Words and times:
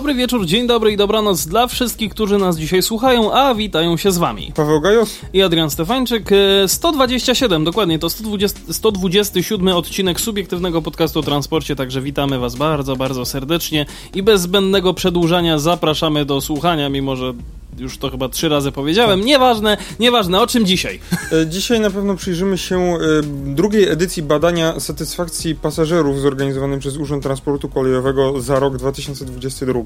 Dobry 0.00 0.14
wieczór, 0.14 0.46
dzień 0.46 0.66
dobry 0.66 0.92
i 0.92 0.96
dobranoc 0.96 1.46
dla 1.46 1.66
wszystkich, 1.66 2.10
którzy 2.10 2.38
nas 2.38 2.58
dzisiaj 2.58 2.82
słuchają, 2.82 3.32
a 3.32 3.54
witają 3.54 3.96
się 3.96 4.12
z 4.12 4.18
wami. 4.18 4.52
Paweł 4.54 4.80
Gajos 4.80 5.18
i 5.32 5.42
Adrian 5.42 5.70
Stefańczyk. 5.70 6.30
127, 6.66 7.62
e, 7.62 7.64
dokładnie, 7.64 7.98
to 7.98 8.10
120, 8.10 8.60
127 8.72 9.68
odcinek 9.68 10.20
subiektywnego 10.20 10.82
podcastu 10.82 11.20
o 11.20 11.22
transporcie, 11.22 11.76
także 11.76 12.00
witamy 12.00 12.38
was 12.38 12.56
bardzo, 12.56 12.96
bardzo 12.96 13.24
serdecznie 13.24 13.86
i 14.14 14.22
bez 14.22 14.40
zbędnego 14.40 14.94
przedłużania 14.94 15.58
zapraszamy 15.58 16.24
do 16.24 16.40
słuchania, 16.40 16.88
mimo 16.88 17.16
że 17.16 17.34
już 17.80 17.98
to 17.98 18.10
chyba 18.10 18.28
trzy 18.28 18.48
razy 18.48 18.72
powiedziałem. 18.72 19.20
Tak. 19.20 19.26
Nieważne, 19.26 19.76
nieważne, 20.00 20.40
o 20.40 20.46
czym 20.46 20.66
dzisiaj? 20.66 21.00
E, 21.32 21.46
dzisiaj 21.46 21.80
na 21.80 21.90
pewno 21.90 22.16
przyjrzymy 22.16 22.58
się 22.58 22.76
e, 22.78 22.98
drugiej 23.54 23.88
edycji 23.88 24.22
badania 24.22 24.80
satysfakcji 24.80 25.54
pasażerów 25.54 26.20
zorganizowanym 26.20 26.80
przez 26.80 26.96
Urząd 26.96 27.22
Transportu 27.22 27.68
Kolejowego 27.68 28.40
za 28.40 28.60
rok 28.60 28.76
2022. 28.76 29.80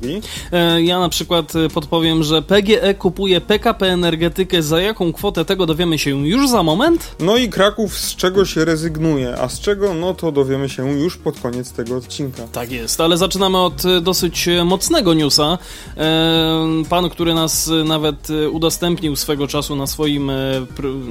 E, 0.53 0.83
ja 0.83 1.01
na 1.01 1.09
przykład 1.09 1.53
podpowiem, 1.75 2.23
że 2.23 2.43
PGE 2.43 2.95
kupuje 2.95 3.41
PKP 3.41 3.87
Energetykę. 3.87 4.63
Za 4.63 4.81
jaką 4.81 5.13
kwotę 5.13 5.45
tego 5.45 5.67
dowiemy 5.67 5.99
się 5.99 6.27
już 6.27 6.49
za 6.49 6.63
moment? 6.63 7.17
No 7.21 7.37
i 7.37 7.49
Kraków 7.49 7.99
z 7.99 8.17
czego 8.17 8.45
się 8.45 8.65
rezygnuje, 8.65 9.37
a 9.41 9.49
z 9.49 9.61
czego 9.61 9.95
no 9.95 10.15
to 10.15 10.33
dowiemy 10.33 10.69
się 10.69 10.93
już 10.93 11.17
pod 11.17 11.41
koniec 11.41 11.73
tego 11.73 11.97
odcinka. 11.97 12.43
Tak 12.53 12.73
jest, 12.73 13.01
ale 13.01 13.17
zaczynamy 13.17 13.59
od 13.59 13.83
dosyć 14.03 14.49
mocnego 14.65 15.15
newsa. 15.15 15.59
Pan, 16.89 17.11
który 17.11 17.35
nas 17.35 17.71
nawet 17.85 18.31
e, 18.31 18.51
udostępnił 18.51 19.17
swego 19.17 19.49
czasu 19.49 19.77
na 19.77 19.87
swoim, 19.87 20.31
e, 20.31 20.35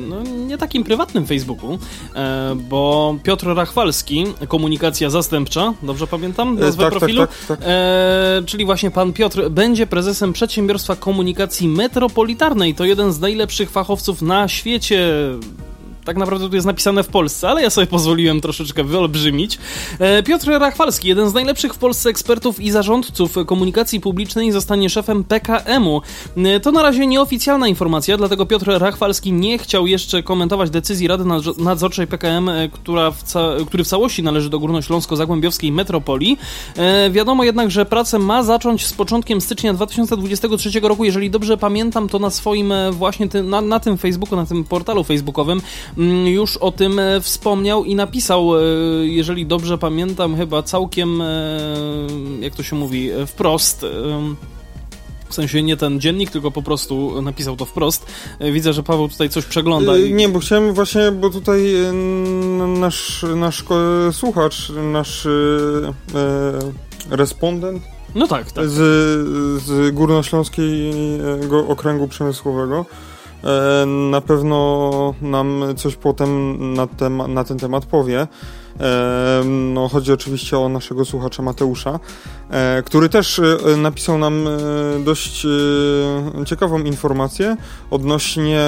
no, 0.10 0.24
nie 0.24 0.58
takim 0.58 0.84
prywatnym 0.84 1.26
Facebooku, 1.26 1.80
e, 2.16 2.56
bo 2.70 3.16
Piotr 3.24 3.48
Rachwalski, 3.56 4.26
komunikacja 4.48 5.10
zastępcza, 5.10 5.74
dobrze 5.84 6.08
pamiętam 6.08 6.60
nazwę 6.60 6.84
tak, 6.84 6.92
tak, 6.92 7.00
profilu? 7.00 7.22
Tak, 7.22 7.46
tak, 7.48 7.60
tak. 7.60 7.70
Czyli 8.46 8.66
właśnie 8.66 8.92
pan 8.92 9.14
Piotr 9.14 9.50
będzie 9.50 9.88
prezesem 9.88 10.34
przedsiębiorstwa 10.34 10.96
komunikacji 10.96 11.68
metropolitarnej. 11.68 12.76
To 12.76 12.86
jeden 12.86 13.14
z 13.14 13.20
najlepszych 13.20 13.72
fachowców 13.72 14.22
na 14.22 14.48
świecie 14.48 15.10
tak 16.06 16.18
naprawdę 16.18 16.50
tu 16.50 16.56
jest 16.56 16.68
napisane 16.68 17.04
w 17.04 17.08
Polsce, 17.08 17.50
ale 17.50 17.62
ja 17.62 17.70
sobie 17.70 17.88
pozwoliłem 17.88 18.42
troszeczkę 18.42 18.84
wyolbrzymić. 18.84 19.60
E, 20.00 20.24
Piotr 20.24 20.48
Rachwalski, 20.48 21.08
jeden 21.08 21.30
z 21.30 21.34
najlepszych 21.34 21.74
w 21.74 21.78
Polsce 21.78 22.10
ekspertów 22.10 22.60
i 22.60 22.72
zarządców 22.72 23.36
komunikacji 23.46 24.00
publicznej, 24.00 24.52
zostanie 24.52 24.90
szefem 24.90 25.24
PKM-u. 25.24 26.02
E, 26.38 26.60
to 26.60 26.72
na 26.72 26.84
razie 26.84 27.08
nieoficjalna 27.08 27.68
informacja, 27.68 28.18
dlatego 28.18 28.46
Piotr 28.46 28.66
Rachwalski 28.68 29.32
nie 29.32 29.58
chciał 29.58 29.88
jeszcze 29.88 30.24
komentować 30.24 30.70
decyzji 30.70 31.08
Rady 31.08 31.24
Nadzorczej 31.58 32.08
PKM, 32.08 32.50
e, 32.50 32.70
która 32.70 33.12
w 33.12 33.24
który 33.68 33.84
w 33.84 33.88
całości 33.88 34.24
należy 34.24 34.50
do 34.50 34.60
Górnośląsko-Zagłębiowskiej 34.60 35.72
Metropolii. 35.72 36.38
Wiadomo 37.12 37.44
jednak, 37.44 37.72
że 37.72 37.86
pracę 37.86 38.20
ma 38.20 38.44
zacząć 38.44 38.86
z 38.86 38.94
początkiem 38.94 39.42
stycznia 39.42 39.74
2023 39.74 40.80
roku. 40.80 41.06
Jeżeli 41.06 41.30
dobrze 41.30 41.58
pamiętam, 41.58 42.10
to 42.10 42.20
na 42.20 42.30
swoim 42.30 42.74
właśnie 42.92 43.28
na, 43.44 43.62
na 43.62 43.80
tym 43.80 43.98
Facebooku, 43.98 44.36
na 44.36 44.46
tym 44.46 44.64
portalu 44.64 45.04
facebookowym 45.04 45.62
już 46.26 46.58
o 46.58 46.72
tym 46.72 47.00
e, 47.00 47.22
wspomniał 47.22 47.84
i 47.84 47.96
napisał, 47.96 48.58
e, 48.58 48.62
jeżeli 49.02 49.46
dobrze 49.46 49.78
pamiętam, 49.78 50.38
chyba 50.38 50.64
całkiem, 50.64 51.22
e, 51.22 51.58
jak 52.40 52.56
to 52.56 52.64
się 52.64 52.76
mówi, 52.76 53.10
wprost. 53.28 53.86
W 55.30 55.36
sensie 55.36 55.64
nie 55.64 55.78
ten 55.78 56.00
dziennik, 56.00 56.32
tylko 56.32 56.52
po 56.52 56.62
prostu 56.62 57.22
napisał 57.22 57.56
to 57.56 57.66
wprost. 57.66 58.06
Widzę, 58.40 58.74
że 58.74 58.84
Paweł 58.84 59.10
tutaj 59.10 59.30
coś 59.30 59.46
przegląda. 59.46 59.98
I... 59.98 60.14
Nie, 60.14 60.30
bo 60.30 60.40
chciałem 60.40 60.74
właśnie, 60.74 61.12
bo 61.12 61.30
tutaj 61.30 61.74
nasz, 62.80 63.26
nasz 63.36 63.64
słuchacz, 64.12 64.72
nasz 64.92 65.26
e, 65.26 65.30
respondent 67.10 67.84
no 68.16 68.28
tak, 68.28 68.52
tak. 68.52 68.70
Z, 68.70 68.74
z 69.64 69.96
Górnośląskiego 69.96 71.68
Okręgu 71.68 72.08
Przemysłowego 72.08 72.86
na 74.12 74.22
pewno 74.22 75.16
nam 75.22 75.64
coś 75.76 75.96
potem 75.96 76.30
na, 76.74 76.88
tem 76.88 77.34
na 77.34 77.44
ten 77.44 77.58
temat 77.58 77.86
powie. 77.86 78.28
E, 78.80 79.42
no, 79.46 79.88
chodzi 79.88 80.14
oczywiście 80.14 80.60
o 80.60 80.70
naszego 80.70 81.06
słuchacza 81.06 81.44
Mateusza, 81.44 82.00
e, 82.50 82.84
który 82.86 83.10
też 83.10 83.40
e, 83.40 83.78
napisał 83.78 84.18
nam 84.18 84.48
dość 85.06 85.48
ciekawą 86.46 86.80
informację 86.80 87.58
odnośnie 87.92 88.62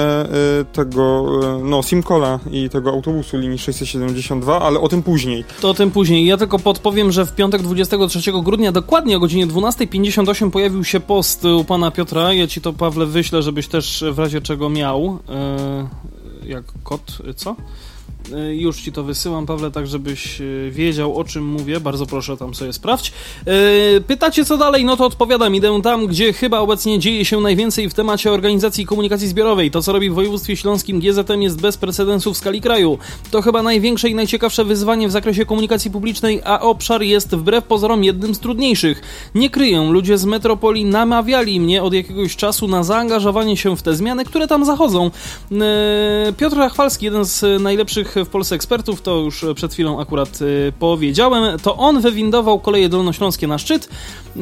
tego 0.72 1.26
no, 1.62 1.82
Simcola 1.82 2.38
i 2.50 2.70
tego 2.70 2.90
autobusu 2.90 3.38
linii 3.38 3.58
672, 3.58 4.60
ale 4.60 4.80
o 4.80 4.88
tym 4.88 5.02
później. 5.02 5.44
To 5.60 5.70
o 5.70 5.74
tym 5.74 5.90
później. 5.90 6.26
Ja 6.26 6.36
tylko 6.36 6.58
podpowiem, 6.58 7.12
że 7.12 7.26
w 7.26 7.34
piątek 7.34 7.62
23 7.62 8.32
grudnia 8.42 8.72
dokładnie 8.72 9.16
o 9.16 9.20
godzinie 9.20 9.46
12.58 9.46 10.50
pojawił 10.50 10.84
się 10.84 11.00
post 11.00 11.44
u 11.44 11.64
pana 11.64 11.90
Piotra. 11.90 12.32
Ja 12.32 12.46
ci 12.46 12.60
to, 12.60 12.72
Pawle, 12.72 13.06
wyślę, 13.06 13.42
żebyś 13.42 13.68
też 13.68 14.04
w 14.12 14.18
razie 14.18 14.40
czego 14.40 14.70
miał. 14.70 15.18
Jak 16.46 16.64
kot, 16.84 17.18
co? 17.36 17.56
E, 18.32 18.54
już 18.54 18.80
ci 18.80 18.92
to 18.92 19.02
wysyłam, 19.02 19.46
Pawle, 19.46 19.70
tak 19.70 19.86
żebyś 19.86 20.40
e, 20.40 20.44
wiedział, 20.70 21.16
o 21.16 21.24
czym 21.24 21.46
mówię. 21.46 21.80
Bardzo 21.80 22.06
proszę, 22.06 22.36
tam 22.36 22.54
sobie 22.54 22.72
sprawdź. 22.72 23.12
E, 23.46 24.00
pytacie, 24.00 24.44
co 24.44 24.56
dalej? 24.56 24.84
No 24.84 24.96
to 24.96 25.06
odpowiadam. 25.06 25.54
Idę 25.54 25.80
tam, 25.82 26.06
gdzie 26.06 26.32
chyba 26.32 26.58
obecnie 26.58 26.98
dzieje 26.98 27.24
się 27.24 27.40
najwięcej 27.40 27.90
w 27.90 27.94
temacie 27.94 28.32
organizacji 28.32 28.86
komunikacji 28.86 29.28
zbiorowej. 29.28 29.70
To, 29.70 29.82
co 29.82 29.92
robi 29.92 30.10
w 30.10 30.14
województwie 30.14 30.56
śląskim 30.56 31.00
GZM 31.00 31.42
jest 31.42 31.60
bez 31.60 31.76
precedensu 31.76 32.34
w 32.34 32.36
skali 32.36 32.60
kraju. 32.60 32.98
To 33.30 33.42
chyba 33.42 33.62
największe 33.62 34.08
i 34.08 34.14
najciekawsze 34.14 34.64
wyzwanie 34.64 35.08
w 35.08 35.10
zakresie 35.10 35.46
komunikacji 35.46 35.90
publicznej, 35.90 36.40
a 36.44 36.60
obszar 36.60 37.02
jest 37.02 37.34
wbrew 37.34 37.64
pozorom 37.64 38.04
jednym 38.04 38.34
z 38.34 38.40
trudniejszych. 38.40 39.02
Nie 39.34 39.50
kryję, 39.50 39.88
ludzie 39.90 40.18
z 40.18 40.24
metropolii 40.24 40.84
namawiali 40.84 41.60
mnie 41.60 41.82
od 41.82 41.94
jakiegoś 41.94 42.36
czasu 42.36 42.68
na 42.68 42.82
zaangażowanie 42.82 43.56
się 43.56 43.76
w 43.76 43.82
te 43.82 43.94
zmiany, 43.94 44.24
które 44.24 44.48
tam 44.48 44.64
zachodzą. 44.64 45.10
Piotr 46.38 46.56
Rachwalski, 46.56 47.04
jeden 47.04 47.24
z 47.24 47.62
najlepszych 47.62 48.15
w 48.24 48.28
Polsce 48.28 48.54
ekspertów, 48.54 49.02
to 49.02 49.16
już 49.16 49.44
przed 49.54 49.72
chwilą 49.72 50.00
akurat 50.00 50.42
y, 50.42 50.72
powiedziałem, 50.78 51.58
to 51.58 51.76
on 51.76 52.00
wywindował 52.00 52.60
koleje 52.60 52.88
dolnośląskie 52.88 53.46
na 53.46 53.58
szczyt. 53.58 53.88
Y, 54.36 54.40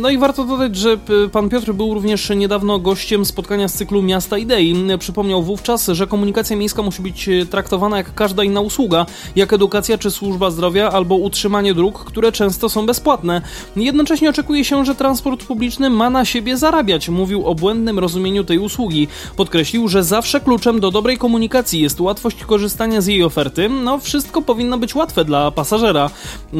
no 0.00 0.10
i 0.10 0.18
warto 0.18 0.44
dodać, 0.44 0.76
że 0.76 0.98
pan 1.32 1.48
Piotr 1.48 1.72
był 1.72 1.94
również 1.94 2.30
niedawno 2.36 2.78
gościem 2.78 3.24
spotkania 3.24 3.68
z 3.68 3.74
cyklu 3.74 4.02
Miasta 4.02 4.38
Idei. 4.38 4.74
Przypomniał 4.98 5.42
wówczas, 5.42 5.86
że 5.86 6.06
komunikacja 6.06 6.56
miejska 6.56 6.82
musi 6.82 7.02
być 7.02 7.28
traktowana 7.50 7.96
jak 7.96 8.14
każda 8.14 8.44
inna 8.44 8.60
usługa, 8.60 9.06
jak 9.36 9.52
edukacja 9.52 9.98
czy 9.98 10.10
służba 10.10 10.50
zdrowia 10.50 10.90
albo 10.90 11.14
utrzymanie 11.14 11.74
dróg, 11.74 12.04
które 12.04 12.32
często 12.32 12.68
są 12.68 12.86
bezpłatne. 12.86 13.42
Jednocześnie 13.76 14.30
oczekuje 14.30 14.64
się, 14.64 14.84
że 14.84 14.94
transport 14.94 15.44
publiczny 15.44 15.90
ma 15.90 16.10
na 16.10 16.24
siebie 16.24 16.56
zarabiać. 16.56 17.08
Mówił 17.08 17.46
o 17.46 17.54
błędnym 17.54 17.98
rozumieniu 17.98 18.44
tej 18.44 18.58
usługi. 18.58 19.08
Podkreślił, 19.36 19.88
że 19.88 20.04
zawsze 20.04 20.40
kluczem 20.40 20.80
do 20.80 20.90
dobrej 20.90 21.18
komunikacji 21.18 21.80
jest 21.80 22.00
łatwość 22.00 22.44
korzystania 22.44 22.71
korzystania 22.72 23.00
z 23.00 23.06
jej 23.06 23.24
oferty, 23.24 23.68
no 23.68 23.98
wszystko 23.98 24.42
powinno 24.42 24.78
być 24.78 24.94
łatwe 24.94 25.24
dla 25.24 25.50
pasażera. 25.50 26.10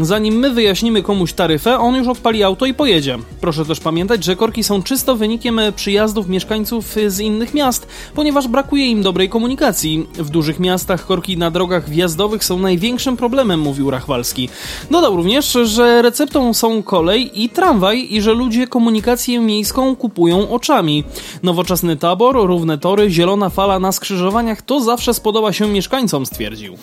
Zanim 0.00 0.34
my 0.34 0.50
wyjaśnimy 0.50 1.03
komuś 1.03 1.33
taryfę, 1.33 1.78
on 1.78 1.95
już 1.95 2.09
odpali 2.09 2.43
auto 2.43 2.67
i 2.67 2.75
pojedzie. 2.75 3.19
Proszę 3.41 3.65
też 3.65 3.81
pamiętać, 3.81 4.25
że 4.25 4.37
korki 4.37 4.65
są 4.65 4.83
czysto 4.83 5.17
wynikiem 5.17 5.61
przyjazdów 5.77 6.28
mieszkańców 6.28 6.97
z 7.06 7.21
innych 7.21 7.55
miast, 7.55 7.87
ponieważ 8.15 8.49
brakuje 8.49 8.87
im 8.87 9.03
dobrej 9.03 9.28
komunikacji. 9.28 10.06
W 10.14 10.31
dużych 10.31 10.61
miastach 10.61 11.06
korki 11.06 11.37
na 11.37 11.50
drogach 11.50 11.88
wjazdowych 11.91 12.44
są 12.44 12.58
największym 12.58 13.17
problemem, 13.17 13.61
mówił 13.61 13.91
Rachwalski. 13.91 14.49
Dodał 14.91 15.17
również, 15.17 15.53
że 15.62 16.03
receptą 16.03 16.55
są 16.55 16.82
kolej 16.82 17.43
i 17.43 17.49
tramwaj 17.49 18.06
i 18.11 18.23
że 18.23 18.32
ludzie 18.35 18.67
komunikację 18.67 19.41
miejską 19.41 19.97
kupują 19.97 20.50
oczami. 20.50 21.05
Nowoczesny 21.43 21.97
tabor, 21.97 22.37
równe 22.47 22.79
tory, 22.79 23.11
zielona 23.11 23.50
fala 23.50 23.79
na 23.79 23.93
skrzyżowaniach 23.93 24.62
to 24.62 24.81
zawsze 24.81 25.15
spodoba 25.15 25.53
się 25.53 25.69
mieszkańcom 25.69 26.01
stwierdził. 26.25 26.76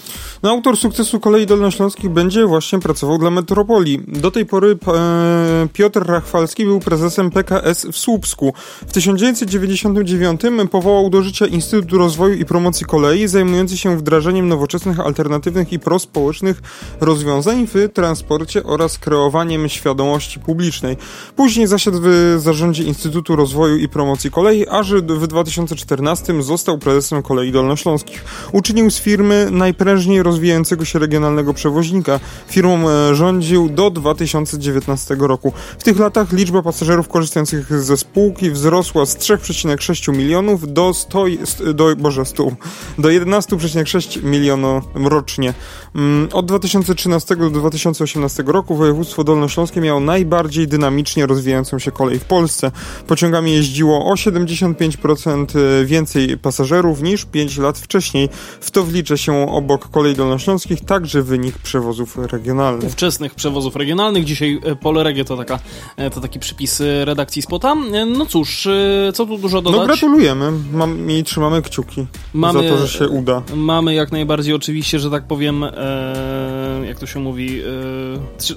No, 0.44 0.50
autor 0.50 0.78
sukcesu 0.78 1.20
kolei 1.20 1.46
dolnośląskich 1.46 2.10
będzie 2.10 2.46
właśnie 2.46 2.80
pracował 2.80 3.18
dla 3.18 3.30
metropolii. 3.30 4.04
Do 4.08 4.32
tej 4.32 4.46
pory 4.46 4.78
e, 4.88 5.68
Piotr 5.74 6.06
Rachwalski 6.06 6.66
był 6.66 6.80
prezesem 6.80 7.32
PKS 7.32 7.86
w 7.92 7.98
Słupsku. 7.98 8.54
W 8.88 8.94
1999 8.94 10.42
powołał 10.72 11.10
do 11.10 11.22
życia 11.22 11.46
Instytut 11.46 11.92
Rozwoju 11.92 12.34
i 12.34 12.46
Promocji 12.46 12.86
Kolei, 12.86 13.28
zajmujący 13.28 13.78
się 13.78 13.98
wdrażaniem 13.98 14.48
nowoczesnych, 14.48 15.00
alternatywnych 15.00 15.74
i 15.74 15.80
prospołecznych 15.80 16.62
rozwiązań 17.02 17.68
w 17.68 17.90
transporcie 17.94 18.64
oraz 18.64 18.98
kreowaniem 18.98 19.70
świadomości 19.70 20.40
publicznej. 20.40 20.98
Później 21.36 21.68
zasiadł 21.68 21.98
w 22.02 22.36
zarządzie 22.38 22.84
Instytutu 22.84 23.36
Rozwoju 23.36 23.78
i 23.78 23.90
Promocji 23.90 24.32
Kolei, 24.32 24.68
aż 24.68 24.94
w 24.94 25.28
2014 25.28 26.42
został 26.42 26.78
prezesem 26.78 27.24
kolei 27.24 27.52
dolnośląskich. 27.52 28.26
Uczynił 28.52 28.92
firmy 29.00 29.48
najprężniej 29.52 30.24
rozwijającego 30.24 30.86
się 30.86 31.00
regionalnego 31.00 31.54
przewoźnika. 31.54 32.20
Firmą 32.48 32.90
e, 32.90 33.16
rządził 33.16 33.70
do 33.70 33.90
2019 33.90 35.16
roku. 35.20 35.54
W 35.80 35.84
tych 35.84 36.00
latach 36.00 36.34
liczba 36.34 36.62
pasażerów 36.62 37.08
korzystających 37.08 37.84
ze 37.84 37.98
spółki 37.98 38.52
wzrosła 38.52 39.06
z 39.06 39.18
3,6 39.18 40.18
milionów 40.18 40.74
do 40.74 40.94
100, 40.94 41.26
do, 41.74 41.96
Boże, 41.96 42.26
100, 42.26 42.52
do 42.98 43.10
11,6 43.10 44.24
miliona 44.24 44.82
rocznie. 44.96 45.54
Mm, 45.96 46.30
od 46.34 46.46
2013 46.46 47.36
do 47.36 47.50
2018 47.50 48.44
roku 48.48 48.76
województwo 48.76 49.24
dolnośląskie 49.24 49.82
miało 49.82 50.00
najbardziej 50.00 50.68
dynamicznie 50.68 51.26
rozwijającą 51.26 51.80
się 51.80 51.92
kolej 51.92 52.20
w 52.20 52.26
Polsce. 52.26 52.72
Pociągami 53.08 53.52
jeździło 53.54 54.12
o 54.12 54.14
75% 54.14 55.46
e, 55.60 55.86
więcej 55.86 56.38
pasażerów 56.38 57.02
niż 57.02 57.26
5 57.26 57.58
lat 57.58 57.78
wcześniej. 57.78 58.30
W 58.62 58.72
to 58.72 58.84
wlicza 58.90 59.18
się 59.18 59.52
obok 59.52 59.90
kolei 59.90 60.16
dolnośląskich 60.16 60.86
także 60.86 61.24
wynik 61.24 61.58
przewozów 61.58 62.18
regionalnych. 62.18 62.92
Wczesnych 62.92 63.36
przewozów 63.36 63.76
regionalnych. 63.76 64.26
Dzisiaj 64.26 64.60
e, 64.64 64.76
Poleregie 64.76 65.26
to, 65.26 65.38
taka, 65.38 65.60
e, 65.98 66.10
to 66.10 66.22
taki 66.22 66.40
przypis 66.40 66.82
redakcji 67.04 67.42
Spota. 67.42 67.76
No 68.18 68.26
cóż, 68.26 68.68
co 69.14 69.26
tu 69.26 69.38
dużo 69.38 69.62
dodać? 69.62 69.80
No 69.80 69.86
gratulujemy 69.86 70.52
Mam, 70.74 71.12
i 71.12 71.24
trzymamy 71.24 71.62
kciuki 71.62 72.06
mamy, 72.34 72.70
za 72.70 72.76
to, 72.76 72.88
że 72.88 73.00
się 73.00 73.10
uda. 73.10 73.42
Mamy 73.56 73.94
jak 73.94 74.12
najbardziej 74.12 74.54
oczywiście, 74.54 75.00
że 75.00 75.12
tak 75.12 75.28
powiem, 75.28 75.64
e, 75.64 76.82
jak 76.86 77.00
to 77.00 77.06
się 77.06 77.20
mówi, 77.20 77.60
e, 77.60 77.64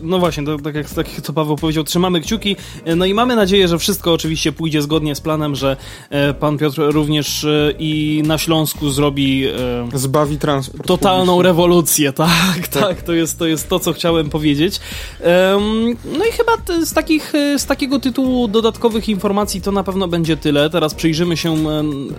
no 0.03 0.19
właśnie, 0.19 0.45
to, 0.45 0.59
tak, 0.59 0.75
jak, 0.75 0.91
tak 0.91 1.07
to 1.21 1.33
Paweł 1.33 1.57
powiedział, 1.57 1.85
trzymamy 1.85 2.21
kciuki, 2.21 2.57
no 2.97 3.05
i 3.05 3.15
mamy 3.15 3.37
nadzieję, 3.37 3.69
że 3.69 3.79
wszystko 3.79 4.13
oczywiście 4.13 4.53
pójdzie 4.53 4.83
zgodnie 4.83 5.15
z 5.15 5.21
planem, 5.21 5.55
że 5.55 5.77
e, 6.11 6.35
pan 6.35 6.59
Piotr 6.59 6.81
również 6.81 7.45
e, 7.45 7.73
i 7.79 8.23
na 8.27 8.39
Śląsku 8.39 8.91
zrobi... 8.91 9.47
Zbawi 10.23 10.39
transport. 10.39 10.87
Totalną 10.87 11.27
publiczny. 11.27 11.43
rewolucję, 11.43 12.13
tak, 12.23 12.69
tak, 12.69 12.83
tak, 12.83 13.03
to, 13.03 13.13
jest, 13.13 13.39
to 13.39 13.47
jest 13.47 13.69
to, 13.69 13.79
co 13.79 13.93
chciałem 13.93 14.31
powiedzieć. 14.31 14.81
No 16.19 16.25
i 16.29 16.33
chyba 16.33 16.53
z, 16.87 16.93
takich, 16.93 17.33
z 17.57 17.67
takiego 17.67 17.99
tytułu 17.99 18.49
dodatkowych 18.49 19.09
informacji 19.09 19.61
to 19.61 19.73
na 19.73 19.85
pewno 19.85 20.09
będzie 20.09 20.37
tyle. 20.37 20.71
Teraz 20.71 20.95
przyjrzymy 20.95 21.37
się... 21.37 21.57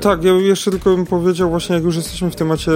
Tak, 0.01 0.23
ja 0.23 0.33
jeszcze 0.33 0.71
tylko 0.71 0.95
bym 0.95 1.05
powiedział 1.05 1.49
właśnie, 1.49 1.75
jak 1.75 1.83
już 1.83 1.95
jesteśmy 1.95 2.31
w 2.31 2.35
temacie, 2.35 2.71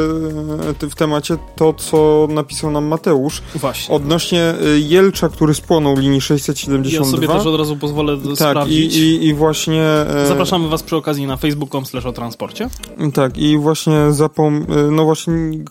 w 0.81 0.95
temacie 0.95 1.37
to, 1.55 1.73
co 1.73 2.27
napisał 2.29 2.71
nam 2.71 2.85
Mateusz. 2.85 3.41
Właśnie. 3.55 3.95
Odnośnie 3.95 4.53
y, 4.65 4.79
Jelcza, 4.79 5.29
który 5.29 5.53
spłonął 5.53 5.97
linii 5.97 6.21
672. 6.21 7.05
Ja 7.05 7.11
sobie 7.11 7.27
też 7.27 7.45
od 7.45 7.59
razu 7.59 7.77
pozwolę 7.77 8.17
tak, 8.17 8.35
sprawdzić. 8.35 8.95
I, 8.95 8.99
i, 8.99 9.27
i 9.27 9.33
właśnie... 9.33 9.83
E, 9.83 10.25
Zapraszamy 10.27 10.69
was 10.69 10.83
przy 10.83 10.95
okazji 10.95 11.27
na 11.27 11.37
facebook.com 11.37 11.85
slash 11.85 12.05
o 12.05 12.13
transporcie. 12.13 12.69
Tak, 13.13 13.37
i 13.37 13.57
właśnie 13.57 14.11
zapom... 14.11 14.65
No 14.91 15.05
właśnie 15.05 15.16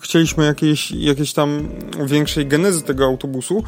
chcieliśmy 0.03 0.45
jakiejś, 0.45 0.91
jakiejś 0.91 1.33
tam 1.33 1.69
większej 2.07 2.47
genezy 2.47 2.83
tego 2.83 3.05
autobusu. 3.05 3.65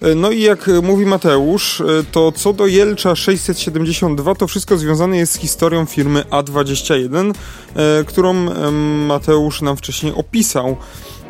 E, 0.00 0.14
no 0.14 0.30
i 0.30 0.40
jak 0.40 0.70
mówi 0.82 1.06
Mateusz, 1.06 1.80
e, 1.80 1.84
to 2.12 2.32
co 2.32 2.52
do 2.52 2.66
Jelcza 2.66 3.16
672, 3.16 4.34
to 4.34 4.46
wszystko 4.46 4.76
związane 4.76 5.16
jest 5.16 5.32
z 5.32 5.38
historią 5.38 5.86
firmy 5.86 6.24
A21, 6.30 7.32
którą 8.06 8.34
Mateusz 9.06 9.62
nam 9.62 9.76
wcześniej 9.76 10.12
opisał. 10.14 10.76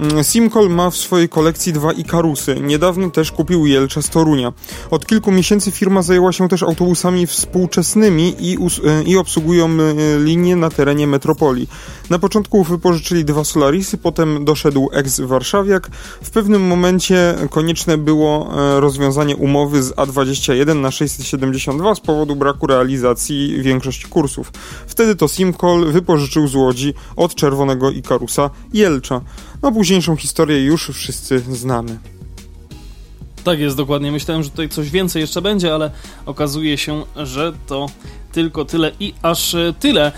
Mm, 0.02 0.25
Simcol 0.25 0.70
ma 0.70 0.90
w 0.90 0.96
swojej 0.96 1.28
kolekcji 1.28 1.72
dwa 1.72 1.93
Ikarusy. 1.93 2.60
Niedawno 2.60 3.10
też 3.10 3.32
kupił 3.32 3.66
Jelcza 3.66 4.02
z 4.02 4.10
Torunia. 4.10 4.52
Od 4.90 5.06
kilku 5.06 5.32
miesięcy 5.32 5.70
firma 5.70 6.02
zajęła 6.02 6.32
się 6.32 6.49
też 6.49 6.62
autobusami 6.62 7.26
współczesnymi 7.26 8.34
i, 8.38 8.58
e, 8.87 9.02
i 9.02 9.16
obsługują 9.16 9.69
e, 9.69 10.19
linie 10.19 10.56
na 10.56 10.70
terenie 10.70 11.06
metropolii. 11.06 11.69
Na 12.10 12.19
początku 12.19 12.64
wypożyczyli 12.64 13.25
dwa 13.25 13.44
Solarisy, 13.44 13.99
potem 13.99 14.44
doszedł 14.44 14.88
ex-warszawiak. 14.93 15.90
W 16.22 16.31
pewnym 16.31 16.62
momencie 16.62 17.34
konieczne 17.50 17.98
było 17.98 18.50
e, 18.76 18.81
rozwiązanie 18.81 19.37
umowy 19.37 19.82
z 19.82 19.93
A21 19.93 20.76
na 20.76 20.90
672 20.90 21.94
z 21.94 22.00
powodu 22.00 22.37
braku 22.37 22.66
realizacji 22.66 23.62
większości 23.62 24.06
kursów. 24.08 24.52
Wtedy 24.87 25.16
to 25.16 25.28
Simcol 25.28 25.93
wypożyczył 25.93 26.48
z 26.48 26.55
Łodzi 26.55 26.94
od 27.16 27.34
czerwonego 27.34 27.90
Ikarusa 27.90 28.50
Jelcza. 28.72 29.20
No 29.62 29.72
późniejszą 29.72 30.16
historię 30.16 30.64
już 30.64 30.88
wszyscy 30.88 31.42
znamy. 31.50 31.98
Tak 33.44 33.58
jest, 33.58 33.76
dokładnie. 33.76 34.12
Myślałem, 34.12 34.42
że 34.42 34.50
tutaj 34.50 34.68
coś 34.68 34.90
więcej 34.90 35.20
jeszcze 35.20 35.42
będzie, 35.42 35.74
ale 35.74 35.90
okazuje 36.26 36.78
się, 36.78 37.04
że 37.16 37.52
to 37.66 37.86
tylko 38.32 38.64
tyle 38.64 38.92
i 39.00 39.14
aż 39.22 39.56
tyle. 39.80 40.12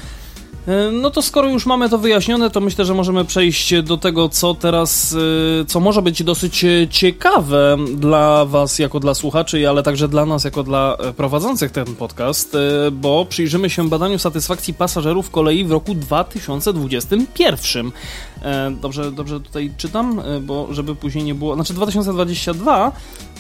E, 0.69 0.91
no 0.93 1.11
to 1.11 1.23
skoro 1.23 1.49
już 1.49 1.67
mamy 1.67 1.89
to 1.89 1.99
wyjaśnione, 1.99 2.51
to 2.51 2.61
myślę, 2.61 2.85
że 2.85 2.95
możemy 2.95 3.25
przejść 3.25 3.83
do 3.83 3.97
tego, 3.97 4.29
co 4.29 4.55
teraz, 4.55 5.17
e, 5.61 5.65
co 5.65 5.81
może 5.81 6.03
być 6.03 6.23
dosyć 6.23 6.65
ciekawe 6.91 7.77
dla 7.97 8.45
Was, 8.45 8.79
jako 8.79 9.01
dla 9.01 9.15
słuchaczy, 9.15 9.69
ale 9.69 9.83
także 9.83 10.09
dla 10.09 10.27
nas, 10.27 10.45
jako 10.45 10.63
dla 10.63 10.97
e, 11.01 11.13
prowadzących 11.13 11.71
ten 11.71 11.87
podcast, 11.87 12.57
bo 12.93 13.27
przyjrzymy 13.29 13.71
się 13.71 13.89
badaniu 13.89 14.19
satysfakcji 14.19 14.75
pasażerów 14.75 15.31
kolei 15.31 15.65
w 15.65 15.73
roku 15.73 15.95
2021. 15.95 17.93
Dobrze, 18.83 19.13
dobrze 19.13 19.41
tutaj 19.41 19.73
czytam, 19.77 20.21
bo 20.43 20.69
żeby 20.71 20.95
później 20.95 21.25
nie 21.25 21.35
było. 21.35 21.55
Znaczy 21.55 21.75
2022 21.75 22.93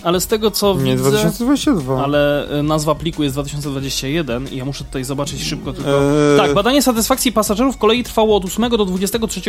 ale 0.04 0.20
z 0.20 0.26
tego 0.26 0.50
co 0.50 0.74
nie, 0.74 0.96
widzę... 0.96 1.10
2022. 1.10 2.04
Ale 2.04 2.48
e, 2.48 2.62
nazwa 2.62 2.94
pliku 2.94 3.22
jest 3.22 3.34
2021 3.34 4.48
i 4.52 4.56
ja 4.56 4.64
muszę 4.64 4.84
tutaj 4.84 5.04
zobaczyć 5.04 5.42
szybko 5.42 5.72
tylko... 5.72 5.90
Eee... 5.90 6.38
Tak, 6.38 6.54
badanie 6.54 6.82
satysfakcji 6.82 7.32
pasażerów 7.32 7.78
kolei 7.78 8.04
trwało 8.04 8.36
od 8.36 8.44
8 8.44 8.70
do 8.70 8.84
23 8.84 9.40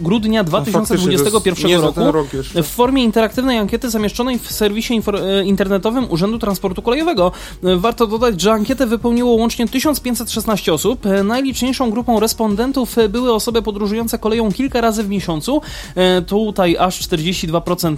grudnia 0.00 0.44
2021 0.44 1.80
no, 1.80 1.86
roku 1.86 2.12
rok 2.12 2.26
w 2.54 2.66
formie 2.66 3.04
interaktywnej 3.04 3.58
ankiety 3.58 3.90
zamieszczonej 3.90 4.38
w 4.38 4.52
serwisie 4.52 4.94
e, 4.94 5.44
internetowym 5.44 6.10
Urzędu 6.10 6.38
Transportu 6.38 6.82
Kolejowego. 6.82 7.32
E, 7.64 7.76
warto 7.76 8.06
dodać, 8.06 8.40
że 8.40 8.52
ankietę 8.52 8.86
wypełniło 8.86 9.32
łącznie 9.32 9.68
1516 9.68 10.72
osób. 10.72 11.02
Najliczniejszą 11.24 11.90
grupą 11.90 12.20
respondentów 12.20 12.96
były 13.08 13.34
osoby 13.34 13.62
podróżujące 13.62 14.18
koleją 14.18 14.52
kilka 14.52 14.80
razy 14.80 14.97
w 15.02 15.08
miesiącu. 15.08 15.60
Tutaj 16.26 16.76
aż 16.76 17.00
42% 17.00 17.96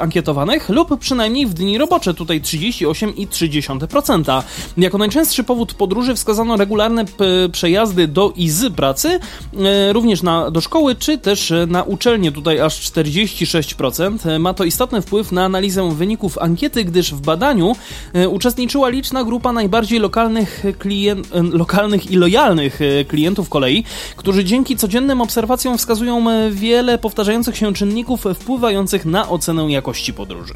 ankietowanych 0.00 0.68
lub 0.68 0.98
przynajmniej 0.98 1.46
w 1.46 1.54
dni 1.54 1.78
robocze, 1.78 2.14
tutaj 2.14 2.40
38,3%. 2.40 4.42
Jako 4.76 4.98
najczęstszy 4.98 5.44
powód 5.44 5.74
podróży 5.74 6.14
wskazano 6.14 6.56
regularne 6.56 7.04
przejazdy 7.52 8.08
do 8.08 8.32
i 8.36 8.50
z 8.50 8.74
pracy, 8.74 9.08
e, 9.08 9.92
również 9.92 10.22
na, 10.22 10.50
do 10.50 10.60
szkoły, 10.60 10.94
czy 10.94 11.18
też 11.18 11.52
na 11.66 11.82
uczelnię, 11.82 12.32
tutaj 12.32 12.60
aż 12.60 12.80
46%. 12.80 14.38
Ma 14.38 14.54
to 14.54 14.64
istotny 14.64 15.02
wpływ 15.02 15.32
na 15.32 15.44
analizę 15.44 15.94
wyników 15.94 16.38
ankiety, 16.38 16.84
gdyż 16.84 17.14
w 17.14 17.20
badaniu 17.20 17.76
e, 18.12 18.28
uczestniczyła 18.28 18.88
liczna 18.88 19.24
grupa 19.24 19.52
najbardziej 19.52 19.98
lokalnych, 19.98 20.64
klient, 20.78 21.28
e, 21.34 21.42
lokalnych 21.42 22.10
i 22.10 22.16
lojalnych 22.16 22.80
klientów 23.08 23.48
kolei, 23.48 23.84
którzy 24.16 24.44
dzięki 24.44 24.76
codziennym 24.76 25.20
obserwacjom 25.20 25.78
wskazują 25.78 26.20
wiele 26.50 26.98
powtarzających 26.98 27.56
się 27.56 27.72
czynników 27.74 28.24
wpływających 28.34 29.04
na 29.04 29.28
ocenę 29.28 29.62
jakości 29.70 30.12
podróży. 30.12 30.54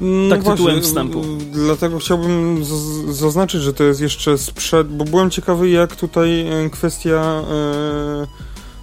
No 0.00 0.30
tak 0.30 0.42
właśnie, 0.42 0.64
tytułem 0.64 0.82
wstępu. 0.82 1.22
Dlatego 1.52 1.98
chciałbym 1.98 2.64
zaznaczyć, 3.08 3.62
że 3.62 3.72
to 3.72 3.84
jest 3.84 4.00
jeszcze 4.00 4.38
sprzed, 4.38 4.88
bo 4.88 5.04
byłem 5.04 5.30
ciekawy 5.30 5.70
jak 5.70 5.96
tutaj 5.96 6.46
e, 6.46 6.70
kwestia 6.70 7.42
e, 7.50 8.26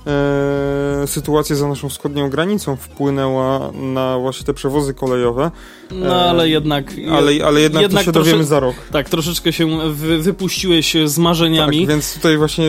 e, 0.07 1.07
sytuacja 1.07 1.55
za 1.55 1.67
naszą 1.67 1.89
wschodnią 1.89 2.29
granicą 2.29 2.75
wpłynęła 2.75 3.71
na 3.73 4.17
właśnie 4.17 4.45
te 4.45 4.53
przewozy 4.53 4.93
kolejowe. 4.93 5.51
No 5.91 6.15
ale 6.15 6.49
jednak. 6.49 6.93
Ale, 7.11 7.45
ale 7.45 7.61
jednak, 7.61 7.81
jednak 7.81 8.05
to 8.05 8.05
się 8.05 8.11
dowiemy 8.11 8.43
za 8.43 8.59
rok. 8.59 8.75
Tak, 8.91 9.09
troszeczkę 9.09 9.53
się 9.53 9.91
wy, 9.91 10.19
wypuściłeś 10.19 10.95
z 11.05 11.17
marzeniami. 11.17 11.79
Tak, 11.79 11.89
więc 11.89 12.13
tutaj 12.13 12.37
właśnie 12.37 12.65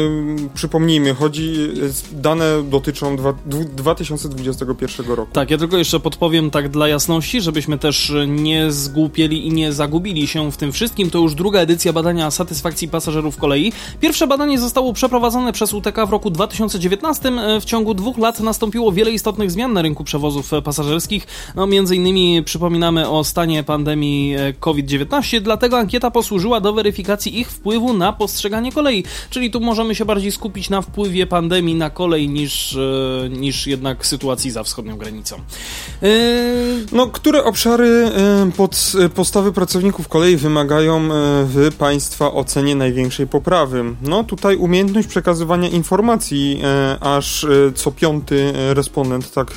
przypomnijmy, 0.54 1.14
chodzi, 1.14 1.70
dane 2.12 2.62
dotyczą 2.62 3.16
dwa, 3.16 3.34
2021 3.76 5.06
roku. 5.06 5.32
Tak, 5.32 5.50
ja 5.50 5.58
tylko 5.58 5.76
jeszcze 5.76 6.00
podpowiem 6.00 6.50
tak 6.50 6.68
dla 6.68 6.88
jasności, 6.88 7.40
żebyśmy 7.40 7.78
też 7.78 8.12
nie 8.26 8.72
zgłupieli 8.72 9.46
i 9.46 9.52
nie 9.52 9.72
zagubili 9.72 10.26
się 10.26 10.52
w 10.52 10.56
tym 10.56 10.72
wszystkim. 10.72 11.10
To 11.10 11.18
już 11.18 11.34
druga 11.34 11.60
edycja 11.60 11.92
badania 11.92 12.30
satysfakcji 12.30 12.88
pasażerów 12.88 13.36
kolei. 13.36 13.72
Pierwsze 14.00 14.26
badanie 14.26 14.58
zostało 14.58 14.92
przeprowadzone 14.92 15.52
przez 15.52 15.74
UTK 15.74 16.06
w 16.06 16.10
roku 16.10 16.30
2019. 16.30 17.21
W 17.60 17.64
ciągu 17.64 17.94
dwóch 17.94 18.18
lat 18.18 18.40
nastąpiło 18.40 18.92
wiele 18.92 19.10
istotnych 19.10 19.50
zmian 19.50 19.72
na 19.72 19.82
rynku 19.82 20.04
przewozów 20.04 20.50
pasażerskich. 20.64 21.26
No, 21.54 21.66
między 21.66 21.96
innymi 21.96 22.42
przypominamy 22.44 23.08
o 23.08 23.24
stanie 23.24 23.62
pandemii 23.64 24.34
e, 24.34 24.52
COVID-19, 24.52 25.40
dlatego 25.40 25.78
ankieta 25.78 26.10
posłużyła 26.10 26.60
do 26.60 26.72
weryfikacji 26.72 27.40
ich 27.40 27.50
wpływu 27.50 27.92
na 27.94 28.12
postrzeganie 28.12 28.72
kolei. 28.72 29.04
Czyli 29.30 29.50
tu 29.50 29.60
możemy 29.60 29.94
się 29.94 30.04
bardziej 30.04 30.32
skupić 30.32 30.70
na 30.70 30.82
wpływie 30.82 31.26
pandemii 31.26 31.74
na 31.74 31.90
kolej 31.90 32.28
niż, 32.28 32.76
e, 32.76 33.28
niż 33.28 33.66
jednak 33.66 34.06
sytuacji 34.06 34.50
za 34.50 34.62
wschodnią 34.62 34.96
granicą. 34.96 35.36
Yy... 36.02 36.08
No, 36.92 37.06
które 37.06 37.44
obszary 37.44 38.10
pod 38.56 38.92
postawy 39.14 39.52
pracowników 39.52 40.08
kolei 40.08 40.36
wymagają 40.36 41.08
w 41.44 41.70
Państwa 41.78 42.32
ocenie 42.32 42.74
największej 42.74 43.26
poprawy? 43.26 43.84
No, 44.02 44.24
tutaj 44.24 44.56
umiejętność 44.56 45.08
przekazywania 45.08 45.68
informacji, 45.68 46.62
aż 47.16 47.46
co 47.74 47.92
piąty 47.92 48.12
piąty 48.12 48.52
respondent 48.74 49.32
tak 49.32 49.54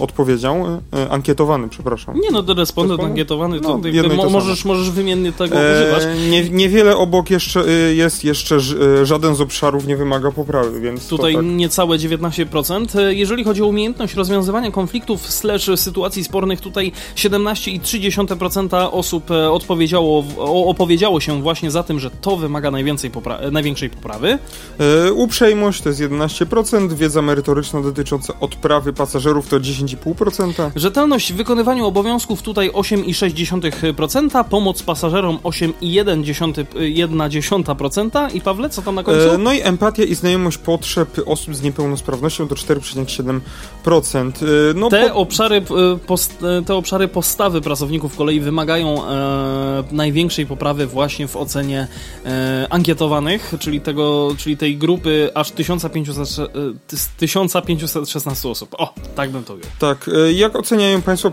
odpowiedział, 0.00 0.64
ankietowany, 1.10 1.68
przepraszam. 1.68 2.20
Nie 2.20 2.30
no, 2.30 2.42
to 2.42 2.54
respondent 2.54 3.00
ankietowany, 3.00 3.60
to, 3.60 3.80
no, 4.08 4.14
mo 4.14 4.30
możesz, 4.30 4.64
możesz 4.64 4.90
wymiennie 4.90 5.32
tego 5.32 5.56
e, 5.56 5.74
używać. 5.74 6.18
Nie, 6.30 6.50
niewiele 6.50 6.96
obok 6.96 7.30
jeszcze 7.30 7.64
jest 7.94 8.24
jeszcze, 8.24 8.58
żaden 9.02 9.34
z 9.34 9.40
obszarów 9.40 9.86
nie 9.86 9.96
wymaga 9.96 10.30
poprawy, 10.30 10.80
więc 10.80 11.08
Tutaj 11.08 11.34
tak. 11.34 11.44
niecałe 11.44 11.98
19%. 11.98 13.08
Jeżeli 13.08 13.44
chodzi 13.44 13.62
o 13.62 13.66
umiejętność 13.66 14.14
rozwiązywania 14.14 14.70
konfliktów 14.70 15.32
slash 15.32 15.70
sytuacji 15.76 16.24
spornych, 16.24 16.60
tutaj 16.60 16.92
17,3% 17.16 18.88
osób 18.92 19.30
odpowiedziało, 19.50 20.24
opowiedziało 20.66 21.20
się 21.20 21.42
właśnie 21.42 21.70
za 21.70 21.82
tym, 21.82 22.00
że 22.00 22.10
to 22.10 22.36
wymaga 22.36 22.70
najwięcej 22.70 23.10
popra 23.10 23.38
największej 23.50 23.90
poprawy. 23.90 24.38
E, 24.78 25.12
uprzejmość 25.12 25.82
to 25.82 25.88
jest 25.88 26.00
11%, 26.00 26.93
wiedza 26.94 27.22
merytoryczna 27.22 27.80
dotycząca 27.80 28.34
odprawy 28.40 28.92
pasażerów 28.92 29.48
to 29.48 29.60
10,5%. 29.60 30.70
Rzetelność 30.76 31.32
w 31.32 31.36
wykonywaniu 31.36 31.86
obowiązków 31.86 32.42
tutaj 32.42 32.70
8,6%, 32.70 34.44
pomoc 34.44 34.82
pasażerom 34.82 35.38
8,1% 35.38 38.34
i 38.34 38.40
Pawle, 38.40 38.70
co 38.70 38.82
tam 38.82 38.94
na 38.94 39.02
końcu? 39.02 39.30
E, 39.30 39.38
no 39.38 39.52
i 39.52 39.60
empatia 39.60 40.04
i 40.04 40.14
znajomość 40.14 40.58
potrzeb 40.58 41.20
osób 41.26 41.54
z 41.54 41.62
niepełnosprawnością 41.62 42.48
to 42.48 42.54
4,7%. 42.54 44.32
E, 44.42 44.46
no, 44.74 44.88
te, 44.88 45.08
po... 45.08 45.14
obszary, 45.14 45.62
post, 46.06 46.44
te 46.66 46.74
obszary 46.74 47.08
postawy 47.08 47.60
pracowników 47.60 48.16
kolei 48.16 48.40
wymagają 48.40 49.08
e, 49.08 49.84
największej 49.92 50.46
poprawy 50.46 50.86
właśnie 50.86 51.28
w 51.28 51.36
ocenie 51.36 51.88
e, 52.24 52.66
ankietowanych, 52.70 53.54
czyli, 53.58 53.80
tego, 53.80 54.28
czyli 54.38 54.56
tej 54.56 54.76
grupy 54.76 55.30
aż 55.34 55.50
1500, 55.50 56.50
1516 57.18 58.48
osób. 58.48 58.74
O, 58.78 58.94
tak 59.14 59.30
bym 59.30 59.44
to 59.44 59.54
ujął. 59.54 59.66
Tak, 59.78 60.10
jak 60.34 60.56
oceniają 60.56 61.02
Państwo 61.02 61.32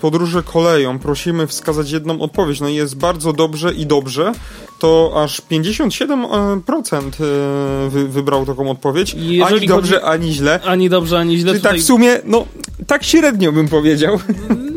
podróże 0.00 0.42
koleją? 0.42 0.98
Prosimy 0.98 1.46
wskazać 1.46 1.90
jedną 1.90 2.20
odpowiedź. 2.20 2.60
No 2.60 2.68
jest 2.68 2.96
bardzo 2.96 3.32
dobrze 3.32 3.74
i 3.74 3.86
dobrze. 3.86 4.32
To 4.78 5.12
aż 5.24 5.42
57% 5.42 7.10
wy, 7.88 8.08
wybrał 8.08 8.46
taką 8.46 8.70
odpowiedź. 8.70 9.14
Jeżeli 9.14 9.58
ani 9.58 9.66
dobrze, 9.66 9.94
chodzi... 9.94 10.06
ani 10.06 10.32
źle. 10.32 10.60
Ani 10.64 10.88
dobrze, 10.88 11.18
ani 11.18 11.38
źle. 11.38 11.50
Czyli 11.50 11.60
tutaj... 11.60 11.72
tak 11.72 11.82
w 11.82 11.84
sumie, 11.84 12.20
no, 12.24 12.46
tak 12.86 13.04
średnio 13.04 13.52
bym 13.52 13.68
powiedział. 13.68 14.18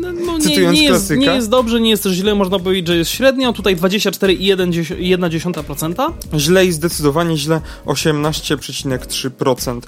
No, 0.00 0.11
no 0.44 0.50
nie, 0.50 0.66
nie, 0.66 0.84
jest, 0.84 1.10
nie 1.10 1.26
jest 1.26 1.48
dobrze, 1.48 1.80
nie 1.80 1.90
jest 1.90 2.02
też 2.02 2.12
źle, 2.12 2.34
można 2.34 2.58
powiedzieć, 2.58 2.86
że 2.86 2.96
jest 2.96 3.10
średnio. 3.10 3.52
Tutaj 3.52 3.76
24,1%. 3.76 6.12
Źle 6.36 6.66
i 6.66 6.72
zdecydowanie 6.72 7.36
źle 7.36 7.60
18,3%. 7.86 9.80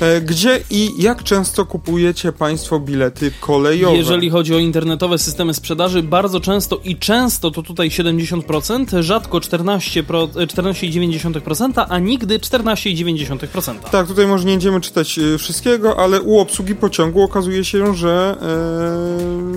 E, 0.00 0.20
gdzie 0.20 0.60
i 0.70 0.90
jak 0.98 1.22
często 1.22 1.66
kupujecie 1.66 2.32
Państwo 2.32 2.80
bilety 2.80 3.32
kolejowe? 3.40 3.96
Jeżeli 3.96 4.30
chodzi 4.30 4.54
o 4.54 4.58
internetowe 4.58 5.18
systemy 5.18 5.54
sprzedaży, 5.54 6.02
bardzo 6.02 6.40
często 6.40 6.80
i 6.84 6.96
często 6.96 7.50
to 7.50 7.62
tutaj 7.62 7.90
70%, 7.90 9.02
rzadko 9.02 9.38
14,9%, 9.38 11.86
a 11.88 11.98
nigdy 11.98 12.38
14,9%. 12.38 13.74
Tak, 13.90 14.06
tutaj 14.06 14.26
może 14.26 14.44
nie 14.44 14.52
będziemy 14.52 14.80
czytać 14.80 15.18
e, 15.18 15.38
wszystkiego, 15.38 15.98
ale 15.98 16.22
u 16.22 16.38
obsługi 16.38 16.74
pociągu 16.74 17.22
okazuje 17.22 17.64
się, 17.64 17.94
że 17.94 18.36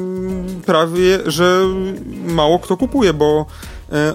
e, 0.04 0.07
prawie, 0.68 1.20
że 1.26 1.62
mało 2.26 2.60
kto 2.60 2.78
kupuje, 2.78 3.14
bo 3.14 3.46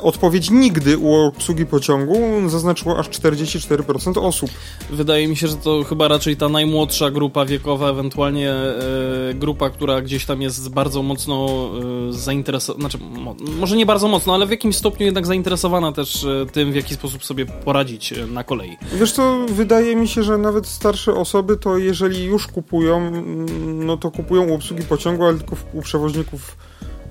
odpowiedź 0.03 0.51
nigdy 0.51 0.99
u 0.99 1.15
obsługi 1.15 1.67
pociągu 1.67 2.49
zaznaczyło 2.49 2.99
aż 2.99 3.09
44% 3.09 4.19
osób. 4.19 4.51
Wydaje 4.91 5.29
mi 5.29 5.37
się, 5.37 5.49
że 5.49 5.57
to 5.57 5.85
chyba 5.85 6.09
raczej 6.09 6.37
ta 6.37 6.49
najmłodsza 6.49 7.11
grupa 7.11 7.45
wiekowa, 7.45 7.91
ewentualnie 7.91 8.51
e, 8.51 9.35
grupa, 9.35 9.71
która 9.71 10.01
gdzieś 10.01 10.27
tam 10.27 10.43
jest 10.43 10.69
bardzo 10.69 11.03
mocno 11.03 11.69
e, 12.09 12.13
zainteresowana, 12.13 12.81
znaczy 12.81 12.99
mo, 12.99 13.35
może 13.59 13.77
nie 13.77 13.87
bardzo 13.87 14.09
mocno, 14.09 14.35
ale 14.35 14.47
w 14.47 14.51
jakimś 14.51 14.77
stopniu 14.77 15.07
jednak 15.07 15.27
zainteresowana 15.27 15.93
też 15.93 16.25
e, 16.25 16.47
tym, 16.53 16.73
w 16.73 16.75
jaki 16.75 16.95
sposób 16.95 17.25
sobie 17.25 17.47
poradzić 17.47 18.13
e, 18.13 18.27
na 18.27 18.45
kolei. 18.45 18.77
Wiesz 18.93 19.13
co, 19.13 19.47
wydaje 19.49 19.97
mi 19.97 20.09
się, 20.09 20.23
że 20.23 20.39
nawet 20.39 20.67
starsze 20.67 21.15
osoby 21.15 21.57
to 21.57 21.79
jeżeli 21.79 22.25
już 22.25 22.47
kupują, 22.47 23.11
no 23.65 23.97
to 23.97 24.11
kupują 24.11 24.49
u 24.49 24.55
obsługi 24.55 24.83
pociągu, 24.83 25.25
ale 25.25 25.39
tylko 25.39 25.57
u 25.73 25.83
przewoźników 25.83 26.57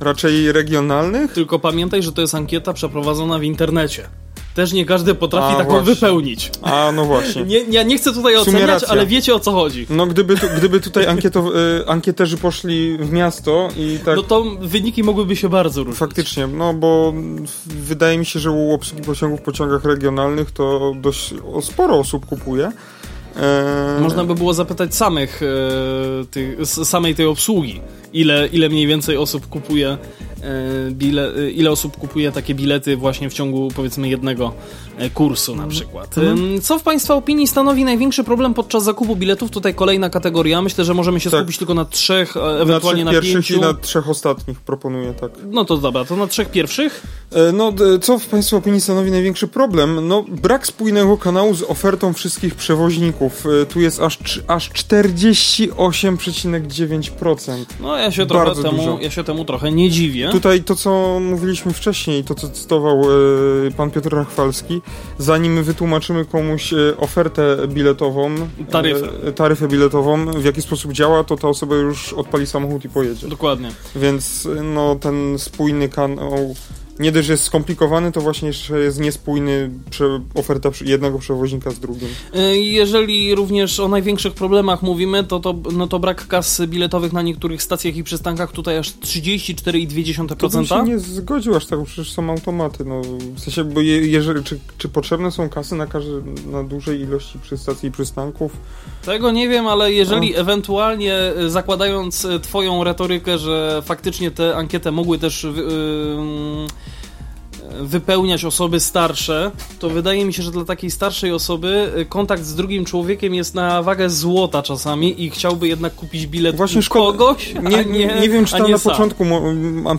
raczej 0.02 0.52
regionalnych. 0.52 1.34
Tylko 1.34 1.60
pamiętaj, 1.60 2.04
że 2.04 2.12
to 2.12 2.22
jest 2.22 2.36
ankieta 2.36 2.74
przeprowadzona 2.74 3.40
w 3.40 3.44
internecie. 3.44 4.08
Też 4.54 4.74
nie 4.74 4.86
każdy 4.86 5.16
potrafi 5.16 5.54
A, 5.56 5.58
taką 5.58 5.70
właśnie. 5.70 5.94
wypełnić. 5.94 6.52
A, 6.62 6.92
no 6.92 7.06
właśnie. 7.06 7.44
Nie, 7.52 7.60
ja 7.60 7.84
nie 7.84 7.98
chcę 7.98 8.14
tutaj 8.14 8.38
oceniać, 8.38 8.84
ale 8.84 9.06
wiecie 9.06 9.36
o 9.36 9.40
co 9.40 9.52
chodzi. 9.52 9.88
No 9.90 10.08
gdyby, 10.08 10.38
tu, 10.38 10.48
gdyby 10.58 10.80
tutaj 10.80 11.08
ankieto, 11.08 11.60
y, 11.80 11.88
ankieterzy 11.88 12.38
poszli 12.38 12.98
w 12.98 13.12
miasto 13.12 13.70
i 13.78 14.00
tak... 14.06 14.16
No 14.16 14.24
to 14.24 14.44
wyniki 14.62 15.04
mogłyby 15.04 15.36
się 15.36 15.50
bardzo 15.50 15.84
różnić. 15.84 16.00
Faktycznie, 16.00 16.48
no 16.48 16.74
bo 16.74 17.14
wydaje 17.66 18.18
mi 18.18 18.26
się, 18.26 18.40
że 18.40 18.52
u 18.52 18.74
obsługi 18.74 19.04
pociągów 19.04 19.40
w 19.40 19.44
pociągach 19.44 19.86
regionalnych 19.86 20.52
to 20.52 20.94
dość 21.02 21.34
sporo 21.62 22.00
osób 22.00 22.26
kupuje. 22.26 22.72
Eee... 23.38 24.02
Można 24.02 24.24
by 24.24 24.36
było 24.36 24.54
zapytać 24.54 24.96
samych, 24.96 25.42
e, 25.44 26.26
tych, 26.26 26.66
samej 26.66 27.16
tej 27.16 27.26
obsługi, 27.26 27.82
ile, 28.14 28.48
ile 28.48 28.70
mniej 28.70 28.88
więcej 28.88 29.18
osób 29.18 29.48
kupuje 29.48 29.98
E, 30.44 30.92
bile, 30.92 31.36
e, 31.36 31.52
ile 31.52 31.72
osób 31.72 31.98
kupuje 31.98 32.32
takie 32.32 32.56
bilety 32.56 32.98
właśnie 32.98 33.30
w 33.30 33.34
ciągu 33.34 33.70
powiedzmy 33.76 34.10
jednego 34.10 34.54
e, 34.98 35.10
kursu 35.10 35.56
na 35.56 35.68
przykład. 35.68 36.18
Mhm. 36.18 36.62
Co 36.62 36.80
w 36.80 36.84
Państwa 36.84 37.16
opinii 37.16 37.48
stanowi 37.48 37.84
największy 37.84 38.24
problem 38.24 38.54
podczas 38.54 38.84
zakupu 38.84 39.16
biletów? 39.16 39.52
Tutaj 39.52 39.76
kolejna 39.76 40.10
kategoria. 40.10 40.62
Myślę, 40.62 40.86
że 40.86 40.94
możemy 40.94 41.20
się 41.20 41.30
tak. 41.30 41.40
skupić 41.40 41.58
tylko 41.58 41.74
na 41.74 41.86
trzech, 41.86 42.38
ewentualnie 42.62 43.06
na, 43.06 43.12
trzech 43.12 43.24
na 43.24 43.30
pięciu. 43.34 43.58
i 43.58 43.60
na 43.60 43.74
trzech 43.74 44.10
ostatnich 44.10 44.60
proponuję, 44.60 45.14
tak. 45.14 45.32
No 45.52 45.66
to 45.66 45.78
dobra, 45.78 46.06
to 46.06 46.16
na 46.16 46.28
trzech 46.28 46.52
pierwszych? 46.52 47.04
No, 47.54 47.74
co 48.02 48.20
w 48.20 48.28
Państwa 48.28 48.58
opinii 48.58 48.82
stanowi 48.82 49.12
największy 49.12 49.48
problem? 49.48 50.08
No, 50.08 50.26
brak 50.28 50.68
spójnego 50.68 51.18
kanału 51.18 51.54
z 51.54 51.64
ofertą 51.64 52.14
wszystkich 52.14 52.56
przewoźników. 52.56 53.44
Tu 53.74 53.82
jest 53.82 54.00
aż, 54.00 54.20
aż 54.48 54.70
48,9%. 54.70 57.66
No, 57.82 58.00
ja 58.02 58.12
się, 58.12 58.26
trochę 58.26 58.64
temu, 58.64 59.00
ja 59.02 59.12
się 59.12 59.24
temu 59.24 59.46
trochę 59.46 59.72
nie 59.72 59.90
dziwię. 59.90 60.30
Tutaj 60.32 60.64
to, 60.64 60.76
co 60.76 61.20
mówiliśmy 61.20 61.74
wcześniej, 61.74 62.24
to 62.24 62.36
co 62.36 62.50
cytował 62.50 63.02
e, 63.02 63.72
pan 63.72 63.92
Piotr 63.92 64.14
Rachwalski, 64.14 64.82
zanim 65.18 65.64
wytłumaczymy 65.64 66.26
komuś 66.26 66.74
e, 66.74 66.78
ofertę 66.98 67.58
biletową, 67.68 68.36
taryfę. 68.72 69.08
E, 69.28 69.32
taryfę 69.32 69.68
biletową, 69.68 70.26
w 70.26 70.46
jaki 70.46 70.62
sposób 70.62 70.92
działa, 70.92 71.24
to 71.24 71.38
ta 71.38 71.48
osoba 71.48 71.76
już 71.76 72.14
odpali 72.14 72.48
samochód 72.48 72.86
i 72.86 72.90
pojedzie. 72.90 73.28
Dokładnie. 73.28 73.72
Więc 73.96 74.48
no, 74.64 74.96
ten 74.96 75.40
spójny 75.40 75.90
kanał 75.90 76.56
nie 77.02 77.12
dość, 77.12 77.28
że 77.28 77.34
jest 77.34 77.44
skomplikowany, 77.44 78.12
to 78.12 78.22
właśnie 78.22 78.48
jeszcze 78.48 78.80
jest 78.80 79.00
niespójny 79.00 79.70
oferta 80.36 80.70
jednego 80.86 81.20
przewoźnika 81.20 81.72
z 81.72 81.80
drugim. 81.80 82.08
E, 82.34 82.58
jeżeli 82.58 83.36
również 83.36 83.80
o 83.80 83.88
największych 83.88 84.34
problemach 84.34 84.82
mówimy, 84.82 85.24
to, 85.24 85.40
to, 85.40 85.56
no 85.72 85.88
to 85.88 86.00
brak 86.00 86.28
kas 86.28 86.62
biletowych 86.68 87.14
na 87.14 87.22
niektórych 87.22 87.64
stacjach 87.64 87.96
i 87.96 88.04
przystankach 88.04 88.52
tutaj 88.52 88.78
aż 88.78 88.92
34,2%. 88.92 90.36
To 90.36 90.50
bym 90.50 90.66
się 90.66 90.84
nie 90.84 91.00
zgodził 91.00 91.56
aż 91.56 91.66
tak, 91.66 91.80
bo 91.80 91.86
przecież 91.86 92.12
są 92.12 92.30
automaty. 92.30 92.86
No, 92.86 93.02
w 93.36 93.40
sensie, 93.40 93.64
bo 93.64 93.82
je, 93.82 94.08
jeżeli, 94.08 94.44
czy, 94.44 94.60
czy 94.78 94.90
potrzebne 94.90 95.32
są 95.32 95.50
kasy 95.50 95.76
na, 95.76 95.88
każdy, 95.88 96.22
na 96.52 96.64
dużej 96.64 97.02
ilości 97.02 97.40
przystacji 97.40 97.90
i 97.90 97.92
przystanków? 97.92 98.52
Tego 99.06 99.32
nie 99.32 99.50
wiem, 99.50 99.68
ale 99.68 99.94
jeżeli 99.94 100.32
no. 100.32 100.38
ewentualnie 100.38 101.16
e, 101.16 101.50
zakładając 101.50 102.26
e, 102.26 102.40
twoją 102.40 102.84
retorykę, 102.84 103.38
że 103.38 103.82
faktycznie 103.86 104.32
tę 104.32 104.56
ankietę 104.56 104.92
mogły 104.92 105.20
też 105.20 105.44
yy, 105.44 105.52
wypełniać 107.80 108.46
osoby 108.46 108.80
starsze, 108.80 109.52
to 109.80 109.90
wydaje 109.90 110.26
mi 110.26 110.34
się, 110.34 110.44
że 110.44 110.52
dla 110.52 110.66
takiej 110.66 110.92
starszej 110.92 111.32
osoby 111.32 111.92
y, 111.98 112.06
kontakt 112.06 112.44
z 112.44 112.56
drugim 112.56 112.86
człowiekiem 112.86 113.34
jest 113.34 113.56
na 113.56 113.84
wagę 113.84 114.10
złota 114.10 114.64
czasami 114.64 115.24
i 115.24 115.30
chciałby 115.30 115.68
jednak 115.68 115.96
kupić 115.96 116.28
bilet 116.28 116.56
właśnie 116.56 116.82
kogoś, 116.90 117.54
nie, 117.54 117.86
nie, 117.86 118.06
nie, 118.22 118.30
wiem, 118.30 118.46
czy 118.46 118.58
tam 118.58 118.72
na 118.72 118.78
sam. 118.78 118.92
początku 118.92 119.26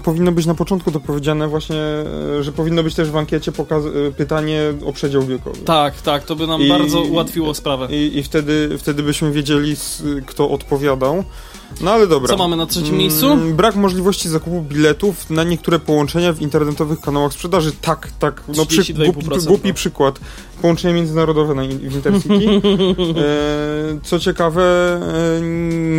powinno 0.04 0.32
być 0.32 0.46
na 0.46 0.54
początku 0.54 0.92
to 0.92 1.00
powiedziane 1.00 1.48
właśnie, 1.48 1.76
e, 1.76 2.42
że 2.42 2.52
powinno 2.52 2.82
być 2.82 2.94
też 2.94 3.10
w 3.10 3.16
ankiecie 3.16 3.52
e, 3.52 4.12
pytanie 4.12 4.60
o 4.86 4.92
przedział 4.92 5.22
wiekowy. 5.22 5.58
Tak, 5.58 6.02
tak, 6.02 6.24
to 6.24 6.36
by 6.36 6.46
nam 6.46 6.62
I, 6.62 6.68
bardzo 6.68 7.00
ułatwiło 7.00 7.54
sprawę. 7.54 7.88
I, 7.90 8.18
i 8.18 8.22
wtedy, 8.22 8.78
wtedy 8.78 9.02
byśmy 9.02 9.32
wiedzieli, 9.32 9.76
kto 10.26 10.50
odpowiadał. 10.50 11.24
No 11.80 11.90
ale 11.90 12.06
dobra. 12.06 12.28
Co 12.28 12.36
mamy 12.36 12.56
na 12.56 12.66
trzecim 12.66 12.96
miejscu? 12.96 13.32
Mm, 13.32 13.56
brak 13.56 13.76
możliwości 13.76 14.28
zakupu 14.28 14.62
biletów 14.62 15.30
na 15.30 15.44
niektóre 15.44 15.78
połączenia 15.78 16.32
w 16.32 16.40
internetowych 16.40 17.00
kanałach 17.00 17.32
sprzedaży. 17.32 17.72
Tak, 17.80 18.08
tak. 18.18 18.42
No, 18.56 18.66
przy, 18.66 18.94
głupi, 18.94 19.26
głupi 19.46 19.68
no. 19.68 19.74
przykład. 19.74 20.20
Połączenie 20.62 20.94
międzynarodowe 20.94 21.54
na, 21.54 21.62
w 21.62 21.94
Intercity. 21.94 22.34
e, 23.16 23.98
co 24.02 24.18
ciekawe, 24.18 24.62
e, 24.62 25.40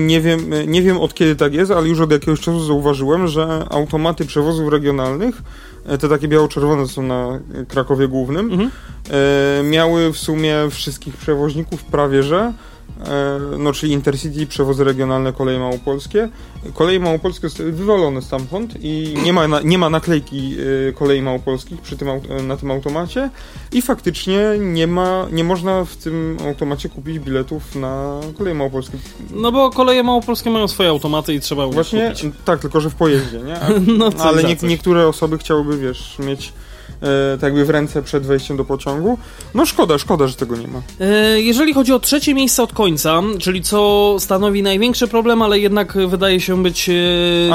nie, 0.06 0.22
wiem, 0.22 0.50
nie 0.68 0.82
wiem 0.82 0.98
od 0.98 1.14
kiedy 1.14 1.36
tak 1.36 1.54
jest, 1.54 1.72
ale 1.72 1.88
już 1.88 2.00
od 2.00 2.12
jakiegoś 2.12 2.40
czasu 2.40 2.66
zauważyłem, 2.66 3.28
że 3.28 3.66
automaty 3.70 4.26
przewozów 4.26 4.72
regionalnych 4.72 5.42
e, 5.86 5.98
te 5.98 6.10
takie 6.10 6.28
biało-czerwone 6.28 6.88
są 6.88 7.02
na 7.02 7.40
Krakowie 7.68 8.08
Głównym, 8.08 8.52
mhm. 8.52 8.70
e, 9.10 9.64
miały 9.64 10.14
w 10.14 10.18
sumie 10.18 10.56
wszystkich 10.70 11.18
przewoźników 11.18 11.84
prawie 11.84 12.24
że 12.24 12.40
e, 12.40 12.54
no 13.60 13.74
czyli 13.74 13.94
Intercity, 13.94 14.48
przewozy 14.48 14.84
regionalne, 14.84 15.34
koleje 15.34 15.60
małopolskie. 15.60 16.30
Koleje 16.74 17.00
małopolskie 17.00 17.50
zostały 17.50 17.72
wywalone 17.72 18.22
stamtąd 18.22 18.74
i 18.82 19.16
nie 19.24 19.34
ma, 19.34 19.48
na, 19.48 19.62
nie 19.62 19.78
ma 19.78 19.90
naklejki 19.90 20.56
e, 20.90 20.94
kolei 20.94 21.22
małopolskich 21.22 21.82
przy 21.82 21.98
tym, 21.98 22.08
na 22.48 22.58
tym 22.58 22.72
automacie 22.72 23.30
i 23.72 23.82
faktycznie 23.82 24.40
nie 24.60 24.88
ma, 24.88 25.28
nie 25.32 25.44
można 25.44 25.86
w 25.86 25.96
tym 25.96 26.38
automacie 26.48 26.90
kupić 26.90 27.20
biletów 27.20 27.76
na 27.76 28.20
koleje 28.38 28.56
małopolskie. 28.56 28.98
No 29.32 29.52
bo 29.52 29.70
koleje 29.70 30.04
małopolskie 30.04 30.50
mają 30.50 30.68
swoje 30.68 30.90
automaty 30.90 31.34
i 31.34 31.40
trzeba 31.40 31.68
Właśnie, 31.68 32.12
kupić. 32.16 32.36
tak, 32.46 32.60
tylko 32.60 32.82
że 32.82 32.90
w 32.90 32.96
pojeździe, 32.96 33.40
nie? 33.40 33.60
A, 33.60 33.70
no, 33.98 34.10
ale 34.20 34.44
nie, 34.44 34.58
niektóre 34.64 35.08
osoby 35.08 35.38
chciałyby, 35.38 35.78
wiesz, 35.78 36.20
mieć 36.20 36.48
e, 36.48 36.73
tak 37.42 37.44
jakby 37.44 37.66
w 37.66 37.70
ręce 37.70 38.04
przed 38.04 38.26
wejściem 38.26 38.58
do 38.58 38.66
pociągu. 38.66 39.18
No 39.54 39.66
szkoda, 39.66 39.98
szkoda, 39.98 40.28
że 40.28 40.36
tego 40.36 40.56
nie 40.56 40.68
ma. 40.68 40.82
E, 41.00 41.42
jeżeli 41.42 41.74
chodzi 41.74 41.94
o 41.94 42.00
trzecie 42.00 42.34
miejsce 42.34 42.64
od 42.64 42.74
końca, 42.74 43.22
czyli 43.40 43.62
co 43.62 44.16
stanowi 44.20 44.64
największy 44.64 45.08
problem, 45.08 45.42
ale 45.42 45.60
jednak 45.60 45.98
wydaje 46.08 46.40
się 46.40 46.64
być 46.64 46.90
e, 46.90 46.94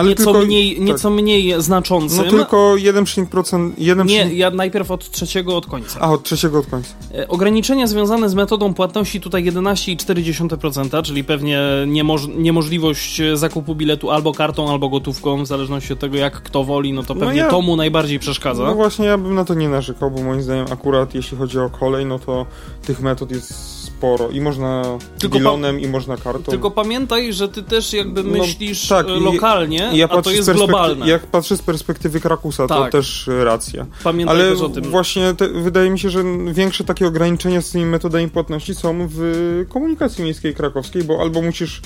nieco, 0.05 0.25
tylko, 0.25 0.41
mniej, 0.41 0.77
tak. 0.77 0.85
nieco 0.85 1.11
mniej 1.11 1.55
znaczącym. 1.59 2.25
No 2.25 2.31
tylko 2.31 2.75
1%. 2.79 3.71
1, 3.79 4.07
nie, 4.07 4.35
ja 4.35 4.51
najpierw 4.51 4.91
od 4.91 5.11
trzeciego 5.11 5.57
od 5.57 5.67
końca. 5.67 6.01
A, 6.01 6.11
od 6.11 6.23
trzeciego 6.23 6.59
od 6.59 6.67
końca. 6.67 6.91
E, 7.15 7.29
ograniczenia 7.29 7.87
związane 7.87 8.29
z 8.29 8.35
metodą 8.35 8.75
płatności 8.75 9.21
tutaj 9.21 9.45
11,4%, 9.45 11.03
czyli 11.03 11.25
pewnie 11.25 11.61
niemoż 11.87 12.27
niemożliwość 12.37 13.23
zakupu 13.35 13.75
biletu 13.75 14.11
albo 14.11 14.33
kartą, 14.33 14.71
albo 14.71 14.89
gotówką, 14.89 15.43
w 15.43 15.47
zależności 15.47 15.93
od 15.93 15.99
tego 15.99 16.17
jak 16.17 16.43
kto 16.43 16.65
woli, 16.65 16.93
no 16.93 17.03
to 17.03 17.15
no 17.15 17.21
pewnie 17.21 17.41
no 17.41 17.47
ja, 17.47 17.51
to 17.51 17.63
mu 17.63 17.77
najbardziej 17.77 18.19
przeszkadza. 18.19 18.65
No 18.65 18.75
właśnie, 18.75 19.07
ja 19.07 19.19
bym 19.19 19.38
na 19.39 19.45
to 19.45 19.55
nie 19.55 19.69
narzekał, 19.69 20.11
bo 20.11 20.23
moim 20.23 20.43
zdaniem 20.43 20.67
akurat 20.73 21.15
jeśli 21.15 21.39
chodzi 21.39 21.59
o 21.59 21.71
kolej, 21.71 22.07
no 22.07 22.19
to 22.19 22.47
tych 22.83 23.01
metod 23.01 23.31
jest 23.31 23.79
sporo 23.85 24.31
i 24.31 24.41
można 24.41 24.83
tylko 25.19 25.39
bilonem 25.39 25.81
i 25.81 25.89
można 25.89 26.17
kartą. 26.17 26.51
Tylko 26.51 26.71
pamiętaj, 26.71 27.33
że 27.33 27.49
ty 27.49 27.63
też 27.63 27.93
jakby 27.93 28.23
no, 28.23 28.39
myślisz 28.39 28.91
no, 28.91 28.97
tak, 28.97 29.07
lokalnie, 29.09 29.91
ja 29.93 30.09
a 30.09 30.23
to 30.23 30.31
jest 30.31 30.53
globalne. 30.53 31.09
Jak 31.09 31.27
patrzę 31.27 31.57
z 31.57 31.63
perspektywy 31.63 32.21
Krakusa, 32.21 32.67
tak. 32.67 32.79
to 32.79 32.99
też 32.99 33.31
racja. 33.45 33.87
Pamiętaj 34.05 34.37
Ale 34.37 34.51
też 34.51 34.61
o 34.61 34.69
tym. 34.69 34.85
właśnie 34.85 35.35
te, 35.35 35.49
wydaje 35.49 35.91
mi 35.91 35.99
się, 35.99 36.11
że 36.11 36.25
większe 36.53 36.85
takie 36.85 37.07
ograniczenia 37.07 37.63
z 37.63 37.71
tymi 37.71 37.85
metodami 37.85 38.29
płatności 38.29 38.75
są 38.75 39.09
w 39.11 39.65
komunikacji 39.69 40.25
miejskiej 40.25 40.55
krakowskiej, 40.55 41.05
bo 41.05 41.21
albo 41.21 41.43
musisz 41.43 41.83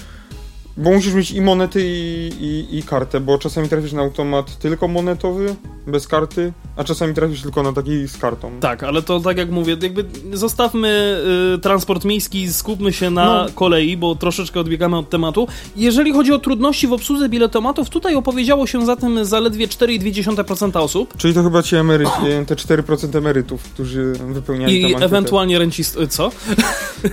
bo 0.76 0.90
musisz 0.90 1.14
mieć 1.14 1.30
i 1.30 1.40
monety 1.40 1.80
i, 1.84 2.30
i, 2.40 2.78
i, 2.78 2.82
kartę, 2.82 3.20
bo 3.20 3.38
czasami 3.38 3.68
trafisz 3.68 3.92
na 3.92 4.02
automat 4.02 4.58
tylko 4.58 4.88
monetowy, 4.88 5.56
bez 5.86 6.08
karty, 6.08 6.52
a 6.76 6.84
czasami 6.84 7.14
trafisz 7.14 7.42
tylko 7.42 7.62
na 7.62 7.72
taki 7.72 8.08
z 8.08 8.16
kartą. 8.16 8.60
Tak, 8.60 8.82
ale 8.82 9.02
to 9.02 9.20
tak 9.20 9.38
jak 9.38 9.50
mówię, 9.50 9.76
jakby 9.82 10.04
zostawmy 10.32 11.20
y, 11.56 11.58
transport 11.58 12.04
miejski, 12.04 12.52
skupmy 12.52 12.92
się 12.92 13.10
na 13.10 13.24
no. 13.44 13.46
kolei, 13.54 13.96
bo 13.96 14.14
troszeczkę 14.14 14.60
odbiegamy 14.60 14.96
od 14.96 15.10
tematu. 15.10 15.48
Jeżeli 15.76 16.12
chodzi 16.12 16.32
o 16.32 16.38
trudności 16.38 16.86
w 16.86 16.92
obsłudze 16.92 17.28
biletomatów, 17.28 17.90
tutaj 17.90 18.14
opowiedziało 18.14 18.66
się 18.66 18.86
za 18.86 18.96
tym 18.96 19.24
zaledwie 19.24 19.68
4,2% 19.68 20.78
osób. 20.78 21.16
Czyli 21.16 21.34
to 21.34 21.42
chyba 21.42 21.62
ci 21.62 21.76
emeryci, 21.76 22.12
te 22.46 22.54
4% 22.54 23.18
emerytów, 23.18 23.62
którzy 23.62 24.12
wypełniali 24.12 24.80
I 24.80 24.94
ewentualnie 24.94 25.58
rencist... 25.58 25.98
co? 26.08 26.30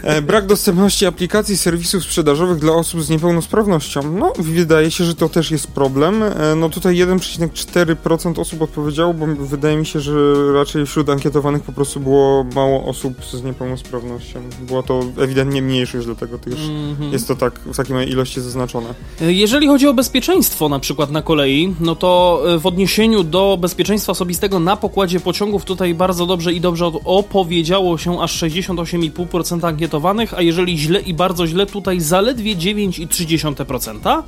E, 0.03 0.21
brak 0.21 0.45
dostępności 0.45 1.05
aplikacji 1.05 1.57
serwisów 1.57 2.03
sprzedażowych 2.03 2.57
dla 2.57 2.73
osób 2.73 3.03
z 3.03 3.09
niepełnosprawnością 3.09 3.48
niepełnosprawnością. 3.49 4.19
No, 4.19 4.33
wydaje 4.37 4.91
się, 4.91 5.03
że 5.03 5.15
to 5.15 5.29
też 5.29 5.51
jest 5.51 5.67
problem. 5.67 6.23
E, 6.23 6.55
no 6.55 6.69
tutaj 6.69 6.95
1,4% 6.95 8.39
osób 8.39 8.61
odpowiedziało, 8.61 9.13
bo 9.13 9.25
wydaje 9.25 9.77
mi 9.77 9.85
się, 9.85 9.99
że 9.99 10.13
raczej 10.53 10.85
wśród 10.85 11.09
ankietowanych 11.09 11.63
po 11.63 11.71
prostu 11.71 11.99
było 11.99 12.45
mało 12.55 12.85
osób 12.85 13.25
z 13.25 13.43
niepełnosprawnością. 13.43 14.39
Była 14.61 14.83
to 14.83 15.03
ewidentnie 15.17 15.61
mniejszość, 15.61 16.05
dlatego 16.05 16.37
też 16.37 16.53
mm 16.53 16.95
-hmm. 16.95 17.11
jest 17.11 17.27
to 17.27 17.35
tak 17.35 17.59
w 17.59 17.77
takiej 17.77 18.09
ilości 18.09 18.41
zaznaczone. 18.41 18.93
E, 19.21 19.33
jeżeli 19.33 19.67
chodzi 19.67 19.87
o 19.87 19.93
bezpieczeństwo 19.93 20.69
na 20.69 20.79
przykład 20.79 21.11
na 21.11 21.21
kolei, 21.21 21.75
no 21.79 21.95
to 21.95 22.41
e, 22.47 22.59
w 22.59 22.65
odniesieniu 22.65 23.23
do 23.23 23.57
bezpieczeństwa 23.61 24.11
osobistego 24.11 24.59
na 24.59 24.77
pokładzie 24.77 25.19
pociągów 25.19 25.65
tutaj 25.65 25.93
bardzo 25.93 26.25
dobrze 26.25 26.53
i 26.53 26.61
dobrze 26.61 26.85
opowiedziało 27.05 27.97
się 27.97 28.21
aż 28.21 28.43
68,5% 28.43 29.67
ankietowanych, 29.67 30.33
a 30.33 30.41
jeżeli 30.41 30.77
źle 30.77 30.99
i 31.01 31.13
bardzo 31.13 31.47
źle, 31.47 31.65
tutaj 31.65 31.99
zaledwie 31.99 32.55
9,3%. 32.55 33.38
0,2%. 33.39 34.23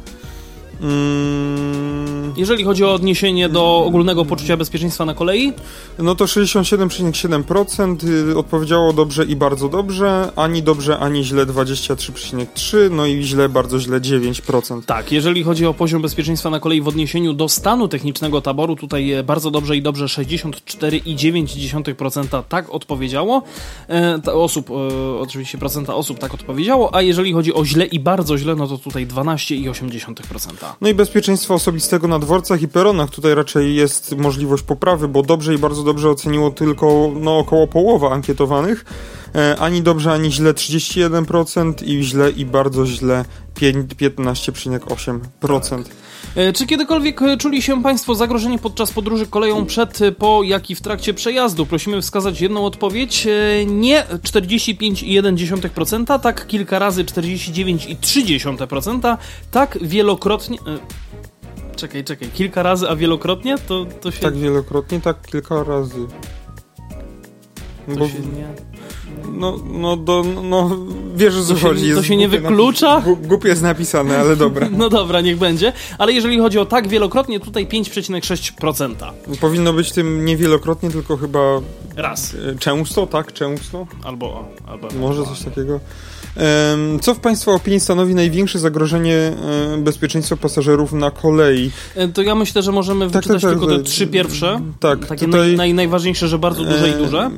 Mm. 0.81 2.01
Jeżeli 2.37 2.63
chodzi 2.63 2.85
o 2.85 2.93
odniesienie 2.93 3.49
do 3.49 3.83
ogólnego 3.85 4.25
poczucia 4.25 4.57
bezpieczeństwa 4.57 5.05
na 5.05 5.13
kolei? 5.13 5.53
No 5.99 6.15
to 6.15 6.25
67,7% 6.25 8.07
y, 8.29 8.37
odpowiedziało 8.37 8.93
dobrze 8.93 9.25
i 9.25 9.35
bardzo 9.35 9.69
dobrze, 9.69 10.31
ani 10.35 10.63
dobrze, 10.63 10.99
ani 10.99 11.23
źle 11.23 11.45
23,3%, 11.45 12.91
no 12.91 13.05
i 13.05 13.23
źle, 13.23 13.49
bardzo 13.49 13.79
źle 13.79 14.01
9%. 14.01 14.81
Tak, 14.85 15.11
jeżeli 15.11 15.43
chodzi 15.43 15.65
o 15.65 15.73
poziom 15.73 16.01
bezpieczeństwa 16.01 16.49
na 16.49 16.59
kolei 16.59 16.81
w 16.81 16.87
odniesieniu 16.87 17.33
do 17.33 17.49
stanu 17.49 17.87
technicznego 17.87 18.41
taboru, 18.41 18.75
tutaj 18.75 19.13
bardzo 19.23 19.51
dobrze 19.51 19.77
i 19.77 19.81
dobrze 19.81 20.05
64,9% 20.05 22.43
tak 22.49 22.69
odpowiedziało. 22.69 23.43
E, 23.89 24.19
osób, 24.33 24.69
e, 24.69 24.73
oczywiście 25.19 25.57
procenta 25.57 25.95
osób 25.95 26.19
tak 26.19 26.33
odpowiedziało, 26.33 26.95
a 26.95 27.01
jeżeli 27.01 27.33
chodzi 27.33 27.53
o 27.53 27.65
źle 27.65 27.85
i 27.85 27.99
bardzo 27.99 28.37
źle, 28.37 28.55
no 28.55 28.67
to 28.67 28.77
tutaj 28.77 29.07
12,8%. 29.07 30.70
No 30.81 30.89
i 30.89 30.93
bezpieczeństwo 30.93 31.53
osobistego 31.53 32.07
na 32.07 32.19
dworcach 32.19 32.61
i 32.61 32.67
peronach. 32.67 33.09
Tutaj 33.09 33.35
raczej 33.35 33.75
jest 33.75 34.17
możliwość 34.17 34.63
poprawy, 34.63 35.07
bo 35.07 35.23
dobrze 35.23 35.55
i 35.55 35.57
bardzo 35.57 35.83
dobrze 35.83 36.09
oceniło 36.09 36.51
tylko 36.51 37.11
no, 37.15 37.37
około 37.37 37.67
połowa 37.67 38.11
ankietowanych. 38.11 38.85
E, 39.35 39.55
ani 39.59 39.81
dobrze, 39.81 40.11
ani 40.11 40.31
źle 40.31 40.53
31% 40.53 41.73
i 41.83 42.03
źle 42.03 42.31
i 42.31 42.45
bardzo 42.45 42.85
źle 42.85 43.25
15,8%. 43.55 45.79
E, 45.79 45.83
czy 46.53 46.65
kiedykolwiek 46.65 47.21
e, 47.21 47.37
czuli 47.37 47.61
się 47.61 47.83
Państwo 47.83 48.15
zagrożeni 48.15 48.59
podczas 48.59 48.91
podróży 48.91 49.27
koleją 49.27 49.65
przed, 49.65 50.01
e, 50.01 50.11
po, 50.11 50.43
jak 50.43 50.69
i 50.69 50.75
w 50.75 50.81
trakcie 50.81 51.13
przejazdu? 51.13 51.65
Prosimy 51.65 52.01
wskazać 52.01 52.41
jedną 52.41 52.65
odpowiedź. 52.65 53.27
Nie 53.67 54.03
45,1%, 54.03 56.19
tak 56.19 56.47
kilka 56.47 56.79
razy 56.79 57.05
49,3%, 57.05 59.17
tak 59.51 59.77
wielokrotnie... 59.81 60.57
Czekaj, 61.75 62.03
czekaj, 62.03 62.29
kilka 62.29 62.63
razy, 62.63 62.89
a 62.89 62.95
wielokrotnie? 62.95 63.57
To, 63.57 63.85
to 64.01 64.11
się... 64.11 64.21
Tak 64.21 64.37
wielokrotnie, 64.37 65.01
tak 65.01 65.27
kilka 65.27 65.63
razy. 65.63 66.07
To 67.87 67.95
Bo... 67.95 68.07
się 68.07 68.19
nie... 68.19 68.47
No, 69.33 69.59
no, 69.71 69.97
do, 69.97 70.23
no, 70.43 70.77
wiesz 71.15 71.35
o 71.37 71.43
co 71.43 71.55
chodzi. 71.55 71.93
To 71.95 72.03
się 72.03 72.17
nie 72.17 72.27
wyklucza? 72.27 73.03
Głupie 73.21 73.49
jest 73.49 73.61
napisane, 73.61 74.17
ale 74.17 74.35
dobra. 74.35 74.69
no 74.77 74.89
dobra, 74.89 75.21
niech 75.21 75.37
będzie. 75.37 75.73
Ale 75.97 76.13
jeżeli 76.13 76.39
chodzi 76.39 76.59
o 76.59 76.65
tak 76.65 76.87
wielokrotnie, 76.87 77.39
tutaj 77.39 77.67
5,6%. 77.67 78.95
Powinno 79.41 79.73
być 79.73 79.91
tym 79.91 80.25
nie 80.25 80.37
wielokrotnie, 80.37 80.91
tylko 80.91 81.17
chyba... 81.17 81.39
Raz. 81.95 82.35
E, 82.35 82.55
często, 82.59 83.07
tak? 83.07 83.33
Często? 83.33 83.87
Albo... 84.03 84.49
albo 84.67 84.87
Może 84.99 85.23
coś 85.23 85.39
takiego. 85.39 85.79
Co 87.01 87.13
w 87.13 87.19
Państwa 87.19 87.51
opinii 87.51 87.79
stanowi 87.79 88.15
największe 88.15 88.59
zagrożenie 88.59 89.15
e, 89.15 89.77
bezpieczeństwa 89.77 90.35
pasażerów 90.35 90.93
na 90.93 91.11
kolei? 91.11 91.71
E, 91.95 92.07
to 92.07 92.21
ja 92.21 92.35
myślę, 92.35 92.61
że 92.61 92.71
możemy 92.71 93.05
tak, 93.05 93.13
wyczytać 93.13 93.41
tak, 93.41 93.51
tak, 93.51 93.59
tylko 93.59 93.77
te 93.77 93.83
trzy 93.83 94.07
pierwsze. 94.07 94.61
Tak. 94.79 95.05
Takie 95.05 95.25
tutaj, 95.25 95.41
naj, 95.41 95.55
naj, 95.55 95.73
najważniejsze, 95.73 96.27
że 96.27 96.39
bardzo 96.39 96.63
duże 96.63 96.89
i 96.89 96.93
duże. 96.93 97.31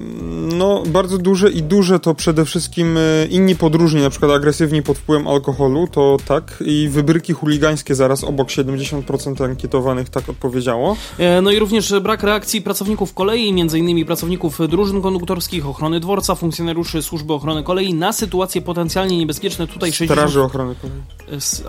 No, 0.43 0.83
bardzo 0.87 1.17
duże 1.17 1.51
i 1.51 1.63
duże 1.63 1.99
to 1.99 2.15
przede 2.15 2.45
wszystkim 2.45 2.97
e, 2.97 3.25
inni 3.29 3.55
podróżni, 3.55 4.01
na 4.01 4.09
przykład 4.09 4.31
agresywni 4.31 4.83
pod 4.83 4.97
wpływem 4.97 5.27
alkoholu, 5.27 5.87
to 5.87 6.17
tak. 6.27 6.63
I 6.65 6.89
wybryki 6.91 7.33
chuligańskie 7.33 7.95
zaraz 7.95 8.23
obok 8.23 8.47
70% 8.47 9.45
ankietowanych 9.45 10.09
tak 10.09 10.29
odpowiedziało. 10.29 10.95
No 11.41 11.51
i 11.51 11.59
również 11.59 11.93
brak 12.01 12.23
reakcji 12.23 12.61
pracowników 12.61 13.13
kolei, 13.13 13.47
innymi 13.73 14.05
pracowników 14.05 14.59
drużyn 14.69 15.01
konduktorskich, 15.01 15.67
ochrony 15.67 15.99
dworca, 15.99 16.35
funkcjonariuszy 16.35 17.01
służby 17.01 17.33
ochrony 17.33 17.63
kolei 17.63 17.93
na 17.93 18.13
sytuacje 18.13 18.61
potencjalnie 18.61 19.17
niebezpieczne. 19.17 19.67
Tutaj 19.67 19.93
60... 19.93 20.19
Straży 20.19 20.41
Ochrony 20.41 20.75
Kolei. 20.81 20.97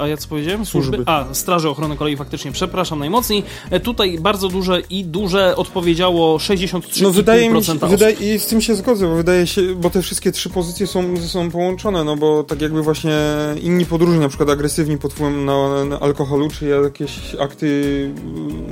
A 0.00 0.08
ja 0.08 0.16
co 0.16 0.28
powiedziałem? 0.28 0.66
Służby? 0.66 0.96
Służby. 0.96 1.10
A, 1.12 1.34
Straży 1.34 1.68
Ochrony 1.68 1.96
Kolei 1.96 2.16
faktycznie, 2.16 2.52
przepraszam 2.52 2.98
najmocniej. 2.98 3.42
E, 3.70 3.80
tutaj 3.80 4.18
bardzo 4.18 4.48
duże 4.48 4.80
i 4.90 5.04
duże 5.04 5.56
odpowiedziało 5.56 6.38
63%. 6.38 7.02
No 7.02 7.10
wydaje 7.10 7.50
mi 7.50 7.64
się, 7.64 7.74
wydaje, 7.74 8.38
z 8.38 8.46
tym 8.46 8.60
się 8.64 8.74
zgodzę, 8.74 9.06
bo 9.06 9.14
wydaje 9.14 9.46
się, 9.46 9.74
bo 9.74 9.90
te 9.90 10.02
wszystkie 10.02 10.32
trzy 10.32 10.50
pozycje 10.50 10.86
są 10.86 11.16
ze 11.16 11.28
sobą 11.28 11.50
połączone, 11.50 12.04
no 12.04 12.16
bo 12.16 12.44
tak 12.44 12.60
jakby 12.60 12.82
właśnie 12.82 13.18
inni 13.62 13.86
podróżni, 13.86 14.18
na 14.18 14.28
przykład 14.28 14.50
agresywni 14.50 14.98
pod 14.98 15.12
wpływem 15.12 15.44
na, 15.44 15.84
na 15.84 16.00
alkoholu, 16.00 16.48
czy 16.50 16.66
jakieś 16.66 17.34
akty 17.40 18.10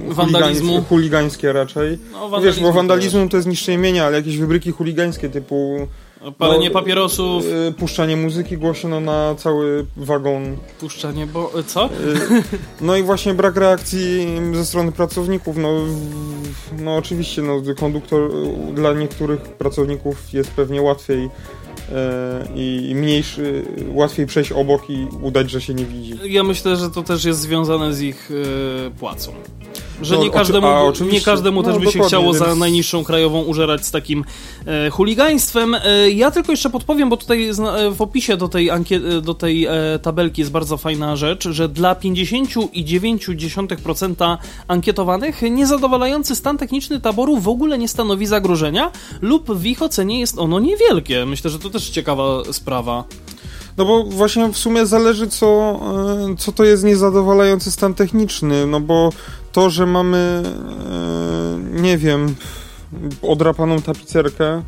wandalizmu. 0.09 0.83
chuligańskie 0.89 1.53
raczej. 1.53 1.99
No, 2.13 2.41
Wiesz, 2.41 2.61
bo 2.61 2.73
wandalizm 2.73 3.29
to 3.29 3.37
jest 3.37 3.49
niszczenie 3.49 3.79
mienia, 3.79 4.07
ale 4.07 4.17
jakieś 4.17 4.37
wybryki 4.37 4.71
chuligańskie 4.71 5.29
typu 5.29 5.89
Palenie 6.39 6.69
no, 6.69 6.73
papierosów. 6.73 7.45
Y, 7.45 7.73
puszczanie 7.73 8.17
muzyki 8.17 8.59
głośno 8.59 9.01
na 9.01 9.35
cały 9.35 9.87
wagon. 9.97 10.57
Puszczanie, 10.81 11.27
bo 11.27 11.51
co? 11.67 11.87
Y, 11.87 11.91
no 12.81 12.97
i 12.97 13.03
właśnie 13.03 13.35
brak 13.35 13.57
reakcji 13.57 14.27
ze 14.53 14.65
strony 14.65 14.93
pracowników. 14.93 15.57
No, 15.57 15.69
no 16.79 16.97
oczywiście, 16.97 17.43
no, 17.43 17.63
konduktor 17.79 18.31
dla 18.75 18.93
niektórych 18.93 19.41
pracowników 19.41 20.33
jest 20.33 20.51
pewnie 20.51 20.83
łatwiej 20.83 21.31
i 22.57 22.93
mniejszy, 22.95 23.63
łatwiej 23.89 24.27
przejść 24.27 24.53
obok 24.53 24.91
i 24.91 25.07
udać, 25.23 25.51
że 25.51 25.61
się 25.61 25.75
nie 25.75 25.85
widzi. 25.85 26.15
Ja 26.25 26.45
myślę, 26.45 26.77
że 26.77 26.91
to 26.91 27.03
też 27.03 27.25
jest 27.25 27.41
związane 27.41 27.95
z 27.95 28.01
ich 28.03 28.31
e, 28.87 28.91
płacą. 28.91 29.33
Że 30.03 30.15
No, 30.17 30.23
nie 30.23 30.31
każdemu, 30.31 30.67
oczy- 30.67 31.05
nie 31.05 31.21
każdemu 31.21 31.63
też 31.63 31.75
No, 31.75 31.81
by 31.81 31.87
się 31.93 32.01
chciało 32.01 32.35
za 32.35 32.47
więc- 32.47 32.59
najniższą 32.59 33.05
krajową 33.05 33.43
użerać 33.43 33.87
z 33.87 33.91
takim 33.91 34.25
e, 34.67 34.91
chuligaństwem. 34.91 35.75
E, 35.75 36.11
ja 36.11 36.31
tylko 36.31 36.53
jeszcze 36.53 36.71
podpowiem, 36.71 37.09
bo 37.11 37.17
tutaj 37.17 37.49
zna, 37.53 37.77
e, 37.79 37.91
w 37.91 38.03
opisie 38.03 38.37
do 38.37 38.49
tej, 38.49 38.71
ankie- 38.71 39.19
e, 39.19 39.21
do 39.21 39.35
tej 39.35 39.67
e, 39.67 39.71
tabelki 40.03 40.41
jest 40.41 40.51
bardzo 40.53 40.77
fajna 40.77 41.17
rzecz, 41.17 41.49
że 41.49 41.69
dla 41.69 41.95
50,9% 41.95 44.39
ankietowanych 44.69 45.43
niezadowalający 45.43 46.37
stan 46.37 46.59
techniczny 46.59 47.01
taboru 47.01 47.39
w 47.39 47.49
ogóle 47.49 47.79
nie 47.79 47.89
stanowi 47.89 48.27
zagrożenia 48.27 48.91
lub 49.21 49.53
w 49.57 49.67
ich 49.67 49.83
ocenie 49.83 50.21
jest 50.21 50.39
ono 50.39 50.61
niewielkie. 50.61 51.27
Myślę, 51.27 51.51
że 51.51 51.59
to 51.59 51.71
też 51.71 51.82
ciekawa 51.91 52.53
sprawa. 52.53 53.05
No 53.77 53.85
bo 53.85 54.05
właśnie 54.05 54.49
w 54.49 54.59
sumie 54.59 54.87
zależy, 54.87 55.29
co, 55.29 55.81
e, 56.33 56.37
co 56.39 56.53
to 56.53 56.65
jest 56.65 56.85
niezadowalający 56.85 57.71
stan 57.71 57.95
techniczny. 57.95 58.67
No 58.67 58.81
bo 58.81 59.11
to, 59.53 59.71
że 59.71 59.87
mamy, 59.87 60.43
e, 61.77 61.81
nie 61.83 61.99
wiem, 61.99 62.35
odrapaną 63.23 63.83
tapicerkę, 63.83 64.63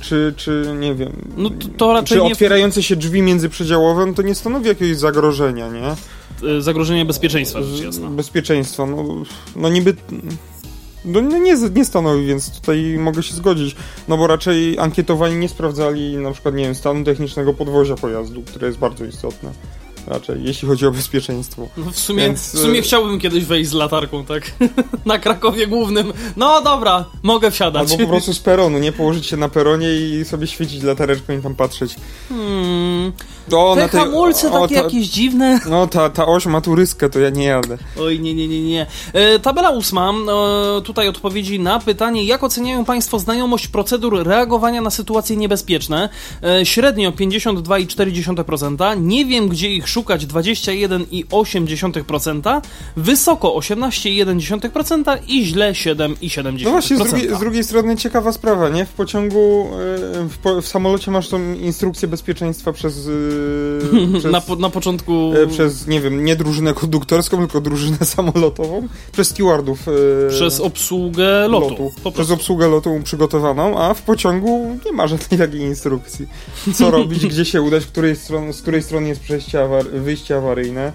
czy, 0.00 0.34
czy 0.36 0.74
nie 0.78 0.94
wiem, 0.94 1.12
No 1.36 1.50
to, 1.50 1.68
to 1.76 2.02
czy 2.02 2.14
nie 2.14 2.22
otwierające 2.22 2.82
się 2.82 2.96
drzwi 2.96 3.22
międzyprzedziałowe, 3.22 4.06
no 4.06 4.14
to 4.14 4.22
nie 4.22 4.34
stanowi 4.34 4.68
jakiegoś 4.68 4.96
zagrożenia, 4.96 5.68
nie? 5.68 5.94
e, 6.48 6.62
zagrożenie 6.62 7.04
bezpieczeństwa, 7.04 7.62
rzecz 7.62 7.84
jasna. 7.84 8.10
Bezpieczeństwa, 8.10 8.86
no, 8.86 9.04
no 9.56 9.68
niby... 9.68 9.94
No 11.08 11.20
nie, 11.20 11.40
nie, 11.40 11.84
stanowi, 11.84 12.26
więc 12.26 12.60
tutaj 12.60 12.96
mogę 12.98 13.22
się 13.22 13.34
zgodzić. 13.34 13.76
No 14.08 14.16
bo 14.16 14.26
raczej 14.26 14.78
ankietowani 14.78 15.36
nie 15.36 15.48
sprawdzali 15.48 16.16
na 16.16 16.32
przykład, 16.32 16.54
nie 16.54 16.64
wiem, 16.64 16.74
stanu 16.74 17.04
technicznego 17.04 17.54
podwozia 17.54 17.96
pojazdu, 17.96 18.42
które 18.42 18.66
jest 18.66 18.78
bardzo 18.78 19.04
istotne. 19.04 19.50
Raczej, 20.08 20.36
jeśli 20.44 20.68
chodzi 20.68 20.86
o 20.86 20.90
bezpieczeństwo. 20.90 21.68
No 21.76 21.90
w 21.90 21.98
sumie, 21.98 22.22
Więc, 22.22 22.40
w 22.54 22.58
sumie 22.58 22.78
e, 22.78 22.82
chciałbym 22.82 23.20
kiedyś 23.20 23.44
wejść 23.44 23.70
z 23.70 23.72
latarką, 23.72 24.24
tak? 24.24 24.42
Na 25.06 25.18
Krakowie 25.18 25.66
Głównym. 25.66 26.12
No 26.36 26.62
dobra, 26.62 27.04
mogę 27.22 27.50
wsiadać. 27.50 27.90
Albo 27.92 28.04
po 28.04 28.10
prostu 28.10 28.34
z 28.34 28.38
peronu, 28.38 28.78
nie 28.78 28.92
położyć 28.92 29.26
się 29.26 29.36
na 29.36 29.48
peronie 29.48 29.88
i 29.92 30.24
sobie 30.24 30.46
świecić 30.46 30.82
latareczką 30.82 31.38
i 31.38 31.42
tam 31.42 31.54
patrzeć. 31.54 31.94
Hmm, 32.28 33.12
O, 33.52 33.74
te 33.74 33.80
na 33.80 33.88
tej- 33.88 34.00
hamulce 34.00 34.52
o, 34.52 34.60
takie 34.60 34.74
ta, 34.74 34.82
jakieś 34.82 35.06
dziwne. 35.08 35.60
No 35.70 35.86
ta, 35.86 36.10
ta 36.10 36.26
oś 36.26 36.46
ma 36.46 36.60
turyskę, 36.60 37.10
to 37.10 37.18
ja 37.18 37.30
nie 37.30 37.44
jadę. 37.44 37.78
Oj, 38.00 38.20
nie, 38.20 38.34
nie, 38.34 38.48
nie, 38.48 38.62
nie. 38.62 38.86
E, 39.12 39.38
tabela 39.38 39.70
ósma. 39.70 40.12
E, 40.78 40.82
tutaj 40.82 41.08
odpowiedzi 41.08 41.60
na 41.60 41.80
pytanie, 41.80 42.24
jak 42.24 42.42
oceniają 42.44 42.84
Państwo 42.84 43.18
znajomość 43.18 43.68
procedur 43.68 44.22
reagowania 44.26 44.80
na 44.80 44.90
sytuacje 44.90 45.36
niebezpieczne? 45.36 46.08
E, 46.42 46.66
średnio 46.66 47.10
52,4%. 47.10 49.00
Nie 49.02 49.24
wiem, 49.24 49.48
gdzie 49.48 49.70
ich 49.70 49.88
szukać 49.88 49.97
21,8%. 50.04 52.60
Wysoko 52.96 53.48
18,1% 53.48 55.18
i 55.28 55.44
źle 55.44 55.72
7,7%. 55.72 56.64
No 56.64 56.70
właśnie, 56.70 56.96
z 56.96 56.98
drugiej, 56.98 57.34
z 57.34 57.38
drugiej 57.38 57.64
strony 57.64 57.96
ciekawa 57.96 58.32
sprawa, 58.32 58.68
nie? 58.68 58.86
W 58.86 58.92
pociągu, 58.92 59.68
e, 59.72 59.76
w, 60.28 60.38
po, 60.38 60.62
w 60.62 60.68
samolocie 60.68 61.10
masz 61.10 61.28
tą 61.28 61.54
instrukcję 61.54 62.08
bezpieczeństwa 62.08 62.72
przez... 62.72 63.08
e, 63.08 63.10
przez 64.18 64.32
na, 64.32 64.40
po, 64.40 64.56
na 64.56 64.70
początku... 64.70 65.32
e, 65.42 65.46
przez, 65.46 65.86
nie 65.86 66.00
wiem, 66.00 66.24
nie 66.24 66.36
drużynę 66.36 66.74
konduktorską, 66.74 67.38
tylko 67.38 67.60
drużynę 67.60 67.98
samolotową, 68.16 68.88
przez 69.12 69.28
stewardów 69.28 69.86
Przez 70.30 70.60
obsługę 70.60 71.48
lotu. 71.48 71.70
lotu. 71.70 71.92
Przez 72.12 72.30
obsługę 72.30 72.68
lotu 72.68 73.00
przygotowaną, 73.04 73.78
a 73.78 73.94
w 73.94 74.02
pociągu 74.02 74.78
nie 74.86 74.92
ma 74.92 75.06
żadnej 75.06 75.40
takiej 75.46 75.60
instrukcji. 75.60 76.26
Co 76.74 76.90
robić, 76.90 77.26
gdzie 77.26 77.44
się 77.44 77.62
udać, 77.62 77.86
której 77.86 78.16
stron, 78.16 78.52
z 78.52 78.62
której 78.62 78.82
strony 78.82 79.08
jest 79.08 79.20
przejście 79.20 79.60
awar- 79.78 80.00
wyjście 80.00 80.36
awaryjne. 80.36 80.92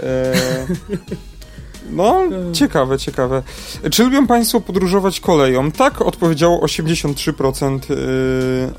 E, 0.00 0.32
no, 1.90 2.22
ciekawe, 2.52 2.98
ciekawe. 2.98 3.42
Czy 3.90 4.04
lubią 4.04 4.26
Państwo 4.26 4.60
podróżować 4.60 5.20
koleją? 5.20 5.72
Tak, 5.72 6.02
odpowiedziało 6.02 6.66
83% 6.66 7.78
y, 7.90 7.94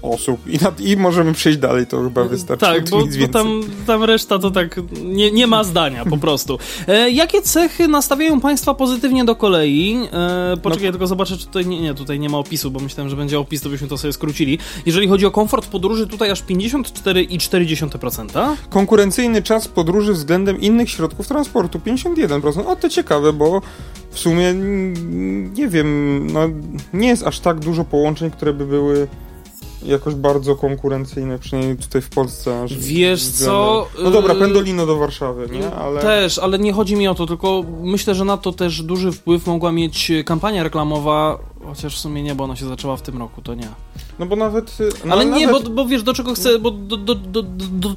osób. 0.02 0.48
I, 0.48 0.58
na, 0.58 0.72
I 0.80 0.98
możemy 0.98 1.34
przejść 1.34 1.60
dalej, 1.60 1.88
to 1.88 2.04
chyba 2.04 2.24
wystarczy. 2.24 2.66
Tak, 2.66 2.90
bo, 2.90 3.04
bo 3.20 3.28
tam, 3.28 3.62
tam 3.88 4.04
reszta 4.04 4.40
to 4.40 4.52
tak 4.52 4.80
nie, 5.04 5.32
nie 5.32 5.48
ma 5.48 5.64
zdania 5.64 6.06
po 6.06 6.18
prostu. 6.18 6.60
E, 6.88 7.12
jakie 7.12 7.42
cechy 7.42 7.88
nastawiają 7.88 8.40
Państwa 8.40 8.74
pozytywnie 8.74 9.26
do 9.26 9.36
kolei? 9.36 10.00
E, 10.14 10.58
poczekaj, 10.58 10.86
No- 10.86 10.92
tylko 10.92 11.08
zobaczę, 11.08 11.38
czy 11.38 11.46
tutaj 11.46 11.66
nie, 11.66 11.82
nie, 11.82 11.94
tutaj 11.94 12.20
nie 12.20 12.30
ma 12.30 12.38
opisu, 12.38 12.72
bo 12.72 12.80
myślałem, 12.80 13.10
że 13.10 13.16
będzie 13.16 13.40
opis, 13.40 13.62
to 13.62 13.70
byśmy 13.70 13.88
to 13.88 13.98
sobie 13.98 14.14
skrócili. 14.14 14.60
Jeżeli 14.86 15.08
chodzi 15.08 15.26
o 15.26 15.32
komfort 15.32 15.68
podróży, 15.68 16.08
tutaj 16.08 16.32
aż 16.32 16.44
54,4%. 16.44 18.56
Konkurencyjny 18.70 19.42
czas 19.42 19.68
podróży 19.68 20.14
względem 20.14 20.62
innych 20.62 20.90
środków 20.90 21.28
transportu 21.28 21.80
51%. 21.80 22.68
O, 22.68 22.76
to 22.76 22.90
ciekawe, 22.94 23.34
bo 23.34 23.62
w 24.12 24.20
sumie 24.20 24.48
mm, 24.50 25.54
nie 25.54 25.68
wiem, 25.68 26.28
no, 26.34 26.40
nie 26.94 27.08
jest 27.08 27.28
aż 27.28 27.40
tak 27.40 27.60
dużo 27.60 27.84
połączeń, 27.84 28.32
które 28.32 28.54
by 28.54 28.66
były 28.66 29.08
jakoś 29.86 30.16
bardzo 30.16 30.56
konkurencyjne, 30.56 31.40
przynajmniej 31.40 31.78
tutaj 31.78 32.02
w 32.02 32.10
Polsce. 32.10 32.66
Wiesz 32.78 33.20
względem- 33.24 33.46
co, 33.46 33.88
No 34.04 34.12
dobra, 34.12 34.34
y- 34.34 34.40
Pendolino 34.40 34.86
do 34.86 34.98
Warszawy, 34.98 35.50
nie? 35.52 35.72
Ale... 35.76 36.02
Też, 36.02 36.40
ale 36.40 36.60
nie 36.60 36.74
chodzi 36.74 36.96
mi 36.96 37.08
o 37.08 37.16
to, 37.16 37.26
tylko 37.26 37.64
myślę, 37.84 38.16
że 38.16 38.26
na 38.26 38.38
to 38.38 38.52
też 38.52 38.82
duży 38.84 39.12
wpływ 39.12 39.48
mogła 39.48 39.72
mieć 39.72 40.12
kampania 40.26 40.64
reklamowa, 40.64 41.40
chociaż 41.66 41.96
w 41.96 42.00
sumie 42.00 42.24
nie, 42.24 42.36
bo 42.36 42.44
ona 42.44 42.56
się 42.56 42.66
zaczęła 42.66 42.98
w 42.98 43.02
tym 43.02 43.18
roku, 43.18 43.42
to 43.42 43.54
nie. 43.56 43.68
No 44.20 44.26
bo 44.26 44.36
nawet... 44.36 44.78
y, 44.80 44.90
No, 45.06 45.14
Ale 45.14 45.26
nie, 45.26 45.48
nawet... 45.48 45.64
bo, 45.64 45.70
bo 45.70 45.86
wiesz, 45.86 46.04
do 46.04 46.14
czego 46.14 46.34
chcę, 46.34 46.60
bo 46.60 46.72
do, 46.72 46.98
do, 46.98 47.16
do, 47.16 47.44
do 47.72 47.96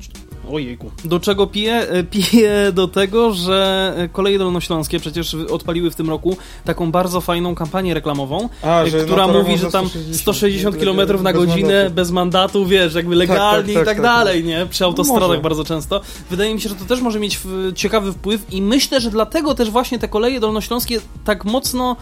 Ojejku. 0.52 0.90
Do 1.04 1.20
czego 1.20 1.46
piję? 1.46 1.74
E, 1.74 2.04
Piję 2.16 2.72
do 2.72 2.88
tego, 2.88 3.32
że 3.32 3.94
koleje 4.12 4.38
dolnośląskie 4.38 5.00
przecież 5.00 5.35
odpaliły 5.35 5.90
w 5.90 5.94
tym 5.94 6.11
roku 6.11 6.37
taką 6.64 6.90
bardzo 6.90 7.20
fajną 7.20 7.54
kampanię 7.54 7.94
reklamową, 7.94 8.48
A, 8.62 8.82
e, 8.82 8.90
która 8.90 9.26
na 9.26 9.32
mówi, 9.32 9.59
że 9.59 9.70
tam 9.70 9.88
160 10.12 10.76
km 10.76 11.22
na 11.22 11.32
godzinę 11.32 11.74
mandatu. 11.74 11.94
bez 11.94 12.11
mandatu, 12.11 12.66
wiesz, 12.66 12.94
jakby 12.94 13.16
legalnie 13.16 13.74
tak, 13.74 13.82
i 13.82 13.87
tak 13.87 13.96
tak. 13.96 14.02
dalej, 14.02 14.44
nie? 14.44 14.66
Przy 14.70 14.85
autostradach 14.85 15.28
może. 15.28 15.40
bardzo 15.40 15.64
często. 15.64 16.00
Wydaje 16.30 16.54
mi 16.54 16.61
się, 16.61 16.68
że 16.68 16.74
to 16.74 16.85
też 16.85 17.00
może 17.00 17.20
mieć 17.20 17.40
ciekawy 17.74 18.12
wpływ 18.12 18.54
i 18.54 18.62
myślę, 18.62 19.00
że 19.00 19.11
dlatego 19.11 19.54
też 19.54 19.70
właśnie 19.70 19.98
te 19.98 20.09
koleje 20.09 20.40
dolnośląskie 20.40 21.00
tak 21.24 21.44
mocno 21.44 21.96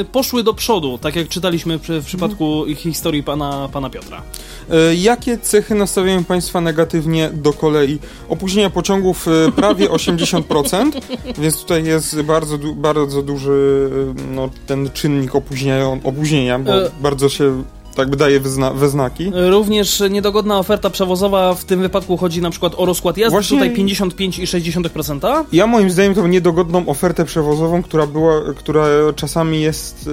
y, 0.00 0.04
poszły 0.04 0.42
do 0.42 0.54
przodu, 0.54 0.98
tak 0.98 1.16
jak 1.16 1.28
czytaliśmy 1.28 1.78
przy, 1.78 2.00
w 2.00 2.04
przypadku 2.06 2.66
ich 2.66 2.78
historii 2.78 3.22
pana, 3.22 3.68
pana 3.72 3.90
Piotra. 3.90 4.22
E, 4.70 4.94
Jakie 4.94 5.38
cechy 5.38 5.74
nastawiają 5.74 6.24
Państwa 6.24 6.60
negatywnie 6.60 7.30
do 7.34 7.52
kolei? 7.52 7.98
Opóźnienia 8.28 8.70
pociągów 8.70 9.28
e, 9.28 9.52
prawie 9.52 9.88
80%, 9.98 10.90
więc 11.38 11.60
tutaj 11.62 11.84
jest 11.84 12.22
bardzo, 12.22 12.58
du- 12.58 12.74
bardzo 12.74 13.22
duży 13.22 13.90
e, 14.18 14.34
no, 14.34 14.50
ten 14.66 14.90
czynnik 14.90 15.34
opóźnienia, 15.34 15.88
opóźnienia 16.04 16.58
bo 16.58 16.74
E. 16.86 16.90
bardzo 17.00 17.28
się 17.28 17.62
tak 17.94 18.10
by 18.10 18.16
daje 18.16 18.40
wyzna- 18.40 18.74
we 18.74 18.88
znaki. 18.88 19.32
Również 19.50 20.02
niedogodna 20.10 20.58
oferta 20.58 20.90
przewozowa, 20.90 21.54
w 21.54 21.64
tym 21.64 21.80
wypadku 21.80 22.16
chodzi 22.16 22.42
na 22.42 22.50
przykład 22.50 22.72
o 22.76 22.84
rozkład 22.86 23.16
jazdy, 23.18 23.30
Właśnie- 23.30 23.58
tutaj 23.58 23.74
55,6%. 23.74 25.44
Ja 25.52 25.66
moim 25.66 25.90
zdaniem 25.90 26.14
tą 26.14 26.26
niedogodną 26.26 26.86
ofertę 26.88 27.24
przewozową, 27.24 27.82
która 27.82 28.06
była, 28.06 28.40
która 28.56 28.86
czasami 29.16 29.60
jest 29.60 30.10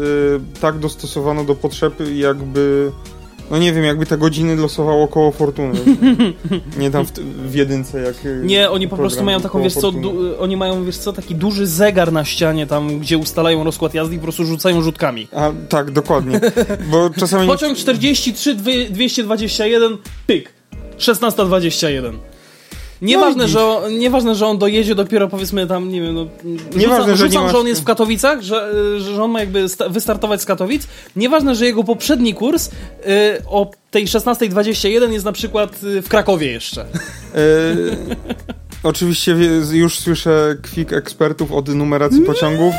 tak 0.61 0.79
dostosowana 0.79 1.43
do 1.43 1.55
potrzeb, 1.55 1.93
jakby 2.15 2.91
no 3.51 3.58
nie 3.58 3.73
wiem, 3.73 3.84
jakby 3.84 4.06
te 4.06 4.17
godziny 4.17 4.56
losowało 4.56 5.08
koło 5.08 5.32
fortuny. 5.32 5.79
nie 6.79 6.91
tam 6.91 7.06
w, 7.06 7.12
w 7.49 7.56
jedynce 7.56 8.01
jak 8.01 8.15
e, 8.25 8.45
Nie, 8.45 8.69
oni 8.69 8.88
po 8.88 8.97
prostu 8.97 9.23
mają 9.23 9.41
taką, 9.41 9.63
wiesz 9.63 9.73
co, 9.73 9.91
du, 9.91 10.13
oni 10.39 10.58
mają, 10.58 10.86
wiesz 10.86 10.97
co, 10.97 11.13
taki 11.13 11.36
duży 11.36 11.67
zegar 11.67 12.12
na 12.12 12.25
ścianie 12.25 12.67
tam, 12.67 12.99
gdzie 12.99 13.17
ustalają 13.17 13.63
rozkład 13.63 13.93
jazdy 13.93 14.15
i 14.15 14.17
po 14.17 14.23
prostu 14.23 14.45
rzucają 14.45 14.82
rzutkami. 14.82 15.27
A, 15.32 15.51
tak, 15.69 15.91
dokładnie. 15.91 16.39
Bo 16.91 17.10
czasami... 17.19 17.47
Pociąg 17.47 17.77
43, 17.77 18.56
dwie- 18.56 18.89
221, 18.89 19.97
pyk. 20.27 20.53
16.21. 20.97 22.32
Nieważne, 23.03 23.43
No 23.43 23.47
że 23.47 23.65
on, 23.65 23.97
nieważne, 23.97 24.35
że 24.35 24.47
on 24.47 24.57
dojedzie 24.57 24.95
dopiero 24.95 25.27
powiedzmy 25.27 25.67
tam, 25.67 25.89
nie 25.89 26.01
wiem, 26.01 26.15
no, 26.15 26.27
Nieważne, 26.75 27.15
rzucam, 27.15 27.17
że 27.17 27.23
nie 27.23 27.29
rzucam, 27.29 27.43
masz- 27.43 27.51
że 27.51 27.57
on 27.59 27.67
jest 27.67 27.81
w 27.81 27.83
Katowicach, 27.83 28.41
że, 28.41 28.69
że 28.99 29.23
on 29.23 29.31
ma 29.31 29.39
jakby 29.39 29.69
sta- 29.69 29.89
wystartować 29.89 30.41
z 30.41 30.45
Katowic. 30.45 30.87
Nieważne, 31.15 31.55
że 31.55 31.65
jego 31.65 31.83
poprzedni 31.83 32.33
kurs 32.33 32.67
y, 32.67 32.71
o 33.49 33.71
tej 33.91 34.05
16.21 34.07 35.11
jest 35.11 35.25
na 35.25 35.31
przykład 35.31 35.83
y, 35.83 36.01
w 36.01 36.09
Krakowie 36.09 36.51
jeszcze. 36.51 36.81
E, 36.81 36.85
oczywiście 38.83 39.35
już 39.71 39.99
słyszę 39.99 40.55
kwik 40.61 40.93
ekspertów 40.93 41.51
od 41.51 41.67
numeracji 41.67 42.21
pociągów, 42.21 42.75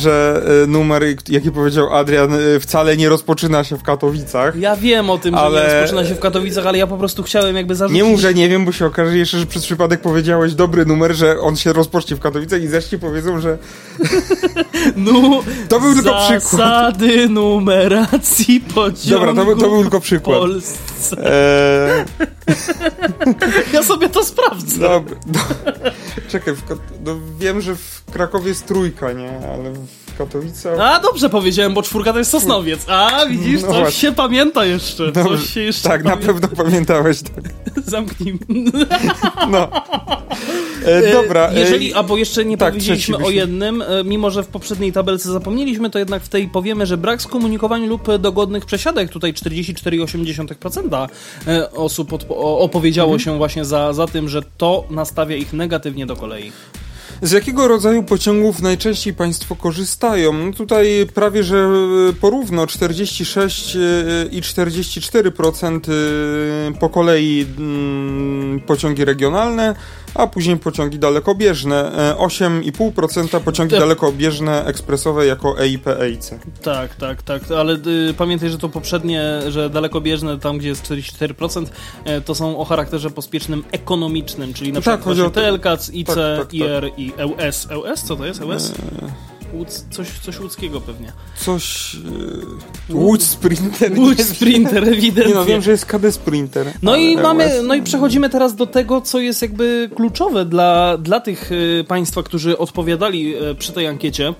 że 0.00 0.42
e, 0.64 0.66
numer, 0.66 1.02
jaki 1.28 1.50
powiedział 1.50 1.94
Adrian, 1.94 2.34
e, 2.34 2.60
wcale 2.60 2.96
nie 2.96 3.08
rozpoczyna 3.08 3.64
się 3.64 3.78
w 3.78 3.82
Katowicach. 3.82 4.56
Ja 4.56 4.76
wiem 4.76 5.10
o 5.10 5.18
tym, 5.18 5.34
ale... 5.34 5.60
że 5.60 5.68
nie 5.68 5.80
rozpoczyna 5.80 6.08
się 6.08 6.14
w 6.14 6.18
Katowicach, 6.20 6.66
ale 6.66 6.78
ja 6.78 6.86
po 6.86 6.98
prostu 6.98 7.22
chciałem 7.22 7.56
jakby 7.56 7.74
zarzucić... 7.74 8.02
Nie 8.02 8.10
mów, 8.10 8.20
że 8.20 8.34
nie 8.34 8.48
wiem, 8.48 8.64
bo 8.64 8.72
się 8.72 8.86
okaże 8.86 9.18
jeszcze, 9.18 9.38
że 9.38 9.46
przez 9.46 9.64
przypadek 9.64 10.00
powiedziałeś 10.00 10.54
dobry 10.54 10.86
numer, 10.86 11.14
że 11.14 11.40
on 11.40 11.56
się 11.56 11.72
rozpocznie 11.72 12.16
w 12.16 12.20
Katowicach 12.20 12.62
i 12.62 12.68
zresztą 12.68 12.98
powiedzą, 12.98 13.40
że... 13.40 13.58
no, 14.96 15.42
to 15.68 15.80
był 15.80 15.94
tylko 15.94 16.14
przykład. 16.28 16.50
Zasady 16.50 17.28
numeracji 17.28 18.60
pociągów 18.60 19.36
Dobra, 19.36 19.54
to, 19.54 19.60
to 19.60 19.68
był 19.68 19.82
tylko 19.82 20.00
przykład. 20.00 20.38
Polsce. 20.38 21.16
Eee... 21.18 22.04
ja 23.72 23.82
sobie 23.82 24.08
to 24.08 24.24
sprawdzę. 24.24 24.78
Dobra. 24.78 25.16
Czekaj, 26.28 26.54
no, 27.04 27.16
wiem, 27.38 27.60
że 27.60 27.76
w 27.76 28.04
Krakowie 28.12 28.48
jest 28.48 28.66
trójka, 28.66 29.12
nie? 29.12 29.30
Ale 29.54 29.72
w 29.72 30.01
Katowicach... 30.14 30.80
A, 30.80 31.00
dobrze 31.00 31.28
powiedziałem, 31.28 31.74
bo 31.74 31.82
czwórka 31.82 32.12
to 32.12 32.18
jest 32.18 32.30
Sosnowiec. 32.30 32.84
A, 32.88 33.26
widzisz, 33.26 33.62
no 33.62 33.68
coś 33.68 33.76
właśnie. 33.76 34.00
się 34.00 34.12
pamięta 34.12 34.64
jeszcze. 34.64 35.12
Dobrze. 35.12 35.36
Coś 35.36 35.50
się 35.50 35.60
jeszcze 35.60 35.88
Tak, 35.88 36.02
pamięta. 36.02 36.26
na 36.26 36.32
pewno 36.32 36.64
pamiętałeś, 36.64 37.22
tak. 37.22 37.44
Zamknij. 37.86 38.38
No. 39.50 39.68
E, 40.84 41.12
dobra. 41.12 41.48
E, 41.48 41.60
jeżeli, 41.60 41.94
albo 41.94 42.16
jeszcze 42.16 42.44
nie 42.44 42.56
tak, 42.56 42.72
powiedzieliśmy 42.72 43.16
o 43.16 43.30
jednym, 43.30 43.82
e, 43.82 44.04
mimo 44.04 44.30
że 44.30 44.42
w 44.42 44.46
poprzedniej 44.46 44.92
tabelce 44.92 45.32
zapomnieliśmy, 45.32 45.90
to 45.90 45.98
jednak 45.98 46.22
w 46.22 46.28
tej 46.28 46.48
powiemy, 46.48 46.86
że 46.86 46.96
brak 46.96 47.22
skomunikowań 47.22 47.86
lub 47.86 48.16
dogodnych 48.18 48.64
przesiadek, 48.64 49.10
tutaj 49.10 49.32
44,8% 49.32 51.08
e, 51.46 51.70
osób 51.70 52.12
opowiedziało 52.38 53.12
mhm. 53.12 53.20
się 53.20 53.38
właśnie 53.38 53.64
za, 53.64 53.92
za 53.92 54.06
tym, 54.06 54.28
że 54.28 54.42
to 54.56 54.84
nastawia 54.90 55.36
ich 55.36 55.52
negatywnie 55.52 56.06
do 56.06 56.16
kolei. 56.16 56.52
Z 57.22 57.32
jakiego 57.32 57.68
rodzaju 57.68 58.02
pociągów 58.02 58.62
najczęściej 58.62 59.14
Państwo 59.14 59.56
korzystają? 59.56 60.32
No 60.32 60.52
tutaj 60.52 61.06
prawie, 61.14 61.44
że 61.44 61.68
porówno 62.20 62.66
46 62.66 63.76
i 64.30 64.40
44% 64.40 65.80
po 66.80 66.88
kolei 66.88 67.46
mm, 67.58 68.60
pociągi 68.60 69.04
regionalne, 69.04 69.74
a 70.14 70.26
później 70.26 70.56
pociągi 70.56 70.98
dalekobieżne. 70.98 71.92
8,5% 72.18 73.36
e, 73.36 73.40
pociągi 73.40 73.70
tak. 73.70 73.80
dalekobieżne 73.80 74.64
ekspresowe 74.64 75.26
jako 75.26 75.60
EIP 75.60 75.86
EIC. 75.86 76.30
Tak, 76.62 76.94
tak, 76.94 77.22
tak, 77.22 77.42
ale 77.50 77.74
y, 78.10 78.14
pamiętaj, 78.14 78.50
że 78.50 78.58
to 78.58 78.68
poprzednie, 78.68 79.22
że 79.48 79.70
dalekobieżne 79.70 80.38
tam, 80.38 80.58
gdzie 80.58 80.68
jest 80.68 80.84
44%, 80.84 81.66
y, 81.66 82.20
to 82.20 82.34
są 82.34 82.58
o 82.58 82.64
charakterze 82.64 83.10
pospiesznym 83.10 83.64
ekonomicznym, 83.72 84.54
czyli 84.54 84.72
na 84.72 84.80
tak, 84.80 85.00
przykład 85.00 85.18
o 85.18 85.30
TLK, 85.30 85.66
IC, 85.92 86.06
tak, 86.06 86.16
tak, 86.16 86.54
IR 86.54 86.82
tak. 86.90 86.98
i 86.98 87.12
EUS. 87.16 87.66
EUS? 87.70 88.02
Co 88.02 88.16
to 88.16 88.26
jest 88.26 88.40
EUS? 88.40 88.70
E 88.70 89.31
Łódz, 89.52 89.84
coś, 89.90 90.08
coś 90.18 90.40
łódzkiego 90.40 90.80
pewnie. 90.80 91.12
Coś... 91.36 91.94
Yy, 92.88 92.96
Łódź 92.96 93.22
Sprinter. 93.22 93.98
Łódź 93.98 94.22
Sprinter, 94.22 94.88
ewidentnie. 94.88 95.32
Nie 95.32 95.34
no, 95.34 95.44
wiem, 95.44 95.62
że 95.62 95.70
jest 95.70 95.86
KD 95.86 96.12
Sprinter. 96.12 96.72
No 96.82 96.96
i 96.96 97.16
mamy, 97.16 97.62
no 97.62 97.74
i 97.74 97.82
przechodzimy 97.82 98.30
teraz 98.30 98.56
do 98.56 98.66
tego, 98.66 99.00
co 99.00 99.20
jest 99.20 99.42
jakby 99.42 99.90
kluczowe 99.96 100.44
dla, 100.44 100.98
dla 100.98 101.20
tych 101.20 101.52
y, 101.52 101.84
państwa, 101.88 102.22
którzy 102.22 102.58
odpowiadali 102.58 103.36
y, 103.36 103.54
przy 103.54 103.72
tej 103.72 103.86
ankiecie. 103.86 104.34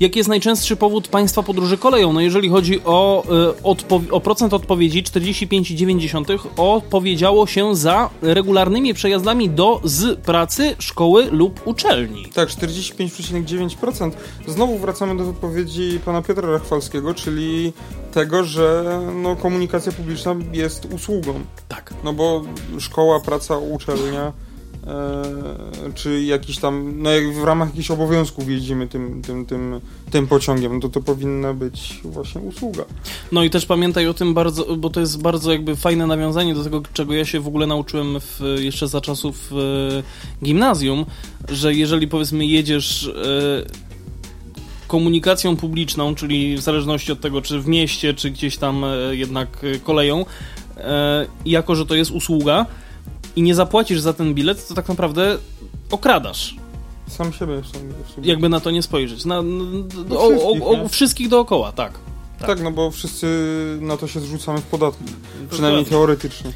Jaki 0.00 0.18
jest 0.18 0.28
najczęstszy 0.28 0.76
powód 0.76 1.08
państwa 1.08 1.42
podróży 1.42 1.78
koleją? 1.78 2.12
No 2.12 2.20
jeżeli 2.20 2.48
chodzi 2.48 2.80
o, 2.84 3.24
o 4.10 4.20
procent 4.20 4.54
odpowiedzi, 4.54 5.02
45,9 5.02 6.38
odpowiedziało 6.56 7.46
się 7.46 7.76
za 7.76 8.10
regularnymi 8.22 8.94
przejazdami 8.94 9.50
do, 9.50 9.80
z 9.84 10.20
pracy, 10.20 10.76
szkoły 10.78 11.26
lub 11.30 11.66
uczelni. 11.66 12.26
Tak, 12.34 12.48
45,9% 12.48 14.10
znowu 14.58 14.78
wracamy 14.78 15.16
do 15.16 15.24
wypowiedzi 15.24 16.00
pana 16.04 16.22
Piotra 16.22 16.50
Rachwalskiego, 16.50 17.14
czyli 17.14 17.72
tego, 18.12 18.44
że 18.44 19.00
no, 19.14 19.36
komunikacja 19.36 19.92
publiczna 19.92 20.36
jest 20.52 20.84
usługą. 20.84 21.40
Tak. 21.68 21.94
No 22.04 22.12
bo 22.12 22.42
szkoła, 22.78 23.20
praca, 23.20 23.58
uczelnia 23.58 24.32
e, 24.86 25.92
czy 25.94 26.22
jakiś 26.22 26.58
tam, 26.58 27.02
no 27.02 27.10
jak 27.10 27.34
w 27.34 27.44
ramach 27.44 27.68
jakichś 27.68 27.90
obowiązków 27.90 28.48
jeździmy 28.48 28.88
tym, 28.88 29.22
tym, 29.22 29.46
tym, 29.46 29.80
tym 30.10 30.26
pociągiem, 30.26 30.74
no 30.74 30.80
to 30.80 30.88
to 30.88 31.00
powinna 31.00 31.54
być 31.54 32.00
właśnie 32.04 32.40
usługa. 32.40 32.84
No 33.32 33.44
i 33.44 33.50
też 33.50 33.66
pamiętaj 33.66 34.06
o 34.06 34.14
tym 34.14 34.34
bardzo, 34.34 34.76
bo 34.76 34.90
to 34.90 35.00
jest 35.00 35.22
bardzo 35.22 35.52
jakby 35.52 35.76
fajne 35.76 36.06
nawiązanie 36.06 36.54
do 36.54 36.64
tego, 36.64 36.82
czego 36.92 37.14
ja 37.14 37.24
się 37.24 37.40
w 37.40 37.48
ogóle 37.48 37.66
nauczyłem 37.66 38.20
w, 38.20 38.40
jeszcze 38.60 38.88
za 38.88 39.00
czasów 39.00 39.52
e, 39.52 40.44
gimnazjum, 40.44 41.06
że 41.48 41.74
jeżeli 41.74 42.08
powiedzmy 42.08 42.46
jedziesz 42.46 43.06
e, 43.06 43.87
komunikacją 44.88 45.56
publiczną, 45.56 46.14
czyli 46.14 46.56
w 46.56 46.60
zależności 46.60 47.12
od 47.12 47.20
tego, 47.20 47.42
czy 47.42 47.60
w 47.60 47.66
mieście, 47.66 48.14
czy 48.14 48.30
gdzieś 48.30 48.56
tam 48.56 48.84
e, 48.84 49.16
jednak 49.16 49.48
e, 49.64 49.78
koleją, 49.78 50.26
e, 50.76 51.26
jako 51.46 51.74
że 51.74 51.86
to 51.86 51.94
jest 51.94 52.10
usługa 52.10 52.66
i 53.36 53.42
nie 53.42 53.54
zapłacisz 53.54 54.00
za 54.00 54.12
ten 54.12 54.34
bilet, 54.34 54.68
to 54.68 54.74
tak 54.74 54.88
naprawdę 54.88 55.38
okradasz. 55.90 56.56
Sam 57.08 57.32
siebie. 57.32 57.62
Sam, 57.72 57.82
sobie. 58.14 58.28
Jakby 58.28 58.48
na 58.48 58.60
to 58.60 58.70
nie 58.70 58.82
spojrzeć. 58.82 59.24
Na, 59.24 59.42
no, 59.42 60.20
o, 60.20 60.30
wszystkich, 60.30 60.62
o, 60.62 60.70
o, 60.70 60.88
wszystkich 60.88 61.28
dookoła, 61.28 61.72
tak. 61.72 61.92
tak. 62.38 62.48
Tak, 62.48 62.62
no 62.62 62.70
bo 62.70 62.90
wszyscy 62.90 63.26
na 63.80 63.96
to 63.96 64.08
się 64.08 64.20
zrzucamy 64.20 64.58
w 64.58 64.64
podatki. 64.64 65.04
Przynajmniej 65.50 65.84
teoretycznie. 65.84 66.52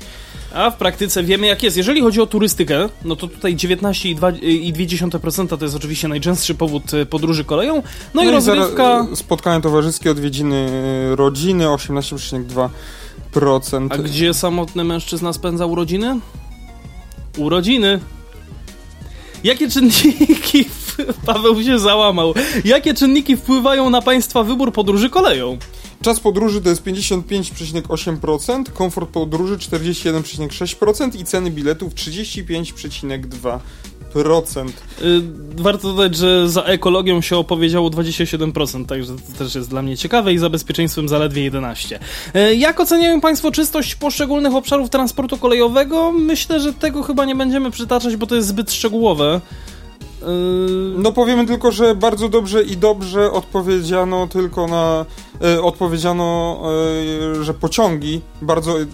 A 0.54 0.70
w 0.70 0.76
praktyce 0.76 1.22
wiemy 1.22 1.46
jak 1.46 1.62
jest. 1.62 1.76
Jeżeli 1.76 2.00
chodzi 2.00 2.20
o 2.20 2.26
turystykę, 2.26 2.88
no 3.04 3.16
to 3.16 3.28
tutaj 3.28 3.56
19,2% 3.56 5.58
to 5.58 5.64
jest 5.64 5.76
oczywiście 5.76 6.08
najczęstszy 6.08 6.54
powód 6.54 6.94
e, 6.94 7.06
podróży 7.06 7.44
koleją. 7.44 7.74
No, 7.74 7.82
no 8.14 8.22
i, 8.22 8.30
rozrywka... 8.30 9.06
Spotkania 9.14 9.60
towarzyskie, 9.60 10.10
odwiedziny 10.10 10.70
e, 11.12 11.16
rodziny 11.16 11.64
18,2%. 11.64 13.88
A 13.90 13.98
gdzie 13.98 14.34
samotny 14.34 14.84
mężczyzna 14.84 15.32
spędzał 15.32 15.70
urodziny? 15.70 16.20
Urodziny. 17.38 18.00
Jakie 19.44 19.70
czynniki... 19.70 20.64
Paweł 21.26 21.62
się 21.62 21.78
załamał. 21.78 22.34
Jakie 22.64 22.94
czynniki 22.94 23.36
wpływają 23.36 23.90
na 23.90 24.02
państwa 24.02 24.42
wybór 24.42 24.72
podróży 24.72 25.10
koleją? 25.10 25.58
Czas 26.02 26.20
podróży 26.20 26.60
to 26.60 26.68
jest 26.68 26.84
55,8%, 26.84 28.64
komfort 28.72 29.10
podróży 29.10 29.56
41,6% 29.56 31.20
i 31.20 31.24
ceny 31.24 31.50
biletów 31.50 31.94
35,2%. 31.94 33.60
Yy, 35.00 35.22
warto 35.56 35.88
dodać, 35.88 36.16
że 36.16 36.48
za 36.48 36.62
ekologią 36.62 37.20
się 37.20 37.36
opowiedziało 37.36 37.90
27%, 37.90 38.86
także 38.86 39.12
to 39.16 39.38
też 39.38 39.54
jest 39.54 39.70
dla 39.70 39.82
mnie 39.82 39.96
ciekawe 39.96 40.32
i 40.32 40.38
za 40.38 40.50
bezpieczeństwem 40.50 41.08
zaledwie 41.08 41.50
11%. 41.50 41.98
Yy, 42.34 42.56
jak 42.56 42.80
oceniają 42.80 43.20
Państwo 43.20 43.50
czystość 43.50 43.94
poszczególnych 43.94 44.54
obszarów 44.54 44.90
transportu 44.90 45.38
kolejowego? 45.38 46.12
Myślę, 46.12 46.60
że 46.60 46.72
tego 46.72 47.02
chyba 47.02 47.24
nie 47.24 47.34
będziemy 47.34 47.70
przytaczać, 47.70 48.16
bo 48.16 48.26
to 48.26 48.34
jest 48.34 48.48
zbyt 48.48 48.72
szczegółowe. 48.72 49.40
No 50.96 51.12
powiemy 51.12 51.46
tylko, 51.46 51.72
że 51.72 51.94
bardzo 51.94 52.28
dobrze 52.28 52.62
i 52.62 52.76
dobrze 52.76 53.32
odpowiedziano 53.32 54.26
tylko 54.26 54.66
na 54.66 55.06
y, 55.31 55.31
odpowiedziano, 55.62 56.58
y, 57.40 57.44
że 57.44 57.54
pociągi 57.54 58.20
bardzo 58.42 58.80
y, 58.80 58.86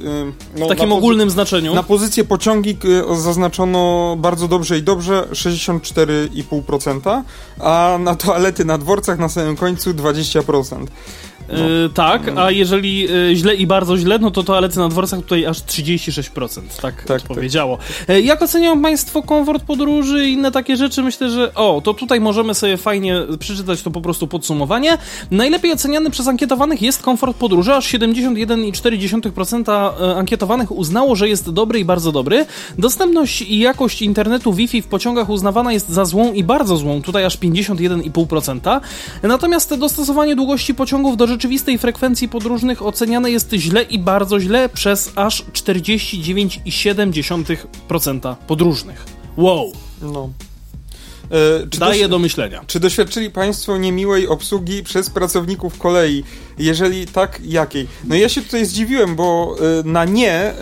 no, 0.56 0.66
w 0.66 0.68
takim 0.68 0.92
ogólnym 0.92 1.30
znaczeniu. 1.30 1.74
Na 1.74 1.82
pozycję 1.82 2.24
pociągi 2.24 2.76
zaznaczono 3.16 4.16
bardzo 4.18 4.48
dobrze 4.48 4.78
i 4.78 4.82
dobrze 4.82 5.28
64,5%, 5.32 7.22
a 7.60 7.98
na 8.00 8.14
toalety 8.14 8.64
na 8.64 8.78
dworcach 8.78 9.18
na 9.18 9.28
samym 9.28 9.56
końcu 9.56 9.90
20%. 9.90 10.86
No. 11.52 11.68
Yy, 11.68 11.90
tak, 11.94 12.22
a 12.36 12.50
jeżeli 12.50 13.00
yy, 13.00 13.36
źle 13.36 13.54
i 13.54 13.66
bardzo 13.66 13.96
źle, 13.96 14.18
no 14.18 14.30
to 14.30 14.42
toalety 14.42 14.78
na 14.78 14.88
dworcach 14.88 15.20
tutaj 15.20 15.46
aż 15.46 15.58
36%, 15.58 16.60
tak, 16.82 17.04
tak 17.04 17.22
powiedziało. 17.22 17.76
Tak. 17.76 18.16
Yy, 18.16 18.22
jak 18.22 18.42
oceniają 18.42 18.82
Państwo 18.82 19.22
komfort 19.22 19.64
podróży 19.64 20.28
i 20.28 20.32
inne 20.32 20.52
takie 20.52 20.76
rzeczy? 20.76 21.02
Myślę, 21.02 21.30
że 21.30 21.54
o, 21.54 21.80
to 21.84 21.94
tutaj 21.94 22.20
możemy 22.20 22.54
sobie 22.54 22.76
fajnie 22.76 23.22
przeczytać 23.38 23.82
to 23.82 23.90
po 23.90 24.00
prostu 24.00 24.26
podsumowanie. 24.26 24.98
Najlepiej 25.30 25.72
oceniany 25.72 26.10
przez 26.10 26.28
ankietowanych 26.28 26.82
jest 26.82 27.02
komfort 27.02 27.36
podróży, 27.36 27.74
aż 27.74 27.92
71,4% 27.92 29.90
y, 30.12 30.16
ankietowanych 30.16 30.72
uznało, 30.72 31.16
że 31.16 31.28
jest 31.28 31.50
dobry 31.50 31.78
i 31.78 31.84
bardzo 31.84 32.12
dobry. 32.12 32.46
Dostępność 32.78 33.42
i 33.42 33.58
jakość 33.58 34.02
internetu 34.02 34.52
Wi-Fi 34.52 34.82
w 34.82 34.86
pociągach 34.86 35.30
uznawana 35.30 35.72
jest 35.72 35.88
za 35.88 36.04
złą 36.04 36.32
i 36.32 36.44
bardzo 36.44 36.76
złą, 36.76 37.02
tutaj 37.02 37.24
aż 37.24 37.38
51,5%. 37.38 38.80
Natomiast 39.22 39.74
dostosowanie 39.74 40.36
długości 40.36 40.74
pociągów 40.74 41.16
do 41.16 41.26
rzeczywistej 41.38 41.78
frekwencji 41.78 42.28
podróżnych 42.28 42.82
oceniane 42.82 43.30
jest 43.30 43.52
źle 43.52 43.82
i 43.82 43.98
bardzo 43.98 44.40
źle 44.40 44.68
przez 44.68 45.12
aż 45.14 45.44
49,7% 45.44 48.36
podróżnych. 48.46 49.04
Wow! 49.36 49.72
No. 50.02 50.30
E, 51.30 51.66
czy 51.70 51.80
Daje 51.80 52.08
do 52.08 52.18
myślenia. 52.18 52.64
Czy 52.66 52.80
doświadczyli 52.80 53.30
Państwo 53.30 53.78
niemiłej 53.78 54.28
obsługi 54.28 54.82
przez 54.82 55.10
pracowników 55.10 55.78
kolei? 55.78 56.24
Jeżeli 56.58 57.06
tak, 57.06 57.40
jakiej? 57.44 57.86
No 58.04 58.14
ja 58.14 58.28
się 58.28 58.42
tutaj 58.42 58.66
zdziwiłem, 58.66 59.16
bo 59.16 59.56
y, 59.80 59.84
na 59.84 60.04
nie 60.04 60.52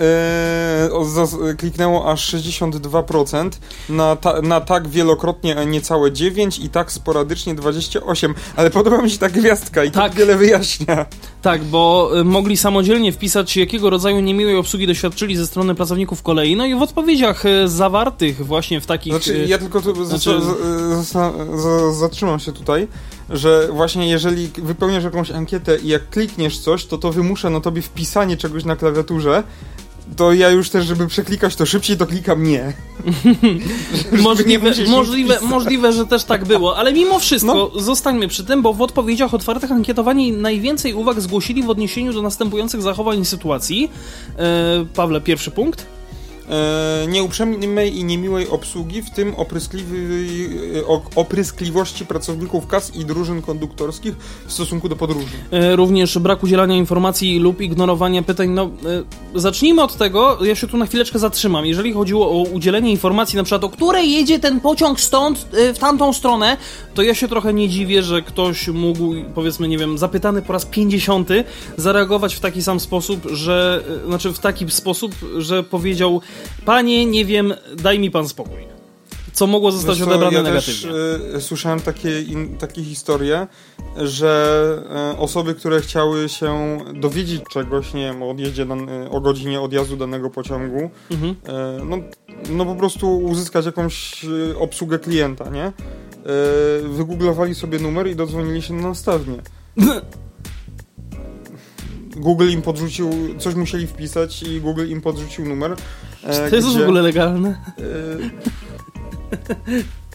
y, 1.51 1.55
kliknęło 1.57 2.13
aż 2.13 2.35
62%, 2.35 3.51
na, 3.89 4.17
ta, 4.17 4.43
na 4.43 4.61
tak 4.61 4.89
wielokrotnie 4.89 5.57
niecałe 5.67 6.13
9 6.13 6.59
i 6.59 6.69
tak 6.69 6.93
sporadycznie 6.93 7.55
28, 7.55 8.35
ale 8.57 8.71
podoba 8.71 9.03
mi 9.03 9.11
się 9.11 9.19
ta 9.19 9.29
gwiazdka 9.29 9.85
i 9.85 9.91
tak, 9.91 10.15
wiele 10.15 10.37
wyjaśnia. 10.37 11.07
Tak, 11.43 11.65
bo 11.65 12.11
mogli 12.25 12.57
samodzielnie 12.57 13.13
wpisać, 13.13 13.57
jakiego 13.57 13.91
rodzaju 13.91 14.21
niemiłej 14.21 14.57
obsługi 14.57 14.87
doświadczyli 14.87 15.37
ze 15.37 15.47
strony 15.47 15.75
pracowników 15.75 16.23
kolei, 16.23 16.57
no 16.57 16.67
i 16.67 16.75
w 16.75 16.83
odpowiedziach 16.83 17.45
zawartych 17.65 18.47
właśnie 18.47 18.81
w 18.81 18.87
takich... 18.87 19.13
Znaczy, 19.13 19.47
ja 19.49 19.59
tylko 19.59 19.81
tu 19.81 20.05
znaczy... 20.05 20.41
zatrzymam 21.93 22.41
się 22.41 22.53
tutaj, 22.53 22.89
że 23.31 23.69
właśnie 23.73 24.09
jeżeli 24.09 24.49
wypełniasz 24.49 25.05
jakąś 25.05 25.31
ankietę 25.31 25.79
i 25.79 25.89
jak 25.89 26.11
klikniesz 26.11 26.59
coś, 26.59 26.87
to 26.87 26.99
to 26.99 27.13
wymusza 27.13 27.51
na 27.51 27.61
tobie 27.61 27.83
wpisanie 27.83 28.37
czegoś 28.37 28.65
na 28.65 28.77
klawiaturze, 28.77 29.43
to 30.17 30.33
ja 30.33 30.51
już 30.51 30.71
też, 30.71 30.87
żeby 30.87 31.07
przeklikać 31.07 31.57
to 31.57 31.67
szybciej, 31.67 31.97
to 31.97 32.07
klikam 32.07 32.43
nie. 32.43 32.73
możliwe, 34.23 34.73
możliwe, 34.89 35.39
możliwe, 35.43 35.93
że 35.93 36.07
też 36.07 36.25
tak 36.25 36.45
było, 36.45 36.77
ale 36.77 36.93
mimo 36.93 37.19
wszystko 37.19 37.71
no. 37.75 37.81
zostańmy 37.81 38.29
przy 38.29 38.45
tym, 38.45 38.63
bo 38.63 38.75
w 38.75 38.83
odpowiedziach 38.83 39.35
otwartych 39.35 39.73
ankietowani 39.73 40.33
najwięcej 40.33 40.95
uwag 40.95 41.21
zgłosili 41.21 41.63
w 41.63 41.71
odniesieniu 41.71 42.13
do 42.13 42.23
następujących 42.23 42.83
zachowań 42.83 43.21
i 43.21 43.25
sytuacji. 43.25 43.91
E, 44.39 44.87
Pawle, 44.95 45.21
pierwszy 45.21 45.51
punkt 45.51 45.96
nieuprzejmej 47.09 47.99
i 47.99 48.05
niemiłej 48.05 48.49
obsługi, 48.49 49.03
w 49.03 49.11
tym 49.11 49.29
e, 49.29 49.35
opryskliwości 51.15 52.07
pracowników 52.07 52.67
kas 52.67 52.97
i 52.97 53.05
drużyn 53.05 53.43
konduktorskich 53.43 54.15
w 54.47 54.53
stosunku 54.53 54.89
do 54.89 54.97
podróży. 54.97 55.27
E, 55.51 55.77
również 55.77 56.19
brak 56.19 56.43
udzielania 56.43 56.77
informacji 56.77 57.39
lub 57.39 57.61
ignorowania 57.61 58.23
pytań. 58.23 58.51
No, 58.51 58.65
e, 59.35 59.41
zacznijmy 59.41 59.83
od 59.83 59.97
tego, 59.97 60.45
ja 60.45 60.55
się 60.55 60.67
tu 60.67 60.77
na 60.77 60.87
chwileczkę 60.87 61.19
zatrzymam. 61.19 61.67
Jeżeli 61.67 61.93
chodziło 61.93 62.31
o 62.31 62.43
udzielenie 62.43 62.91
informacji, 62.91 63.37
na 63.37 63.43
przykład 63.43 63.65
o 63.65 63.69
której 63.69 64.13
jedzie 64.13 64.39
ten 64.39 64.61
pociąg 64.61 65.01
stąd 65.01 65.47
e, 65.53 65.75
w 65.75 65.79
tamtą 65.79 66.13
stronę, 66.13 66.57
to 66.95 67.03
ja 67.03 67.15
się 67.15 67.29
trochę 67.29 67.55
nie 67.55 67.69
dziwię, 67.69 68.03
że 68.03 68.23
ktoś 68.23 68.69
mógł, 68.69 69.15
powiedzmy, 69.35 69.69
nie 69.69 69.79
wiem, 69.79 69.99
zapytany 69.99 70.43
po 70.43 70.53
raz 70.53 70.67
50, 70.67 71.29
zareagować 71.77 72.35
w 72.35 72.41
taki 72.41 72.63
sam 72.63 72.81
sposób, 72.81 73.27
że, 73.31 73.85
e, 74.05 74.09
znaczy 74.09 74.33
w 74.33 74.39
taki 74.39 74.71
sposób, 74.71 75.15
że 75.39 75.63
powiedział 75.63 76.21
Panie, 76.65 77.07
nie 77.07 77.25
wiem, 77.25 77.55
daj 77.83 77.99
mi 77.99 78.11
pan 78.11 78.29
spokój. 78.29 78.67
Co 79.37 79.47
mogło 79.47 79.73
zostać 79.73 79.99
co, 79.99 80.05
odebrane 80.05 80.37
ja 80.37 80.43
negatywnie. 80.43 80.91
Też, 80.91 81.37
y, 81.37 81.41
słyszałem 81.41 81.81
takie, 81.81 82.23
in, 82.23 82.57
takie 82.59 82.85
historie, 82.85 83.47
że 83.97 84.83
y, 85.15 85.19
osoby, 85.19 85.55
które 85.55 85.81
chciały 85.81 86.29
się 86.29 86.79
dowiedzieć 86.95 87.43
czegoś, 87.51 87.95
nie 87.95 88.05
wiem, 88.05 88.23
o 88.23 88.31
odjeździe, 88.31 88.67
dan, 88.67 88.89
o 89.11 89.21
godzinie 89.21 89.61
odjazdu 89.61 89.97
danego 89.97 90.31
pociągu, 90.31 90.91
mhm. 91.11 91.31
y, 91.31 91.85
no, 91.85 91.97
no 92.51 92.65
po 92.65 92.75
prostu 92.75 93.19
uzyskać 93.19 93.67
jakąś 93.67 94.27
obsługę 94.59 94.99
klienta, 94.99 95.51
nie? 95.51 95.73
Wygooglowali 96.89 97.55
sobie 97.55 97.79
numer 97.79 98.07
i 98.07 98.17
dodzwonili 98.17 98.63
się 98.63 98.75
na 98.75 98.89
nastawnie. 98.89 99.37
Google 102.17 102.51
im 102.51 102.63
podrzucił, 102.63 103.11
coś 103.39 103.55
musieli 103.55 103.87
wpisać 103.87 104.43
i 104.43 104.61
Google 104.61 104.87
im 104.89 105.01
podrzucił 105.01 105.45
numer. 105.45 105.77
Czy 106.33 106.51
to 106.51 106.57
jest 106.57 106.69
gdzie, 106.69 106.79
w 106.79 106.83
ogóle 106.83 107.03
legalne? 107.03 107.49
E, 107.49 107.83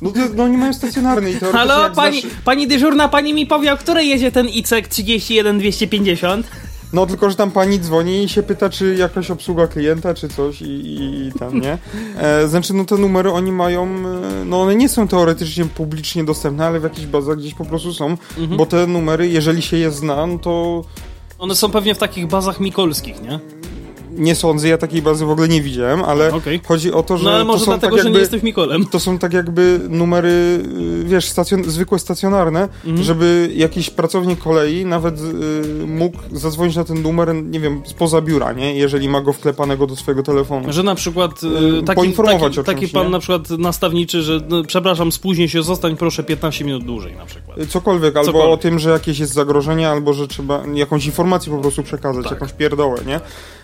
no, 0.01 0.11
to, 0.11 0.19
no 0.35 0.43
oni 0.43 0.57
mają 0.57 0.73
stacjonarny 0.73 1.31
i 1.31 1.35
to 1.35 1.51
Halo, 1.51 1.89
pani, 1.95 2.21
znasz... 2.21 2.33
pani 2.45 2.67
dyżurna, 2.67 3.07
pani 3.07 3.33
mi 3.33 3.45
powie, 3.45 3.73
o 3.73 3.77
której 3.77 4.09
jedzie 4.09 4.31
ten 4.31 4.49
ICEK 4.49 4.87
31250? 4.87 6.47
No 6.93 7.05
tylko, 7.05 7.29
że 7.29 7.35
tam 7.35 7.51
pani 7.51 7.79
dzwoni 7.79 8.23
i 8.23 8.29
się 8.29 8.43
pyta, 8.43 8.69
czy 8.69 8.95
jakaś 8.95 9.31
obsługa 9.31 9.67
klienta, 9.67 10.13
czy 10.13 10.29
coś 10.29 10.61
i, 10.61 10.65
i, 10.65 11.27
i 11.27 11.31
tam, 11.31 11.61
nie? 11.61 11.77
E, 12.17 12.47
znaczy, 12.47 12.73
no 12.73 12.85
te 12.85 12.97
numery 12.97 13.31
oni 13.31 13.51
mają, 13.51 13.85
e, 13.85 14.45
no 14.45 14.61
one 14.61 14.75
nie 14.75 14.89
są 14.89 15.07
teoretycznie 15.07 15.65
publicznie 15.65 16.23
dostępne, 16.23 16.65
ale 16.65 16.79
w 16.79 16.83
jakichś 16.83 17.07
bazach 17.07 17.37
gdzieś 17.37 17.53
po 17.53 17.65
prostu 17.65 17.93
są, 17.93 18.05
mhm. 18.37 18.57
bo 18.57 18.65
te 18.65 18.87
numery, 18.87 19.27
jeżeli 19.27 19.61
się 19.61 19.77
je 19.77 19.91
zna, 19.91 20.27
no 20.27 20.39
to 20.39 20.83
one 21.39 21.55
są 21.55 21.71
pewnie 21.71 21.95
w 21.95 21.97
takich 21.97 22.27
bazach 22.27 22.59
mikolskich, 22.59 23.21
nie? 23.21 23.39
Nie 24.17 24.35
sądzę, 24.35 24.67
ja 24.67 24.77
takiej 24.77 25.01
bazy 25.01 25.25
w 25.25 25.29
ogóle 25.29 25.47
nie 25.47 25.61
widziałem, 25.61 26.03
ale 26.03 26.33
okay. 26.33 26.59
chodzi 26.65 26.91
o 26.91 27.03
to, 27.03 27.17
że. 27.17 27.23
No 27.23 27.31
ale 27.31 27.45
może 27.45 27.59
to 27.59 27.65
są 27.65 27.71
dlatego, 27.71 27.95
tak 27.95 27.97
jakby, 27.97 28.09
że 28.09 28.13
nie 28.13 28.19
jesteś 28.19 28.43
Mikolem. 28.43 28.85
To 28.85 28.99
są 28.99 29.17
tak 29.17 29.33
jakby 29.33 29.79
numery, 29.89 30.29
y, 30.29 31.03
wiesz, 31.03 31.25
stacjon, 31.25 31.63
zwykłe 31.63 31.99
stacjonarne, 31.99 32.69
mhm. 32.85 33.03
żeby 33.03 33.51
jakiś 33.55 33.89
pracownik 33.89 34.39
kolei 34.39 34.85
nawet 34.85 35.19
y, 35.19 35.87
mógł 35.87 36.17
zadzwonić 36.31 36.75
na 36.75 36.83
ten 36.83 37.01
numer, 37.01 37.35
nie 37.35 37.59
wiem, 37.59 37.81
spoza 37.85 38.21
biura, 38.21 38.53
nie? 38.53 38.75
Jeżeli 38.75 39.09
ma 39.09 39.21
go 39.21 39.33
wklepanego 39.33 39.87
do 39.87 39.95
swojego 39.95 40.23
telefonu. 40.23 40.73
Że 40.73 40.83
na 40.83 40.95
przykład 40.95 41.43
y, 41.43 41.47
y 41.47 41.83
taki, 41.83 41.95
poinformować 41.95 42.55
taki, 42.55 42.65
taki 42.65 42.87
pan 42.87 43.03
nie? 43.03 43.09
na 43.09 43.19
przykład 43.19 43.49
nastawniczy, 43.49 44.21
że 44.21 44.39
no, 44.49 44.63
przepraszam, 44.63 45.11
spóźnię 45.11 45.49
się, 45.49 45.63
zostań 45.63 45.97
proszę 45.97 46.23
15 46.23 46.65
minut 46.65 46.85
dłużej 46.85 47.15
na 47.15 47.25
przykład. 47.25 47.67
Cokolwiek, 47.69 48.17
albo 48.17 48.31
Cokolwiek. 48.31 48.53
o 48.53 48.57
tym, 48.57 48.79
że 48.79 48.89
jakieś 48.89 49.19
jest 49.19 49.33
zagrożenie, 49.33 49.89
albo 49.89 50.13
że 50.13 50.27
trzeba 50.27 50.63
jakąś 50.73 51.05
informację 51.05 51.53
po 51.53 51.61
prostu 51.61 51.83
przekazać, 51.83 52.23
tak. 52.23 52.31
jakąś 52.31 52.53
pierdołę, 52.53 52.97
nie? 53.07 53.19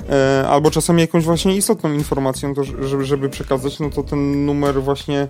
E, 0.09 0.36
albo 0.45 0.71
czasami 0.71 1.01
jakąś 1.01 1.23
właśnie 1.23 1.55
istotną 1.55 1.93
informacją, 1.93 2.53
to, 2.53 2.63
żeby, 2.63 3.05
żeby 3.05 3.29
przekazać, 3.29 3.79
no 3.79 3.89
to 3.89 4.03
ten 4.03 4.45
numer 4.45 4.83
właśnie 4.83 5.27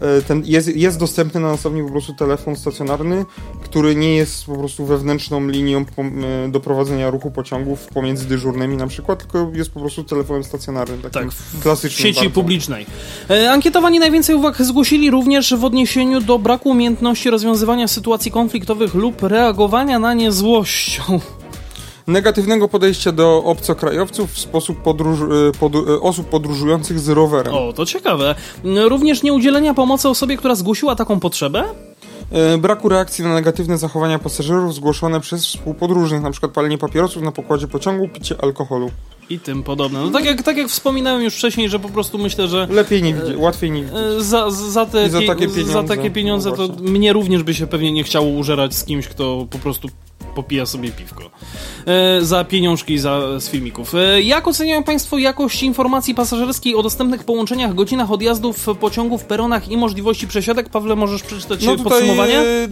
e, 0.00 0.22
ten 0.22 0.42
jest, 0.46 0.76
jest 0.76 0.98
dostępny 0.98 1.40
na 1.40 1.48
następnie 1.48 1.84
po 1.84 1.90
prostu 1.90 2.14
telefon 2.14 2.56
stacjonarny, 2.56 3.24
który 3.62 3.96
nie 3.96 4.16
jest 4.16 4.44
po 4.44 4.56
prostu 4.56 4.86
wewnętrzną 4.86 5.46
linią 5.46 5.78
e, 5.78 6.48
do 6.48 6.60
prowadzenia 6.60 7.10
ruchu 7.10 7.30
pociągów 7.30 7.86
pomiędzy 7.86 8.28
dyżurnymi 8.28 8.76
na 8.76 8.86
przykład, 8.86 9.18
tylko 9.18 9.50
jest 9.54 9.70
po 9.70 9.80
prostu 9.80 10.04
telefonem 10.04 10.44
stacjonarnym, 10.44 11.02
takim 11.02 11.22
tak, 11.22 11.32
w 11.32 11.62
klasycznym. 11.62 12.06
Sieci 12.06 12.20
bardzo. 12.20 12.34
publicznej. 12.34 12.86
E, 13.30 13.50
ankietowani 13.50 13.98
najwięcej 13.98 14.34
uwag 14.34 14.62
zgłosili 14.62 15.10
również 15.10 15.54
w 15.54 15.64
odniesieniu 15.64 16.20
do 16.20 16.38
braku 16.38 16.68
umiejętności 16.68 17.30
rozwiązywania 17.30 17.88
sytuacji 17.88 18.30
konfliktowych 18.30 18.94
lub 18.94 19.22
reagowania 19.22 19.98
na 19.98 20.14
nie 20.14 20.32
złością 20.32 21.20
negatywnego 22.08 22.68
podejścia 22.68 23.12
do 23.12 23.44
obcokrajowców 23.44 24.32
w 24.32 24.38
sposób 24.38 24.82
podróż, 24.82 25.20
y, 25.20 25.58
pod, 25.58 25.74
y, 25.74 26.00
osób 26.00 26.28
podróżujących 26.28 27.00
z 27.00 27.08
rowerem. 27.08 27.54
O, 27.54 27.72
to 27.72 27.86
ciekawe. 27.86 28.34
Również 28.88 29.22
nieudzielenia 29.22 29.74
pomocy 29.74 30.08
osobie, 30.08 30.36
która 30.36 30.54
zgłosiła 30.54 30.96
taką 30.96 31.20
potrzebę? 31.20 31.64
Y, 32.54 32.58
braku 32.58 32.88
reakcji 32.88 33.24
na 33.24 33.34
negatywne 33.34 33.78
zachowania 33.78 34.18
pasażerów 34.18 34.74
zgłoszone 34.74 35.20
przez 35.20 35.46
współpodróżnych, 35.46 36.20
np. 36.20 36.48
palenie 36.48 36.78
papierosów 36.78 37.22
na 37.22 37.32
pokładzie 37.32 37.68
pociągu, 37.68 38.08
picie 38.08 38.34
alkoholu. 38.42 38.90
I 39.30 39.38
tym 39.38 39.62
podobne. 39.62 40.00
No 40.00 40.10
tak 40.10 40.24
jak, 40.24 40.42
tak 40.42 40.56
jak 40.56 40.68
wspominałem 40.68 41.22
już 41.22 41.34
wcześniej, 41.34 41.68
że 41.68 41.78
po 41.78 41.88
prostu 41.88 42.18
myślę, 42.18 42.48
że... 42.48 42.66
Lepiej 42.70 43.02
nie 43.02 43.14
widzieć, 43.14 43.36
łatwiej 43.36 43.70
nie 43.70 43.82
widzieć. 43.82 43.98
Za, 44.18 44.50
za, 44.50 44.86
te, 44.86 45.10
za 45.10 45.18
takie 45.26 45.48
pieniądze, 45.48 45.72
za 45.72 45.82
takie 45.82 46.10
pieniądze 46.10 46.50
no 46.50 46.56
to 46.56 46.68
mnie 46.82 47.12
również 47.12 47.42
by 47.42 47.54
się 47.54 47.66
pewnie 47.66 47.92
nie 47.92 48.04
chciało 48.04 48.26
użerać 48.26 48.74
z 48.74 48.84
kimś, 48.84 49.08
kto 49.08 49.46
po 49.50 49.58
prostu 49.58 49.88
popija 50.42 50.66
sobie 50.66 50.90
piwko. 50.90 51.30
E, 51.86 52.22
za 52.22 52.44
pieniążki 52.44 52.98
za, 52.98 53.40
z 53.40 53.48
filmików. 53.48 53.94
E, 53.94 54.22
jak 54.22 54.48
oceniają 54.48 54.82
Państwo 54.82 55.18
jakość 55.18 55.62
informacji 55.62 56.14
pasażerskiej 56.14 56.74
o 56.74 56.82
dostępnych 56.82 57.24
połączeniach, 57.24 57.74
godzinach 57.74 58.10
odjazdów 58.10 58.66
pociągów, 58.80 59.24
peronach 59.24 59.68
i 59.68 59.76
możliwości 59.76 60.26
przesiadek? 60.26 60.68
Pawle, 60.68 60.96
możesz 60.96 61.22
przeczytać 61.22 61.64
no 61.64 61.76
tutaj, 61.76 61.92
podsumowanie? 61.92 62.40
E, 62.40 62.68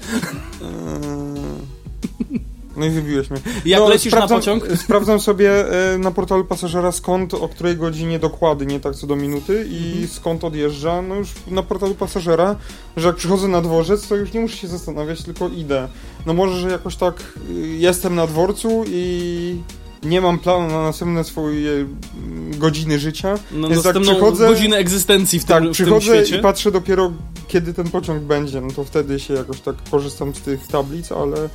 Eee... 0.62 2.48
No 2.78 2.86
i 2.86 2.90
wybiłeś 2.90 3.30
mnie. 3.30 3.40
Jak 3.66 3.80
no, 3.80 3.90
lecisz 3.90 4.12
sprawdzam, 4.14 4.38
na 4.38 4.42
pociąg? 4.42 4.68
Sprawdzam 4.84 5.20
sobie 5.20 5.52
e, 5.94 5.98
na 5.98 6.12
portalu 6.12 6.46
pasażera 6.46 6.92
skąd, 6.92 7.34
o 7.34 7.48
której 7.50 7.76
godzinie 7.78 8.20
dokładnie, 8.20 8.80
tak 8.80 8.96
co 8.96 9.08
do 9.08 9.16
minuty 9.16 9.68
i 9.70 9.88
Mhm. 9.88 10.08
skąd 10.08 10.44
odjeżdża. 10.44 11.02
No 11.02 11.16
już 11.16 11.30
na 11.48 11.64
portalu 11.64 11.96
pasażera, 11.96 12.56
że 12.98 13.08
jak 13.08 13.16
przychodzę 13.16 13.48
na 13.48 13.62
dworzec, 13.62 14.08
to 14.08 14.16
już 14.16 14.34
nie 14.34 14.40
muszę 14.40 14.58
się 14.58 14.68
zastanawiać, 14.68 15.24
tylko 15.24 15.48
idę. 15.50 15.88
No 16.26 16.34
może, 16.34 16.60
że 16.60 16.70
jakoś 16.70 16.96
tak 16.96 17.34
y, 17.50 17.54
jestem 17.68 18.16
na 18.16 18.28
dworcu 18.28 18.84
i 18.88 19.62
nie 20.04 20.22
mam 20.22 20.40
planu 20.40 20.68
na 20.68 20.84
następne 20.84 21.24
swoje 21.24 21.72
mm, 21.72 22.60
godziny 22.60 23.00
życia. 23.00 23.40
No, 23.52 23.70
Więc 23.70 23.84
następną 23.86 24.14
przychodzę- 24.14 24.48
godzinę 24.48 24.78
egzystencji 24.78 25.40
w 25.40 25.46
tym, 25.46 25.56
tak, 25.56 25.64
w 25.64 25.72
przychodzę 25.72 26.24
i 26.24 26.40
patrzę 26.40 26.72
dopiero 26.72 27.12
kiedy 27.48 27.74
ten 27.74 27.90
pociąg 27.90 28.24
będzie, 28.24 28.62
no 28.62 28.68
to 28.76 28.84
wtedy 28.84 29.20
się 29.20 29.34
jakoś 29.34 29.62
tak 29.62 29.76
korzystam 29.92 30.36
z 30.36 30.42
tych 30.42 30.68
tablic, 30.68 31.12
ale 31.12 31.50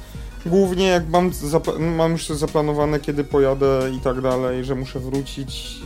głównie 0.46 0.86
jak 0.86 1.08
mam, 1.08 1.30
mam 1.96 2.12
już 2.12 2.26
zaplanowane 2.26 3.00
kiedy 3.00 3.24
pojadę 3.24 3.90
i 3.96 4.00
tak 4.00 4.20
dalej, 4.20 4.64
że 4.64 4.74
muszę 4.74 5.00
wrócić, 5.00 5.80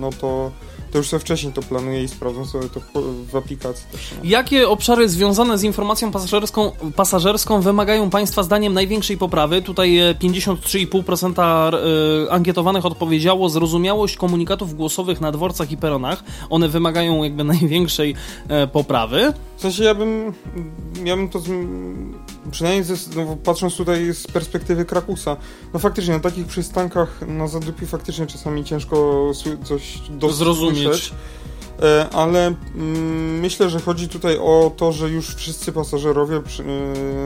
no 0.00 0.10
to, 0.20 0.50
to 0.92 0.98
już 0.98 1.08
sobie 1.08 1.20
wcześniej 1.20 1.52
to 1.52 1.62
planuję 1.62 2.02
i 2.02 2.08
sprawdzam 2.08 2.46
sobie 2.46 2.68
to 2.68 2.80
w 3.32 3.36
aplikacji 3.36 3.86
też. 3.92 4.12
No. 4.12 4.20
Jakie 4.24 4.68
obszary 4.68 5.08
związane 5.08 5.58
z 5.58 5.62
informacją 5.62 6.12
pasażerską, 6.12 6.72
pasażerską 6.96 7.60
wymagają 7.60 8.10
Państwa 8.10 8.42
zdaniem 8.42 8.72
największej 8.74 9.18
poprawy? 9.18 9.62
Tutaj 9.62 9.98
e, 9.98 10.14
53,5% 10.14 11.74
e, 11.74 12.32
ankietowanych 12.32 12.86
odpowiedziało 12.86 13.48
zrozumiałość 13.48 14.16
komunikatów 14.16 14.74
głosowych 14.74 15.20
na 15.20 15.32
dworcach 15.32 15.70
i 15.70 15.76
peronach. 15.76 16.24
One 16.50 16.68
wymagają 16.68 17.24
jakby 17.24 17.44
największej 17.54 18.14
e, 18.48 18.66
poprawy. 18.66 19.32
W 19.56 19.60
sensie 19.60 19.84
ja 19.84 19.94
bym, 19.94 20.32
ja 21.04 21.16
bym 21.16 21.28
to, 21.28 21.40
przynajmniej 22.50 22.84
ze, 22.84 22.94
no, 23.16 23.36
patrząc 23.44 23.76
tutaj 23.76 24.14
z 24.14 24.26
perspektywy 24.26 24.84
Krakusa, 24.84 25.36
no 25.74 25.78
faktycznie 25.78 26.14
na 26.14 26.20
takich 26.20 26.46
przystankach 26.46 27.20
na 27.28 27.48
Zadupiu 27.48 27.86
faktycznie 27.86 28.26
czasami 28.26 28.64
ciężko 28.64 29.30
coś. 29.64 30.02
Zrozumieć. 30.30 31.12
E, 31.82 32.08
ale 32.12 32.46
mm, 32.46 33.40
myślę, 33.40 33.70
że 33.70 33.80
chodzi 33.80 34.08
tutaj 34.08 34.38
o 34.38 34.72
to, 34.76 34.92
że 34.92 35.10
już 35.10 35.34
wszyscy 35.34 35.72
pasażerowie 35.72 36.42
przy, 36.42 36.64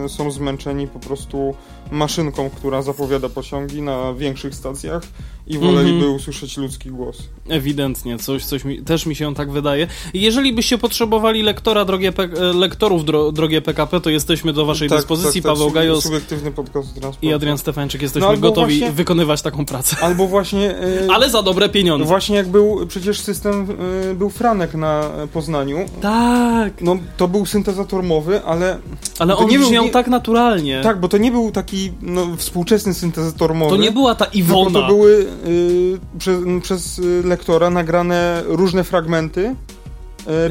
e, 0.05 0.09
są 0.09 0.31
zmęczeni 0.31 0.89
po 0.89 0.99
prostu 0.99 1.55
maszynką, 1.91 2.51
która 2.51 2.83
zapowiada 2.83 3.29
pociągi 3.29 3.83
na 3.83 4.15
większych 4.15 4.55
stacjach 4.55 5.03
i 5.47 5.59
woleliby 5.59 5.97
Mhm. 5.97 6.15
usłyszeć 6.15 6.57
ludzki 6.57 6.91
głos. 6.91 7.17
Ewidentnie, 7.49 8.19
coś, 8.19 8.45
coś 8.45 8.65
mi, 8.65 8.83
też 8.83 9.07
mi 9.07 9.17
się 9.17 9.35
tak 9.35 9.51
wydaje. 9.51 9.87
Jeżeli 10.15 10.53
byście 10.53 10.79
potrzebowali 10.79 11.43
lektora, 11.43 11.85
drogie 11.85 12.13
P, 12.13 12.23
e, 12.23 12.53
lektorów, 12.53 13.05
dro, 13.05 13.33
drogie 13.33 13.63
PKP, 13.63 14.01
to 14.01 14.11
jesteśmy 14.11 14.53
do 14.53 14.67
Waszej 14.67 14.89
dyspozycji. 14.89 15.43
Paweł 15.43 15.65
sub- 15.65 15.75
Gajos 15.75 16.05
Subiektywny 16.05 16.53
podcast 16.53 16.89
i 17.23 17.33
Adrian 17.33 17.59
Stefańczyk 17.59 18.03
jesteśmy 18.03 18.29
No 18.29 18.37
gotowi 18.37 18.79
właśnie- 18.79 18.95
wykonywać 18.97 19.43
taką 19.43 19.65
pracę. 19.67 19.97
Albo 20.07 20.27
właśnie... 20.27 20.71
e, 20.79 21.07
Ale 21.15 21.31
za 21.31 21.43
dobre 21.43 21.69
pieniądze. 21.69 22.07
Właśnie 22.07 22.37
jak 22.37 22.49
był 22.49 22.87
przecież 22.87 23.21
system, 23.21 23.67
y, 24.11 24.15
był 24.15 24.31
Franek 24.31 24.75
na 24.75 25.11
Poznaniu. 25.33 25.79
Tak, 26.03 26.73
No 26.83 26.97
to 27.17 27.29
był 27.29 27.47
syntezator 27.47 28.03
mowy, 28.03 28.43
ale. 28.45 28.79
ale 29.19 29.37
on 29.37 29.49
nie 29.51 29.59
brzmiał 29.59 29.85
nie- 29.85 29.91
tak 29.91 30.09
naturalnie. 30.09 30.81
Tak, 30.83 31.01
bo 31.01 31.09
to 31.09 31.19
nie 31.19 31.31
był 31.33 31.51
taki 31.51 31.80
no, 32.03 32.37
współczesny 32.37 32.95
syntezator 32.95 33.55
mowy. 33.55 33.71
To 33.71 33.83
nie 33.83 33.93
była 33.93 34.15
ta 34.15 34.25
tylko 34.25 34.39
Iwona. 34.39 34.81
to 34.81 34.87
były 34.87 35.27
y, 35.47 35.99
przez, 36.19 36.41
przez 36.63 36.99
y, 36.99 37.23
lektora 37.25 37.71
nagrane 37.71 38.43
różne 38.47 38.85
fragmenty. 38.85 39.55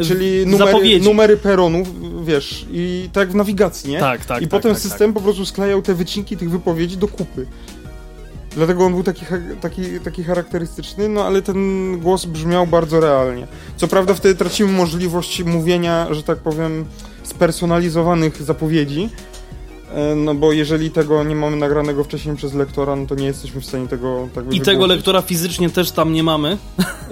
y, 0.02 0.06
czyli 0.06 0.46
numery, 0.46 0.72
Zapowiedzi. 0.72 1.06
numery 1.06 1.38
peronów, 1.38 1.88
wiesz, 2.26 2.66
i 2.72 3.10
tak 3.14 3.32
w 3.32 3.36
nawigacji, 3.36 3.92
nie? 3.92 4.00
Tak, 4.00 4.26
tak. 4.26 4.42
I 4.42 4.48
tak, 4.48 4.50
potem 4.50 4.72
tak, 4.72 4.82
system 4.82 5.14
po 5.14 5.22
prostu 5.22 5.46
sklejał 5.46 5.82
te 5.82 5.94
wycinki 5.94 6.38
tych 6.38 6.50
wypowiedzi 6.50 6.98
do 6.98 7.08
kupy. 7.08 7.46
Dlatego 8.56 8.86
on 8.86 8.94
był 8.94 9.04
taki, 9.04 9.26
taki, 9.62 9.82
taki 10.04 10.24
charakterystyczny, 10.24 11.10
no 11.10 11.26
ale 11.26 11.42
ten 11.42 12.00
głos 12.00 12.26
brzmiał 12.26 12.68
bardzo 12.68 13.00
realnie. 13.00 13.48
Co 13.78 13.88
prawda 13.88 14.14
wtedy 14.14 14.36
tracimy 14.36 14.72
możliwość 14.72 15.44
mówienia, 15.44 16.08
że 16.12 16.24
tak 16.24 16.38
powiem, 16.38 16.86
spersonalizowanych 17.24 18.42
zapowiedzi, 18.42 19.10
no 20.16 20.36
bo 20.36 20.54
jeżeli 20.54 20.92
tego 20.92 21.24
nie 21.24 21.36
mamy 21.36 21.58
nagranego 21.58 22.04
wcześniej 22.04 22.36
przez 22.36 22.54
lektora, 22.54 22.96
no 22.96 23.06
to 23.06 23.16
nie 23.16 23.26
jesteśmy 23.26 23.62
w 23.62 23.66
stanie 23.66 23.88
tego 23.88 24.28
tak. 24.36 24.54
I 24.54 24.62
tego 24.62 24.88
lektora 24.88 25.22
fizycznie 25.22 25.70
też 25.70 25.92
tam 25.92 26.14
nie 26.14 26.24
mamy. 26.24 26.58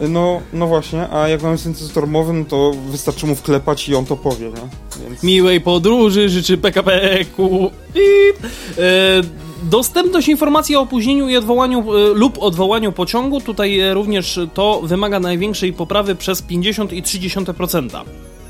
No, 0.10 0.42
no 0.54 0.68
właśnie, 0.68 1.10
a 1.10 1.28
jak 1.28 1.44
mamy 1.44 1.58
syntezator 1.58 2.08
mowy, 2.08 2.34
no 2.34 2.46
to 2.46 2.72
wystarczy 2.90 3.26
mu 3.26 3.36
wklepać 3.36 3.90
i 3.90 3.96
on 3.96 4.06
to 4.06 4.18
powie, 4.18 4.46
nie? 4.46 5.04
Więc... 5.08 5.24
Miłej 5.24 5.62
podróży 5.62 6.30
życzy 6.30 6.58
PKP 6.58 7.26
Q. 7.36 7.72
E, 8.78 9.48
Dostępność 9.64 10.28
informacji 10.28 10.76
o 10.76 10.82
opóźnieniu 10.82 11.30
i 11.30 11.38
odwołaniu 11.38 11.80
e, 11.80 12.14
lub 12.14 12.38
odwołaniu 12.44 12.92
pociągu, 12.92 13.42
tutaj 13.42 13.80
e, 13.80 13.94
również 13.94 14.40
to 14.54 14.82
wymaga 14.84 15.20
największej 15.20 15.74
poprawy 15.74 16.16
przez 16.16 16.44
50,3%. 16.44 18.04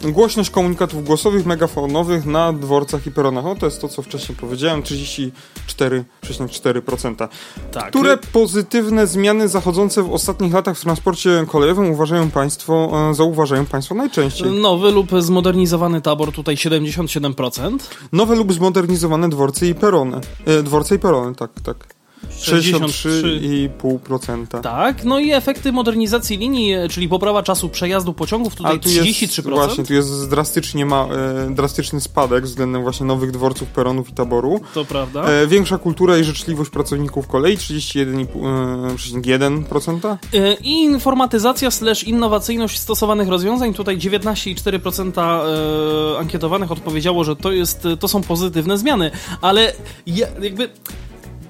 Głośność 0.04 0.50
komunikatów 0.50 1.06
głosowych, 1.06 1.46
megafonowych 1.46 2.26
na 2.26 2.54
dworcach 2.54 3.08
i 3.08 3.12
peronach. 3.12 3.44
No 3.44 3.56
to 3.56 3.66
jest 3.66 3.82
to, 3.82 3.88
co 3.88 4.02
wcześniej 4.02 4.38
powiedziałem, 4.38 4.82
34,4%. 4.82 7.28
Tak. 7.72 7.90
Które 7.90 8.18
pozytywne 8.18 9.08
zmiany 9.08 9.48
zachodzące 9.48 10.04
w 10.04 10.14
ostatnich 10.14 10.54
latach 10.54 10.78
w 10.78 10.82
transporcie 10.82 11.46
kolejowym 11.48 11.92
uważają 11.92 12.32
Państwo, 12.32 12.92
e, 13.10 13.14
zauważają 13.14 13.66
Państwo 13.66 13.96
najczęściej? 13.96 14.52
Nowy 14.52 14.92
lub 14.92 15.22
zmodernizowany 15.22 16.02
tabor, 16.02 16.32
tutaj 16.32 16.56
77%. 16.56 17.90
Nowe 18.12 18.36
lub 18.36 18.54
zmodernizowane 18.54 19.30
dworce 19.30 19.68
i 19.68 19.76
perony. 19.76 20.22
E, 20.46 20.64
dworce 20.64 20.96
i 20.96 21.00
perony, 21.00 21.36
tak, 21.36 21.52
tak. 21.64 21.97
63,5%. 22.42 24.62
Tak, 24.62 25.04
no 25.04 25.20
i 25.20 25.32
efekty 25.32 25.72
modernizacji 25.72 26.38
linii, 26.38 26.74
e, 26.74 26.90
czyli 26.90 27.10
poprawa 27.10 27.44
czasu 27.44 27.70
przejazdu 27.70 28.14
pociągów, 28.14 28.56
tutaj 28.56 28.72
Ale 28.72 28.80
tu 28.80 28.90
jest 28.90 29.02
33%. 29.02 29.50
właśnie, 29.50 29.84
tu 29.84 29.94
jest 29.94 30.30
drastycznie 30.30 30.86
ma, 30.86 31.06
e, 31.06 31.08
drastyczny 31.56 32.02
spadek 32.02 32.44
względem 32.44 32.82
właśnie 32.82 33.06
nowych 33.06 33.32
dworców, 33.32 33.68
peronów 33.68 34.10
i 34.10 34.14
taboru. 34.14 34.62
To 34.74 34.86
prawda. 34.86 35.24
E, 35.24 35.48
większa 35.48 35.78
kultura 35.78 36.18
i 36.18 36.24
życzliwość 36.24 36.70
pracowników 36.70 37.28
kolei 37.28 37.58
31,1%. 37.58 40.18
E, 40.34 40.54
I 40.54 40.84
informatyzacja 40.84 41.72
slash 41.72 42.04
innowacyjność 42.04 42.80
stosowanych 42.80 43.28
rozwiązań. 43.28 43.74
Tutaj 43.74 43.98
19,4% 43.98 45.22
e, 45.22 46.18
ankietowanych 46.20 46.72
odpowiedziało, 46.72 47.24
że 47.24 47.36
to, 47.36 47.52
jest, 47.52 47.88
to 48.00 48.08
są 48.08 48.22
pozytywne 48.22 48.78
zmiany, 48.78 49.12
ale 49.42 49.74
ja, 50.08 50.28
jakby 50.42 50.70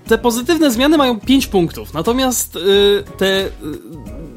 te 0.08 0.18
pozytywne 0.18 0.72
zmiany 0.72 0.98
mają 0.98 1.20
5 1.20 1.48
punktów, 1.48 1.94
natomiast 1.94 2.56
e, 2.56 2.60
te 3.18 3.46
e, 3.46 3.50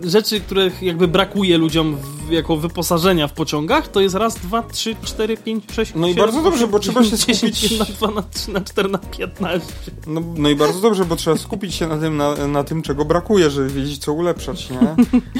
rzeczy, 0.03 0.41
których 0.41 0.83
jakby 0.83 1.09
brakuje 1.09 1.59
ludziom 1.59 1.97
w, 1.97 2.31
jako 2.31 2.57
wyposażenia 2.57 3.29
w 3.29 3.33
pociągach, 3.33 3.89
to 3.89 4.01
jest 4.01 4.15
raz, 4.15 4.35
dwa, 4.35 4.63
trzy, 4.63 4.97
cztery, 5.03 5.37
pięć, 5.37 5.65
sześć, 5.73 5.93
No 5.95 6.07
i 6.07 6.11
siedem, 6.11 6.25
bardzo 6.25 6.43
dobrze, 6.43 6.59
osiem, 6.59 6.71
bo 6.71 6.79
trzeba 6.79 7.05
się 7.05 7.17
10, 7.17 7.57
skupić- 7.57 7.79
na 7.79 7.85
2, 7.85 8.11
na 8.11 8.23
3, 8.23 8.53
na 8.53 8.61
4, 8.61 8.89
na 8.89 8.99
15. 8.99 9.73
No, 10.07 10.23
no 10.37 10.49
i 10.49 10.57
bardzo 10.57 10.81
dobrze, 10.81 11.05
bo 11.05 11.17
trzeba 11.17 11.37
skupić 11.37 11.75
się 11.75 11.87
na 11.87 11.99
tym, 11.99 12.17
na, 12.17 12.47
na 12.47 12.65
tym, 12.65 12.83
czego 12.83 13.05
brakuje, 13.05 13.51
żeby 13.51 13.69
wiedzieć, 13.69 13.99
co 13.99 14.13
ulepszać, 14.13 14.71
nie? 14.71 14.97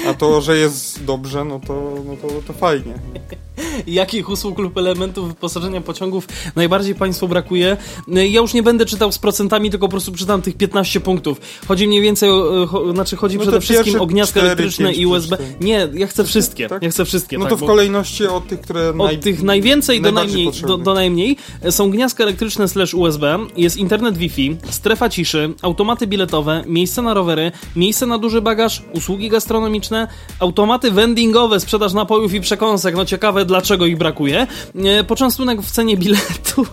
A 0.09 0.15
to, 0.15 0.41
że 0.41 0.57
jest 0.57 1.05
dobrze, 1.05 1.45
no 1.45 1.61
to, 1.67 1.95
no 2.07 2.17
to, 2.17 2.29
to 2.47 2.53
fajnie. 2.53 2.95
jakich 3.87 4.29
usług 4.29 4.59
lub 4.59 4.79
elementów 4.79 5.29
wyposażenia 5.29 5.81
pociągów 5.81 6.29
najbardziej 6.57 6.95
Państwu 6.95 7.29
brakuje. 7.29 7.77
Ja 8.09 8.41
już 8.41 8.55
nie 8.55 8.63
będę 8.63 8.87
czytał 8.87 9.13
z 9.13 9.19
procentami, 9.19 9.71
tylko 9.71 9.87
po 9.87 9.91
prostu 9.91 10.13
czytam 10.21 10.43
tych 10.43 10.57
15 10.57 11.01
punktów. 11.01 11.41
Chodzi 11.69 11.87
mniej 11.87 12.03
więcej 12.03 12.31
o, 12.31 12.67
cho, 12.67 12.93
znaczy 12.93 13.17
chodzi 13.17 13.37
No 13.37 13.43
przede 13.43 13.61
wszystkim 13.61 14.01
o 14.01 14.07
gniazdka 14.07 14.41
elektryczne 14.41 14.93
i 14.93 15.07
USB. 15.07 15.39
Nie, 15.61 15.89
ja 15.95 16.07
chcę 16.07 16.25
wszystkie. 16.25 16.69
Tak? 16.69 16.83
Ja 16.83 16.91
chcę 16.91 17.05
wszystkie. 17.05 17.39
No 17.39 17.45
tak, 17.45 17.51
to 17.51 17.57
w 17.57 17.67
kolejności 17.67 18.27
od 18.27 18.49
tych, 18.49 18.61
które 18.61 18.93
naj... 18.93 19.15
od 19.15 19.21
tych 19.23 19.43
najwięcej 19.43 20.01
do, 20.01 20.13
najmniej, 20.13 20.51
do, 20.67 20.79
do 20.79 20.95
najmniej 20.95 21.37
e, 21.63 21.73
są 21.73 21.91
gniazdka 21.91 22.25
elektryczne 22.25 22.69
slash 22.69 22.95
USB, 22.95 23.39
jest 23.57 23.77
internet 23.77 24.19
Wi-Fi, 24.19 24.57
strefa 24.71 25.09
ciszy, 25.09 25.55
automaty 25.63 26.07
biletowe, 26.07 26.65
miejsce 26.67 27.03
na 27.03 27.15
rowery, 27.15 27.53
miejsce 27.77 28.07
na 28.07 28.19
duży 28.19 28.41
bagaż, 28.41 28.83
usługi 28.93 29.29
gastronomiczne, 29.29 30.09
automaty 30.39 30.91
vendingowe, 30.91 31.61
sprzedaż 31.61 31.93
napojów 31.93 32.35
i 32.35 32.41
przekąsek. 32.41 32.97
No 32.97 33.05
ciekawe 33.05 33.45
dlaczego 33.45 33.87
ich 33.87 33.99
brakuje. 33.99 34.47
E, 34.85 35.05
Poczęstunek 35.05 35.63
w 35.63 35.71
cenie 35.71 35.97
biletu. 35.97 36.67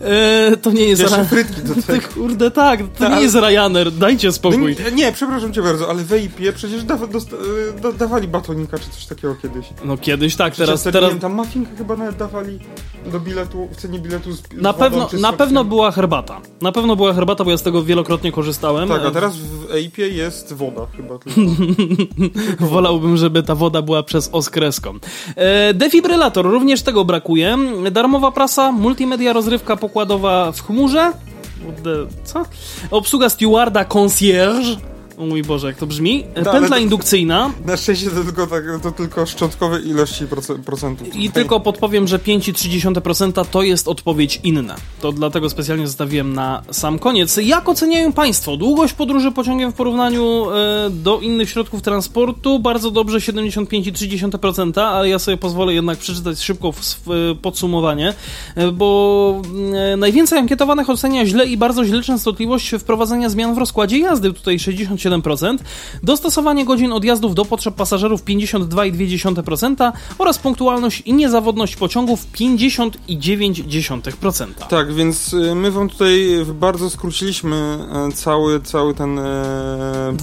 E, 0.00 0.56
to 0.56 0.70
nie 0.70 0.84
jest... 0.84 1.02
Jeszcze 1.02 1.24
frytki 1.24 1.62
do 1.62 1.74
tego. 1.92 2.08
kurde, 2.14 2.50
tak, 2.50 2.80
to 2.80 2.86
Tak, 2.98 3.00
nie 3.00 3.14
ale- 3.14 3.22
jest 3.22 3.34
Ryanair, 3.34 3.92
dajcie 3.92 4.28
No, 4.28 4.32
spokój. 4.32 4.76
nie, 4.86 4.92
nie, 4.92 5.12
przepraszam 5.12 5.52
cię 5.52 5.62
bardzo, 5.62 5.90
ale 5.90 6.04
w 6.04 6.12
EIP 6.12 6.54
przecież 6.54 6.84
da, 6.84 6.96
dosta, 7.06 7.36
e, 7.76 7.80
da, 7.80 7.92
dawali 7.92 8.28
batonika 8.28 8.78
czy 8.78 8.90
coś 8.90 9.06
takiego 9.06 9.34
kiedyś. 9.34 9.66
No 9.84 9.96
kiedyś 9.96 10.36
tak, 10.36 10.56
Teraz, 10.56 10.82
teraz... 10.82 11.02
teraz 11.04 11.20
tam 11.20 11.32
muffinkę 11.34 11.76
chyba 11.78 11.96
nawet 11.96 12.16
dawali 12.16 12.58
do 13.12 13.20
biletu, 13.20 13.68
w 13.72 13.76
cenie 13.76 13.98
biletu 13.98 14.32
z, 14.32 14.36
z 14.36 14.42
na 14.52 14.72
wodą 14.72 14.84
pewno, 14.84 15.08
z 15.08 15.20
na 15.20 15.32
pewno 15.32 15.64
była 15.64 15.90
herbata. 15.90 16.40
Na 16.62 16.72
pewno 16.72 16.96
była 16.96 17.12
herbata, 17.12 17.44
bo 17.44 17.50
ja 17.50 17.56
z 17.56 17.62
tego 17.62 17.82
wielokrotnie 17.82 18.32
korzystałem. 18.32 18.88
Tak, 18.88 19.02
a 19.06 19.10
teraz 19.10 19.36
w 19.36 19.72
EIP 19.72 19.98
jest 19.98 20.52
woda 20.52 20.86
chyba. 20.96 21.14
Wolałbym, 22.68 23.16
żeby 23.16 23.42
ta 23.42 23.54
woda 23.54 23.82
była 23.82 24.02
przez 24.02 24.28
oskreską. 24.32 24.94
E, 25.36 25.74
defibrylator, 25.74 26.46
również 26.46 26.82
tego 26.82 27.04
brakuje. 27.04 27.58
Darmowa 27.92 28.30
prasa, 28.30 28.72
multimedia, 28.72 29.32
rozrywka 29.48 29.76
pokładowa 29.76 30.52
w 30.52 30.62
chmurze. 30.62 31.12
Co? 32.24 32.44
Obsługa 32.90 33.28
stewarda 33.28 33.84
concierge. 33.84 34.76
O 35.18 35.26
mój 35.26 35.42
Boże, 35.42 35.66
jak 35.66 35.76
to 35.76 35.86
brzmi. 35.86 36.24
E, 36.34 36.42
No, 36.42 36.52
Pętla 36.52 36.78
indukcyjna. 36.78 37.50
Na 37.66 37.76
szczęście 37.76 38.10
to 38.10 38.24
tylko, 38.24 38.46
tak, 38.46 38.64
to 38.82 38.90
tylko 38.92 39.26
szczątkowe 39.26 39.80
ilości 39.80 40.24
proce- 40.26 40.58
procentów. 40.62 41.16
I 41.16 41.30
tylko 41.30 41.60
podpowiem, 41.60 42.08
że 42.08 42.18
5,3% 42.18 43.44
to 43.50 43.62
jest 43.62 43.88
odpowiedź 43.88 44.40
inna. 44.44 44.74
To 45.00 45.12
dlatego 45.12 45.50
specjalnie 45.50 45.86
zostawiłem 45.86 46.32
na 46.32 46.62
sam 46.70 46.98
koniec. 46.98 47.36
Jak 47.42 47.68
oceniają 47.68 48.12
Państwo 48.12 48.56
długość 48.56 48.92
podróży 48.94 49.32
pociągiem 49.32 49.72
w 49.72 49.74
porównaniu 49.74 50.50
e, 50.50 50.90
do 50.90 51.20
innych 51.20 51.50
środków 51.50 51.82
transportu? 51.82 52.58
Bardzo 52.58 52.90
dobrze 52.90 53.18
75,3%, 53.18 54.80
ale 54.80 55.08
ja 55.08 55.18
sobie 55.18 55.36
pozwolę 55.36 55.74
jednak 55.74 55.98
przeczytać 55.98 56.40
szybko 56.40 56.72
w, 56.72 56.80
podsumowanie, 57.42 58.14
e, 58.54 58.72
bo 58.72 59.42
e, 59.92 59.96
najwięcej 59.96 60.38
ankietowanych 60.38 60.90
ocenia 60.90 61.26
źle 61.26 61.46
i 61.46 61.56
bardzo 61.56 61.84
źle 61.84 62.02
częstotliwość 62.02 62.70
wprowadzenia 62.78 63.28
zmian 63.28 63.54
w 63.54 63.58
rozkładzie 63.58 63.98
jazdy, 63.98 64.32
tutaj 64.32 64.56
67%, 64.56 65.07
dostosowanie 66.02 66.64
godzin 66.64 66.92
odjazdów 66.92 67.34
do 67.34 67.44
potrzeb 67.44 67.74
pasażerów 67.74 68.24
52,2% 68.24 69.92
oraz 70.18 70.38
punktualność 70.38 71.00
i 71.00 71.12
niezawodność 71.14 71.76
pociągów 71.76 72.26
50,9%. 72.32 74.46
Tak, 74.70 74.94
więc 74.94 75.32
y, 75.34 75.54
my 75.54 75.70
wam 75.70 75.88
tutaj 75.88 76.28
bardzo 76.54 76.90
skróciliśmy 76.90 77.78
e, 78.08 78.12
cały, 78.12 78.60
cały 78.60 78.94
ten 78.94 79.18
e, 79.18 79.22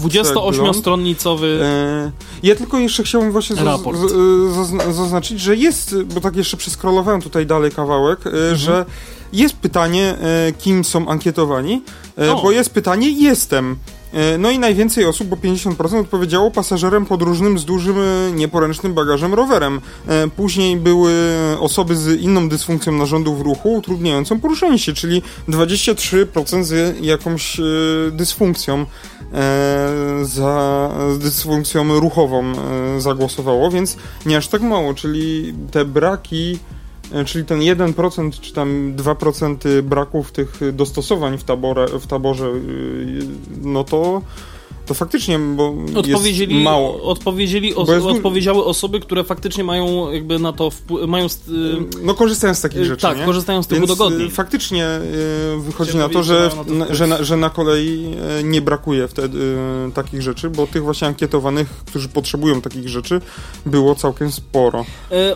przegląd. 0.09 0.15
28-stronnicowy 0.15 1.45
E, 1.61 2.11
Ja 2.43 2.55
tylko 2.55 2.79
jeszcze 2.79 3.03
chciałbym 3.03 3.31
właśnie 3.31 3.55
Raport. 3.55 3.99
z- 3.99 4.95
zaznaczyć, 4.95 5.39
że 5.39 5.55
jest, 5.55 5.95
bo 6.03 6.21
tak 6.21 6.35
jeszcze 6.35 6.57
przeskrolowałem 6.57 7.21
tutaj 7.21 7.45
dalej 7.45 7.71
kawałek, 7.71 8.27
e, 8.27 8.29
Mhm. 8.29 8.55
że 8.55 8.85
jest 9.33 9.55
pytanie, 9.55 10.15
e, 10.21 10.51
kim 10.59 10.83
są 10.83 11.07
ankietowani, 11.07 11.81
e, 12.17 12.33
O. 12.33 12.41
bo 12.43 12.51
jest 12.51 12.69
pytanie, 12.69 13.09
jestem. 13.11 13.75
E, 14.15 14.37
No 14.37 14.51
i 14.51 14.59
najwięcej 14.59 15.05
osób, 15.05 15.27
bo 15.27 15.35
50% 15.35 15.99
odpowiedziało 15.99 16.51
pasażerem 16.51 17.05
podróżnym 17.05 17.59
z 17.59 17.65
dużym, 17.65 17.95
e, 17.99 18.31
nieporęcznym 18.31 18.93
bagażem 18.93 19.33
rowerem. 19.33 19.81
E, 20.07 20.27
Później 20.27 20.77
były 20.77 21.13
osoby 21.59 21.95
z 21.95 22.21
inną 22.21 22.49
dysfunkcją 22.49 22.93
narządów 22.93 23.41
ruchu 23.41 23.73
utrudniającą 23.73 24.39
poruszanie 24.39 24.79
się, 24.79 24.93
czyli 24.93 25.21
23% 25.47 26.63
z 26.63 26.97
jakąś 27.01 27.57
dysfunkcją 28.11 28.85
za 30.23 30.89
dysfunkcją 31.19 31.99
ruchową 31.99 32.53
zagłosowało, 32.97 33.71
więc 33.71 33.97
nie 34.25 34.37
aż 34.37 34.47
tak 34.47 34.61
mało, 34.61 34.93
czyli 34.93 35.53
te 35.71 35.85
braki, 35.85 36.59
czyli 37.25 37.45
ten 37.45 37.59
1% 37.59 38.39
czy 38.39 38.53
tam 38.53 38.95
2% 38.95 39.81
braków 39.81 40.31
tych 40.31 40.59
dostosowań 40.73 41.37
w, 41.37 41.43
taborze, 41.43 41.99
w 41.99 42.07
taborze, 42.07 42.47
y, 42.47 43.27
no 43.61 43.83
to 43.83 44.21
to 44.85 44.93
faktycznie, 44.93 45.39
bo 45.39 45.73
Odpowiedzieli, 45.95 46.53
jest 46.55 46.63
mało. 46.65 47.01
odpowiedzieli 47.03 47.75
os- 47.75 47.89
jest 47.89 48.05
odpowiedziały 48.05 48.65
osoby, 48.65 48.99
które 48.99 49.23
faktycznie 49.23 49.63
mają 49.63 50.11
jakby 50.11 50.39
na 50.39 50.53
to 50.53 50.69
wpł- 50.69 51.07
mają 51.07 51.25
st- 51.29 51.49
No 52.03 52.13
korzystają 52.13 52.53
z 52.55 52.61
takich 52.61 52.79
y, 52.81 52.85
rzeczy, 52.85 53.01
tak, 53.01 53.17
nie? 53.17 53.25
korzystają 53.25 53.63
z 53.63 53.67
tego 53.67 53.87
Więc 53.87 53.97
dogodnie. 53.97 54.25
y, 54.25 54.29
faktycznie 54.29 54.85
y, 54.87 55.59
wychodzi 55.61 55.89
Chciałem 55.91 56.07
na 56.07 56.13
to, 56.13 56.23
że, 56.23 56.49
powiedzieć, 56.49 56.57
że 56.57 56.73
mają 56.73 56.79
na 56.79 56.85
to 56.85 56.89
na, 56.91 56.95
że, 56.95 57.07
na, 57.07 57.23
że 57.23 57.37
na 57.37 57.49
kolei 57.49 58.05
y, 58.39 58.43
nie 58.43 58.61
brakuje 58.61 59.07
wtedy 59.07 59.37
y, 59.89 59.91
takich 59.93 60.21
rzeczy, 60.21 60.49
bo 60.49 60.67
tych 60.67 60.83
właśnie 60.83 61.07
ankietowanych, 61.07 61.67
którzy 61.85 62.09
potrzebują 62.09 62.61
takich 62.61 62.89
rzeczy, 62.89 63.21
było 63.65 63.95
całkiem 63.95 64.31
sporo. 64.31 64.85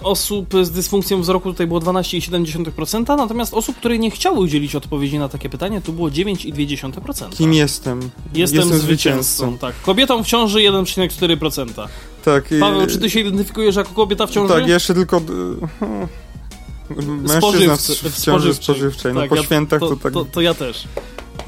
Osób 0.04 0.54
z 0.64 0.70
dysfunkcją 0.72 1.22
wzroku 1.22 1.52
tutaj 1.52 1.68
było 1.68 1.80
12,7%, 1.80 3.18
natomiast 3.18 3.54
osób, 3.54 3.76
które 3.76 4.00
nie 4.00 4.12
chciały 4.12 4.40
udzielić 4.40 4.76
odpowiedzi 4.76 5.20
na 5.20 5.30
takie 5.30 5.50
pytanie, 5.50 5.82
tu 5.82 5.94
było 5.94 6.10
9,2%. 6.10 7.30
Kim 7.38 7.54
jestem? 7.54 8.10
Jestem, 8.34 8.64
zwycięzcą. 8.80 9.39
Tak. 9.60 9.82
Kobietą 9.82 10.24
w 10.24 10.28
ciąży 10.28 10.60
1,4%. 10.60 11.88
Tak. 12.26 12.52
y, 12.52 12.60
Paweł, 12.60 12.88
czy 12.88 13.00
ty 13.00 13.10
się 13.10 13.20
identyfikujesz 13.20 13.76
jako 13.76 13.90
kobieta 13.94 14.28
w 14.28 14.32
ciąży? 14.32 14.54
Tak, 14.54 14.68
jeszcze 14.68 14.94
tylko... 14.94 15.22
Mężczyzna 17.08 17.78
w 18.12 18.22
ciąży 18.22 18.54
spożywczej. 18.54 19.14
No 19.14 19.22
Tak, 19.22 19.30
po 19.30 19.36
ja- 19.36 19.44
świętach 19.44 19.80
to, 19.80 19.90
to, 19.90 19.96
tak... 19.96 20.14
To, 20.14 20.26
to 20.26 20.42
ja 20.42 20.54
też. 20.54 20.84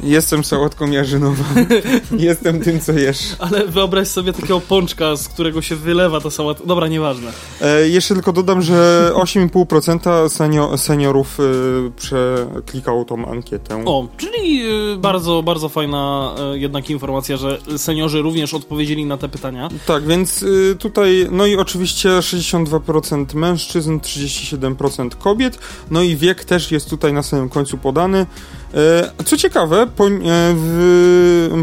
Jestem 0.03 0.43
sałatką 0.43 0.91
jarzynową. 0.91 1.43
Jestem 2.17 2.59
tym, 2.59 2.79
co 2.79 2.91
jesz. 2.91 3.35
Ale 3.39 3.67
wyobraź 3.67 4.07
sobie 4.07 4.33
takiego 4.33 4.59
pączka, 4.59 5.15
z 5.15 5.27
którego 5.27 5.61
się 5.61 5.75
wylewa 5.75 6.21
ta 6.21 6.29
sałatka. 6.29 6.65
Dobra, 6.65 6.87
nieważne. 6.87 7.31
E, 7.61 7.87
jeszcze 7.87 8.13
tylko 8.13 8.33
dodam, 8.33 8.61
że 8.61 9.11
8,5% 9.13 10.29
senio, 10.29 10.77
seniorów 10.77 11.39
y, 11.39 11.91
przeklikało 11.97 13.05
tą 13.05 13.25
ankietę. 13.25 13.83
O, 13.85 14.07
czyli 14.17 14.63
y, 14.93 14.97
bardzo, 14.97 15.43
bardzo 15.43 15.69
fajna 15.69 16.35
y, 16.53 16.59
jednak 16.59 16.89
informacja, 16.89 17.37
że 17.37 17.57
seniorzy 17.77 18.21
również 18.21 18.53
odpowiedzieli 18.53 19.05
na 19.05 19.17
te 19.17 19.29
pytania. 19.29 19.69
Tak, 19.85 20.07
więc 20.07 20.43
y, 20.43 20.75
tutaj, 20.79 21.27
no 21.31 21.45
i 21.45 21.55
oczywiście 21.55 22.09
62% 22.09 23.35
mężczyzn, 23.35 23.97
37% 23.97 25.09
kobiet, 25.09 25.59
no 25.91 26.01
i 26.01 26.15
wiek 26.15 26.45
też 26.45 26.71
jest 26.71 26.89
tutaj 26.89 27.13
na 27.13 27.23
samym 27.23 27.49
końcu 27.49 27.77
podany. 27.77 28.25
E, 28.73 29.23
Co 29.25 29.37
ciekawe, 29.37 29.81
e, 29.81 29.87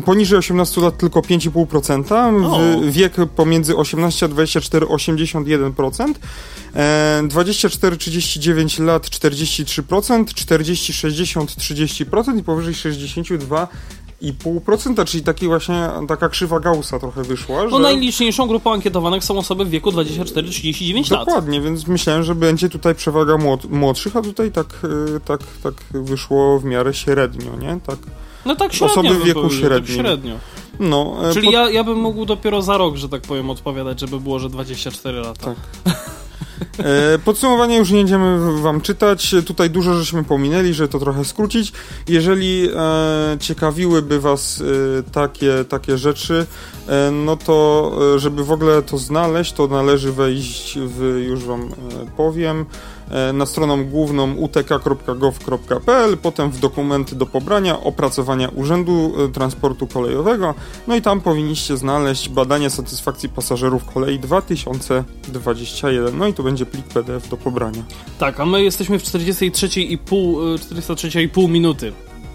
poniżej 0.04 0.38
18 0.38 0.80
lat 0.80 0.98
tylko 0.98 1.20
5,5%, 1.20 2.46
O. 2.46 2.58
w, 2.58 2.92
wiek 2.92 3.12
pomiędzy 3.36 3.76
18 3.76 4.26
a 4.26 4.28
24 4.28 4.86
81%, 4.86 6.14
e, 6.74 7.22
24-39 7.28 8.84
lat 8.84 9.06
43%, 9.06 10.24
40-60 10.24 11.46
30% 11.46 12.38
i 12.38 12.42
powyżej 12.42 12.74
62 12.74 13.68
0,5%, 14.22 15.04
czyli 15.04 15.22
taki 15.24 15.46
właśnie, 15.46 15.88
taka 16.08 16.28
krzywa 16.28 16.60
Gaussa 16.60 16.98
trochę 16.98 17.22
wyszła, 17.22 17.64
No 17.64 17.70
że... 17.70 17.78
najliczniejszą 17.78 18.46
grupą 18.46 18.72
ankietowanych 18.72 19.24
są 19.24 19.38
osoby 19.38 19.64
w 19.64 19.70
wieku 19.70 19.90
24-39 19.90 21.10
lat. 21.12 21.26
Dokładnie, 21.26 21.60
więc 21.60 21.86
myślałem, 21.86 22.22
że 22.22 22.34
będzie 22.34 22.68
tutaj 22.68 22.94
przewaga 22.94 23.34
młod- 23.34 23.68
młodszych, 23.70 24.16
a 24.16 24.22
tutaj 24.22 24.52
tak, 24.52 24.66
y, 25.16 25.20
tak, 25.24 25.40
tak 25.62 25.74
wyszło 25.90 26.58
w 26.58 26.64
miarę 26.64 26.94
średnio, 26.94 27.56
nie? 27.56 27.78
Tak. 27.86 27.98
No 28.46 28.56
tak 28.56 28.72
średnio. 28.74 28.92
Osoby 28.92 29.14
w 29.14 29.24
wieku 29.24 29.40
powiedział, 29.40 29.60
średnim. 29.60 29.96
Tak 29.96 30.06
średnio. 30.06 30.34
No, 30.80 31.16
e, 31.30 31.32
Czyli 31.34 31.46
po- 31.46 31.52
ja, 31.52 31.70
ja 31.70 31.84
bym 31.84 31.98
mógł 31.98 32.24
dopiero 32.26 32.62
za 32.62 32.78
rok, 32.78 32.96
że 32.96 33.08
tak 33.08 33.22
powiem, 33.22 33.50
odpowiadać, 33.50 34.00
żeby 34.00 34.20
było, 34.20 34.38
że 34.38 34.48
24 34.48 35.18
lata. 35.20 35.54
Tak. 35.84 35.94
E, 36.78 37.18
Podsumowanie 37.18 37.76
już 37.76 37.90
nie 37.90 37.98
będziemy 37.98 38.60
wam 38.62 38.80
czytać. 38.80 39.34
Tutaj 39.46 39.70
dużo 39.70 39.94
żeśmy 39.94 40.24
pominęli, 40.24 40.74
że 40.74 40.88
to 40.88 40.98
trochę 40.98 41.24
skrócić. 41.24 41.72
Jeżeli 42.08 42.68
e, 42.76 43.36
ciekawiłyby 43.40 44.20
was 44.20 44.62
e, 44.98 45.02
takie, 45.02 45.64
takie 45.68 45.98
rzeczy, 45.98 46.46
e, 46.88 47.10
no 47.10 47.36
to 47.36 47.92
e, 48.14 48.18
żeby 48.18 48.44
w 48.44 48.52
ogóle 48.52 48.82
to 48.82 48.98
znaleźć, 48.98 49.52
to 49.52 49.66
należy 49.66 50.12
wejść 50.12 50.78
w, 50.78 51.24
już 51.26 51.44
wam 51.44 51.62
e, 51.62 51.66
powiem, 52.16 52.66
na 53.32 53.46
stronę 53.46 53.84
główną 53.84 54.34
utk.gov.pl, 54.34 56.18
potem 56.18 56.50
w 56.50 56.60
dokumenty 56.60 57.16
do 57.16 57.26
pobrania, 57.26 57.80
opracowania 57.80 58.48
Urzędu 58.48 59.12
e, 59.24 59.28
Transportu 59.28 59.86
Kolejowego, 59.86 60.54
no 60.86 60.96
i 60.96 61.02
tam 61.02 61.20
powinniście 61.20 61.76
znaleźć 61.76 62.28
badanie 62.28 62.70
satysfakcji 62.70 63.28
pasażerów 63.28 63.84
kolei 63.84 64.18
2021. 64.18 66.18
No 66.18 66.26
i 66.26 66.34
tu 66.34 66.42
będzie 66.42 66.66
plik 66.66 66.86
PDF 66.86 67.28
do 67.28 67.36
pobrania. 67.36 67.82
Tak, 68.18 68.40
a 68.40 68.46
my 68.46 68.62
jesteśmy 68.62 68.98
w 68.98 69.02
43,5 69.02 70.54
y, 70.54 71.28
43,5 71.28 71.48
minuty. 71.48 71.92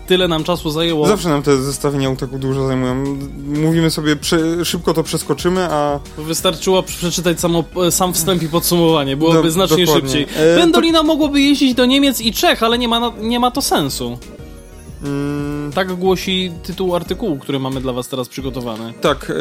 Tyle 0.08 0.28
nam 0.28 0.44
czasu 0.44 0.70
zajęło. 0.72 1.08
Zawsze 1.08 1.30
nam 1.30 1.44
te 1.44 1.58
zestawienia 1.62 2.16
tak 2.16 2.30
dużo 2.30 2.68
zajmują. 2.68 3.18
Mówimy 3.48 3.90
sobie, 3.92 4.16
prze, 4.16 4.66
szybko 4.66 4.94
to 4.94 5.04
przeskoczymy, 5.04 5.68
a 5.72 6.00
Wystarczyło 6.18 6.84
przeczytać 6.84 7.40
samo, 7.40 7.64
sam 7.92 8.14
wstęp 8.14 8.44
i 8.44 8.48
podsumowanie. 8.50 9.18
Byłoby 9.18 9.44
Do- 9.44 9.52
znacznie 9.52 9.86
dokładnie. 9.86 10.10
szybciej. 10.10 10.28
E, 10.54 10.58
Pendolina 10.60 11.04
mogłoby 11.04 11.42
jeździć 11.42 11.74
do 11.74 11.86
Niemiec 11.86 12.22
i 12.22 12.34
Czech, 12.34 12.64
ale 12.64 12.78
nie 12.78 12.88
ma, 12.88 13.12
nie 13.22 13.40
ma 13.40 13.52
to 13.52 13.62
sensu. 13.62 14.18
Mm. 15.04 15.72
Tak 15.76 15.94
głosi 15.94 16.52
tytuł 16.64 16.96
artykułu, 16.96 17.38
który 17.38 17.60
mamy 17.60 17.82
dla 17.82 17.94
Was 17.94 18.08
teraz 18.08 18.30
przygotowany. 18.30 18.94
Tak, 19.02 19.30
e, 19.30 19.34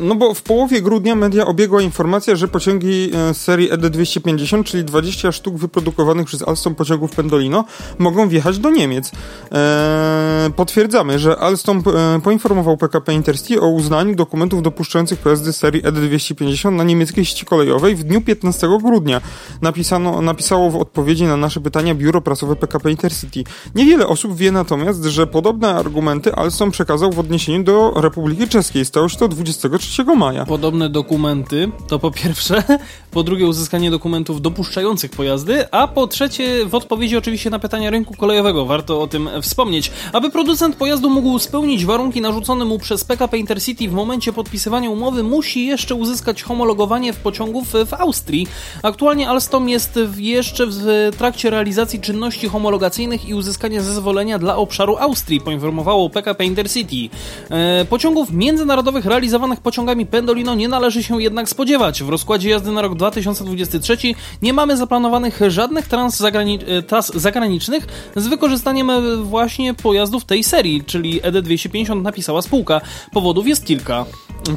no 0.00 0.14
bo 0.14 0.34
w 0.34 0.42
połowie 0.42 0.82
grudnia 0.82 1.14
media 1.14 1.46
obiegła 1.46 1.82
informacja, 1.82 2.36
że 2.36 2.48
pociągi 2.48 3.10
e, 3.14 3.34
serii 3.34 3.70
ED250, 3.70 4.64
czyli 4.64 4.84
20 4.84 5.32
sztuk 5.32 5.56
wyprodukowanych 5.56 6.26
przez 6.26 6.42
Alstom 6.42 6.74
pociągów 6.74 7.10
Pendolino, 7.10 7.64
mogą 7.98 8.28
wjechać 8.28 8.58
do 8.58 8.70
Niemiec. 8.70 9.12
E, 9.52 10.50
potwierdzamy, 10.56 11.18
że 11.18 11.36
Alstom 11.36 11.82
poinformował 12.24 12.76
PKP 12.76 13.14
Intercity 13.14 13.60
o 13.60 13.68
uznaniu 13.68 14.14
dokumentów 14.14 14.62
dopuszczających 14.62 15.18
pojazdy 15.18 15.52
serii 15.52 15.82
ED250 15.82 16.72
na 16.72 16.84
niemieckiej 16.84 17.24
ścieżce 17.24 17.46
kolejowej 17.46 17.96
w 17.96 18.04
dniu 18.04 18.20
15 18.20 18.68
grudnia. 18.82 19.20
Napisano, 19.62 20.22
napisało 20.22 20.70
w 20.70 20.76
odpowiedzi 20.76 21.24
na 21.24 21.36
nasze 21.36 21.60
pytania 21.60 21.94
biuro 21.94 22.20
prasowe 22.20 22.56
PKP 22.56 22.90
Intercity. 22.90 23.44
Niewiele 23.74 24.06
osób 24.06 24.36
wie 24.36 24.52
natomiast, 24.52 24.99
że 25.04 25.26
podobne 25.26 25.74
argumenty 25.74 26.34
Alstom 26.34 26.70
przekazał 26.70 27.12
w 27.12 27.18
odniesieniu 27.18 27.64
do 27.64 27.92
Republiki 27.96 28.48
Czeskiej. 28.48 28.84
Stało 28.84 29.08
się 29.08 29.16
to 29.16 29.28
23 29.28 30.04
maja. 30.04 30.44
Podobne 30.44 30.88
dokumenty 30.88 31.70
to 31.88 31.98
po 31.98 32.10
pierwsze, 32.10 32.62
po 33.10 33.22
drugie 33.22 33.46
uzyskanie 33.46 33.90
dokumentów 33.90 34.42
dopuszczających 34.42 35.10
pojazdy, 35.10 35.70
a 35.70 35.88
po 35.88 36.06
trzecie 36.06 36.66
w 36.66 36.74
odpowiedzi 36.74 37.16
oczywiście 37.16 37.50
na 37.50 37.58
pytania 37.58 37.90
rynku 37.90 38.14
kolejowego. 38.14 38.66
Warto 38.66 39.02
o 39.02 39.06
tym 39.06 39.28
wspomnieć. 39.42 39.90
Aby 40.12 40.30
producent 40.30 40.76
pojazdu 40.76 41.10
mógł 41.10 41.38
spełnić 41.38 41.84
warunki 41.84 42.20
narzucone 42.20 42.64
mu 42.64 42.78
przez 42.78 43.04
PKP 43.04 43.38
Intercity 43.38 43.88
w 43.88 43.92
momencie 43.92 44.32
podpisywania 44.32 44.90
umowy, 44.90 45.22
musi 45.22 45.66
jeszcze 45.66 45.94
uzyskać 45.94 46.42
homologowanie 46.42 47.12
w 47.12 47.16
pociągów 47.16 47.68
w 47.86 47.94
Austrii. 47.94 48.46
Aktualnie 48.82 49.28
Alstom 49.28 49.68
jest 49.68 49.98
jeszcze 50.16 50.66
w 50.66 51.10
trakcie 51.18 51.50
realizacji 51.50 52.00
czynności 52.00 52.48
homologacyjnych 52.48 53.28
i 53.28 53.34
uzyskania 53.34 53.82
zezwolenia 53.82 54.38
dla 54.38 54.56
obszaru 54.56 54.89
Austrii, 54.98 55.40
poinformowało 55.40 56.10
PKP 56.10 56.44
Intercity. 56.44 57.16
E, 57.50 57.84
pociągów 57.84 58.32
międzynarodowych 58.32 59.04
realizowanych 59.04 59.60
pociągami 59.60 60.06
Pendolino 60.06 60.54
nie 60.54 60.68
należy 60.68 61.02
się 61.02 61.22
jednak 61.22 61.48
spodziewać. 61.48 62.02
W 62.02 62.08
rozkładzie 62.08 62.50
jazdy 62.50 62.72
na 62.72 62.82
rok 62.82 62.94
2023 62.94 63.96
nie 64.42 64.52
mamy 64.52 64.76
zaplanowanych 64.76 65.40
żadnych 65.48 65.88
trans, 65.88 66.16
zagrani 66.16 66.58
e, 66.66 66.82
tras 66.82 67.12
zagranicznych 67.14 67.86
z 68.16 68.26
wykorzystaniem 68.26 68.90
właśnie 69.24 69.74
pojazdów 69.74 70.24
tej 70.24 70.44
serii, 70.44 70.84
czyli 70.84 71.22
ED250 71.22 72.02
napisała 72.02 72.42
spółka. 72.42 72.80
Powodów 73.12 73.48
jest 73.48 73.66
kilka. 73.66 74.06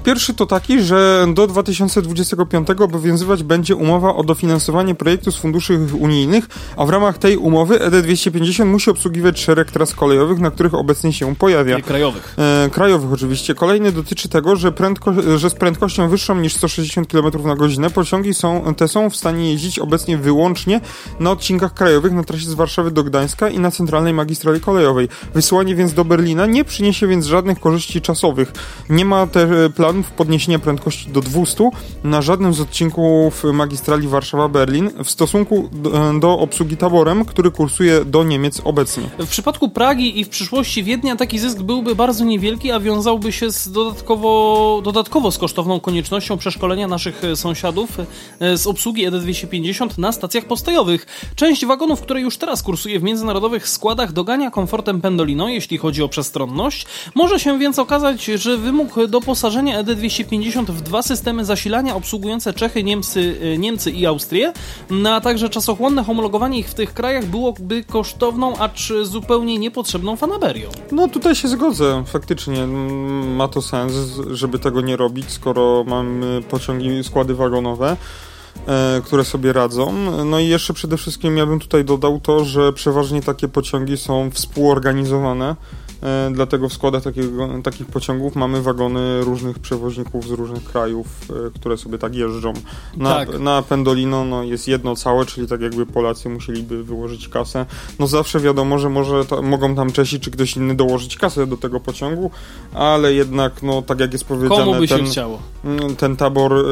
Pierwszy 0.04 0.34
to 0.34 0.46
taki, 0.46 0.82
że 0.82 1.26
do 1.34 1.48
2025 1.48 2.68
obowiązywać 2.70 3.44
będzie 3.44 3.76
umowa 3.76 4.16
o 4.16 4.24
dofinansowanie 4.24 4.96
projektu 4.96 5.32
z 5.32 5.38
funduszy 5.38 5.80
unijnych, 6.00 6.48
a 6.78 6.86
w 6.86 6.90
ramach 6.90 7.18
tej 7.18 7.38
umowy 7.38 7.80
ED250 7.80 8.66
musi 8.66 8.90
obsługiwać 8.90 9.40
szereg 9.40 9.72
tras 9.72 9.96
kolejowych, 9.96 10.40
na 10.40 10.52
których 10.52 10.74
obecnie 10.74 11.14
się 11.14 11.36
pojawia. 11.36 11.78
I 11.78 11.84
krajowych. 11.84 12.36
E, 12.38 12.70
krajowych 12.70 13.12
oczywiście. 13.12 13.56
Kolejny 13.56 13.92
dotyczy 13.92 14.30
tego, 14.30 14.56
że, 14.56 14.72
prędko, 14.72 15.14
że 15.38 15.50
z 15.50 15.54
prędkością 15.54 16.10
wyższą 16.10 16.36
niż 16.36 16.56
160 16.56 17.08
km 17.08 17.48
na 17.48 17.56
godzinę 17.56 17.90
pociągi 17.90 18.34
są, 18.34 18.74
te 18.78 18.88
są 18.88 19.10
w 19.10 19.16
stanie 19.16 19.52
jeździć 19.52 19.80
obecnie 19.80 20.18
wyłącznie 20.18 20.82
na 21.20 21.32
odcinkach 21.32 21.74
krajowych 21.74 22.14
na 22.14 22.24
trasie 22.24 22.50
z 22.50 22.54
Warszawy 22.54 22.92
do 22.92 23.04
Gdańska 23.04 23.50
i 23.50 23.60
na 23.60 23.72
centralnej 23.72 24.14
magistrali 24.14 24.60
kolejowej. 24.60 25.08
Wysyłanie 25.34 25.76
więc 25.76 25.94
do 25.94 26.06
Berlina 26.06 26.46
nie 26.46 26.64
przyniesie 26.64 27.08
więc 27.08 27.26
żadnych 27.26 27.60
korzyści 27.60 28.02
czasowych. 28.02 28.52
Nie 28.90 29.06
ma 29.06 29.28
też 29.28 29.50
planów 29.76 30.12
podniesienia 30.12 30.60
prędkości 30.60 31.10
do 31.10 31.22
200 31.22 31.70
na 32.04 32.22
żadnym 32.22 32.54
z 32.54 32.60
odcinków 32.60 33.44
magistrali 33.54 34.08
Warszawa-Berlin 34.08 35.04
w 35.04 35.10
stosunku 35.10 35.70
do, 35.72 36.14
do 36.20 36.40
obsługi 36.40 36.78
taborem, 36.78 37.26
który 37.26 37.52
kursuje 37.52 38.06
do 38.06 38.24
Niemiec 38.24 38.62
obecnie. 38.64 39.04
W 39.20 39.28
przypadku 39.28 39.70
Pragi 39.70 40.20
i 40.20 40.26
w 40.26 40.30
przyszłości 40.30 40.84
Wiednia 40.84 41.16
taki 41.16 41.40
zysk 41.40 41.60
byłby 41.62 41.96
bardzo 41.96 42.26
niewielki, 42.26 42.72
a 42.72 42.80
wiązałby 42.80 43.32
się 43.32 43.52
z 43.52 43.72
dodatkowo, 43.72 44.82
dodatkowo 44.84 45.32
z 45.32 45.38
kosztowną 45.38 45.80
koniecznością 45.80 46.38
przeszkolenia 46.38 46.88
naszych 46.88 47.22
sąsiadów 47.36 47.90
e, 48.40 48.58
z 48.58 48.68
obsługi 48.68 49.08
ED250 49.08 50.00
na 50.00 50.12
stacjach 50.12 50.46
postojowych. 50.46 51.06
Część 51.36 51.66
wagonów, 51.66 52.02
które 52.02 52.22
już 52.22 52.38
teraz 52.38 52.64
kursuje 52.64 53.00
w 53.00 53.04
międzynarodowych 53.04 53.70
składach, 53.70 54.12
dogania 54.12 54.52
komfortem 54.52 55.02
Pendolino, 55.02 55.50
jeśli 55.50 55.78
chodzi 55.78 56.04
o 56.04 56.10
przestronność. 56.10 56.86
Może 57.16 57.40
się 57.40 57.60
więc 57.60 57.80
okazać, 57.80 58.26
że 58.26 58.58
wymóg 58.58 59.08
doposażenia 59.08 59.63
ED250 59.72 60.66
w 60.66 60.82
dwa 60.82 61.02
systemy 61.02 61.46
zasilania 61.46 61.96
obsługujące 61.96 62.54
Czechy, 62.54 62.84
Niemcy, 62.84 63.36
e, 63.42 63.58
Niemcy 63.58 63.92
i 63.92 64.06
Austrię, 64.06 64.54
a 65.10 65.22
także 65.22 65.50
czasochłonne 65.50 66.04
homologowanie 66.04 66.60
ich 66.60 66.70
w 66.70 66.74
tych 66.74 66.94
krajach 66.94 67.26
byłoby 67.26 67.84
kosztowną, 67.84 68.58
acz 68.58 68.94
zupełnie 69.04 69.58
niepotrzebną 69.58 70.16
fanaberią. 70.16 70.70
No 70.92 71.08
tutaj 71.08 71.36
się 71.36 71.48
zgodzę, 71.48 72.04
faktycznie 72.08 72.68
ma 73.28 73.48
to 73.48 73.62
sens, 73.62 73.94
żeby 74.32 74.60
tego 74.60 74.82
nie 74.82 74.98
robić, 74.98 75.32
skoro 75.32 75.84
mamy 75.88 76.42
pociągi, 76.42 77.04
składy 77.04 77.36
wagonowe 77.36 77.98
e, 78.68 79.02
które 79.06 79.24
sobie 79.24 79.54
radzą. 79.54 79.94
No 80.26 80.40
i 80.40 80.48
jeszcze 80.48 80.74
przede 80.74 80.98
wszystkim 80.98 81.38
ja 81.38 81.46
bym 81.46 81.60
tutaj 81.60 81.86
dodał 81.86 82.20
to, 82.20 82.46
że 82.46 82.74
przeważnie 82.74 83.22
takie 83.22 83.48
pociągi 83.48 83.98
są 83.98 84.32
współorganizowane 84.32 85.44
E, 85.52 85.56
dlatego 86.32 86.70
w 86.70 86.74
składach 86.74 87.04
takiego, 87.04 87.50
takich 87.64 87.88
pociągów 87.88 88.36
mamy 88.36 88.62
wagony 88.62 89.24
różnych 89.24 89.60
przewoźników 89.60 90.28
z 90.28 90.32
różnych 90.32 90.64
krajów, 90.64 91.08
e, 91.30 91.60
które 91.60 91.78
sobie 91.78 91.98
tak 91.98 92.16
jeżdżą. 92.16 92.54
Na, 92.98 93.14
tak. 93.14 93.40
na 93.40 93.62
Pendolino 93.62 94.26
no, 94.26 94.44
jest 94.44 94.68
jedno 94.68 94.96
całe, 94.96 95.26
czyli 95.26 95.48
tak 95.48 95.62
jakby 95.62 95.86
Polacy 95.86 96.30
musieliby 96.30 96.84
wyłożyć 96.84 97.30
kasę. 97.30 97.66
No 98.00 98.08
zawsze 98.08 98.40
wiadomo, 98.40 98.80
że 98.80 98.90
może 98.90 99.26
to, 99.26 99.42
mogą 99.42 99.76
tam 99.76 99.92
Czesi 99.92 100.20
czy 100.20 100.32
ktoś 100.32 100.58
inny 100.58 100.76
dołożyć 100.76 101.18
kasę 101.18 101.48
do 101.48 101.58
tego 101.58 101.80
pociągu, 101.80 102.32
ale 102.74 103.14
jednak, 103.14 103.64
no 103.64 103.82
tak 103.82 104.00
jak 104.00 104.14
jest 104.14 104.26
powiedziane, 104.26 104.66
Komu 104.66 104.80
by 104.80 104.88
ten, 104.88 104.98
się 104.98 105.06
chciało? 105.06 105.40
Mm, 105.66 105.96
ten 105.96 106.16
tabor, 106.16 106.54
e, 106.54 106.64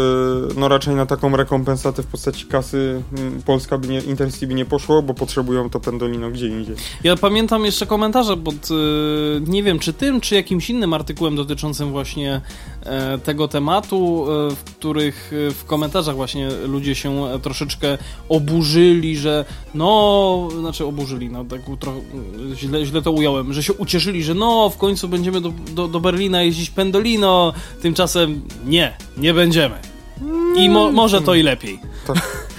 no 0.60 0.68
raczej 0.68 0.96
na 0.96 1.06
taką 1.06 1.36
rekompensatę 1.36 2.04
w 2.04 2.08
postaci 2.08 2.46
kasy 2.46 3.04
mm, 3.18 3.42
Polska 3.42 3.78
by 3.78 3.88
nie, 3.88 4.00
Intercity 4.00 4.48
by 4.48 4.54
nie 4.54 4.66
poszło, 4.66 5.02
bo 5.02 5.14
potrzebują 5.14 5.70
to 5.70 5.80
Pendolino 5.80 6.30
gdzie 6.32 6.48
indziej. 6.48 6.76
Ja 7.04 7.16
pamiętam 7.16 7.66
jeszcze 7.66 7.86
komentarze 7.86 8.38
pod 8.38 8.56
nie 9.48 9.64
wiem, 9.64 9.80
czy 9.80 9.94
tym, 9.94 10.22
czy 10.22 10.36
jakimś 10.36 10.70
innym 10.70 10.94
artykułem 10.94 11.36
dotyczącym 11.36 11.92
właśnie 11.92 12.42
e, 12.84 13.18
tego 13.18 13.48
tematu, 13.48 14.26
e, 14.32 14.56
w 14.56 14.64
których 14.64 15.32
e, 15.48 15.52
w 15.52 15.66
komentarzach 15.66 16.16
właśnie 16.16 16.50
ludzie 16.50 16.96
się 16.96 17.28
troszeczkę 17.42 17.98
oburzyli, 18.30 19.18
że 19.18 19.46
no, 19.74 20.50
znaczy 20.60 20.86
oburzyli, 20.86 21.30
no 21.30 21.46
tak 21.46 21.62
trochę 21.80 22.00
źle, 22.56 22.86
źle 22.86 23.02
to 23.02 23.12
ująłem, 23.12 23.54
że 23.54 23.64
się 23.64 23.74
ucieszyli, 23.74 24.24
że 24.24 24.34
no, 24.34 24.70
w 24.70 24.78
końcu 24.78 25.08
będziemy 25.08 25.42
do, 25.42 25.54
do, 25.72 25.88
do 25.88 26.00
Berlina 26.00 26.44
jeździć 26.44 26.70
pendolino, 26.70 27.54
tymczasem 27.82 28.42
nie, 28.66 28.98
nie 29.18 29.34
będziemy. 29.34 29.76
I 30.56 30.70
mo, 30.70 30.92
może 30.92 31.22
to 31.22 31.36
i 31.36 31.44
lepiej. 31.44 31.80
Tak. 32.08 32.51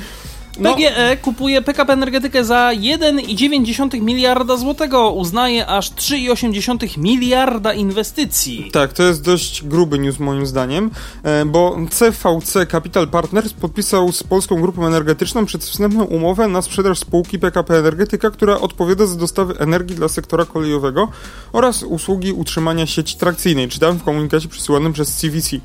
No. 0.63 0.75
PGE 0.75 1.17
kupuje 1.17 1.63
PKP 1.63 1.93
Energetykę 1.93 2.45
za 2.45 2.71
1,9 2.75 4.01
miliarda 4.01 4.57
złotego. 4.57 5.11
Uznaje 5.11 5.67
aż 5.67 5.91
3,8 5.91 6.99
miliarda 6.99 7.73
inwestycji. 7.73 8.71
Tak, 8.73 8.93
to 8.93 9.03
jest 9.03 9.23
dość 9.23 9.65
gruby 9.65 9.99
news 9.99 10.19
moim 10.19 10.47
zdaniem, 10.47 10.91
e, 11.23 11.45
bo 11.45 11.77
CVC 11.91 12.67
Capital 12.67 13.09
Partners 13.09 13.53
podpisał 13.53 14.13
z 14.13 14.23
Polską 14.23 14.61
Grupą 14.61 14.87
Energetyczną 14.87 15.47
przedwstępną 15.47 16.05
umowę 16.05 16.49
na 16.49 16.63
sprzedaż 16.63 16.99
spółki 16.99 17.39
PKP 17.39 17.79
Energetyka, 17.79 18.31
która 18.31 18.61
odpowiada 18.61 19.07
za 19.07 19.17
dostawy 19.17 19.59
energii 19.59 19.97
dla 19.97 20.09
sektora 20.09 20.45
kolejowego 20.45 21.09
oraz 21.53 21.83
usługi 21.83 22.33
utrzymania 22.33 22.87
sieci 22.87 23.17
trakcyjnej. 23.17 23.69
Czytałem 23.69 23.99
w 23.99 24.03
komunikacie 24.03 24.49
przesyłanym 24.49 24.93
przez 24.93 25.17
CVC. 25.17 25.57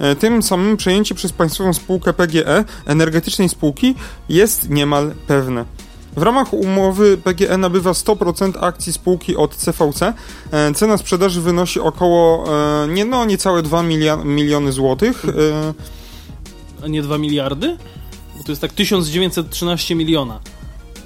E, 0.00 0.16
tym 0.16 0.42
samym 0.42 0.76
przejęcie 0.76 1.14
przez 1.14 1.32
państwową 1.32 1.72
spółkę 1.72 2.12
PGE 2.12 2.64
energetycznej 2.86 3.48
spółki 3.48 3.94
jest 4.28 4.70
niemal 4.70 5.14
pewne. 5.26 5.64
W 6.16 6.22
ramach 6.22 6.54
umowy 6.54 7.18
PGE 7.18 7.58
nabywa 7.58 7.92
100% 7.92 8.52
akcji 8.60 8.92
spółki 8.92 9.36
od 9.36 9.56
CVC. 9.56 10.12
E, 10.52 10.74
cena 10.74 10.96
sprzedaży 10.96 11.40
wynosi 11.40 11.80
około 11.80 12.44
e, 12.84 12.88
nie, 12.88 13.04
no, 13.04 13.24
niecałe 13.24 13.62
2 13.62 13.82
miliony 14.24 14.72
złotych. 14.72 15.24
A 16.84 16.88
nie 16.88 17.02
2 17.02 17.18
miliardy? 17.18 17.76
Bo 18.36 18.44
to 18.44 18.52
jest 18.52 18.60
tak 18.62 18.72
1913 18.72 19.94
miliona. 19.94 20.40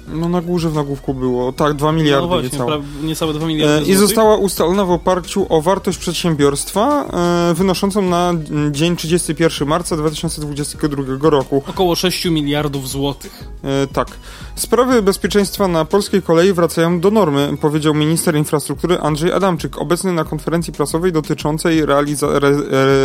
No 0.07 0.29
na 0.29 0.41
górze 0.41 0.69
w 0.69 0.73
nagłówku 0.73 1.13
było, 1.13 1.51
tak, 1.51 1.73
2 1.73 1.91
miliardy 1.91 2.21
no 2.21 2.27
właśnie, 2.27 2.49
niecałe. 2.49 2.81
niecałe 3.03 3.33
2 3.33 3.47
miliardy. 3.47 3.85
E, 3.85 3.93
I 3.93 3.95
została 3.95 4.37
ustalona 4.37 4.85
w 4.85 4.91
oparciu 4.91 5.45
o 5.49 5.61
wartość 5.61 5.97
przedsiębiorstwa 5.97 7.05
e, 7.51 7.53
wynoszącą 7.53 8.01
na 8.01 8.33
dzień 8.71 8.95
31 8.95 9.67
marca 9.67 9.97
2022 9.97 11.29
roku. 11.29 11.63
Około 11.69 11.95
6 11.95 12.25
miliardów 12.25 12.89
złotych. 12.89 13.43
E, 13.63 13.87
tak. 13.87 14.07
Sprawy 14.55 15.01
bezpieczeństwa 15.01 15.67
na 15.67 15.85
polskiej 15.85 16.21
kolei 16.21 16.53
wracają 16.53 16.99
do 16.99 17.11
normy, 17.11 17.57
powiedział 17.61 17.93
minister 17.93 18.35
infrastruktury 18.35 18.99
Andrzej 18.99 19.31
Adamczyk, 19.31 19.77
obecny 19.77 20.13
na 20.13 20.23
konferencji 20.23 20.73
prasowej 20.73 21.11
dotyczącej 21.11 21.79
re 21.79 22.03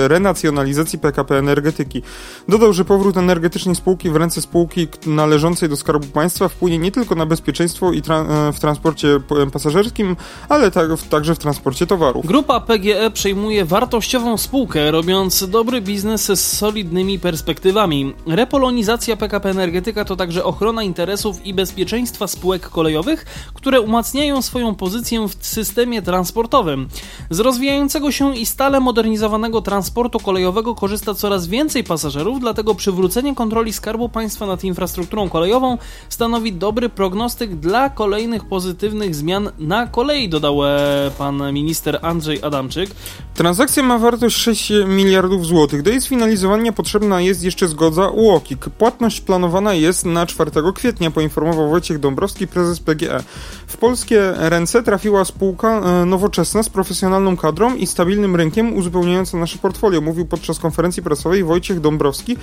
renacjonalizacji 0.09 0.99
PKP 0.99 1.39
Energetyki. 1.39 2.03
Dodał, 2.49 2.73
że 2.73 2.85
powrót 2.85 3.17
energetycznej 3.17 3.75
spółki 3.75 4.11
w 4.11 4.17
ręce 4.17 4.41
spółki 4.41 4.89
należącej 5.07 5.69
do 5.69 5.77
Skarbu 5.77 6.07
Państwa 6.07 6.49
wpłynie 6.49 6.79
nie 6.79 6.93
tylko 6.93 7.15
na 7.15 7.27
bezpieczeństwo 7.27 7.93
i 7.93 8.03
tra 8.03 8.21
e, 8.21 8.53
w 8.53 8.61
transporcie 8.61 9.21
pasażerskim, 9.53 10.17
ale 10.49 10.71
tak, 10.71 10.89
także 11.11 11.35
w 11.35 11.39
transporcie 11.39 11.87
towarów. 11.87 12.27
Grupa 12.27 12.61
PGE 12.61 13.11
przejmuje 13.11 13.65
wartościową 13.65 14.39
spółkę, 14.39 14.91
robiąc 14.91 15.49
dobry 15.49 15.81
biznes 15.81 16.25
z 16.27 16.59
solidnymi 16.59 17.19
perspektywami. 17.19 18.15
Repolonizacja 18.27 19.17
PKP 19.17 19.51
Energetyka 19.51 20.05
to 20.05 20.17
także 20.17 20.45
ochrona 20.45 20.83
interesów 20.83 21.40
i 21.45 21.55
bezpieczeństwa 21.55 22.27
spółek 22.27 22.69
kolejowych, 22.69 23.27
które 23.55 23.81
umacniają 23.81 24.43
swoją 24.43 24.75
pozycję 24.75 25.29
w 25.29 25.47
systemie 25.47 26.03
transportowym. 26.03 26.89
Z 27.31 27.41
rozwijającego 27.41 28.13
się 28.13 28.37
i 28.37 28.47
stale 28.47 28.81
modernizowanego 28.81 29.63
transportu 29.63 30.19
kolejowego 30.19 30.75
korzysta 30.75 31.15
coraz 31.15 31.47
więcej 31.47 31.85
pasażerów, 31.85 32.41
dlatego 32.41 32.75
przywrócenie 32.75 33.35
kontroli 33.35 33.73
Skarbu 33.73 34.09
Państwa 34.09 34.47
nad 34.47 34.65
infrastrukturą 34.65 35.29
kolejową 35.29 35.79
stanowi 36.09 36.53
dobry 36.53 36.89
prognostyk 36.89 37.55
dla 37.55 37.91
kolejnych 37.91 38.45
pozytywnych 38.45 39.15
zmian 39.15 39.51
na 39.59 39.87
kolei, 39.87 40.29
dodał 40.29 40.65
e, 40.65 41.11
pan 41.19 41.53
minister 41.53 41.99
Andrzej 42.03 42.43
Adamczyk. 42.43 42.91
Transakcja 43.35 43.83
ma 43.83 43.99
wartość 43.99 44.37
6 44.37 44.73
miliardów 44.87 45.47
złotych. 45.47 45.83
Do 45.83 45.91
jej 45.91 46.01
sfinalizowania 46.01 46.73
potrzebna 46.73 47.21
jest 47.21 47.45
jeszcze 47.45 47.69
zgoda 47.69 48.09
UOKiK. 48.09 48.69
Płatność 48.79 49.21
planowana 49.21 49.75
jest 49.75 50.05
na 50.05 50.27
4 50.27 50.51
kwietnia, 50.75 51.11
poinformował 51.31 51.71
Wojciech 51.71 51.99
Dąbrowski, 51.99 52.47
prezes 52.47 52.81
PGE. 52.81 53.23
W 53.67 53.77
polskie 53.77 54.33
ręce 54.37 54.83
trafiła 54.83 55.25
spółka 55.25 55.81
e, 55.81 56.05
nowoczesna 56.05 56.63
z 56.63 56.69
profesjonalną 56.69 57.37
kadrą 57.37 57.75
i 57.75 57.87
stabilnym 57.87 58.37
rynkiem 58.37 58.77
uzupełniająca 58.77 59.39
nasze 59.39 59.59
portfolio, 59.59 60.01
mówił 60.01 60.27
podczas 60.27 60.59
konferencji 60.59 61.03
prasowej 61.03 61.45
Wojciech 61.45 61.81
Dąbrowski. 61.81 62.37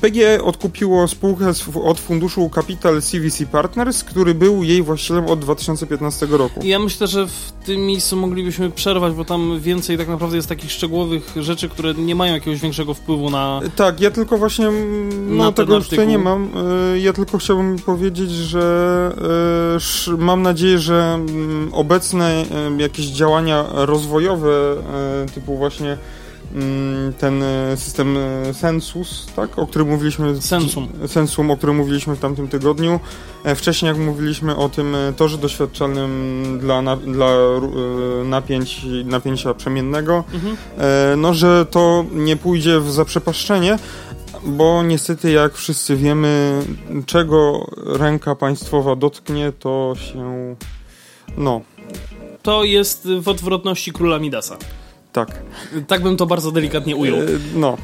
PGE 0.00 0.44
odkupiło 0.44 1.08
spółkę 1.08 1.52
od 1.84 2.00
funduszu 2.00 2.50
Capital 2.54 3.02
CVC 3.02 3.46
Partners, 3.46 4.04
który 4.04 4.34
był 4.34 4.64
jej 4.64 4.82
właścicielem 4.82 5.26
od 5.26 5.40
2015 5.40 6.26
roku. 6.26 6.60
Ja 6.64 6.78
myślę, 6.78 7.06
że 7.06 7.26
w 7.26 7.52
tym 7.64 7.80
miejscu 7.86 8.16
moglibyśmy 8.16 8.70
przerwać, 8.70 9.14
bo 9.14 9.24
tam 9.24 9.60
więcej 9.60 9.98
tak 9.98 10.08
naprawdę 10.08 10.36
jest 10.36 10.48
takich 10.48 10.72
szczegółowych 10.72 11.34
rzeczy, 11.36 11.68
które 11.68 11.94
nie 11.94 12.14
mają 12.14 12.34
jakiegoś 12.34 12.60
większego 12.60 12.94
wpływu 12.94 13.30
na. 13.30 13.60
Tak, 13.76 14.00
ja 14.00 14.10
tylko 14.10 14.38
właśnie. 14.38 14.68
No, 15.26 15.52
tego 15.52 15.74
już 15.74 15.88
tutaj 15.88 16.06
nie 16.06 16.18
mam. 16.18 16.48
E, 16.94 16.98
ja 16.98 17.12
tylko 17.12 17.38
chciałbym 17.38 17.78
powiedzieć, 17.78 18.30
że 18.30 19.12
e, 20.08 20.16
mam 20.16 20.42
nadzieję, 20.42 20.78
że 20.78 21.18
obecne 21.72 22.44
e, 22.78 22.82
jakieś 22.82 23.06
działania 23.06 23.64
rozwojowe, 23.72 24.76
typu 25.34 25.56
właśnie 25.56 25.96
ten 27.18 27.42
e, 27.42 27.76
system 27.76 28.16
e, 28.16 28.54
Sensus, 28.54 29.26
tak, 29.36 29.58
o 29.58 29.66
którym 29.66 29.88
mówiliśmy. 29.88 30.42
Sensum. 30.42 30.88
Sensum, 31.06 31.50
o 31.50 31.56
którym 31.56 31.76
mówiliśmy 31.76 32.16
w 32.16 32.20
tamtym 32.20 32.48
tygodniu. 32.48 33.00
E, 33.44 33.54
wcześniej, 33.54 33.88
jak 33.88 33.98
mówiliśmy 33.98 34.56
o 34.56 34.68
tym 34.68 34.96
torze 35.16 35.38
doświadczalnym 35.38 36.58
dla, 36.60 36.82
na, 36.82 36.96
dla 36.96 37.28
napięć, 38.24 38.86
napięcia 39.04 39.54
przemiennego, 39.54 40.24
mhm. 40.34 40.56
no, 41.20 41.34
że 41.34 41.66
to 41.66 42.04
nie 42.12 42.36
pójdzie 42.36 42.80
w 42.80 42.90
zaprzepaszczenie, 42.90 43.78
bo 44.44 44.82
niestety, 44.82 45.30
jak 45.30 45.54
wszyscy 45.54 45.96
wiemy, 45.96 46.62
czego 47.06 47.66
ręka 47.86 48.34
państwowa 48.34 48.96
dotknie, 48.96 49.52
to 49.58 49.94
się. 49.96 50.56
No. 51.36 51.60
To 52.42 52.64
jest 52.64 53.08
w 53.20 53.28
odwrotności 53.28 53.92
króla 53.92 54.18
Midasa. 54.18 54.56
Tak. 55.12 55.42
Tak 55.86 56.02
bym 56.02 56.16
to 56.16 56.26
bardzo 56.26 56.52
delikatnie 56.52 56.96
ujął. 56.96 57.18
E, 57.18 57.22
no. 57.54 57.76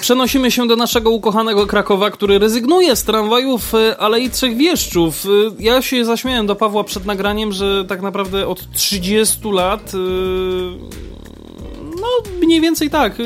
Przenosimy 0.00 0.50
się 0.50 0.66
do 0.66 0.76
naszego 0.76 1.10
ukochanego 1.10 1.66
Krakowa, 1.66 2.10
który 2.10 2.38
rezygnuje 2.38 2.96
z 2.96 3.04
tramwajów 3.04 3.74
e, 3.74 3.96
Alei 3.96 4.30
Trzech 4.30 4.56
Wieszczów. 4.56 5.26
E, 5.26 5.28
ja 5.58 5.82
się 5.82 6.04
zaśmiałem 6.04 6.46
do 6.46 6.56
Pawła 6.56 6.84
przed 6.84 7.06
nagraniem, 7.06 7.52
że 7.52 7.84
tak 7.84 8.02
naprawdę 8.02 8.46
od 8.46 8.72
30 8.72 9.50
lat 9.50 9.92
no, 12.06 12.30
mniej 12.46 12.60
więcej 12.60 12.90
tak. 12.90 13.16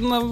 No, 0.00 0.22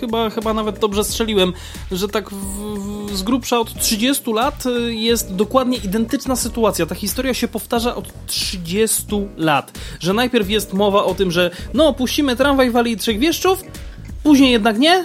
chyba, 0.00 0.30
chyba 0.30 0.54
nawet 0.54 0.78
dobrze 0.78 1.04
strzeliłem, 1.04 1.52
że 1.92 2.08
tak 2.08 2.30
w, 2.30 2.34
w, 2.34 3.16
z 3.16 3.22
grubsza 3.22 3.58
od 3.58 3.80
30 3.80 4.32
lat 4.32 4.64
jest 4.88 5.34
dokładnie 5.34 5.78
identyczna 5.78 6.36
sytuacja. 6.36 6.86
Ta 6.86 6.94
historia 6.94 7.34
się 7.34 7.48
powtarza 7.48 7.94
od 7.94 8.26
30 8.26 9.04
lat. 9.36 9.78
Że 10.00 10.14
najpierw 10.14 10.50
jest 10.50 10.72
mowa 10.72 11.04
o 11.04 11.14
tym, 11.14 11.30
że 11.30 11.50
no, 11.74 11.92
puścimy 11.92 12.36
tramwaj 12.36 12.70
w 12.70 12.76
Alei 12.76 12.96
Trzech 12.96 13.18
Wieszczów, 13.18 13.62
później 14.22 14.52
jednak 14.52 14.78
nie, 14.78 15.04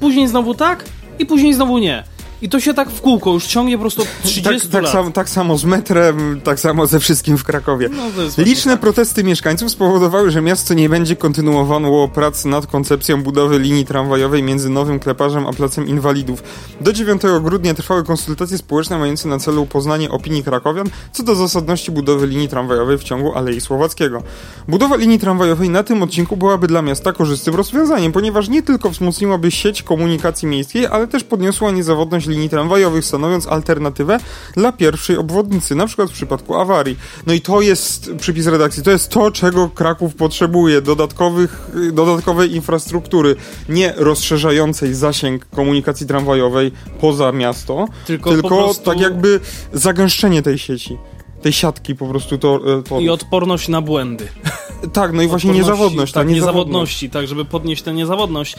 później 0.00 0.28
znowu 0.28 0.54
tak 0.54 0.84
i 1.18 1.26
później 1.26 1.54
znowu 1.54 1.78
nie. 1.78 2.04
I 2.42 2.48
to 2.48 2.60
się 2.60 2.74
tak 2.74 2.90
w 2.90 3.00
kółko 3.00 3.32
już 3.32 3.46
ciągnie 3.46 3.76
po 3.76 3.80
prostu 3.80 4.02
30 4.24 4.60
tak, 4.60 4.72
tak 4.72 4.82
lat. 4.82 4.92
Sam, 4.92 5.12
tak 5.12 5.28
samo 5.28 5.58
z 5.58 5.64
metrem, 5.64 6.40
tak 6.44 6.60
samo 6.60 6.86
ze 6.86 7.00
wszystkim 7.00 7.38
w 7.38 7.44
Krakowie. 7.44 7.88
No, 7.88 8.02
Liczne 8.38 8.72
tak. 8.72 8.80
protesty 8.80 9.24
mieszkańców 9.24 9.70
spowodowały, 9.70 10.30
że 10.30 10.40
miasto 10.40 10.74
nie 10.74 10.88
będzie 10.88 11.16
kontynuowało 11.16 12.08
prac 12.08 12.44
nad 12.44 12.66
koncepcją 12.66 13.22
budowy 13.22 13.58
linii 13.58 13.84
tramwajowej 13.86 14.42
między 14.42 14.68
Nowym 14.68 15.00
Kleparzem 15.00 15.46
a 15.46 15.52
Placem 15.52 15.88
Inwalidów. 15.88 16.42
Do 16.80 16.92
9 16.92 17.22
grudnia 17.42 17.74
trwały 17.74 18.04
konsultacje 18.04 18.58
społeczne 18.58 18.98
mające 18.98 19.28
na 19.28 19.38
celu 19.38 19.66
poznanie 19.66 20.10
opinii 20.10 20.42
krakowian 20.42 20.90
co 21.12 21.22
do 21.22 21.34
zasadności 21.34 21.90
budowy 21.90 22.26
linii 22.26 22.48
tramwajowej 22.48 22.98
w 22.98 23.04
ciągu 23.04 23.34
Alei 23.34 23.60
Słowackiego. 23.60 24.22
Budowa 24.68 24.96
linii 24.96 25.18
tramwajowej 25.18 25.70
na 25.70 25.82
tym 25.82 26.02
odcinku 26.02 26.36
byłaby 26.36 26.66
dla 26.66 26.82
miasta 26.82 27.12
korzystnym 27.12 27.54
rozwiązaniem, 27.54 28.12
ponieważ 28.12 28.48
nie 28.48 28.62
tylko 28.62 28.90
wzmocniłaby 28.90 29.50
sieć 29.50 29.82
komunikacji 29.82 30.48
miejskiej, 30.48 30.86
ale 30.86 31.06
też 31.06 31.24
podniosła 31.24 31.70
niezawodność 31.70 32.29
linii 32.30 32.48
tramwajowych, 32.48 33.04
stanowiąc 33.04 33.46
alternatywę 33.46 34.18
dla 34.54 34.72
pierwszej 34.72 35.16
obwodnicy, 35.16 35.74
na 35.74 35.86
przykład 35.86 36.10
w 36.10 36.12
przypadku 36.12 36.54
awarii. 36.54 36.96
No 37.26 37.32
i 37.32 37.40
to 37.40 37.60
jest 37.60 38.10
przypis 38.18 38.46
redakcji, 38.46 38.82
to 38.82 38.90
jest 38.90 39.08
to, 39.08 39.30
czego 39.30 39.68
Kraków 39.68 40.14
potrzebuje, 40.14 40.82
dodatkowych, 40.82 41.70
dodatkowej 41.92 42.54
infrastruktury, 42.54 43.36
nie 43.68 43.94
rozszerzającej 43.96 44.94
zasięg 44.94 45.46
komunikacji 45.46 46.06
tramwajowej 46.06 46.72
poza 47.00 47.32
miasto, 47.32 47.88
tylko, 48.06 48.30
tylko 48.30 48.48
prostu... 48.48 48.84
tak 48.84 49.00
jakby 49.00 49.40
zagęszczenie 49.72 50.42
tej 50.42 50.58
sieci 50.58 50.98
tej 51.42 51.52
siatki 51.52 51.94
po 51.94 52.06
prostu 52.06 52.38
to, 52.38 52.60
e, 52.78 52.82
to... 52.82 53.00
I 53.00 53.08
odporność 53.08 53.68
na 53.68 53.80
błędy. 53.80 54.28
Tak, 54.92 55.12
no 55.12 55.22
i 55.22 55.26
właśnie 55.26 55.52
niezawodność. 55.52 56.12
Tak, 56.12 56.28
niezawodności, 56.28 57.10
tak, 57.10 57.26
żeby 57.26 57.44
podnieść 57.44 57.82
tę 57.82 57.92
niezawodność. 57.92 58.56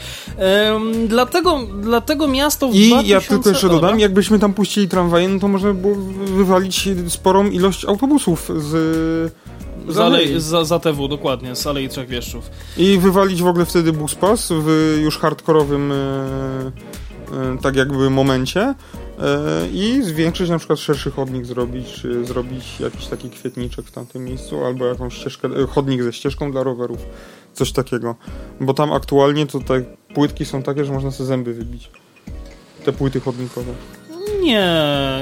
Dlatego, 1.08 1.60
dlatego 1.82 2.28
miasto 2.28 2.68
w 2.68 2.76
I 2.76 2.90
2000... 2.90 3.08
ja 3.14 3.22
tylko 3.22 3.50
jeszcze 3.50 3.70
dodam, 3.70 4.00
jakbyśmy 4.00 4.40
tam 4.40 4.54
puścili 4.54 4.88
tramwaje, 4.88 5.28
no 5.30 5.40
to 5.40 5.48
można 5.48 5.74
by 5.74 5.82
było 5.82 5.96
wywalić 6.26 6.90
sporą 7.08 7.50
ilość 7.50 7.86
autobusów 7.86 8.52
z... 8.58 9.34
Z 9.88 9.98
alei, 9.98 10.42
za, 10.42 10.66
za 10.66 10.80
TW, 10.80 11.08
dokładnie, 11.08 11.56
z 11.56 11.68
Alei 11.68 11.90
Trzech 11.90 12.08
Wieszczów. 12.08 12.50
I 12.78 12.98
wywalić 12.98 13.42
w 13.42 13.48
ogóle 13.48 13.66
wtedy 13.66 13.94
buspas 13.94 14.50
w 14.52 14.98
już 15.02 15.18
hardkorowym 15.18 15.92
e, 15.92 15.96
e, 15.96 17.58
tak 17.62 17.76
jakby 17.76 18.10
momencie 18.10 18.76
i 19.74 20.02
zwiększyć 20.04 20.50
na 20.50 20.58
przykład 20.58 20.80
szerszy 20.80 21.12
chodnik 21.12 21.46
zrobić, 21.46 22.04
zrobić 22.24 22.80
jakiś 22.80 23.08
taki 23.08 23.30
kwietniczek 23.30 23.86
w 23.86 23.92
tamtym 23.92 24.26
miejscu, 24.26 24.66
albo 24.66 24.86
jakąś 24.86 25.14
ścieżkę, 25.14 25.48
e, 25.48 25.68
chodnik 25.68 26.04
ze 26.04 26.14
ścieżką 26.14 26.52
dla 26.52 26.64
rowerów, 26.64 27.00
coś 27.54 27.72
takiego. 27.72 28.16
Bo 28.62 28.74
tam 28.74 28.94
aktualnie 28.94 29.48
to 29.48 29.60
te 29.60 29.84
płytki 30.14 30.46
są 30.46 30.64
takie, 30.64 30.86
że 30.86 30.94
można 30.94 31.12
sobie 31.12 31.28
zęby 31.28 31.54
wybić. 31.54 31.92
Te 32.86 32.94
płyty 32.94 33.20
chodnikowe. 33.20 33.74
Nie, 34.42 34.70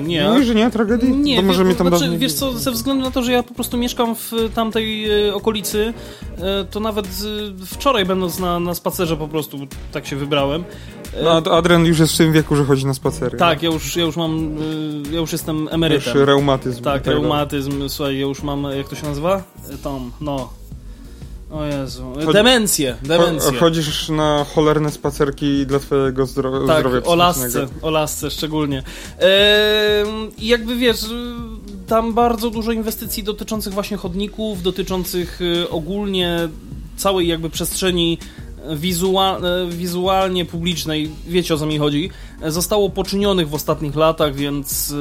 nie. 0.04 0.30
Mówisz, 0.30 0.48
że 0.48 0.56
nie? 0.56 0.72
Tragedii? 0.72 1.12
Nie, 1.12 1.36
to 1.36 1.42
może 1.42 1.66
wie, 1.66 1.76
tam 1.76 1.88
znaczy, 1.88 2.18
wiesz 2.18 2.34
co, 2.34 2.52
ze 2.52 2.72
względu 2.72 3.06
na 3.06 3.12
to, 3.12 3.24
że 3.24 3.32
ja 3.32 3.44
po 3.44 3.54
prostu 3.54 3.78
mieszkam 3.78 4.16
w 4.16 4.32
tamtej 4.56 5.10
e, 5.28 5.36
okolicy, 5.36 5.94
e, 6.38 6.66
to 6.72 6.80
nawet 6.80 7.06
e, 7.06 7.66
wczoraj 7.66 8.06
będąc 8.06 8.40
na, 8.40 8.60
na 8.60 8.74
spacerze 8.74 9.18
po 9.18 9.28
prostu 9.28 9.58
tak 9.92 10.08
się 10.08 10.16
wybrałem. 10.16 10.64
No, 11.24 11.32
Adrian 11.32 11.86
już 11.86 12.00
jest 12.00 12.14
w 12.14 12.18
tym 12.18 12.32
wieku, 12.34 12.56
że 12.56 12.66
chodzi 12.66 12.86
na 12.86 12.94
spacery. 12.94 13.38
Tak, 13.38 13.64
ja 13.64 13.70
już, 13.70 13.96
ja 13.96 14.04
już 14.04 14.18
mam, 14.18 14.58
ja 15.12 15.20
już 15.20 15.32
jestem 15.32 15.68
emerytem. 15.72 16.18
Już 16.18 16.28
reumatyzm. 16.28 16.84
Tak, 16.84 17.06
reumatyzm, 17.06 17.90
słuchaj, 17.90 18.16
ja 18.16 18.22
już 18.22 18.44
mam, 18.44 18.64
jak 18.78 18.90
to 18.90 18.96
się 18.96 19.06
nazywa? 19.06 19.44
Tom, 19.84 20.12
no, 20.22 20.50
o 21.52 21.66
Jezu. 21.66 22.14
Demencję, 22.34 22.95
demencję. 23.04 23.60
Chodzisz 23.60 24.10
na 24.10 24.45
cholerne 24.56 24.91
spacerki 24.91 25.66
dla 25.66 25.80
twojego 25.80 26.26
zdro 26.26 26.68
tak, 26.68 26.80
zdrowia 26.80 27.04
o 27.04 27.16
lasce, 27.16 27.68
o 27.82 27.89
lasce 27.89 28.32
szczególnie. 28.32 28.84
I 30.38 30.47
jakby 30.47 30.76
wiesz, 30.76 31.06
tam 31.88 32.14
bardzo 32.14 32.50
dużo 32.50 32.72
inwestycji 32.72 33.24
dotyczących 33.24 33.74
właśnie 33.74 33.97
chodników, 33.97 34.62
dotyczących 34.62 35.41
y, 35.41 35.70
ogólnie 35.70 36.50
całej 36.97 37.28
jakby 37.28 37.50
przestrzeni 37.50 38.18
wizual, 38.76 39.41
wizualnie 39.70 40.45
publicznej, 40.45 41.12
wiecie 41.28 41.54
o 41.54 41.58
co 41.58 41.66
mi 41.66 41.78
chodzi, 41.78 42.10
zostało 42.48 42.90
poczynionych 42.90 43.50
w 43.50 43.54
ostatnich 43.54 43.96
latach, 43.96 44.36
więc 44.36 44.92
y, 44.92 44.96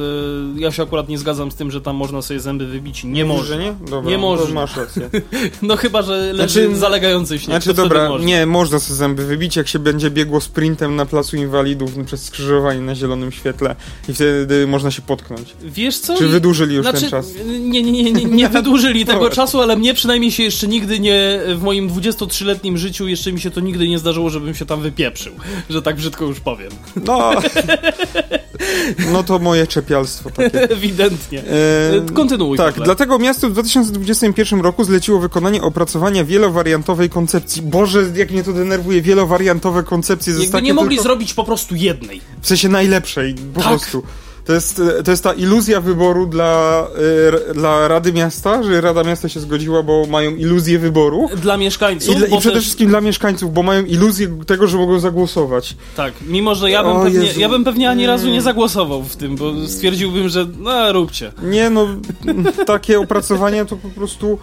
ja 0.57 0.73
się 0.73 0.83
akurat 0.83 1.09
nie 1.09 1.19
zgadzam 1.19 1.51
z 1.51 1.55
tym, 1.55 1.71
że 1.71 1.81
tam 1.81 1.97
można 1.97 2.23
sobie 2.23 2.41
zęby 2.41 2.67
wybić. 2.67 3.05
Nie 3.05 3.25
Mówisz, 3.25 3.41
może. 3.41 3.55
że 3.55 3.63
nie? 3.63 3.73
Dobra, 3.91 4.11
Nie 4.11 4.17
to 4.17 4.23
można. 4.23 4.55
Masz 4.55 4.77
rację. 4.77 5.11
No 5.63 5.77
chyba, 5.77 6.03
że 6.03 6.33
leży 6.33 6.67
Znaczy- 6.67 6.77
zalegający 6.77 7.39
śnieg. 7.39 7.63
Znaczy 7.63 7.75
dobra, 7.75 8.09
można. 8.09 8.27
nie, 8.27 8.47
można 8.47 8.79
sobie 8.79 8.97
zęby 8.97 9.25
wybić, 9.25 9.57
jak 9.57 9.69
się 9.69 9.79
będzie 9.79 10.11
biegło 10.11 10.41
sprintem 10.41 10.97
na 10.97 11.07
placu 11.07 11.37
inwalidów 11.37 11.91
przez 12.07 12.25
skrzyżowanie 12.25 12.81
na 12.81 12.95
zielonym 12.95 13.33
świetle 13.33 13.77
i 14.09 14.15
wtedy 14.15 14.67
można 14.67 14.91
się 14.91 15.03
potknąć. 15.03 15.55
Wiesz 15.63 15.99
co? 15.99 16.17
Czy 16.17 16.29
wydłużyli 16.29 16.75
już 16.75 16.85
znaczy, 16.85 17.01
ten 17.01 17.11
czas? 17.11 17.27
Nie, 17.47 17.83
nie, 17.83 17.93
nie, 17.93 18.13
nie, 18.13 18.25
nie 18.25 18.49
wydłużyli 18.59 19.07
tego 19.07 19.31
czasu, 19.31 19.61
ale 19.61 19.77
mnie 19.77 19.95
przynajmniej 19.95 20.33
się 20.33 20.43
jeszcze 20.43 20.69
nigdy 20.69 21.01
nie, 21.01 21.41
w 21.57 21.63
moim 21.63 21.91
23-letnim 21.91 22.77
życiu 22.77 23.09
jeszcze 23.09 23.33
mi 23.33 23.41
się 23.41 23.51
to 23.51 23.61
nigdy 23.61 23.89
nie 23.89 23.99
zdarzyło, 23.99 24.31
żebym 24.31 24.55
się 24.55 24.67
tam 24.67 24.81
wypieprzył, 24.81 25.33
że 25.71 25.83
tak 25.83 25.97
brzydko 25.97 26.25
już 26.25 26.41
powiem. 26.41 26.71
No, 27.05 27.28
no 29.13 29.23
to 29.23 29.39
moje 29.39 29.67
czepialstwo 29.67 30.31
takie. 30.31 30.63
Ewidentnie. 30.71 31.43
E, 32.09 32.13
Kontynuuj. 32.15 32.57
Tak, 32.59 32.67
Pawle. 32.75 32.85
dlatego 32.85 33.19
miasto 33.19 33.49
w 33.49 33.53
2021 33.53 34.61
roku 34.61 34.85
zleciło 34.85 35.21
wykonanie 35.21 35.63
opracowania 35.63 36.25
wielowariantowej 36.25 37.11
koncepcji. 37.11 37.63
Boże, 37.63 38.05
jak 38.15 38.31
mnie 38.31 38.45
to 38.45 38.53
denerwuje, 38.53 39.03
wielowariantowe 39.03 39.83
koncepcje 39.83 40.33
ze 40.35 40.43
Jakby 40.43 40.63
nie 40.63 40.75
mogli 40.75 40.99
zrobić 41.03 41.35
po 41.35 41.45
prostu 41.45 41.75
jednej. 41.75 42.21
W 42.41 42.47
sensie 42.47 42.69
najlepszej, 42.69 43.35
po 43.55 43.61
Tak. 43.61 43.69
prostu. 43.69 44.03
To 44.49 44.53
jest, 44.55 44.81
e, 44.99 45.03
to 45.03 45.11
jest 45.11 45.23
ta 45.25 45.33
iluzja 45.33 45.81
wyboru 45.81 46.27
dla, 46.27 46.87
e, 47.51 47.55
dla 47.55 47.89
Rady 47.89 48.13
Miasta, 48.13 48.63
że 48.63 48.81
Rada 48.81 49.03
Miasta 49.05 49.29
się 49.29 49.41
zgodziła, 49.41 49.83
bo 49.83 50.07
mają 50.07 50.31
iluzję 50.37 50.79
wyboru. 50.79 51.29
Dla 51.37 51.57
mieszkańców. 51.57 52.15
I, 52.15 52.35
I 52.35 52.39
przede 52.39 52.55
też- 52.55 52.65
wszystkim 52.65 52.89
dla 52.89 53.01
mieszkańców, 53.01 53.53
bo 53.55 53.63
mają 53.63 53.85
iluzję 53.85 54.29
tego, 54.47 54.67
że 54.67 54.79
mogą 54.79 54.99
zagłosować. 55.01 55.77
Tak, 55.97 56.13
mimo 56.27 56.55
że 56.55 56.71
ja 56.71 56.83
bym, 56.83 56.93
O 56.93 57.03
pewnie, 57.05 57.27
Jezu. 57.27 57.41
ja 57.41 57.49
bym 57.49 57.65
pewnie 57.65 57.91
ani 57.91 58.07
razu 58.07 58.29
nie 58.29 58.43
zagłosował 58.43 59.03
w 59.03 59.17
tym, 59.17 59.37
bo 59.37 59.53
stwierdziłbym, 59.67 60.29
że 60.29 60.47
no 60.59 60.93
róbcie. 60.93 61.33
Nie 61.43 61.71
no, 61.71 61.87
takie 62.67 63.01
opracowania 63.01 63.65
to 63.65 63.77
po 63.77 63.89
prostu 63.89 64.39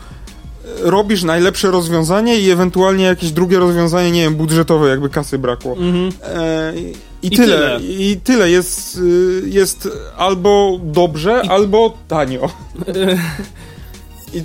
e, 0.85 0.89
robisz 0.89 1.23
najlepsze 1.23 1.71
rozwiązanie 1.71 2.39
i 2.39 2.49
ewentualnie 2.49 3.03
jakieś 3.03 3.31
drugie 3.31 3.59
rozwiązanie, 3.59 4.11
nie 4.11 4.21
wiem, 4.21 4.35
budżetowe, 4.35 4.89
jakby 4.89 5.09
kasy 5.09 5.37
brakło. 5.39 5.71
Mhm. 5.71 6.09
E, 6.23 6.73
I, 7.25 7.33
I 7.33 7.37
tyle. 7.37 7.57
tyle. 7.79 7.79
I 7.81 8.17
tyle. 8.23 8.49
Jest, 8.49 8.97
y, 8.97 9.41
jest 9.49 9.89
albo 10.17 10.79
dobrze, 10.83 11.41
albo 11.49 11.97
tanio. 12.07 12.49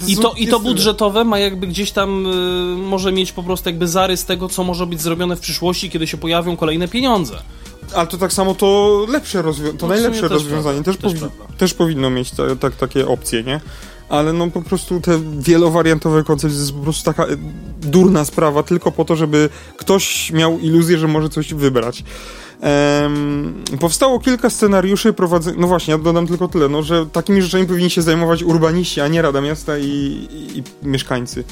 I 0.09 0.17
to, 0.17 0.33
I 0.37 0.47
to 0.47 0.59
tyle. 0.59 0.71
budżetowe 0.71 1.25
ma 1.25 1.39
jakby 1.39 1.67
gdzieś 1.67 1.91
tam, 1.93 2.27
y, 2.27 2.77
może 2.79 3.13
mieć 3.13 3.33
po 3.33 3.43
prostu 3.43 3.69
jakby 3.69 3.89
zarys 3.89 4.25
tego, 4.25 4.49
co 4.49 4.65
może 4.65 4.87
być 4.87 5.01
zrobione 5.01 5.37
w 5.37 5.41
przyszłości, 5.41 5.91
kiedy 5.91 6.07
się 6.07 6.17
pojawią 6.17 6.57
kolejne 6.57 6.89
pieniądze. 6.89 7.35
Ale 7.95 8.07
to 8.07 8.19
tak 8.19 8.33
samo 8.33 8.55
to 8.55 8.99
lepsze 9.09 9.43
rozwiązanie, 9.43 9.79
to 9.79 9.87
No 9.87 9.95
najlepsze 9.95 10.21
też 10.23 10.31
rozwiązanie. 10.31 10.83
prawda, 10.83 11.03
Też, 11.03 11.13
powi- 11.13 11.29
też 11.59 11.75
powinno 11.75 12.11
mieć 12.11 12.31
ta, 12.31 12.57
tak, 12.61 12.77
takie 12.77 13.09
opcje, 13.09 13.43
nie? 13.43 13.61
Ale 14.11 14.33
no 14.33 14.51
po 14.51 14.63
prostu 14.63 15.01
te 15.01 15.21
wielowariantowe 15.39 16.25
koncepcje 16.25 16.57
to 16.57 16.63
jest 16.63 16.73
po 16.73 16.83
prostu 16.83 17.05
taka 17.05 17.25
e, 17.25 17.37
durna 17.81 18.25
sprawa, 18.25 18.63
tylko 18.63 18.93
po 18.93 19.05
to, 19.05 19.17
żeby 19.17 19.49
ktoś 19.77 20.33
miał 20.33 20.59
iluzję, 20.59 20.99
że 20.99 21.09
może 21.09 21.29
coś 21.29 21.55
wybrać. 21.55 22.05
Em, 22.61 23.65
powstało 23.81 24.21
kilka 24.21 24.51
scenariuszy 24.51 25.13
prowadzenia. 25.13 25.57
No 25.61 25.67
właśnie, 25.67 25.93
ja 25.93 25.99
dodam 25.99 26.27
tylko 26.27 26.49
tyle, 26.49 26.69
no, 26.69 26.83
że 26.83 27.07
takimi 27.07 27.43
rzeczami 27.43 27.67
powinni 27.67 27.91
się 27.91 28.03
zajmować 28.03 28.43
urbaniści, 28.43 29.01
a 29.01 29.09
nie 29.09 29.23
Rada 29.23 29.41
Miasta 29.41 29.79
i, 29.79 29.85
i, 29.85 30.59
i 30.59 30.63
mieszkańcy. 30.83 31.45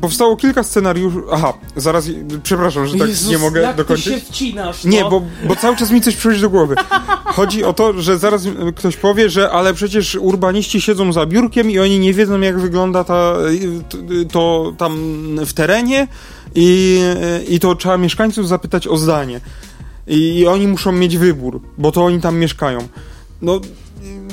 Powstało 0.00 0.36
kilka 0.36 0.62
scenariuszy. 0.62 1.18
Aha, 1.32 1.52
zaraz, 1.76 2.08
przepraszam, 2.42 2.86
że 2.86 2.98
tak 2.98 3.08
Jezus, 3.08 3.30
nie 3.30 3.38
mogę 3.38 3.60
jak 3.60 3.76
dokończyć. 3.76 4.04
Ty 4.14 4.20
się 4.20 4.26
wcinasz, 4.26 4.84
Nie, 4.84 5.00
no. 5.00 5.10
bo, 5.10 5.22
bo 5.48 5.56
cały 5.56 5.76
czas 5.76 5.90
mi 5.90 6.00
coś 6.00 6.16
przychodzi 6.16 6.40
do 6.40 6.50
głowy. 6.50 6.74
Chodzi 7.24 7.64
o 7.64 7.72
to, 7.72 8.02
że 8.02 8.18
zaraz 8.18 8.46
y, 8.46 8.72
ktoś 8.76 8.96
powie, 8.96 9.30
że 9.30 9.50
ale 9.50 9.74
przecież 9.74 10.14
urbaniści 10.14 10.80
siedzą 10.80 11.12
za 11.12 11.26
biurkiem 11.26 11.70
i 11.70 11.78
oni 11.78 11.98
nie 11.98 12.14
wiedzą, 12.14 12.40
jak 12.40 12.58
wygląda 12.58 13.04
ta, 13.04 13.36
y, 13.50 14.24
to, 14.24 14.32
to 14.32 14.72
tam 14.78 14.96
w 15.46 15.52
terenie 15.52 16.08
i, 16.54 17.00
y, 17.40 17.44
i 17.44 17.60
to 17.60 17.74
trzeba 17.74 17.96
mieszkańców 17.96 18.48
zapytać 18.48 18.88
o 18.88 18.96
zdanie. 18.96 19.40
I, 20.06 20.38
I 20.38 20.46
oni 20.46 20.66
muszą 20.66 20.92
mieć 20.92 21.18
wybór, 21.18 21.60
bo 21.78 21.92
to 21.92 22.04
oni 22.04 22.20
tam 22.20 22.38
mieszkają. 22.38 22.88
No, 23.42 23.56
y, 23.56 23.60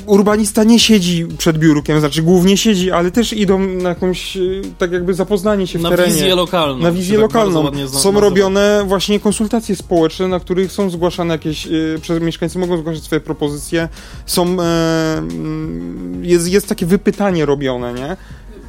urbanista 0.06 0.64
nie 0.64 0.80
siedzi 0.80 1.26
przed 1.38 1.58
biurkiem, 1.58 2.00
znaczy 2.00 2.22
głównie 2.22 2.58
siedzi, 2.58 2.92
ale 2.92 3.12
też 3.12 3.34
idą 3.34 3.60
na 3.60 3.90
jakąś, 3.90 4.38
y, 4.38 4.62
tak 4.78 4.92
jakby 4.92 5.14
zapoznanie 5.14 5.68
się 5.68 5.80
w 5.80 5.82
Na 5.82 5.90
terenie. 5.90 6.14
wizję 6.14 6.36
lokalną. 6.36 6.78
Na 6.84 6.92
wizję 6.92 7.14
tak 7.16 7.22
lokalną. 7.22 7.64
Są 7.88 7.94
nazywa. 7.94 8.20
robione 8.20 8.84
właśnie 8.88 9.20
konsultacje 9.20 9.76
społeczne, 9.76 10.28
na 10.28 10.40
których 10.40 10.72
są 10.72 10.90
zgłaszane 10.90 11.34
jakieś, 11.34 11.68
y, 11.68 12.00
przez 12.02 12.22
mieszkańcy 12.22 12.60
mogą 12.60 12.78
zgłaszać 12.78 13.04
swoje 13.04 13.22
propozycje. 13.22 13.90
Są, 14.26 14.62
e, 14.62 15.18
mm, 15.18 16.26
jest, 16.26 16.48
jest 16.48 16.68
takie 16.70 16.86
wypytanie 16.86 17.46
robione, 17.46 17.94
nie? 17.94 18.18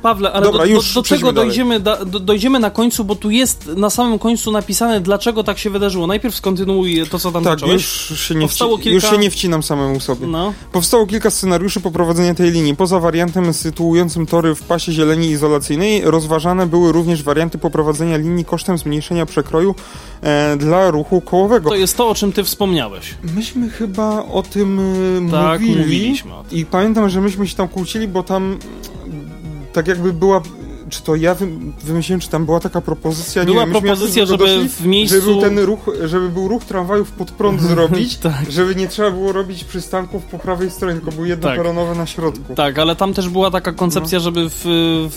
Pawle, 0.02 0.32
ale 0.32 0.46
Dobra, 0.46 0.58
do, 0.58 0.66
już 0.66 0.94
do, 0.94 1.02
do 1.02 1.08
dalej. 1.18 1.32
dojdziemy, 1.34 1.80
da, 1.80 2.04
do, 2.04 2.20
dojdziemy 2.20 2.58
na 2.58 2.70
końcu, 2.70 3.04
bo 3.04 3.14
tu 3.16 3.30
jest 3.30 3.66
na 3.76 3.90
samym 3.90 4.18
końcu 4.18 4.52
napisane, 4.52 5.00
dlaczego 5.00 5.44
tak 5.44 5.58
się 5.58 5.70
wydarzyło. 5.70 6.06
Najpierw 6.06 6.34
skontynuuj 6.34 7.02
to, 7.10 7.18
co 7.18 7.32
tam 7.32 7.44
Tak, 7.44 7.60
zacząłeś. 7.60 8.10
już 8.10 8.20
się, 8.20 8.34
nie 8.34 8.40
Powstało 8.46 8.76
wci- 8.76 8.80
kilka- 8.82 8.94
już 8.94 9.10
się 9.10 9.18
nie 9.18 9.30
wcinam 9.30 9.62
samemu 9.62 10.00
sobie. 10.00 10.26
No. 10.26 10.52
Powstało 10.72 11.06
kilka 11.06 11.30
scenariuszy 11.30 11.80
poprowadzenia 11.80 12.34
tej 12.34 12.50
linii. 12.50 12.76
Poza 12.76 13.00
wariantem 13.00 13.54
sytuującym 13.54 14.26
tory 14.26 14.54
w 14.54 14.62
pasie 14.62 14.92
zieleni 14.92 15.26
izolacyjnej, 15.30 16.00
rozważane 16.04 16.66
były 16.66 16.92
również 16.92 17.22
warianty 17.22 17.58
poprowadzenia 17.58 18.16
linii 18.16 18.44
kosztem 18.44 18.78
zmniejszenia 18.78 19.26
przekroju 19.26 19.74
e, 20.22 20.56
dla 20.56 20.90
ruchu 20.90 21.20
kołowego. 21.20 21.68
To 21.70 21.76
jest 21.76 21.96
to, 21.96 22.08
o 22.08 22.14
czym 22.14 22.32
ty 22.32 22.44
wspomniałeś. 22.44 23.14
Myśmy 23.36 23.70
chyba 23.70 24.24
o 24.24 24.42
tym 24.42 24.78
y, 25.28 25.30
Tak, 25.30 25.60
mówili. 25.60 25.78
mówiliśmy 25.80 26.34
o 26.34 26.44
tym. 26.44 26.58
I 26.58 26.64
pamiętam, 26.66 27.08
że 27.08 27.20
myśmy 27.20 27.48
się 27.48 27.56
tam 27.56 27.68
kłócili, 27.68 28.08
bo 28.08 28.22
tam 28.22 28.58
tak 29.72 29.88
jakby 29.88 30.12
była. 30.12 30.42
Czy 30.92 31.02
to 31.02 31.14
ja 31.16 31.34
wy- 31.34 31.48
wymyśliłem, 31.84 32.20
czy 32.20 32.28
tam 32.28 32.44
była 32.44 32.60
taka 32.60 32.80
propozycja? 32.80 33.44
Była 33.44 33.64
nie 33.64 33.72
wiem, 33.72 33.82
propozycja, 33.82 34.26
żeby 34.26 34.44
doszli, 34.44 34.68
w 34.68 34.86
miejscu- 34.86 35.14
Żeby 35.14 35.26
był 35.32 35.40
ten 35.40 35.58
ruch, 35.58 35.80
żeby 36.04 36.28
był 36.28 36.48
ruch 36.48 36.64
tramwajów 36.64 37.10
pod 37.12 37.30
prąd 37.30 37.60
zrobić, 37.72 38.16
Tak. 38.16 38.50
żeby 38.50 38.74
nie 38.74 38.88
trzeba 38.88 39.10
było 39.10 39.32
robić 39.32 39.64
przystanków 39.64 40.24
po 40.24 40.38
prawej 40.38 40.70
stronie, 40.70 40.94
tylko 40.94 41.12
były 41.12 41.28
jednoperonowe 41.28 41.94
na 41.94 42.06
środku. 42.06 42.54
Tak, 42.54 42.78
ale 42.78 42.96
tam 42.96 43.14
też 43.14 43.28
była 43.28 43.50
taka 43.50 43.72
koncepcja, 43.72 44.18
No. 44.18 44.22
żeby 44.24 44.46
w, 44.50 44.62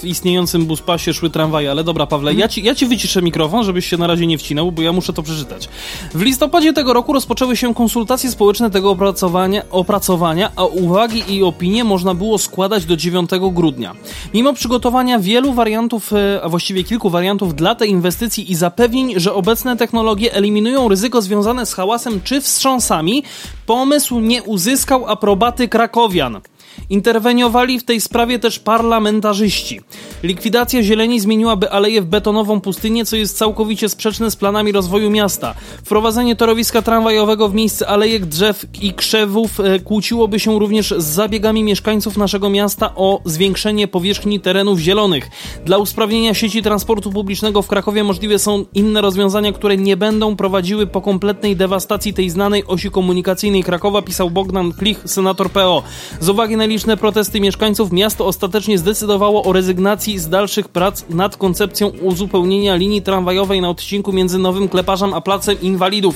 w 0.02 0.06
istniejącym 0.06 0.66
buspasie 0.66 1.14
szły 1.14 1.30
tramwaje. 1.30 1.72
Ale 1.72 1.84
dobra, 1.84 2.06
Pawle, 2.08 2.32
Mhm. 2.32 2.40
ja, 2.40 2.48
ci, 2.48 2.64
ja 2.64 2.76
ci 2.76 2.86
wyciszę 2.86 3.22
mikrofon, 3.22 3.64
żebyś 3.64 3.86
się 3.86 3.98
na 3.98 4.08
razie 4.08 4.28
nie 4.28 4.38
wcinał, 4.38 4.72
bo 4.72 4.82
ja 4.82 4.94
muszę 4.94 5.14
to 5.14 5.24
przeczytać. 5.24 5.70
W 6.14 6.22
listopadzie 6.22 6.74
tego 6.74 6.94
roku 6.94 7.14
rozpoczęły 7.14 7.58
się 7.58 7.74
konsultacje 7.74 8.32
społeczne 8.32 8.72
tego 8.72 8.92
opracowania, 8.92 9.62
opracowania 9.72 10.52
a 10.56 10.66
uwagi 10.66 11.24
i 11.36 11.44
opinie 11.44 11.84
można 11.84 12.14
było 12.14 12.38
składać 12.38 12.86
do 12.86 12.98
9 12.98 13.30
grudnia. 13.52 13.96
Mimo 14.34 14.54
przygotowania 14.54 15.20
wielu 15.20 15.54
wariantów, 15.54 15.65
e, 16.14 16.42
a 16.44 16.50
właściwie 16.50 16.84
kilku 16.84 17.10
wariantów 17.10 17.56
dla 17.56 17.76
tej 17.76 17.90
inwestycji 17.90 18.52
i 18.52 18.56
zapewnień, 18.56 19.14
że 19.20 19.34
obecne 19.34 19.78
technologie 19.78 20.34
eliminują 20.34 20.88
ryzyko 20.88 21.22
związane 21.22 21.66
z 21.66 21.74
hałasem 21.74 22.22
czy 22.24 22.42
wstrząsami, 22.42 23.24
pomysł 23.66 24.20
nie 24.20 24.44
uzyskał 24.44 25.06
aprobaty 25.08 25.68
krakowian. 25.68 26.42
Interweniowali 26.90 27.80
w 27.80 27.84
tej 27.84 28.02
sprawie 28.02 28.40
też 28.40 28.60
parlamentarzyści. 28.60 29.82
Likwidacja 30.24 30.84
zieleni 30.84 31.20
zmieniłaby 31.20 31.72
aleję 31.72 32.02
w 32.02 32.06
betonową 32.06 32.62
pustynię, 32.62 33.06
co 33.06 33.16
jest 33.16 33.38
całkowicie 33.38 33.90
sprzeczne 33.90 34.32
z 34.32 34.36
planami 34.36 34.72
rozwoju 34.72 35.12
miasta. 35.12 35.54
Wprowadzenie 35.84 36.36
torowiska 36.36 36.82
tramwajowego 36.82 37.50
w 37.50 37.54
miejsce 37.54 37.88
alejek 37.88 38.26
drzew 38.26 38.66
i 38.82 38.94
krzewów 38.94 39.60
e, 39.60 39.80
kłóciłoby 39.80 40.40
się 40.40 40.60
również 40.60 40.94
z 40.98 41.04
zabiegami 41.04 41.64
mieszkańców 41.64 42.18
naszego 42.18 42.50
miasta 42.50 42.96
o 42.96 43.22
zwiększenie 43.26 43.88
powierzchni 43.88 44.40
terenów 44.40 44.80
zielonych. 44.80 45.30
Dla 45.66 45.78
usprawnienia 45.78 46.34
sieci 46.34 46.62
transportu 46.62 47.12
publicznego 47.12 47.62
w 47.62 47.68
Krakowie 47.68 48.04
możliwe 48.04 48.40
są 48.40 48.66
inne 48.74 49.02
rozwiązania, 49.02 49.54
które 49.54 49.78
nie 49.78 49.98
będą 49.98 50.36
prowadziły 50.36 50.88
po 50.88 51.02
kompletnej 51.02 51.56
dewastacji 51.56 52.14
tej 52.14 52.30
znanej 52.30 52.64
osi 52.68 52.92
komunikacyjnej 52.92 53.64
Krakowa, 53.64 54.02
pisał 54.02 54.30
Bogdan 54.30 54.74
Klich, 54.74 55.02
senator 55.06 55.52
PO. 55.52 55.84
Z 56.20 56.30
uwagi 56.30 56.58
na 56.58 56.65
liczne 56.68 56.98
protesty 56.98 57.40
mieszkańców, 57.40 57.92
miasto 57.92 58.26
ostatecznie 58.26 58.78
zdecydowało 58.78 59.44
o 59.44 59.54
rezygnacji 59.54 60.20
z 60.20 60.30
dalszych 60.30 60.68
prac 60.68 61.06
nad 61.10 61.38
koncepcją 61.38 61.88
uzupełnienia 61.88 62.76
linii 62.76 63.02
tramwajowej 63.02 63.62
na 63.62 63.70
odcinku 63.70 64.14
między 64.14 64.40
Nowym 64.40 64.70
Kleparzem 64.70 65.14
a 65.14 65.22
Placem 65.22 65.62
Inwalidów. 65.62 66.16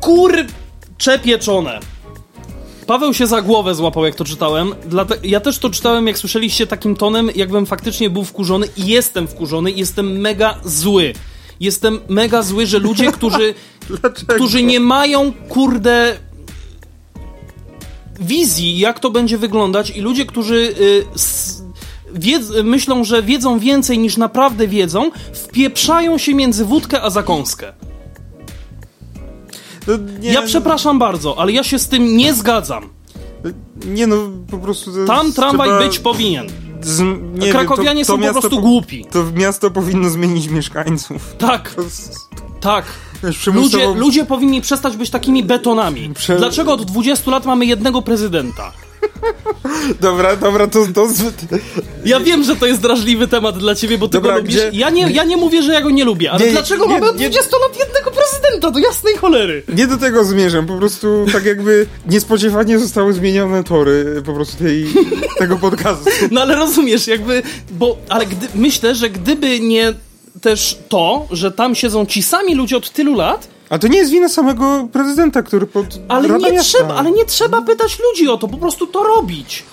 Kurcze 0.00 1.18
pieczone. 1.18 1.80
Paweł 2.86 3.14
się 3.14 3.26
za 3.26 3.42
głowę 3.42 3.74
złapał, 3.74 4.04
jak 4.04 4.14
to 4.14 4.24
czytałem. 4.24 4.74
Ja 5.22 5.40
też 5.40 5.58
to 5.58 5.70
czytałem, 5.70 6.06
jak 6.06 6.18
słyszeliście, 6.18 6.66
takim 6.66 6.96
tonem, 6.96 7.30
jakbym 7.34 7.66
faktycznie 7.66 8.10
był 8.10 8.24
wkurzony 8.24 8.68
i 8.76 8.86
jestem 8.86 9.28
wkurzony, 9.28 9.70
jestem 9.70 10.20
mega 10.20 10.58
zły. 10.64 11.12
Jestem 11.60 12.00
mega 12.08 12.42
zły, 12.42 12.66
że 12.66 12.78
ludzie, 12.78 13.12
którzy, 13.12 13.54
którzy 14.34 14.62
nie 14.62 14.80
mają, 14.80 15.32
kurde, 15.48 16.18
wizji, 18.20 18.78
jak 18.78 19.00
to 19.00 19.10
będzie 19.10 19.38
wyglądać 19.38 19.90
i 19.90 20.00
ludzie, 20.00 20.26
którzy 20.26 20.54
y, 20.80 21.04
wiedz, 22.14 22.42
myślą, 22.64 23.04
że 23.04 23.22
wiedzą 23.22 23.58
więcej 23.58 23.98
niż 23.98 24.16
naprawdę 24.16 24.68
wiedzą, 24.68 25.10
wpieprzają 25.34 26.18
się 26.18 26.34
między 26.34 26.64
wódkę 26.64 27.02
a 27.02 27.10
zakąskę. 27.10 27.72
No, 29.86 29.94
nie, 30.20 30.32
Ja 30.32 30.42
przepraszam 30.42 30.98
bardzo, 30.98 31.38
ale 31.38 31.52
ja 31.52 31.64
się 31.64 31.78
z 31.78 31.88
tym 31.88 32.16
nie 32.16 32.34
zgadzam. 32.34 32.88
Nie 33.86 34.06
no, 34.06 34.16
po 34.50 34.58
prostu... 34.58 34.90
Tam 35.06 35.32
tramwaj 35.32 35.68
trzeba 35.68 35.80
być 35.82 35.98
powinien. 35.98 36.46
z, 36.82 37.02
nie 37.34 37.50
Krakowianie 37.52 38.04
wiem, 38.04 38.06
to, 38.06 38.12
to 38.16 38.22
są 38.22 38.26
po 38.26 38.32
prostu 38.40 38.56
po- 38.56 38.62
głupi. 38.62 39.04
To 39.10 39.24
miasto 39.34 39.70
powinno 39.70 40.08
zmienić 40.10 40.48
mieszkańców. 40.48 41.34
Tak, 41.38 41.74
To 41.74 41.82
tak. 42.60 42.84
Wiesz, 43.24 43.46
Ludzie, 43.46 43.78
przymusowo- 43.78 43.96
ludzie 43.96 44.24
powinni 44.24 44.60
przestać 44.60 44.96
być 44.96 45.10
takimi 45.10 45.44
betonami. 45.44 46.10
Prze- 46.14 46.36
Dlaczego 46.36 46.72
od 46.72 46.84
20 46.84 47.30
lat 47.30 47.46
mamy 47.46 47.66
jednego 47.66 48.02
prezydenta? 48.02 48.72
Dobra, 50.00 50.36
dobra, 50.36 50.66
to... 50.66 50.86
to 50.94 51.06
Ja 52.04 52.20
wiem, 52.20 52.44
że 52.44 52.56
to 52.56 52.66
jest 52.66 52.80
drażliwy 52.80 53.28
temat 53.28 53.58
dla 53.58 53.74
ciebie, 53.74 53.98
bo 53.98 54.08
ty 54.08 54.12
Dobra, 54.12 54.32
go 54.32 54.38
lubisz. 54.38 54.54
gdzie- 54.56 54.70
Ja, 54.72 54.90
nie, 54.90 55.10
ja 55.10 55.24
nie 55.24 55.36
mówię, 55.36 55.62
że 55.62 55.72
ja 55.72 55.80
go 55.80 55.90
nie 55.90 56.04
lubię, 56.04 56.30
ale 56.32 56.44
Nie, 56.46 56.50
dlaczego 56.52 56.86
nie, 56.86 56.92
mamy 56.92 57.06
od 57.10 57.18
nie- 57.18 57.30
20 57.30 57.56
lat 57.56 57.78
jednego 57.78 58.10
prezydenta? 58.10 58.70
Do 58.70 58.78
jasnej 58.78 59.16
cholery. 59.16 59.62
Nie 59.68 59.86
do 59.86 59.96
tego 59.96 60.24
zmierzam, 60.24 60.66
po 60.66 60.76
prostu 60.78 61.26
tak 61.32 61.44
jakby 61.44 61.86
niespodziewanie 62.06 62.78
zostały 62.78 63.12
zmienione 63.12 63.64
tory 63.64 64.22
po 64.26 64.32
prostu 64.32 64.64
tej, 64.64 64.86
tego 65.38 65.56
podcastu. 65.56 66.10
No 66.30 66.40
ale 66.40 66.56
rozumiesz, 66.56 67.06
jakby, 67.06 67.42
bo, 67.70 67.96
ale 68.08 68.26
gdy, 68.26 68.46
myślę, 68.54 68.94
że 68.94 69.10
gdyby 69.10 69.60
nie 69.60 69.94
też 70.40 70.78
to, 70.88 71.26
że 71.30 71.52
tam 71.52 71.74
siedzą 71.74 72.06
ci 72.06 72.22
sami 72.22 72.54
ludzie 72.54 72.76
od 72.76 72.90
tylu 72.90 73.14
lat, 73.14 73.48
A 73.70 73.78
to 73.78 73.88
nie 73.88 73.98
jest 73.98 74.10
wina 74.10 74.28
samego 74.28 74.88
prezydenta, 74.92 75.42
który 75.42 75.66
pod... 75.66 75.86
ale 76.08 76.28
Rada 76.28 76.48
nie, 76.48 76.60
trzeba, 76.60 76.94
ale 76.94 77.10
nie 77.10 77.24
trzeba 77.24 77.62
pytać 77.62 77.98
ludzi 77.98 78.28
o 78.28 78.36
to, 78.36 78.48
po 78.48 78.56
prostu 78.56 78.86
to 78.86 79.02
robić. 79.02 79.64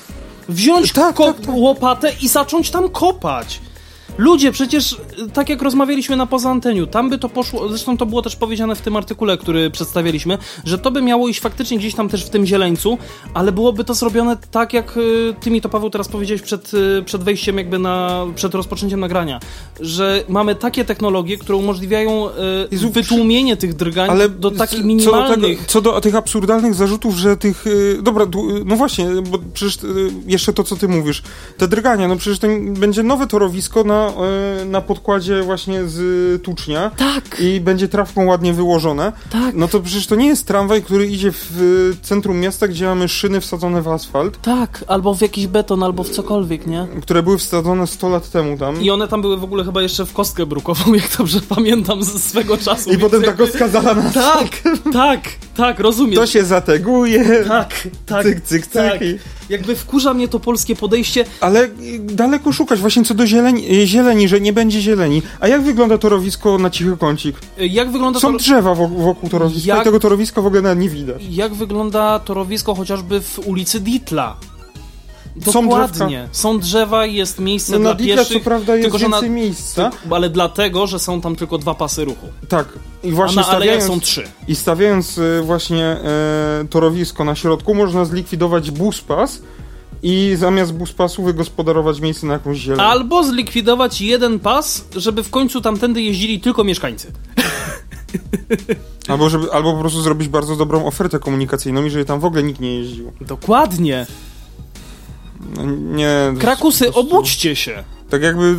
Wziąć 0.50 0.94
Tak, 0.94 1.18
tak, 1.18 1.40
tak. 1.40 1.56
łopatę 1.56 2.12
i 2.22 2.28
zacząć 2.28 2.70
tam 2.70 2.90
kopać. 2.90 3.60
Ludzie, 4.18 4.52
przecież 4.52 4.94
y, 4.94 4.98
tak 5.34 5.50
jak 5.50 5.62
rozmawialiśmy 5.62 6.16
na 6.16 6.26
poza 6.26 6.50
anteniu, 6.50 6.88
tam 6.88 7.10
by 7.10 7.18
to 7.18 7.30
poszło, 7.30 7.70
zresztą 7.70 7.98
to 7.98 8.06
było 8.06 8.22
też 8.22 8.36
powiedziane 8.36 8.76
w 8.76 8.82
tym 8.82 8.96
artykule, 8.96 9.38
który 9.38 9.72
przedstawialiśmy, 9.72 10.38
że 10.66 10.78
to 10.78 10.92
by 10.92 11.02
miało 11.02 11.28
iść 11.28 11.40
faktycznie 11.40 11.78
gdzieś 11.78 11.96
tam 11.96 12.10
też 12.10 12.26
w 12.26 12.30
tym 12.30 12.46
zieleńcu, 12.46 12.98
ale 13.34 13.52
byłoby 13.52 13.84
to 13.84 13.94
zrobione 13.94 14.38
tak 14.52 14.74
jak 14.74 14.98
y, 14.98 15.36
ty 15.40 15.52
mi 15.52 15.62
to 15.62 15.70
Paweł 15.70 15.90
teraz 15.90 16.08
powiedziałeś 16.08 16.42
przed, 16.42 16.74
y, 16.74 17.04
przed 17.06 17.24
wejściem 17.24 17.58
jakby 17.58 17.80
na, 17.80 18.26
przed 18.36 18.54
rozpoczęciem 18.54 19.00
nagrania, 19.00 19.40
że 19.80 20.24
mamy 20.30 20.56
takie 20.56 20.86
technologie, 20.86 21.38
które 21.38 21.58
umożliwiają 21.58 22.30
Jezu, 22.72 22.90
wytłumienie 22.90 23.58
tych 23.58 23.74
drgań 23.74 24.10
Ale 24.10 24.30
do 24.30 24.52
takich 24.52 24.80
co 24.80 24.86
minimalnych... 24.86 25.40
do, 25.40 25.48
tego, 25.48 25.62
co 25.68 25.82
do 25.82 26.02
tych 26.02 26.16
absurdalnych 26.16 26.74
zarzutów, 26.74 27.16
że 27.16 27.38
tych. 27.38 27.66
Dobra, 28.02 28.26
no 28.66 28.76
właśnie, 28.76 29.08
bo 29.32 29.40
przecież 29.54 29.78
jeszcze 30.28 30.54
to, 30.54 30.64
co 30.64 30.76
ty 30.76 30.88
mówisz. 30.88 31.24
Te 31.58 31.68
drgania, 31.68 32.08
no 32.08 32.16
przecież 32.16 32.40
to 32.40 32.48
będzie 32.60 33.04
nowe 33.04 33.28
torowisko 33.28 33.84
na, 33.84 34.03
y, 34.62 34.66
na 34.66 34.82
podkładzie 34.82 35.42
właśnie 35.44 35.88
z 35.88 36.42
tucznia. 36.44 36.92
Tak, 36.98 37.40
I 37.40 37.60
będzie 37.60 37.88
trawką 37.88 38.26
ładnie 38.26 38.54
wyłożone. 38.54 39.12
tak. 39.32 39.56
No 39.56 39.68
to 39.68 39.80
przecież 39.80 40.08
to 40.08 40.16
nie 40.16 40.28
jest 40.28 40.48
tramwaj, 40.48 40.84
który 40.84 41.08
idzie 41.08 41.32
w 41.34 41.98
centrum 42.02 42.40
miasta, 42.40 42.68
gdzie 42.68 42.86
mamy 42.86 43.08
szyny 43.08 43.42
wsadzone 43.42 43.82
w 43.82 43.88
asfalt, 43.88 44.42
Tak, 44.42 44.84
albo 44.88 45.14
w 45.16 45.22
jakiś 45.22 45.48
beton, 45.48 45.84
albo 45.84 46.04
w 46.04 46.10
cokolwiek, 46.10 46.68
nie? 46.68 46.88
które 47.02 47.24
były 47.24 47.38
wsadzone 47.38 47.88
100 47.88 48.10
lat 48.10 48.30
temu 48.30 48.58
tam. 48.58 48.82
I 48.82 48.92
one 48.92 49.08
tam 49.08 49.22
były 49.22 49.38
w 49.38 49.44
ogóle 49.44 49.64
chyba 49.64 49.82
jeszcze 49.82 50.06
w 50.06 50.14
kostkę 50.14 50.46
brukową, 50.46 50.94
jak 50.94 51.18
dobrze 51.18 51.40
pamiętam 51.50 52.04
ze 52.04 52.20
swego 52.20 52.58
czasu. 52.58 52.92
I 52.92 52.98
potem 52.98 53.22
ta 53.22 53.28
jakby- 53.28 53.46
kostka 53.46 53.68
zala 53.68 53.94
na 53.94 54.10
Tak, 54.12 54.48
tak, 54.94 55.20
tak, 55.58 55.80
rozumiem. 55.80 56.16
To 56.16 56.26
się 56.28 56.44
zateguje. 56.46 57.46
Tak, 57.48 57.88
tak. 58.06 58.24
Cyk, 58.26 58.42
cyk, 58.42 58.62
cyk. 58.68 58.74
tak. 58.74 59.02
i- 59.02 59.18
Jakby 59.50 59.76
wkurza 59.76 60.14
mnie 60.14 60.28
to 60.28 60.40
polskie 60.40 60.76
podejście. 60.76 61.26
Ale 61.40 61.64
y, 61.64 61.70
daleko 62.00 62.52
szukać 62.52 62.80
właśnie 62.80 63.04
co 63.06 63.14
do 63.14 63.28
zieleni, 63.28 63.72
y, 63.82 63.88
zieleni, 63.88 64.28
że 64.28 64.42
nie 64.42 64.54
będzie 64.54 64.82
zieleni. 64.82 65.22
A 65.40 65.48
jak 65.48 65.62
wygląda 65.62 65.98
torowisko 65.98 66.58
na 66.58 66.70
cichy 66.70 66.98
kącik? 66.98 67.36
Jak 67.58 67.92
wygląda 67.92 68.20
Są 68.20 68.32
to... 68.32 68.38
drzewa 68.38 68.76
wokół, 68.76 69.30
torowiska 69.30 69.68
Jak- 69.74 69.82
i 69.82 69.84
tego 69.84 70.00
torowiska 70.00 70.42
w 70.42 70.46
ogóle 70.46 70.76
nie 70.76 70.90
widać. 70.90 71.22
Jak 71.30 71.54
wygląda 71.54 72.20
torowisko 72.20 72.76
chociażby 72.76 73.22
w 73.22 73.40
ulicy 73.46 73.80
Ditla? 73.80 74.36
Są 75.42 75.64
Dokładnie. 75.64 76.28
Są 76.32 76.60
drzewa 76.60 77.06
i 77.06 77.16
jest 77.16 77.40
miejsce 77.40 77.72
No 77.74 77.80
dla 77.80 77.90
na 77.90 77.96
Dikla 77.96 78.16
pieszych. 78.18 78.38
co 78.38 78.44
prawda 78.44 78.76
jest 78.76 78.84
tylko, 78.86 78.98
że 78.98 79.08
na- 79.10 79.18
więcej 79.18 79.30
miejsca. 79.30 79.92
Ale 80.12 80.30
dlatego, 80.30 80.88
że 80.88 81.00
są 81.00 81.22
tam 81.22 81.36
tylko 81.36 81.58
dwa 81.58 81.74
pasy 81.74 82.06
ruchu. 82.06 82.28
Tak. 82.50 82.68
I 83.04 83.10
A 83.12 83.16
właśnie 83.16 83.42
na 83.42 83.48
alejach 83.48 83.82
stawiając, 83.84 83.94
są 83.94 84.00
trzy. 84.08 84.24
i 84.48 84.56
stawiając 84.56 85.18
y, 85.18 85.42
właśnie 85.46 85.84
e, 85.86 86.66
torowisko 86.70 87.24
na 87.26 87.36
środku 87.36 87.76
można 87.76 88.06
zlikwidować 88.06 88.72
buspas 88.72 89.42
i 90.04 90.34
zamiast 90.38 90.74
buspasu 90.74 91.24
wygospodarować 91.24 92.00
miejsce 92.00 92.28
na 92.28 92.34
jakąś 92.34 92.58
zieleń. 92.58 92.80
Albo 92.82 93.24
zlikwidować 93.24 94.02
jeden 94.02 94.40
pas, 94.40 94.86
żeby 94.96 95.24
w 95.24 95.30
końcu 95.30 95.62
tamtędy 95.62 96.02
jeździli 96.02 96.40
tylko 96.40 96.64
mieszkańcy. 96.64 97.12
Albo, 99.08 99.30
żeby, 99.30 99.52
albo 99.54 99.74
po 99.74 99.80
prostu 99.80 100.02
zrobić 100.02 100.28
bardzo 100.28 100.56
dobrą 100.56 100.86
ofertę 100.86 101.20
komunikacyjną 101.20 101.86
i 101.86 101.90
żeby 101.90 102.06
tam 102.06 102.20
w 102.20 102.26
ogóle 102.26 102.44
nikt 102.44 102.60
nie 102.60 102.76
jeździł. 102.76 103.12
Dokładnie. 103.22 104.06
No, 105.56 105.64
nie. 105.96 106.34
Krakusy, 106.40 106.94
obudźcie 106.94 107.56
się. 107.56 107.84
Tak 108.10 108.22
jakby. 108.22 108.56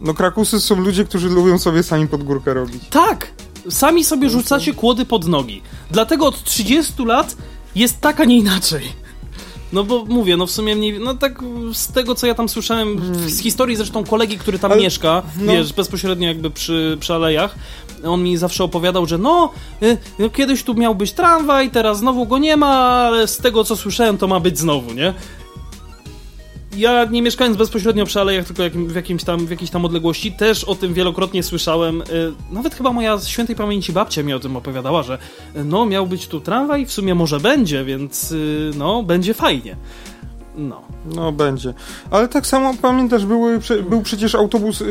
No, 0.00 0.14
krakusy 0.14 0.60
są 0.60 0.76
ludzie, 0.80 1.04
którzy 1.04 1.28
lubią 1.28 1.58
sobie 1.58 1.82
sami 1.82 2.08
pod 2.08 2.22
górkę 2.22 2.54
robić. 2.54 2.82
Tak, 2.90 3.32
sami 3.70 4.04
sobie 4.04 4.30
rzucacie 4.30 4.74
kłody 4.74 5.04
pod 5.04 5.26
nogi. 5.28 5.62
Dlatego 5.90 6.26
od 6.26 6.44
30 6.44 7.04
lat 7.04 7.36
jest 7.74 8.00
tak, 8.00 8.20
a 8.20 8.24
nie 8.24 8.36
inaczej. 8.38 8.92
No 9.72 9.84
bo 9.84 10.04
mówię, 10.04 10.36
no 10.36 10.46
w 10.46 10.50
sumie 10.50 10.76
mniej, 10.76 11.00
no 11.00 11.14
tak 11.14 11.38
z 11.72 11.92
tego 11.92 12.14
co 12.14 12.26
ja 12.26 12.34
tam 12.34 12.48
słyszałem, 12.48 13.14
z 13.28 13.38
historii 13.40 13.76
zresztą 13.76 14.04
kolegi, 14.04 14.38
który 14.38 14.58
tam 14.58 14.72
Ale- 14.72 14.80
mieszka, 14.80 15.22
no. 15.40 15.52
wiesz, 15.52 15.72
bezpośrednio 15.72 16.28
jakby 16.28 16.50
przy, 16.50 16.96
przy 17.00 17.14
alejach, 17.14 17.54
on 18.04 18.22
mi 18.22 18.36
zawsze 18.36 18.64
opowiadał, 18.64 19.06
że 19.06 19.18
no, 19.18 19.52
y, 19.82 19.96
no, 20.18 20.30
kiedyś 20.30 20.62
tu 20.62 20.74
miał 20.74 20.94
być 20.94 21.12
tramwaj, 21.12 21.70
teraz 21.70 21.98
znowu 21.98 22.26
go 22.26 22.38
nie 22.38 22.56
ma, 22.56 22.76
ale 22.76 23.28
z 23.28 23.36
tego 23.36 23.64
co 23.64 23.76
słyszałem, 23.76 24.18
to 24.18 24.26
ma 24.26 24.40
być 24.40 24.58
znowu, 24.58 24.92
nie? 24.92 25.14
Ja 26.76 27.04
nie 27.04 27.22
mieszkając 27.22 27.56
bezpośrednio 27.56 28.06
przy 28.06 28.20
alejach, 28.20 28.46
tylko 28.46 28.62
jakim, 28.62 28.86
w, 28.88 28.94
jakimś 28.94 29.24
tam, 29.24 29.46
w 29.46 29.50
jakiejś 29.50 29.70
tam 29.70 29.84
odległości, 29.84 30.32
też 30.32 30.64
o 30.64 30.74
tym 30.74 30.94
wielokrotnie 30.94 31.42
słyszałem. 31.42 32.02
Y, 32.02 32.04
nawet 32.50 32.74
chyba 32.74 32.92
moja 32.92 33.16
z 33.16 33.28
świętej 33.28 33.56
pamięci 33.56 33.92
babcia 33.92 34.22
mi 34.22 34.32
o 34.32 34.40
tym 34.40 34.56
opowiadała, 34.56 35.02
że 35.02 35.18
y, 35.56 35.64
no 35.64 35.86
miał 35.86 36.06
być 36.06 36.26
tu 36.28 36.40
tramwaj, 36.40 36.86
w 36.86 36.92
sumie 36.92 37.14
może 37.14 37.40
będzie, 37.40 37.84
więc 37.84 38.32
y, 38.32 38.70
no 38.76 39.02
będzie 39.02 39.34
fajnie. 39.34 39.76
No. 40.56 40.82
No, 41.14 41.32
będzie. 41.32 41.74
Ale 42.10 42.28
tak 42.28 42.46
samo 42.46 42.74
pamiętasz, 42.82 43.26
były, 43.26 43.60
był 43.90 44.02
przecież 44.02 44.34
autobus 44.34 44.82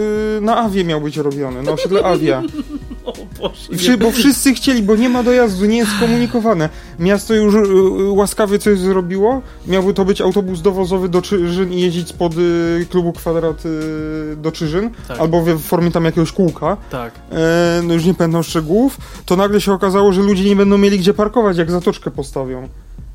na 0.42 0.58
Awie 0.58 0.84
miał 0.84 1.02
być 1.02 1.18
robiony, 1.18 1.64
na 1.64 1.72
osiedle 1.72 2.04
Awia. 2.04 2.42
O 3.10 3.42
Boże. 3.42 3.78
Wszy, 3.78 3.98
bo 3.98 4.12
wszyscy 4.12 4.54
chcieli, 4.54 4.84
bo 4.84 4.96
nie 4.96 5.10
ma 5.10 5.24
dojazdu, 5.24 5.66
nie 5.66 5.78
jest 5.78 5.92
skomunikowane. 5.92 6.70
Miasto 7.00 7.34
już 7.34 7.54
y, 7.54 7.58
y, 7.58 8.12
łaskawie 8.12 8.60
coś 8.60 8.80
zrobiło. 8.80 9.42
Miałby 9.68 9.94
to 9.94 10.06
być 10.06 10.22
autobus 10.22 10.62
dowozowy 10.62 11.10
do 11.10 11.22
Czyżyn 11.22 11.74
i 11.74 11.82
jeździć 11.82 12.08
spod 12.10 12.34
y, 12.38 12.86
klubu 12.90 13.14
Kwadrat 13.14 13.66
y, 13.66 14.36
do 14.38 14.52
Czyżyn, 14.52 14.90
Tak. 15.08 15.20
albo 15.20 15.42
w 15.42 15.60
formie 15.62 15.92
tam 15.92 16.06
jakiegoś 16.06 16.32
kółka. 16.32 16.78
Tak. 16.90 17.14
E, 17.32 17.82
no 17.84 17.94
już 17.94 18.06
nie 18.06 18.14
pamiętam 18.14 18.44
szczegółów. 18.44 18.98
To 19.26 19.36
nagle 19.36 19.62
się 19.62 19.74
okazało, 19.74 20.14
że 20.14 20.22
ludzie 20.22 20.44
nie 20.44 20.56
będą 20.56 20.78
mieli 20.78 21.00
gdzie 21.00 21.14
parkować, 21.14 21.58
jak 21.58 21.72
zatoczkę 21.72 22.12
postawią. 22.12 22.68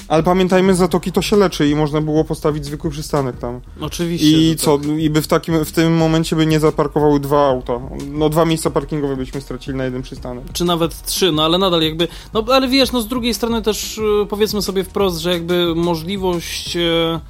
Ale 0.08 0.22
pamiętajmy, 0.22 0.74
zatoki 0.74 1.12
to 1.12 1.22
się 1.22 1.36
leczy 1.36 1.68
i 1.68 1.74
można 1.74 2.00
było 2.00 2.24
postawić 2.24 2.64
zwykły 2.64 2.90
przystanek 2.90 3.38
tam. 3.38 3.60
Oczywiście. 3.80 4.26
I 4.26 4.56
co, 4.56 4.78
tak. 4.78 4.86
i 4.88 5.10
by 5.10 5.22
w 5.22 5.26
takim, 5.26 5.64
w 5.64 5.72
tym 5.72 5.96
momencie 5.96 6.36
by 6.36 6.46
nie 6.46 6.60
zaparkowały 6.60 7.20
dwa 7.20 7.48
auta. 7.48 7.80
No 8.10 8.28
dwa 8.28 8.44
miejsca 8.44 8.70
parkingowe 8.70 9.16
byśmy 9.16 9.40
stracili 9.40 9.76
na 9.76 9.84
jeden 9.84 10.02
przystanek. 10.02 10.44
Czy 10.52 10.64
nawet 10.64 11.02
trzy, 11.02 11.32
no 11.32 11.44
ale 11.44 11.58
nadal 11.58 11.82
jakby. 11.82 12.08
No 12.34 12.44
ale 12.48 12.68
wiesz, 12.68 12.92
no 12.92 13.00
z 13.00 13.08
drugiej 13.08 13.34
strony 13.34 13.62
też 13.62 13.98
y, 13.98 14.02
powiedzmy 14.28 14.62
sobie 14.62 14.84
wprost, 14.84 15.18
że 15.18 15.32
jakby 15.32 15.74
możliwość. 15.74 16.76
e, 16.76 17.20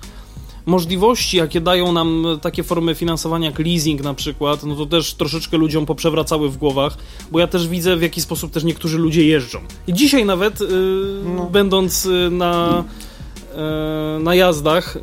Możliwości, 0.66 1.36
jakie 1.36 1.60
dają 1.60 1.92
nam 1.92 2.26
takie 2.42 2.62
formy 2.62 2.94
finansowania 2.94 3.46
jak 3.50 3.58
leasing 3.58 4.02
na 4.02 4.14
przykład, 4.14 4.64
no 4.64 4.76
to 4.76 4.86
też 4.86 5.14
troszeczkę 5.14 5.56
ludziom 5.56 5.86
poprzewracały 5.86 6.48
w 6.50 6.56
głowach, 6.56 6.96
bo 7.32 7.38
ja 7.40 7.46
też 7.46 7.68
widzę 7.68 7.96
w 7.96 8.02
jaki 8.02 8.20
sposób 8.20 8.50
też 8.52 8.64
niektórzy 8.64 8.98
ludzie 8.98 9.24
jeżdżą. 9.26 9.58
I 9.86 9.92
dzisiaj 9.92 10.24
nawet, 10.24 10.60
y, 10.60 10.66
No. 11.36 11.44
będąc 11.46 12.06
y, 12.06 12.28
na, 12.30 12.84
y, 14.18 14.22
na 14.22 14.34
jazdach, 14.34 14.96
y, 14.96 15.00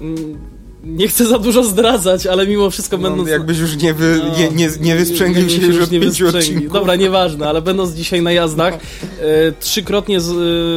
nie 0.83 1.07
chcę 1.07 1.25
za 1.25 1.39
dużo 1.39 1.63
zdradzać, 1.63 2.27
ale 2.27 2.47
mimo 2.47 2.69
wszystko 2.69 2.97
No, 2.97 3.03
będąc... 3.03 3.29
jakbyś 3.29 3.59
już 3.59 3.75
nie, 3.75 3.93
wy, 3.93 4.21
No, 4.23 4.37
nie, 4.37 4.49
nie, 4.49 4.69
nie 4.81 4.95
wysprzęglił 4.95 5.49
się 5.49 5.61
już 5.61 5.83
od 5.83 5.91
nie 5.91 5.99
pięciu 5.99 6.27
odcinków. 6.27 6.73
Dobra, 6.73 6.95
nieważne, 6.95 7.49
ale 7.49 7.61
będąc 7.61 7.91
dzisiaj 7.91 8.21
na 8.21 8.31
jazdach, 8.31 8.73
e, 8.73 8.77
trzykrotnie 9.59 10.21
z, 10.21 10.31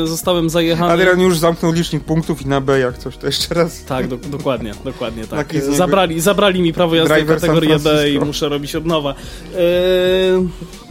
e, 0.04 0.06
zostałem 0.06 0.50
zajechany. 0.50 0.92
Adrian 0.92 1.20
już 1.20 1.38
zamknął 1.38 1.72
licznik 1.72 2.04
punktów 2.04 2.42
i 2.42 2.48
na 2.48 2.60
B 2.60 2.78
jak 2.78 2.98
coś, 2.98 3.16
to 3.16 3.26
jeszcze 3.26 3.54
raz. 3.54 3.84
Tak, 3.84 4.08
do, 4.08 4.16
dokładnie, 4.16 4.74
dokładnie 4.84 5.26
tak. 5.26 5.54
Zabrali, 5.76 6.20
zabrali 6.20 6.62
mi 6.62 6.72
prawo 6.72 6.94
jazdy 6.94 7.24
kategorię 7.24 7.78
B 7.78 8.10
i 8.10 8.18
muszę 8.18 8.48
robić 8.48 8.74
od 8.76 8.86
nowa. 8.86 9.14
E, 9.54 10.83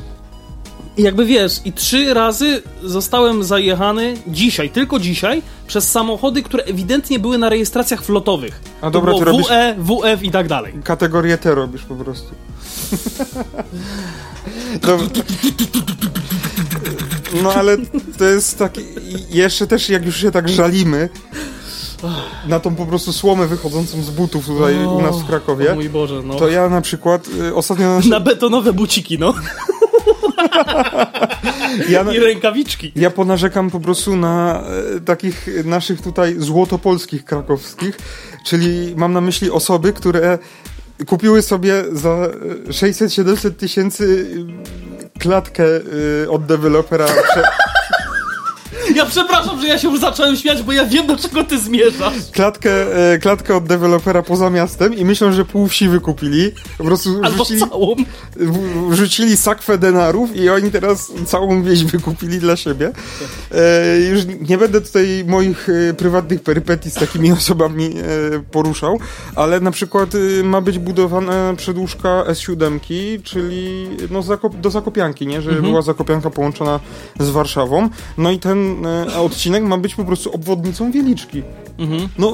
I 0.98 1.04
jakby 1.04 1.26
wiesz, 1.26 1.62
i 1.66 1.74
trzy 1.74 2.14
razy 2.14 2.62
zostałem 2.84 3.44
zajechany 3.44 4.14
dzisiaj, 4.28 4.70
tylko 4.70 5.00
dzisiaj, 5.00 5.42
przez 5.68 5.92
samochody, 5.92 6.44
które 6.44 6.64
ewidentnie 6.64 7.20
były 7.20 7.38
na 7.38 7.50
rejestracjach 7.50 8.04
flotowych. 8.04 8.62
A 8.82 8.90
dobra, 8.90 9.14
to 9.14 9.20
ty 9.20 9.26
było 9.26 9.38
robisz 9.38 9.50
WE, 9.50 9.76
WF 9.78 10.24
i 10.24 10.32
tak 10.32 10.48
dalej. 10.48 10.74
kategorię 10.84 11.38
T 11.38 11.56
robisz 11.56 11.82
po 11.84 11.96
prostu. 11.96 12.30
No 17.44 17.54
ale 17.54 17.78
to 18.18 18.26
jest 18.26 18.60
taki... 18.60 18.82
Jeszcze 19.30 19.68
też 19.68 19.90
jak 19.90 20.06
już 20.06 20.18
się 20.18 20.32
tak 20.32 20.50
żalimy 20.50 21.10
na 22.48 22.60
tą 22.60 22.76
po 22.76 22.86
prostu 22.86 23.14
słomę 23.14 23.48
wychodzącą 23.48 24.04
z 24.04 24.10
butów 24.10 24.46
tutaj 24.46 24.86
u 24.86 25.02
nas 25.02 25.20
w 25.20 25.26
Krakowie, 25.26 25.72
O 25.72 25.76
mój 25.76 25.90
Boże, 25.90 26.22
no. 26.26 26.36
to 26.36 26.48
ja 26.48 26.70
na 26.70 26.82
przykład 26.82 27.28
y, 27.28 27.56
ostatnio... 27.56 28.00
Na 28.10 28.20
betonowe 28.20 28.74
buciki, 28.74 29.20
no. 29.20 29.34
Ja, 31.90 32.04
I 32.14 32.20
rękawiczki. 32.20 32.92
ja 32.96 33.10
ponarzekam 33.10 33.70
po 33.72 33.80
prostu 33.80 34.16
na 34.16 34.64
e, 34.98 35.00
takich 35.00 35.48
naszych 35.66 36.02
tutaj 36.02 36.36
złotopolskich 36.38 37.26
krakowskich, 37.26 37.98
czyli 38.46 38.94
mam 38.98 39.14
na 39.14 39.22
myśli 39.22 39.52
osoby, 39.52 39.94
które 39.94 40.40
kupiły 41.08 41.42
sobie 41.42 41.84
za 41.92 42.10
e, 42.68 42.70
600-700 42.72 43.52
tysięcy 43.52 44.04
y, 45.16 45.20
klatkę 45.20 45.64
y, 46.24 46.32
od 46.32 46.46
dewelopera. 46.46 47.06
Prze- 47.06 47.44
Ja 49.04 49.06
przepraszam, 49.06 49.62
że 49.62 49.68
ja 49.68 49.78
się 49.78 49.90
już 49.90 50.00
zacząłem 50.00 50.36
śmiać, 50.36 50.64
bo 50.64 50.72
ja 50.72 50.86
wiem, 50.86 51.08
do 51.08 51.18
czego 51.18 51.44
ty 51.44 51.60
zmierzasz. 51.60 52.14
klatkę, 52.32 52.72
e, 53.14 53.18
klatkę 53.18 53.56
od 53.58 53.64
dewelopera 53.64 54.22
poza 54.22 54.50
miastem 54.50 54.94
i 54.98 55.06
myślą, 55.06 55.32
że 55.32 55.46
pół 55.46 55.68
wsi 55.68 55.90
wykupili. 55.90 56.52
Po 56.78 56.84
prostu 56.84 57.10
Albo 57.24 57.44
wrzucili, 57.44 57.60
całą. 57.60 57.96
w- 58.36 58.90
wrzucili 58.90 59.38
sakwę 59.38 59.78
denarów 59.78 60.36
i 60.36 60.50
oni 60.50 60.72
teraz 60.72 61.12
całą 61.26 61.64
wieś 61.64 61.84
wykupili 61.84 62.40
dla 62.40 62.56
siebie. 62.56 62.92
E, 63.52 64.00
już 64.00 64.22
nie 64.50 64.58
będę 64.58 64.82
tutaj 64.82 65.24
moich 65.28 65.68
e, 65.90 65.94
prywatnych 65.94 66.42
perypetii 66.44 66.92
z 66.92 66.94
takimi 66.94 67.32
osobami 67.42 67.86
e, 68.36 68.40
poruszał, 68.52 69.00
ale 69.36 69.60
na 69.60 69.72
przykład 69.72 70.10
e, 70.16 70.44
ma 70.44 70.62
być 70.62 70.80
budowana 70.80 71.54
przedłużka 71.58 72.24
S7, 72.28 72.80
czyli 73.24 73.88
no, 74.10 74.24
do 74.62 74.72
Zakopianki, 74.72 75.28
nie? 75.28 75.42
Żeby 75.42 75.62
była 75.62 75.82
Zakopianka 75.82 76.30
połączona 76.30 76.80
z 77.20 77.30
Warszawą. 77.30 77.90
No 78.18 78.32
i 78.32 78.40
ten 78.40 78.83
e, 78.86 79.20
odcinek 79.20 79.64
ma 79.64 79.78
być 79.78 79.96
po 79.96 80.06
prostu 80.06 80.32
obwodnicą 80.36 80.92
Wieliczki. 80.92 81.44
Mhm. 81.78 82.08
No, 82.18 82.34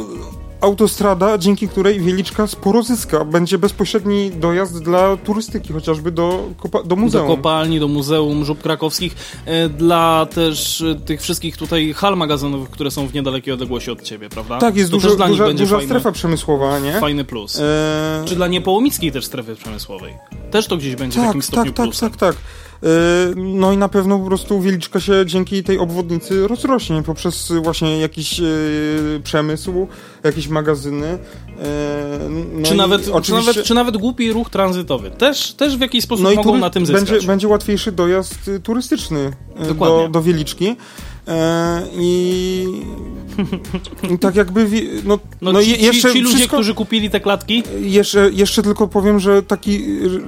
autostrada, 0.61 1.37
dzięki 1.37 1.67
której 1.67 1.99
Wieliczka 1.99 2.47
sporo 2.47 2.83
zyska. 2.83 3.25
Będzie 3.25 3.57
bezpośredni 3.57 4.31
dojazd 4.31 4.83
dla 4.83 5.17
turystyki, 5.17 5.73
chociażby 5.73 6.11
do, 6.11 6.43
do 6.73 6.79
Do 6.83 6.95
muzeum. 6.95 7.27
kopalni, 7.27 7.79
do 7.79 7.87
Muzeum 7.87 8.45
Żub 8.45 8.61
Krakowskich, 8.61 9.15
e, 9.45 9.69
dla 9.69 10.27
też 10.35 10.81
e, 10.81 10.95
tych 10.95 11.21
wszystkich 11.21 11.57
tutaj 11.57 11.93
hal 11.93 12.17
magazynowych, 12.17 12.69
które 12.69 12.91
są 12.91 13.07
w 13.07 13.13
niedalekiej 13.13 13.53
odległości 13.53 13.91
od 13.91 14.01
ciebie, 14.01 14.29
prawda? 14.29 14.57
tak, 14.57 14.75
jest 14.75 14.91
to 14.91 14.97
dużo, 14.97 15.15
dla 15.15 15.27
duża, 15.27 15.53
duża 15.53 15.75
fajny, 15.75 15.85
strefa 15.89 16.11
przemysłowa, 16.11 16.79
nie? 16.79 16.93
fajny 16.99 17.25
plus. 17.25 17.59
E, 17.59 18.23
Czy 18.25 18.35
dla 18.35 18.47
niepołomickiej 18.47 19.11
też 19.11 19.25
strefy 19.25 19.55
przemysłowej? 19.55 20.13
Też 20.51 20.67
to 20.67 20.77
gdzieś 20.77 20.95
będzie 20.95 21.13
w 21.15 21.21
tak, 21.21 21.27
jakimś 21.27 21.45
stopniu 21.45 21.71
tak, 21.71 21.75
tak, 21.77 21.85
plusem. 21.85 22.09
tak, 22.09 22.19
tak. 22.19 22.35
E, 22.35 22.68
No 23.35 23.73
i 23.73 23.77
na 23.77 23.89
pewno 23.89 24.19
po 24.19 24.25
prostu 24.25 24.61
Wieliczka 24.61 24.99
się 24.99 25.25
dzięki 25.25 25.63
tej 25.63 25.77
obwodnicy 25.79 26.47
rozrośnie 26.47 27.03
poprzez 27.03 27.51
właśnie 27.63 27.99
jakiś 27.99 28.39
e, 28.39 28.43
przemysł, 29.23 29.87
jakieś 30.23 30.47
magazyny. 30.47 31.07
e, 31.07 31.17
No 32.53 32.67
czy, 32.67 32.75
nawet, 32.75 33.05
czy, 33.05 33.13
oczywiście- 33.13 33.45
nawet, 33.51 33.65
czy 33.65 33.73
nawet 33.73 33.97
głupi 33.97 34.31
ruch 34.33 34.49
tranzytowy. 34.49 35.11
Też, 35.11 35.53
też 35.53 35.77
w 35.77 35.81
jakiś 35.81 36.03
sposób 36.03 36.23
no 36.23 36.29
mogą 36.35 36.51
tury- 36.51 36.59
na 36.59 36.69
tym 36.69 36.85
zyskać. 36.85 37.09
będzie, 37.11 37.27
będzie 37.27 37.47
łatwiejszy 37.47 37.91
dojazd 37.91 38.47
y, 38.47 38.59
turystyczny 38.59 39.31
y, 39.63 39.67
Dokładnie. 39.67 40.03
do, 40.03 40.09
do 40.09 40.21
Wieliczki. 40.21 40.75
E, 41.29 41.81
I, 41.95 42.65
tak 44.21 44.35
jakby. 44.35 44.67
No, 45.05 45.19
No, 45.41 45.51
no, 45.51 45.63
ci, 45.63 45.69
je- 45.71 45.77
jeszcze 45.77 46.13
ci 46.13 46.21
ludzie, 46.21 46.35
wszystko, 46.35 46.55
którzy 46.55 46.73
kupili 46.73 47.09
te 47.09 47.19
klatki, 47.19 47.63
jeszcze, 47.81 48.29
jeszcze 48.33 48.63
tylko 48.63 48.87
powiem, 48.87 49.19
że 49.19 49.43
taki, 49.43 49.85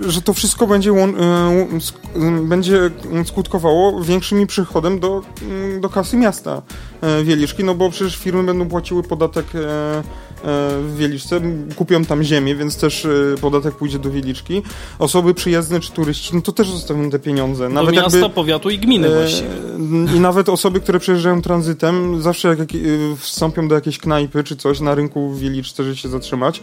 że 0.07 0.21
to 0.21 0.33
wszystko 0.33 0.67
będzie, 0.67 0.91
e, 0.91 2.41
będzie 2.41 2.79
skutkowało 3.25 4.03
większym 4.03 4.47
przychodem 4.47 4.99
do, 4.99 5.21
mm, 5.41 5.81
do 5.81 5.89
kasy 5.89 6.17
miasta 6.17 6.61
e, 7.01 7.23
Wieliczki, 7.23 7.63
no 7.63 7.75
bo 7.75 7.89
przecież 7.89 8.15
firmy 8.17 8.43
będą 8.43 8.67
płaciły 8.69 9.03
podatek 9.03 9.45
w 10.43 10.93
Wieliczce, 10.97 11.41
kupią 11.75 12.05
tam 12.05 12.23
ziemię, 12.23 12.55
więc 12.55 12.77
też 12.77 13.05
e, 13.05 13.09
podatek 13.41 13.75
pójdzie 13.75 13.99
do 13.99 14.11
Wieliczki. 14.11 14.61
Osoby 14.99 15.33
przyjezdne 15.33 15.79
czy 15.79 15.91
turyści, 15.91 16.35
no 16.35 16.41
to 16.41 16.51
też 16.51 16.69
zostawią 16.69 17.09
te 17.09 17.19
pieniądze. 17.19 17.63
do 17.63 17.69
Nawet 17.69 17.95
miasta, 17.95 18.17
jakby, 18.17 18.35
powiatu 18.35 18.69
i 18.69 18.79
gminy 18.79 19.07
e, 19.07 19.19
właściwie. 19.19 19.49
I 20.15 20.19
nawet 20.19 20.49
osoby, 20.49 20.79
które 20.79 20.99
przejeżdżają 20.99 21.41
tranzytem, 21.41 22.21
zawsze 22.21 22.47
jak, 22.47 22.59
jak 22.59 22.69
e, 22.71 22.77
wstąpią 23.17 23.67
do 23.67 23.75
jakiejś 23.75 23.97
knajpy 23.97 24.43
czy 24.43 24.55
coś 24.55 24.79
na 24.79 24.95
rynku 24.95 25.29
w 25.29 25.39
Wieliczce, 25.39 25.83
żeby 25.83 25.95
się 25.95 26.09
zatrzymać 26.09 26.61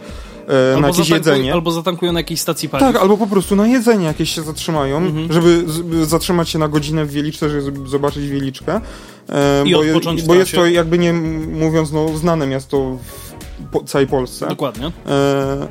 e, 0.75 0.79
na 0.81 0.87
jakieś 0.87 1.09
jedzenie. 1.09 1.53
albo 1.53 1.71
zatankują 1.71 2.11
na 2.11 2.19
jakiejś 2.19 2.39
stacji 2.41 2.69
paliw. 2.69 2.87
Tak, 2.87 2.95
albo 3.01 3.17
po 3.17 3.27
prostu 3.27 3.55
na 3.55 3.67
jedzenie 3.67 4.05
jakieś 4.05 4.35
się 4.35 4.41
zatrzymają, 4.41 4.97
Mhm. 4.97 5.33
żeby 5.33 5.63
zatrzymać 6.05 6.49
się 6.49 6.59
na 6.59 6.67
godzinę 6.67 7.05
w 7.05 7.11
Wieliczce, 7.11 7.49
żeby 7.49 7.89
zobaczyć 7.89 8.27
Wieliczkę. 8.27 8.81
E, 9.29 9.63
I 9.65 9.73
bo, 9.73 9.79
odpocząć 9.79 10.21
w 10.21 10.25
bo 10.25 10.35
jest 10.35 10.51
to 10.51 10.65
jakby 10.65 10.97
nie 10.97 11.13
mówiąc, 11.53 11.91
no 11.91 12.17
znane 12.17 12.47
miasto 12.47 12.97
w 13.03 13.28
po, 13.71 13.83
całej 13.83 14.07
Polsce. 14.07 14.47
Dokładnie. 14.47 14.91
E, 15.07 15.67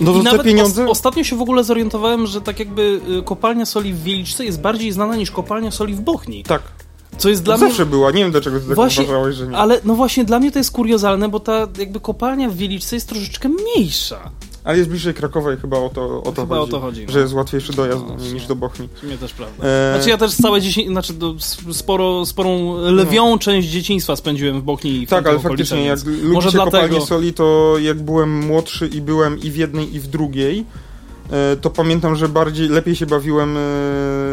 no 0.00 0.12
I 0.12 0.22
nawet 0.22 0.42
pieniądze... 0.42 0.84
os- 0.84 0.90
ostatnio 0.90 1.24
się 1.24 1.36
w 1.36 1.42
ogóle 1.42 1.64
zorientowałem, 1.64 2.26
że 2.26 2.40
tak 2.40 2.58
jakby 2.58 3.00
y, 3.18 3.22
kopalnia 3.22 3.66
soli 3.66 3.92
w 3.92 4.02
Wieliczce 4.02 4.44
jest 4.44 4.60
bardziej 4.60 4.92
znana 4.92 5.16
niż 5.16 5.30
kopalnia 5.30 5.70
soli 5.70 5.94
w 5.94 6.00
Bochni. 6.00 6.42
tak, 6.44 6.62
Co 7.18 7.28
jest 7.28 7.42
dla 7.42 7.56
mnie... 7.56 7.66
zawsze 7.66 7.86
była. 7.86 8.10
Nie 8.10 8.22
wiem 8.22 8.30
dlaczego 8.30 8.60
ty 8.60 8.66
tak 8.66 8.74
Właśnie, 8.74 9.04
uważałeś, 9.04 9.36
że 9.36 9.46
nie. 9.46 9.56
Ale 9.56 9.80
no 9.84 9.94
właśnie 9.94 10.24
dla 10.24 10.38
mnie 10.40 10.52
to 10.52 10.58
jest 10.58 10.70
kuriozalne, 10.70 11.28
bo 11.28 11.40
ta 11.40 11.66
jakby 11.78 12.00
kopalnia 12.00 12.48
w 12.50 12.56
Wieliczce 12.56 12.96
jest 12.96 13.08
troszeczkę 13.08 13.48
mniejsza. 13.48 14.30
Ale 14.64 14.78
jest 14.78 14.90
bliżej 14.90 15.14
Krakowa 15.14 15.52
i 15.52 15.56
chyba 15.56 15.78
o 15.78 15.88
to, 15.88 16.22
o 16.22 16.32
to 16.32 16.42
Chyba 16.42 16.56
chodzi. 16.56 16.68
o 16.70 16.76
to 16.76 16.80
chodzi, 16.80 17.06
no. 17.06 17.12
Że 17.12 17.20
jest 17.20 17.32
łatwiejszy 17.34 17.72
dojazd 17.72 18.02
No, 18.08 18.16
niż 18.32 18.42
no. 18.42 18.48
do 18.48 18.56
Bochni. 18.56 18.88
Sumie 19.00 19.18
też 19.18 19.32
prawda. 19.32 19.66
E, 19.66 19.94
Znaczy 19.94 20.10
ja 20.10 20.18
też 20.18 20.34
całe 20.34 20.60
dziecię... 20.60 20.86
znaczy 20.88 21.12
sporo, 21.72 22.26
sporą 22.26 22.76
lwią 22.90 23.38
część 23.38 23.68
dzieciństwa 23.68 24.16
spędziłem 24.16 24.60
w 24.60 24.64
Bochni 24.64 24.90
i 25.02 25.06
w 25.06 25.10
Tak, 25.10 25.26
ale 25.26 25.38
faktycznie, 25.38 25.84
jak 25.84 25.98
lubicie 26.04 26.50
dlatego... 26.50 26.64
kopalnię 26.64 27.00
soli, 27.00 27.32
to 27.34 27.74
jak 27.82 28.02
byłem 28.02 28.38
młodszy 28.46 28.86
i 28.86 29.00
byłem 29.00 29.40
i 29.40 29.50
w 29.50 29.56
jednej, 29.56 29.94
i 29.94 30.00
w 30.00 30.06
drugiej, 30.06 30.64
e, 31.30 31.56
to 31.56 31.70
pamiętam, 31.70 32.16
że 32.16 32.28
bardziej, 32.28 32.68
lepiej 32.68 32.96
się 32.96 33.06
bawiłem 33.06 33.50
e, 33.50 33.60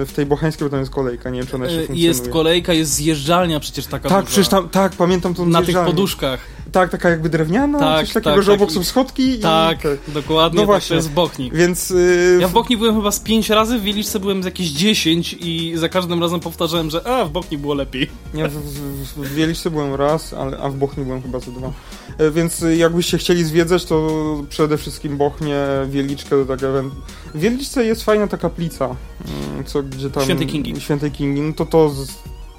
w 0.05 0.11
tej 0.15 0.25
bocheńskiej, 0.25 0.65
bo 0.65 0.71
tam 0.71 0.79
jest 0.79 0.91
kolejka, 0.91 1.29
nie 1.29 1.39
wiem, 1.39 1.47
czy 1.47 1.55
ona 1.55 1.65
jeszcze 1.65 1.77
Y, 1.79 1.85
funkcjonuje. 1.87 2.07
Jest 2.07 2.29
kolejka, 2.29 2.73
jest 2.73 2.91
zjeżdżalnia 2.93 3.59
przecież 3.59 3.85
taka 3.85 4.09
Tak, 4.09 4.19
duża. 4.19 4.31
przecież 4.31 4.47
tam, 4.47 4.69
tak, 4.69 4.91
pamiętam 4.95 5.33
tą 5.33 5.45
Na 5.45 5.61
tych 5.61 5.77
poduszkach. 5.85 6.39
Tak, 6.71 6.89
taka 6.91 7.09
jakby 7.09 7.29
drewniana, 7.29 7.79
Tak, 7.79 8.05
coś 8.05 8.13
takiego, 8.13 8.35
tak, 8.35 8.43
że 8.43 8.51
tak. 8.51 8.61
obok 8.61 8.71
są 8.71 8.83
schodki 8.83 9.29
i... 9.29 9.39
Tak, 9.39 9.77
dokładnie, 10.07 10.55
No 10.55 10.61
tak, 10.61 10.65
właśnie. 10.65 10.87
to 10.89 10.95
jest 10.95 11.09
w 11.09 11.13
Bochni. 11.13 11.51
Więc... 11.53 11.91
y, 11.91 12.37
Ja 12.41 12.47
w 12.47 12.53
Bochni 12.53 12.77
byłem 12.77 12.95
chyba 12.95 13.11
z 13.11 13.19
pięć 13.19 13.49
razy, 13.49 13.79
w 13.79 13.81
Wieliczce 13.81 14.19
byłem 14.19 14.43
z 14.43 14.45
jakieś 14.45 14.67
10 14.67 15.35
i 15.39 15.73
za 15.75 15.89
każdym 15.89 16.21
razem 16.21 16.39
powtarzałem, 16.39 16.89
że 16.89 17.07
a, 17.07 17.25
w 17.25 17.29
Bochni 17.31 17.57
było 17.57 17.73
lepiej. 17.73 18.09
Ja 18.33 18.47
w, 18.47 18.51
w, 18.53 19.13
w 19.13 19.33
Wieliczce 19.33 19.71
byłem 19.71 19.95
raz, 19.95 20.33
ale, 20.33 20.57
a 20.57 20.69
w 20.69 20.75
Bochni 20.75 21.03
byłem 21.05 21.21
chyba 21.21 21.39
ze 21.39 21.51
dwa. 21.51 21.71
E, 22.17 22.31
Więc 22.31 22.63
y, 22.63 22.75
jakbyście 22.77 23.17
chcieli 23.17 23.43
zwiedzać, 23.43 23.85
to 23.85 24.07
przede 24.49 24.77
wszystkim 24.77 25.17
Bochnię, 25.17 25.57
Wieliczkę, 25.89 26.29
to 26.29 26.45
tak 26.45 26.63
ewent... 26.63 26.93
W 27.35 27.39
Wieliczce 27.39 27.85
jest 27.85 28.03
fajna 28.03 28.27
ta 28.27 28.37
kaplica, 28.37 28.85
mm, 28.85 29.65
co 29.65 29.83
gdzie 29.83 30.09
tam... 30.09 30.23
Świętej 30.23 30.47
Kingi. 30.47 30.81
Świętej 30.81 31.11
Kingi, 31.11 31.41
no 31.41 31.53
to 31.53 31.65
to 31.65 31.89
z, 31.89 32.07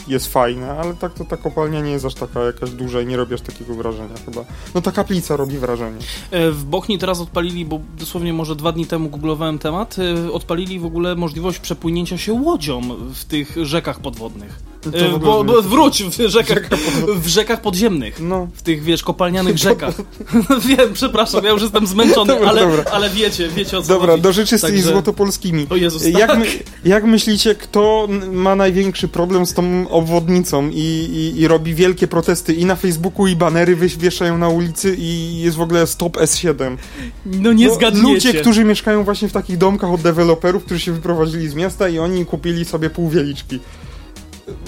jest 0.09 0.33
fajne, 0.33 0.71
ale 0.71 0.95
tak 0.95 1.15
to 1.15 1.25
ta 1.25 1.37
kopalnia 1.37 1.81
nie 1.81 1.91
jest 1.91 2.05
aż 2.05 2.15
taka 2.15 2.45
jakaś 2.45 2.71
duża 2.71 3.01
i 3.01 3.07
nie 3.07 3.17
robi 3.17 3.35
aż 3.35 3.41
takiego 3.41 3.75
wrażenia 3.75 4.15
chyba. 4.25 4.45
No 4.75 4.81
ta 4.81 4.93
kaplica 4.93 5.37
robi 5.37 5.59
wrażenie. 5.59 5.99
E, 6.31 6.51
W 6.51 6.65
Bochni 6.65 6.99
teraz 6.99 7.21
odpalili, 7.21 7.65
bo 7.65 7.81
dosłownie 7.99 8.33
może 8.33 8.57
dwa 8.57 8.73
dni 8.73 8.87
temu 8.87 9.09
googlowałem 9.09 9.59
temat, 9.59 9.97
e, 10.29 10.33
odpalili 10.33 10.79
w 10.81 10.85
ogóle 10.85 11.15
możliwość 11.17 11.59
przepłynięcia 11.59 12.19
się 12.19 12.33
łodzią 12.33 12.81
w 13.15 13.25
tych 13.25 13.57
rzekach 13.63 14.01
podwodnych. 14.01 14.61
E, 14.93 15.19
Bo, 15.19 15.45
bo 15.45 15.63
wróć, 15.63 16.03
w 16.05 16.29
rzekach, 16.29 16.69
w 17.17 17.27
rzekach 17.27 17.61
podziemnych. 17.61 18.21
No, 18.21 18.49
W 18.55 18.63
tych, 18.63 18.83
wiesz, 18.83 19.03
kopalnianych 19.03 19.59
rzekach. 19.69 19.95
Wiem, 20.69 20.93
przepraszam, 20.93 21.45
ja 21.45 21.51
już 21.51 21.63
jestem 21.63 21.87
zmęczony, 21.87 22.33
Dobra, 22.35 22.49
ale, 22.49 22.61
dobra. 22.61 22.85
ale 22.93 23.11
wiecie, 23.11 23.49
wiecie 23.49 23.79
o 23.79 23.83
co 23.83 23.89
dobra, 23.89 24.11
chodzi. 24.11 24.23
do 24.23 24.33
rzeczy 24.33 24.59
z 24.59 24.61
tymi 24.61 24.73
Także- 24.73 24.91
złotopolskimi. 24.93 25.67
O 25.71 25.77
Jezus, 25.77 26.07
Jak, 26.07 26.31
tak. 26.31 26.39
my, 26.39 26.47
jak 26.85 27.05
myślicie, 27.05 27.55
kto 27.55 28.09
ma 28.33 28.57
największy 28.57 29.09
problem 29.09 29.47
z 29.47 29.55
tą 29.55 29.89
obwodnicą 29.89 30.69
i, 30.69 30.75
i, 30.77 31.41
i 31.41 31.49
robi 31.49 31.75
wielkie 31.75 32.09
protesty 32.09 32.53
i 32.55 32.65
na 32.65 32.77
Facebooku 32.77 33.27
i 33.27 33.37
banery 33.37 33.77
wieszają 33.77 34.39
na 34.39 34.49
ulicy 34.49 34.97
i 34.99 35.39
jest 35.41 35.57
w 35.57 35.61
ogóle 35.61 35.87
stop 35.87 36.17
S7? 36.17 36.77
No 37.27 37.53
nie 37.53 37.69
No, 37.69 37.75
zgadniecie. 37.75 38.09
Ludzie, 38.09 38.35
którzy 38.35 38.65
mieszkają 38.65 39.05
właśnie 39.05 39.29
w 39.29 39.33
takich 39.33 39.59
domkach 39.59 39.91
od 39.93 40.01
deweloperów, 40.01 40.65
którzy 40.65 40.81
się 40.81 40.93
wyprowadzili 40.93 41.49
z 41.49 41.55
miasta 41.55 41.89
i 41.89 41.99
oni 41.99 42.27
kupili 42.27 42.65
sobie 42.65 42.91
pół 42.91 43.09
wieliczki. 43.11 43.61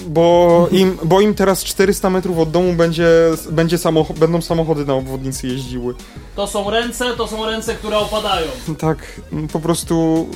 Bo 0.07 0.67
im, 0.71 0.97
bo 1.03 1.21
im 1.21 1.33
teraz 1.33 1.63
400 1.63 2.09
metrów 2.09 2.39
od 2.39 2.51
domu 2.51 2.73
będzie, 2.73 3.07
będzie 3.51 3.77
samocho- 3.77 4.13
będą 4.19 4.41
samochody 4.41 4.85
na 4.85 4.93
obwodnicy 4.93 5.47
jeździły. 5.47 5.93
To 6.35 6.47
są 6.47 6.69
ręce, 6.69 7.05
to 7.17 7.27
są 7.27 7.45
ręce, 7.45 7.75
które 7.75 7.97
opadają. 7.97 8.47
Tak, 8.79 9.21
m, 9.33 9.47
po 9.47 9.59
prostu, 9.59 10.27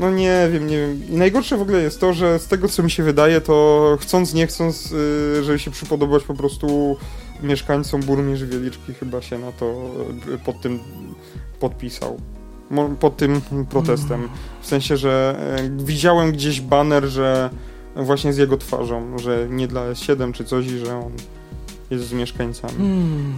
no 0.00 0.10
nie 0.10 0.48
wiem, 0.52 0.66
nie 0.66 0.76
wiem. 0.78 1.02
I 1.08 1.16
najgorsze 1.16 1.56
w 1.56 1.62
ogóle 1.62 1.82
jest 1.82 2.00
to, 2.00 2.12
że 2.12 2.38
z 2.38 2.46
tego 2.46 2.68
co 2.68 2.82
mi 2.82 2.90
się 2.90 3.02
wydaje, 3.02 3.40
to 3.40 3.98
chcąc, 4.00 4.34
nie 4.34 4.46
chcąc, 4.46 4.92
y, 4.92 5.44
żeby 5.44 5.58
się 5.58 5.70
przypodobać 5.70 6.22
po 6.22 6.34
prostu 6.34 6.96
mieszkańcom 7.42 8.00
burmistrz 8.02 8.44
Wieliczki 8.46 8.94
chyba 8.94 9.22
się 9.22 9.38
na 9.38 9.52
to 9.52 9.90
y, 10.34 10.38
pod 10.38 10.60
tym 10.60 10.78
podpisał. 11.60 12.20
Pod 13.00 13.16
tym 13.16 13.40
protestem. 13.70 14.28
W 14.62 14.66
sensie, 14.66 14.96
że 14.96 15.36
y, 15.80 15.84
widziałem 15.84 16.32
gdzieś 16.32 16.60
baner, 16.60 17.04
że 17.04 17.50
właśnie 18.04 18.32
z 18.32 18.36
jego 18.36 18.56
twarzą, 18.56 19.18
że 19.18 19.46
nie 19.50 19.68
dla 19.68 19.92
S7 19.92 20.32
czy 20.32 20.44
coś 20.44 20.66
i 20.66 20.78
że 20.78 20.96
on 20.96 21.12
jest 21.90 22.08
z 22.08 22.12
mieszkańcami. 22.12 22.76
Hmm. 22.78 23.34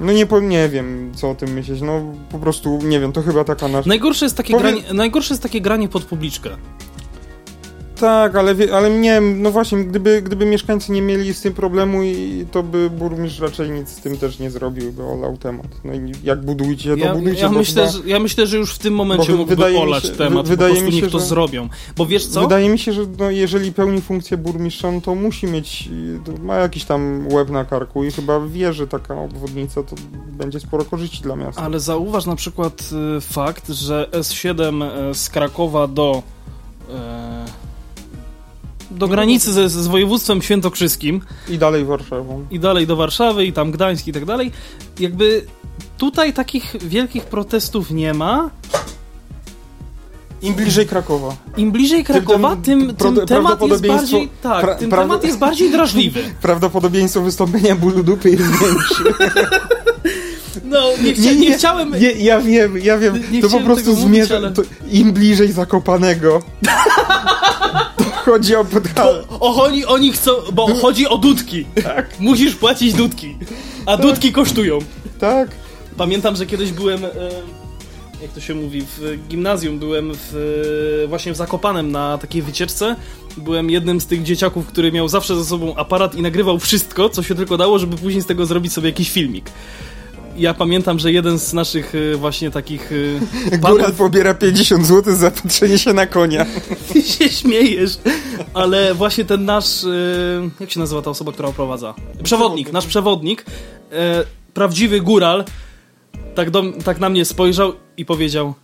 No 0.00 0.12
nie, 0.12 0.26
nie 0.42 0.68
wiem, 0.68 1.12
co 1.14 1.30
o 1.30 1.34
tym 1.34 1.52
myśleć, 1.52 1.80
no 1.80 2.00
po 2.30 2.38
prostu, 2.38 2.78
nie 2.82 3.00
wiem, 3.00 3.12
to 3.12 3.22
chyba 3.22 3.44
taka 3.44 3.68
nasza... 3.68 3.88
Najgorsze 3.88 4.24
jest 4.26 4.36
takie, 4.36 4.54
Powie- 4.54 4.60
granie, 4.60 4.82
najgorsze 4.94 5.34
jest 5.34 5.42
takie 5.42 5.60
granie 5.60 5.88
pod 5.88 6.04
publiczkę. 6.04 6.50
Tak, 8.02 8.36
ale, 8.36 8.54
wie, 8.54 8.76
ale 8.76 8.90
nie 8.90 9.20
no 9.20 9.50
właśnie, 9.50 9.84
gdyby, 9.84 10.22
gdyby 10.22 10.46
mieszkańcy 10.46 10.92
nie 10.92 11.02
mieli 11.02 11.34
z 11.34 11.40
tym 11.40 11.54
problemu, 11.54 12.02
i 12.02 12.46
to 12.52 12.62
by 12.62 12.90
burmistrz 12.90 13.40
raczej 13.40 13.70
nic 13.70 13.88
z 13.88 13.96
tym 14.00 14.16
też 14.18 14.38
nie 14.38 14.50
zrobił, 14.50 14.92
by 14.92 15.04
olał 15.04 15.36
temat. 15.36 15.66
No 15.84 15.94
i 15.94 16.12
jak 16.24 16.44
budujcie, 16.44 16.90
to 16.90 17.04
Ja, 17.04 17.14
budujcie, 17.14 17.40
ja, 17.40 17.48
myślę, 17.50 17.86
chyba- 17.86 17.98
że, 18.04 18.08
ja 18.10 18.18
myślę, 18.18 18.46
że 18.46 18.56
już 18.56 18.74
w 18.74 18.78
tym 18.78 18.94
momencie 18.94 19.32
mógłby 19.32 19.56
wydaje 19.56 19.78
olać 19.80 20.02
się- 20.02 20.08
temat, 20.08 20.32
wy- 20.32 20.42
po 20.42 20.48
wydaje 20.48 20.70
prostu 20.72 20.86
mi 20.86 20.92
się, 20.92 21.02
niech 21.02 21.12
to 21.12 21.18
że- 21.18 21.26
zrobią. 21.26 21.68
Bo 21.96 22.06
wiesz 22.06 22.26
co? 22.26 22.40
Wydaje 22.40 22.68
mi 22.68 22.78
się, 22.78 22.92
że 22.92 23.02
no, 23.18 23.30
jeżeli 23.30 23.72
pełni 23.72 24.00
funkcję 24.00 24.36
burmistrza, 24.36 24.92
no 24.92 25.00
to 25.00 25.14
musi 25.14 25.46
mieć, 25.46 25.88
to 26.24 26.32
ma 26.42 26.56
jakiś 26.56 26.84
tam 26.84 27.26
łeb 27.32 27.50
na 27.50 27.64
karku 27.64 28.04
i 28.04 28.10
chyba 28.12 28.40
wie, 28.40 28.72
że 28.72 28.86
taka 28.86 29.14
obwodnica 29.20 29.82
to 29.82 29.96
będzie 30.38 30.60
sporo 30.60 30.84
korzyści 30.84 31.22
dla 31.22 31.36
miasta. 31.36 31.62
Ale 31.62 31.80
zauważ 31.80 32.26
na 32.26 32.36
przykład 32.36 32.82
y, 33.16 33.20
fakt, 33.20 33.68
że 33.68 34.08
S7 34.12 34.82
y, 35.10 35.14
z 35.14 35.28
Krakowa 35.30 35.86
do 35.86 36.22
y, 36.88 36.92
do 38.94 39.08
granicy 39.08 39.52
ze, 39.52 39.68
z 39.68 39.86
województwem 39.86 40.42
świętokrzyskim 40.42 41.20
I 41.48 41.58
dalej 41.58 41.84
Warszawą. 41.84 42.46
i 42.50 42.58
dalej 42.60 42.86
do 42.86 42.96
Warszawy 42.96 43.44
i 43.46 43.52
tam 43.52 43.70
Gdańsk 43.70 44.06
i 44.08 44.12
tak 44.12 44.24
dalej, 44.24 44.52
jakby 45.00 45.44
tutaj 45.98 46.32
takich 46.32 46.76
wielkich 46.80 47.24
protestów 47.24 47.90
nie 47.90 48.14
ma. 48.14 48.50
Im 50.42 50.54
bliżej 50.54 50.86
Krakowa. 50.86 51.36
Im 51.56 51.72
bliżej 51.72 52.04
Krakowa, 52.04 52.56
tym 52.56 52.86
tym, 52.86 52.96
tym, 52.96 53.14
pra- 53.14 53.26
temat 53.26 53.62
jest 53.62 53.86
bardziej 53.86 54.28
tak, 54.42 54.64
pra- 54.66 54.76
tym 54.76 54.90
temat 54.90 55.24
jest 55.24 55.38
bardziej 55.38 55.70
drażliwy. 55.70 56.20
Prawdopodobieństwo 56.42 57.20
wystąpienia 57.20 57.76
bólu 57.76 58.02
dupy 58.04 58.30
jest 58.30 58.42
większe. 58.42 59.04
No, 60.64 60.78
nie, 61.02 61.14
chcia, 61.14 61.32
nie, 61.32 61.58
chciałem... 61.58 61.90
Nie, 62.00 62.12
ja 62.12 62.40
wiem, 62.40 62.78
ja 62.78 62.98
wiem. 62.98 63.22
Nie 63.32 63.42
to 63.42 63.48
po 63.48 63.60
prostu 63.60 63.94
zmierza. 63.94 64.40
Im 64.90 65.12
bliżej 65.12 65.52
Zakopanego. 65.52 66.42
to 67.96 68.04
chodzi 68.24 68.56
o 68.56 68.64
podhalę. 68.64 69.24
O, 69.40 69.64
oni, 69.64 69.84
oni 69.84 70.12
chcą, 70.12 70.32
bo 70.52 70.74
chodzi 70.74 71.08
o 71.08 71.18
dudki. 71.18 71.64
Tak. 71.84 72.20
Musisz 72.20 72.54
płacić 72.54 72.94
dudki. 72.94 73.36
A 73.86 73.96
dudki 73.96 74.32
kosztują. 74.32 74.78
Tak. 75.18 75.50
Pamiętam, 75.96 76.36
że 76.36 76.46
kiedyś 76.46 76.72
byłem, 76.72 77.04
e, 77.04 77.08
jak 78.22 78.30
to 78.34 78.40
się 78.40 78.54
mówi, 78.54 78.82
w 78.82 79.18
gimnazjum, 79.28 79.78
byłem 79.78 80.12
w, 80.14 81.04
właśnie 81.08 81.32
w 81.32 81.36
Zakopanem 81.36 81.92
na 81.92 82.18
takiej 82.18 82.42
wycieczce. 82.42 82.96
Byłem 83.36 83.70
jednym 83.70 84.00
z 84.00 84.06
tych 84.06 84.22
dzieciaków, 84.22 84.66
który 84.66 84.92
miał 84.92 85.08
zawsze 85.08 85.36
ze 85.36 85.44
sobą 85.44 85.76
aparat 85.76 86.14
i 86.14 86.22
nagrywał 86.22 86.58
wszystko, 86.58 87.08
co 87.08 87.22
się 87.22 87.34
tylko 87.34 87.56
dało, 87.56 87.78
żeby 87.78 87.96
później 87.96 88.22
z 88.22 88.26
tego 88.26 88.46
zrobić 88.46 88.72
sobie 88.72 88.88
jakiś 88.88 89.10
filmik. 89.10 89.50
Ja 90.36 90.54
pamiętam, 90.54 90.98
że 90.98 91.12
jeden 91.12 91.38
z 91.38 91.52
naszych 91.52 91.92
e, 91.94 92.16
właśnie 92.16 92.50
takich 92.50 92.90
e, 93.52 93.58
Góral 93.58 93.92
pobiera 93.92 94.34
50 94.34 94.86
zł 94.86 95.16
za 95.16 95.30
patrzenie 95.30 95.78
się 95.78 95.92
na 95.92 96.06
konia. 96.06 96.46
Ty 96.92 97.02
się 97.02 97.28
śmiejesz, 97.28 97.98
ale 98.54 98.94
właśnie 98.94 99.24
ten 99.24 99.44
nasz, 99.44 99.84
e, 99.84 99.88
jak 100.60 100.70
się 100.70 100.80
nazywa 100.80 101.02
ta 101.02 101.10
osoba, 101.10 101.32
która 101.32 101.48
oprowadza? 101.48 101.94
Przewodnik, 102.22 102.72
nasz 102.72 102.86
przewodnik, 102.86 103.44
prawdziwy 104.54 105.00
góral, 105.00 105.44
tak, 106.34 106.50
do, 106.50 106.62
tak 106.84 107.00
na 107.00 107.08
mnie 107.08 107.24
spojrzał 107.24 107.72
i 107.96 108.04
powiedział 108.04 108.54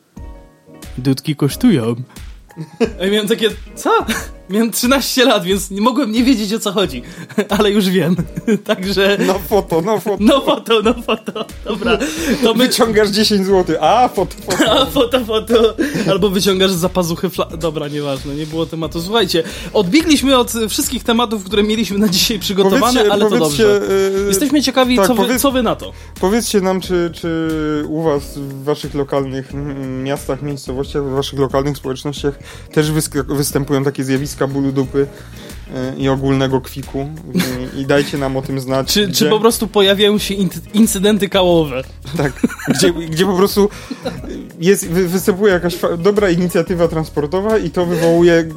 Dudki 0.98 1.36
kosztują. 1.36 1.94
A 3.00 3.04
ja 3.04 3.10
miałem 3.10 3.28
takie, 3.28 3.50
co? 3.74 3.90
Miałem 4.50 4.70
13 4.70 5.24
lat, 5.24 5.44
więc 5.44 5.70
nie 5.70 5.80
mogłem 5.80 6.12
nie 6.12 6.24
wiedzieć 6.24 6.54
o 6.54 6.58
co 6.58 6.72
chodzi, 6.72 7.02
ale 7.58 7.70
już 7.70 7.88
wiem. 7.90 8.16
Także, 8.64 9.18
No 9.26 9.34
foto, 9.48 9.80
no 9.82 10.00
foto. 10.00 10.16
no 10.20 10.40
foto, 10.40 10.82
no 10.82 10.94
foto, 10.94 11.44
dobra. 11.64 11.98
To 12.42 12.54
my, 12.54 12.66
Wyciągasz 12.66 13.08
10 13.08 13.46
zł. 13.46 13.76
A, 13.80 14.08
foto, 14.08 14.34
foto. 14.46 14.70
a, 14.72 14.86
foto, 14.86 15.24
foto. 15.24 15.74
Albo 16.10 16.28
wyciągasz 16.30 16.70
z 16.70 16.76
zapazuchy 16.76 17.30
fla... 17.30 17.44
Dobra, 17.46 17.88
nieważne, 17.88 18.34
nie 18.34 18.46
było 18.46 18.66
tematu. 18.66 19.00
Słuchajcie, 19.02 19.42
odbiegliśmy 19.72 20.38
od 20.38 20.52
wszystkich 20.68 21.04
tematów, 21.04 21.44
które 21.44 21.62
mieliśmy 21.62 21.98
na 21.98 22.08
dzisiaj 22.08 22.38
przygotowane, 22.38 23.04
ale 23.10 23.30
to 23.30 23.38
dobrze. 23.38 23.80
y, 24.24 24.28
Jesteśmy 24.28 24.62
ciekawi, 24.62 24.96
tak, 24.96 25.06
co, 25.06 25.14
wy, 25.14 25.22
powiedz- 25.22 25.40
co 25.42 25.50
wy 25.52 25.62
na 25.62 25.76
to. 25.76 25.92
Powiedzcie 26.20 26.60
nam, 26.60 26.80
czy, 26.80 27.10
czy 27.14 27.28
u 27.88 28.02
was, 28.02 28.38
w 28.38 28.64
waszych 28.64 28.94
lokalnych 28.94 29.50
miastach, 30.04 30.42
miejscowościach, 30.42 31.04
w 31.04 31.10
waszych 31.10 31.38
lokalnych 31.38 31.76
społecznościach 31.76 32.38
też 32.72 32.90
występują 33.28 33.84
takie 33.84 34.04
zjawiska 34.04 34.37
bólu 34.46 34.72
dupy 34.72 34.98
y, 35.96 36.00
i 36.00 36.08
ogólnego 36.08 36.60
kwiku 36.60 37.08
I, 37.76 37.80
i 37.80 37.86
dajcie 37.86 38.18
nam 38.18 38.36
o 38.36 38.42
tym 38.42 38.60
znać. 38.60 38.92
Czy, 38.92 39.06
gdzie, 39.06 39.14
czy 39.14 39.30
po 39.30 39.40
prostu 39.40 39.66
pojawiają 39.66 40.18
się 40.18 40.34
in 40.34 40.48
incydenty 40.74 41.28
kałowe? 41.28 41.82
Tak, 42.16 42.32
gdzie, 42.68 42.92
gdzie 42.92 43.26
po 43.26 43.36
prostu 43.36 43.68
jest, 44.60 44.88
wy, 44.88 45.08
występuje 45.08 45.52
jakaś 45.52 45.76
dobra 45.98 46.30
inicjatywa 46.30 46.88
transportowa 46.88 47.58
i 47.58 47.70
to 47.70 47.86
wywołuje 47.86 48.48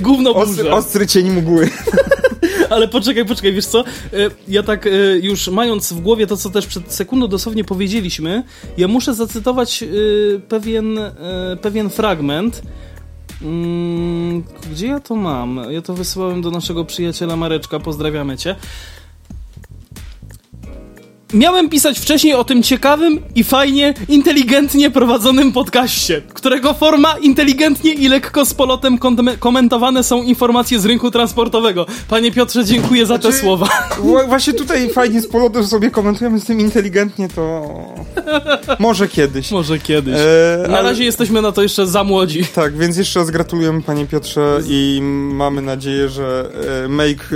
Gówno 0.00 0.34
ostry, 0.34 0.62
burza. 0.64 0.76
ostry 0.76 1.06
cień 1.06 1.30
mgły. 1.30 1.68
Ale 2.70 2.88
poczekaj, 2.88 3.24
poczekaj, 3.24 3.52
wiesz 3.52 3.66
co? 3.66 3.80
E, 3.80 3.84
Ja 4.48 4.62
tak 4.62 4.86
e, 4.86 4.90
już 5.22 5.48
mając 5.48 5.92
w 5.92 6.00
głowie 6.00 6.26
to, 6.26 6.36
co 6.36 6.50
też 6.50 6.66
przed 6.66 6.92
sekundą 6.92 7.28
dosłownie 7.28 7.64
powiedzieliśmy, 7.64 8.42
ja 8.78 8.88
muszę 8.88 9.14
zacytować 9.14 9.82
e, 9.82 9.86
pewien, 10.48 10.98
e, 10.98 11.12
pewien 11.62 11.90
fragment. 11.90 12.62
Mm, 13.42 14.42
Gdzie 14.72 14.86
ja 14.86 15.00
to 15.00 15.16
mam? 15.16 15.60
Ja 15.70 15.82
to 15.82 15.94
wysyłałem 15.94 16.42
do 16.42 16.50
naszego 16.50 16.84
przyjaciela 16.84 17.36
Mareczka, 17.36 17.80
pozdrawiamy 17.80 18.36
cię. 18.36 18.56
Miałem 21.34 21.68
pisać 21.68 21.98
wcześniej 21.98 22.34
o 22.34 22.44
tym 22.44 22.62
ciekawym 22.62 23.20
i 23.34 23.44
fajnie, 23.44 23.94
inteligentnie 24.08 24.90
prowadzonym 24.90 25.52
podcaście, 25.52 26.22
którego 26.34 26.74
forma 26.74 27.14
inteligentnie 27.22 27.92
i 27.92 28.08
lekko 28.08 28.46
z 28.46 28.54
polotem 28.54 28.98
kom- 28.98 29.28
komentowane 29.38 30.02
są 30.02 30.22
informacje 30.22 30.80
z 30.80 30.84
rynku 30.86 31.10
transportowego. 31.10 31.86
Panie 32.08 32.32
Piotrze, 32.32 32.64
dziękuję 32.64 33.06
za 33.06 33.18
te 33.18 33.22
Znaczy- 33.22 33.36
słowa. 33.38 33.66
Wła- 34.02 34.28
Właśnie 34.28 34.52
tutaj 34.52 34.90
fajnie 34.90 35.20
z 35.20 35.28
polotem 35.28 35.66
sobie 35.66 35.90
komentujemy 35.90 36.40
z 36.40 36.44
tym 36.44 36.60
inteligentnie, 36.60 37.28
to 37.28 37.62
może 38.78 39.08
kiedyś. 39.08 39.50
Może 39.50 39.78
kiedyś. 39.78 40.14
E, 40.14 40.68
Na 40.68 40.78
ale- 40.78 40.88
razie 40.88 41.04
jesteśmy 41.04 41.42
na 41.42 41.52
to 41.52 41.62
jeszcze 41.62 41.86
za 41.86 42.04
młodzi. 42.04 42.44
Tak, 42.54 42.76
więc 42.78 42.96
jeszcze 42.96 43.20
raz 43.20 43.30
gratulujemy 43.30 43.82
panie 43.82 44.06
Piotrze 44.06 44.60
i 44.68 45.00
mamy 45.32 45.62
nadzieję, 45.62 46.08
że 46.08 46.50
e, 46.84 46.88
make 46.88 47.30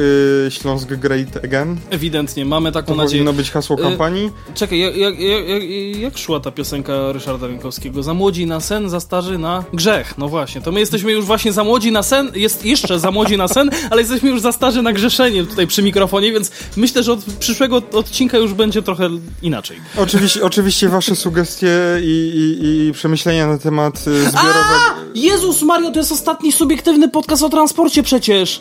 e, 0.47 0.51
Śląsk 0.51 0.89
great 0.89 1.45
again. 1.45 1.77
Ewidentnie, 1.91 2.45
mamy 2.45 2.73
To 2.73 2.81
taką 2.83 2.95
nadzieję. 2.95 3.25
powinno 3.25 3.33
być 3.43 3.51
hasło 3.51 3.77
Kampanii. 3.83 4.31
Czekaj, 4.55 4.79
jak, 4.79 4.97
jak, 4.97 5.21
jak, 5.21 5.63
jak, 5.99 6.19
szła 6.19 6.41
ta 6.41 6.51
piosenka 6.51 7.13
Ryszarda 7.13 7.47
Rękowskiego? 7.47 8.03
Za 8.03 8.15
młodzi 8.15 8.47
na 8.47 8.61
sen, 8.61 8.91
za 8.91 9.01
starzy 9.01 9.39
na 9.39 9.65
grzech. 9.73 10.19
No 10.19 10.29
właśnie, 10.29 10.61
to 10.61 10.73
my 10.73 10.81
jesteśmy 10.81 11.13
już 11.13 11.25
właśnie 11.25 11.53
za 11.53 11.65
młodzi 11.65 11.93
na 11.93 12.03
sen, 12.03 12.33
jest 12.35 12.65
jeszcze 12.65 12.99
za 12.99 13.11
młodzi 13.11 13.37
na 13.37 13.49
sen, 13.49 13.71
ale 13.91 14.01
jesteśmy 14.01 14.31
już 14.31 14.41
za 14.41 14.53
starzy 14.53 14.83
na 14.83 14.93
grzeszenie 14.93 15.45
tutaj 15.45 15.67
przy 15.67 15.83
mikrofonie, 15.83 16.33
więc 16.33 16.51
myślę, 16.77 17.03
że 17.03 17.13
od 17.13 17.25
przyszłego 17.25 17.83
odcinka 17.93 18.39
już 18.39 18.55
będzie 18.55 18.83
trochę 18.83 19.09
inaczej. 19.43 19.77
Oczywiście, 19.97 20.45
oczywiście 20.45 20.89
wasze 20.89 21.17
sugestie 21.17 21.69
i, 22.03 22.33
i, 22.63 22.89
i 22.89 22.93
przemyślenia 22.93 23.47
na 23.47 23.59
temat 23.59 23.95
e, 23.99 24.31
zbiorowego 24.31 25.03
Jezus 25.15 25.63
Mario, 25.63 25.91
to 25.91 25.99
jest 25.99 26.13
ostatni 26.13 26.53
subiektywny 26.53 27.09
podcast 27.09 27.43
o 27.43 27.49
transporcie 27.49 28.03
przecież! 28.03 28.61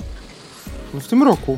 w 0.94 1.08
tym 1.08 1.24
roku. 1.24 1.58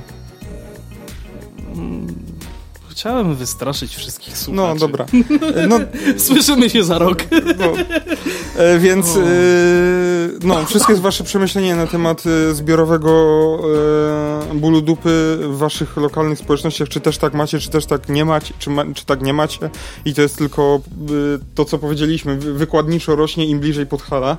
Chciałem 2.94 3.36
wystraszyć 3.36 3.96
wszystkich 3.96 4.38
słuchaczy. 4.38 4.68
No 4.68 4.76
dobra. 4.76 5.06
No, 5.70 5.80
Słyszymy 6.18 6.70
się 6.70 6.84
za 6.84 6.98
rok. 6.98 7.18
no. 7.60 7.66
E, 8.64 8.80
więc 8.80 9.16
e, 9.18 9.20
no, 10.44 10.66
wszystkie 10.66 10.96
wasze 10.96 11.24
przemyślenia 11.24 11.76
na 11.76 11.88
temat 11.88 12.24
e, 12.50 12.54
zbiorowego 12.54 13.12
e, 14.52 14.56
bólu 14.56 14.82
dupy 14.82 15.38
w 15.42 15.58
waszych 15.58 15.98
lokalnych 15.98 16.40
społecznościach, 16.40 16.90
czy 16.90 17.00
też 17.00 17.18
tak 17.18 17.34
macie, 17.34 17.60
czy 17.60 17.70
też 17.70 17.86
tak 17.86 18.10
nie 18.10 18.26
macie, 18.26 18.54
czy, 18.60 18.70
ma, 18.70 18.84
czy 18.96 19.06
tak 19.06 19.22
nie 19.22 19.34
macie 19.34 19.70
i 20.06 20.14
to 20.14 20.22
jest 20.22 20.38
tylko 20.38 20.80
to, 21.56 21.66
co 21.66 21.78
powiedzieliśmy, 21.78 22.38
wy- 22.38 22.54
wykładniczo 22.54 23.16
rośnie 23.16 23.46
im 23.46 23.60
bliżej 23.60 23.86
Podhala. 23.86 24.38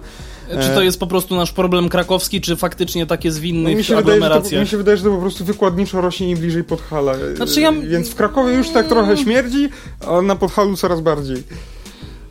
Czy 0.51 0.69
to 0.75 0.83
jest 0.83 1.01
po 1.01 1.07
prostu 1.07 1.37
nasz 1.37 1.53
problem 1.53 1.89
krakowski, 1.89 2.41
czy 2.41 2.57
faktycznie 2.57 3.07
tak 3.07 3.25
jest 3.25 3.39
w 3.41 3.43
No, 3.43 3.49
innych 3.49 3.77
mi, 3.77 3.85
się 3.85 3.97
wydaje, 3.97 4.15
że 4.15 4.21
to, 4.21 4.27
aglomeracjach? 4.27 4.63
mi 4.63 4.69
się 4.69 4.77
wydaje, 4.77 4.97
że 4.97 5.05
to 5.05 5.11
po 5.11 5.21
prostu 5.21 5.45
wykładniczo 5.45 6.01
rośnie 6.01 6.31
im 6.31 6.39
bliżej 6.39 6.65
Podhala. 6.65 7.13
E, 7.13 7.37
Znaczy 7.37 7.61
ja- 7.61 7.73
Więc 7.73 8.09
w 8.11 8.15
Krakowie 8.15 8.55
już 8.55 8.71
tak 8.71 8.89
trochę 8.89 9.17
śmierdzi, 9.17 9.69
a 10.09 10.23
na 10.23 10.37
Podhalu 10.37 10.77
coraz 10.77 11.01
bardziej. 11.01 11.37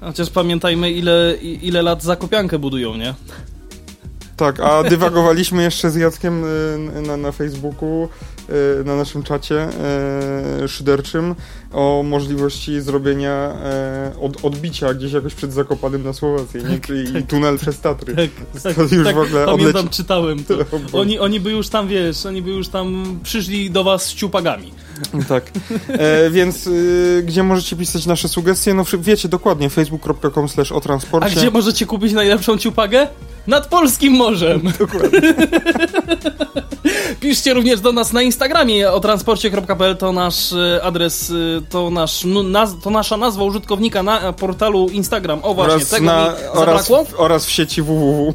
Chociaż 0.01 0.29
pamiętajmy, 0.29 0.91
ile, 0.91 1.35
ile 1.41 1.81
lat 1.81 2.03
zakopiankę 2.03 2.59
budują, 2.59 2.95
nie? 2.97 3.13
Tak, 4.37 4.59
a 4.59 4.83
dywagowaliśmy 4.83 5.63
jeszcze 5.63 5.91
z 5.91 5.95
Jackiem 5.95 6.43
y, 6.43 7.01
na, 7.07 7.17
na 7.17 7.31
Facebooku, 7.31 8.03
e, 8.03 8.07
na 8.85 8.95
naszym 8.95 9.23
czacie 9.23 9.67
e, 10.63 10.67
szyderczym 10.67 11.35
o 11.73 12.03
możliwości 12.05 12.81
zrobienia 12.81 13.31
e, 13.31 14.11
od, 14.21 14.45
odbicia 14.45 14.93
gdzieś 14.93 15.11
jakoś 15.11 15.33
przed 15.33 15.53
Zakopanem 15.53 16.03
na 16.03 16.13
Słowację, 16.13 16.63
nie? 16.63 16.79
Czyli 16.79 17.13
tak. 17.13 17.27
tunel 17.27 17.57
przez 17.59 17.79
Tatry. 17.79 18.15
Tak, 18.15 18.61
tak, 18.63 18.75
To 18.75 18.95
już 18.95 19.05
tak, 19.05 19.15
w 19.15 19.19
ogóle 19.19 19.45
pamiętam, 19.45 19.67
odleci... 19.67 19.89
czytałem 19.89 20.43
to. 20.43 20.55
Oni, 20.93 21.19
oni 21.19 21.39
by 21.39 21.51
już 21.51 21.69
tam, 21.69 21.87
wiesz, 21.87 22.25
oni 22.25 22.41
by 22.41 22.49
już 22.49 22.67
tam 22.67 23.19
przyszli 23.23 23.71
do 23.71 23.83
was 23.83 24.05
z 24.05 24.13
ciupagami. 24.13 24.71
Tak. 25.27 25.51
E, 25.87 26.29
więc 26.29 26.67
y, 26.67 27.23
gdzie 27.25 27.43
możecie 27.43 27.75
pisać 27.75 28.05
nasze 28.05 28.27
sugestie? 28.27 28.73
No 28.73 28.83
wiecie 28.99 29.29
dokładnie, 29.29 29.69
facebook.com 29.69 30.49
slash 30.49 30.71
o 30.71 30.77
A 30.77 30.81
transporcie. 30.81 31.35
gdzie 31.35 31.51
możecie 31.51 31.85
kupić 31.85 32.13
najlepszą 32.13 32.57
ciupagę? 32.57 33.07
Nad 33.47 33.67
polskim 33.67 34.13
morzem. 34.13 34.61
Dokładnie. 34.79 35.19
Piszcie 37.19 37.53
również 37.53 37.79
do 37.79 37.91
nas 37.91 38.13
na 38.13 38.21
Instagramie 38.21 38.32
o 38.91 38.99
transporcie.pl 38.99 39.97
to 39.97 40.11
nasz 40.11 40.53
e, 40.53 40.83
adres, 40.83 41.31
e, 41.31 41.61
to, 41.69 41.89
nasz, 41.89 42.25
naz, 42.43 42.75
to 42.83 42.89
nasza 42.89 43.17
nazwa 43.17 43.43
użytkownika 43.43 44.03
na 44.03 44.21
e, 44.21 44.33
portalu 44.33 44.89
Instagram. 44.89 45.39
O 45.43 45.53
właśnie, 45.53 45.73
oraz, 45.73 45.89
tego 45.89 46.05
na, 46.05 46.25
mi 46.25 46.47
oraz, 46.53 46.87
w, 46.87 47.13
oraz 47.17 47.45
w 47.45 47.51
sieci 47.51 47.81
www. 47.81 48.33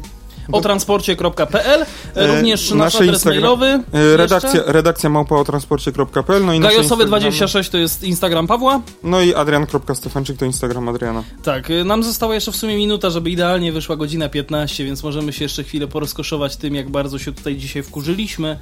O 0.51 0.61
transporcie.pl 0.61 1.85
również 2.15 2.71
nasz 2.71 2.79
nasze 2.79 2.97
adres 2.97 3.21
Instagram- 3.21 3.29
mailowy. 3.29 3.83
Redakcja, 4.15 4.49
Jeszcze. 4.53 4.71
redakcja 4.71 5.09
małpa 5.09 5.35
o 5.35 5.43
transporcie.pl 5.43 6.45
no 6.45 6.53
i 6.53 6.59
nasze 6.59 6.75
Gajosowy 6.75 7.03
Instagramy. 7.03 7.31
26 7.31 7.69
to 7.69 7.77
jest 7.77 8.03
Instagram 8.03 8.47
Pawła. 8.47 8.81
No 9.03 9.21
i 9.21 9.33
adrian.stefanczyk 9.33 10.37
to 10.37 10.45
Instagram 10.45 10.89
Adriana. 10.89 11.23
Tak, 11.43 11.69
nam 11.85 12.03
została 12.03 12.35
jeszcze 12.35 12.51
w 12.51 12.55
sumie 12.55 12.77
minuta, 12.77 13.09
żeby 13.09 13.29
idealnie 13.29 13.71
wyszła 13.71 13.95
godzina 13.95 14.29
15, 14.29 14.85
więc 14.85 15.03
możemy 15.03 15.33
się 15.33 15.45
jeszcze 15.45 15.63
chwilę 15.63 15.87
porozkoszować 15.87 16.57
tym, 16.57 16.75
jak 16.75 16.89
bardzo 16.89 17.19
się 17.19 17.31
tutaj 17.31 17.55
dzisiaj 17.55 17.83
wkurzyliśmy. 17.83 18.59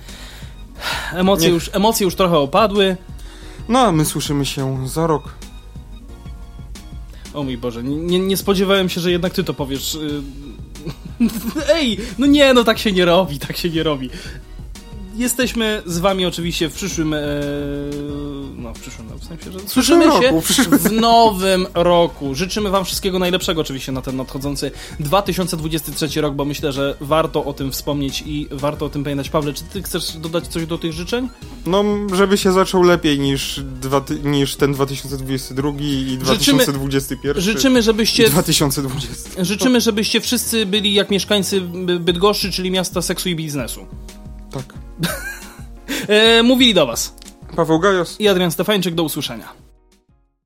Emocje, 1.13 1.45
Niech- 1.47 1.53
już, 1.53 1.69
emocje 1.73 2.05
już 2.05 2.15
trochę 2.15 2.37
opadły. 2.37 2.97
No 3.69 3.79
a 3.79 3.91
my 3.91 4.05
słyszymy 4.05 4.45
się 4.45 4.87
za 4.89 5.07
rok. 5.07 5.33
O 7.33 7.43
mój 7.43 7.57
Boże, 7.57 7.83
nie, 7.83 8.19
nie 8.19 8.37
spodziewałem 8.37 8.89
się, 8.89 9.01
że 9.01 9.11
jednak 9.11 9.33
ty 9.33 9.43
to 9.43 9.53
powiesz. 9.53 9.95
y. 9.95 10.21
Ej, 11.75 11.97
no 12.17 12.25
nie, 12.25 12.53
no 12.53 12.63
tak 12.63 12.77
się 12.79 12.91
nie 12.91 13.05
robi, 13.05 13.39
tak 13.39 13.57
się 13.57 13.69
nie 13.69 13.83
robi. 13.83 14.09
Jesteśmy 15.17 15.81
z 15.85 15.99
wami 15.99 16.25
oczywiście 16.25 16.69
w 16.69 16.73
przyszłym, 16.73 17.13
e, 17.13 17.19
no 18.57 18.73
w 18.73 18.79
przyszłym, 18.79 19.07
no, 19.09 19.17
w 19.17 19.25
sensie, 19.25 19.51
że 19.51 19.59
słyszymy 19.67 20.05
roku, 20.05 20.41
się 20.53 20.63
w 20.63 20.91
nowym 20.91 21.67
roku. 21.73 22.35
Życzymy 22.35 22.69
wam 22.69 22.85
wszystkiego 22.85 23.19
najlepszego 23.19 23.61
oczywiście 23.61 23.91
na 23.91 24.01
ten 24.01 24.15
nadchodzący 24.15 24.71
2023 24.99 26.21
rok, 26.21 26.35
bo 26.35 26.45
myślę, 26.45 26.71
że 26.71 26.97
warto 27.01 27.45
o 27.45 27.53
tym 27.53 27.71
wspomnieć 27.71 28.23
i 28.25 28.47
warto 28.51 28.85
o 28.85 28.89
tym 28.89 29.03
pamiętać. 29.03 29.29
Pawle, 29.29 29.53
czy 29.53 29.63
ty 29.63 29.83
chcesz 29.83 30.17
dodać 30.17 30.47
coś 30.47 30.65
do 30.65 30.77
tych 30.77 30.93
życzeń? 30.93 31.29
No, 31.65 31.83
żeby 32.13 32.37
się 32.37 32.51
zaczął 32.51 32.83
lepiej 32.83 33.19
niż, 33.19 33.61
dwa, 33.81 34.05
niż 34.23 34.55
ten 34.55 34.73
2022 34.73 35.69
i 35.79 36.17
2021. 36.17 37.43
Życzymy, 37.43 37.81
żebyście 37.81 38.29
2020. 38.29 39.43
Życzymy, 39.43 39.81
żebyście 39.81 40.21
wszyscy 40.21 40.65
byli 40.65 40.93
jak 40.93 41.11
mieszkańcy 41.11 41.61
By- 41.61 41.99
Bydgoszczy, 41.99 42.51
czyli 42.51 42.71
miasta 42.71 43.01
seksu 43.01 43.29
i 43.29 43.35
biznesu. 43.35 43.85
Tak. 44.57 44.73
E, 46.07 46.43
mówili 46.43 46.73
do 46.73 46.85
Was 46.85 47.13
Paweł 47.55 47.79
Gajos. 47.79 48.19
i 48.19 48.27
Adrian 48.27 48.51
Stefańczyk. 48.51 48.95
Do 48.95 49.03
usłyszenia. 49.03 49.66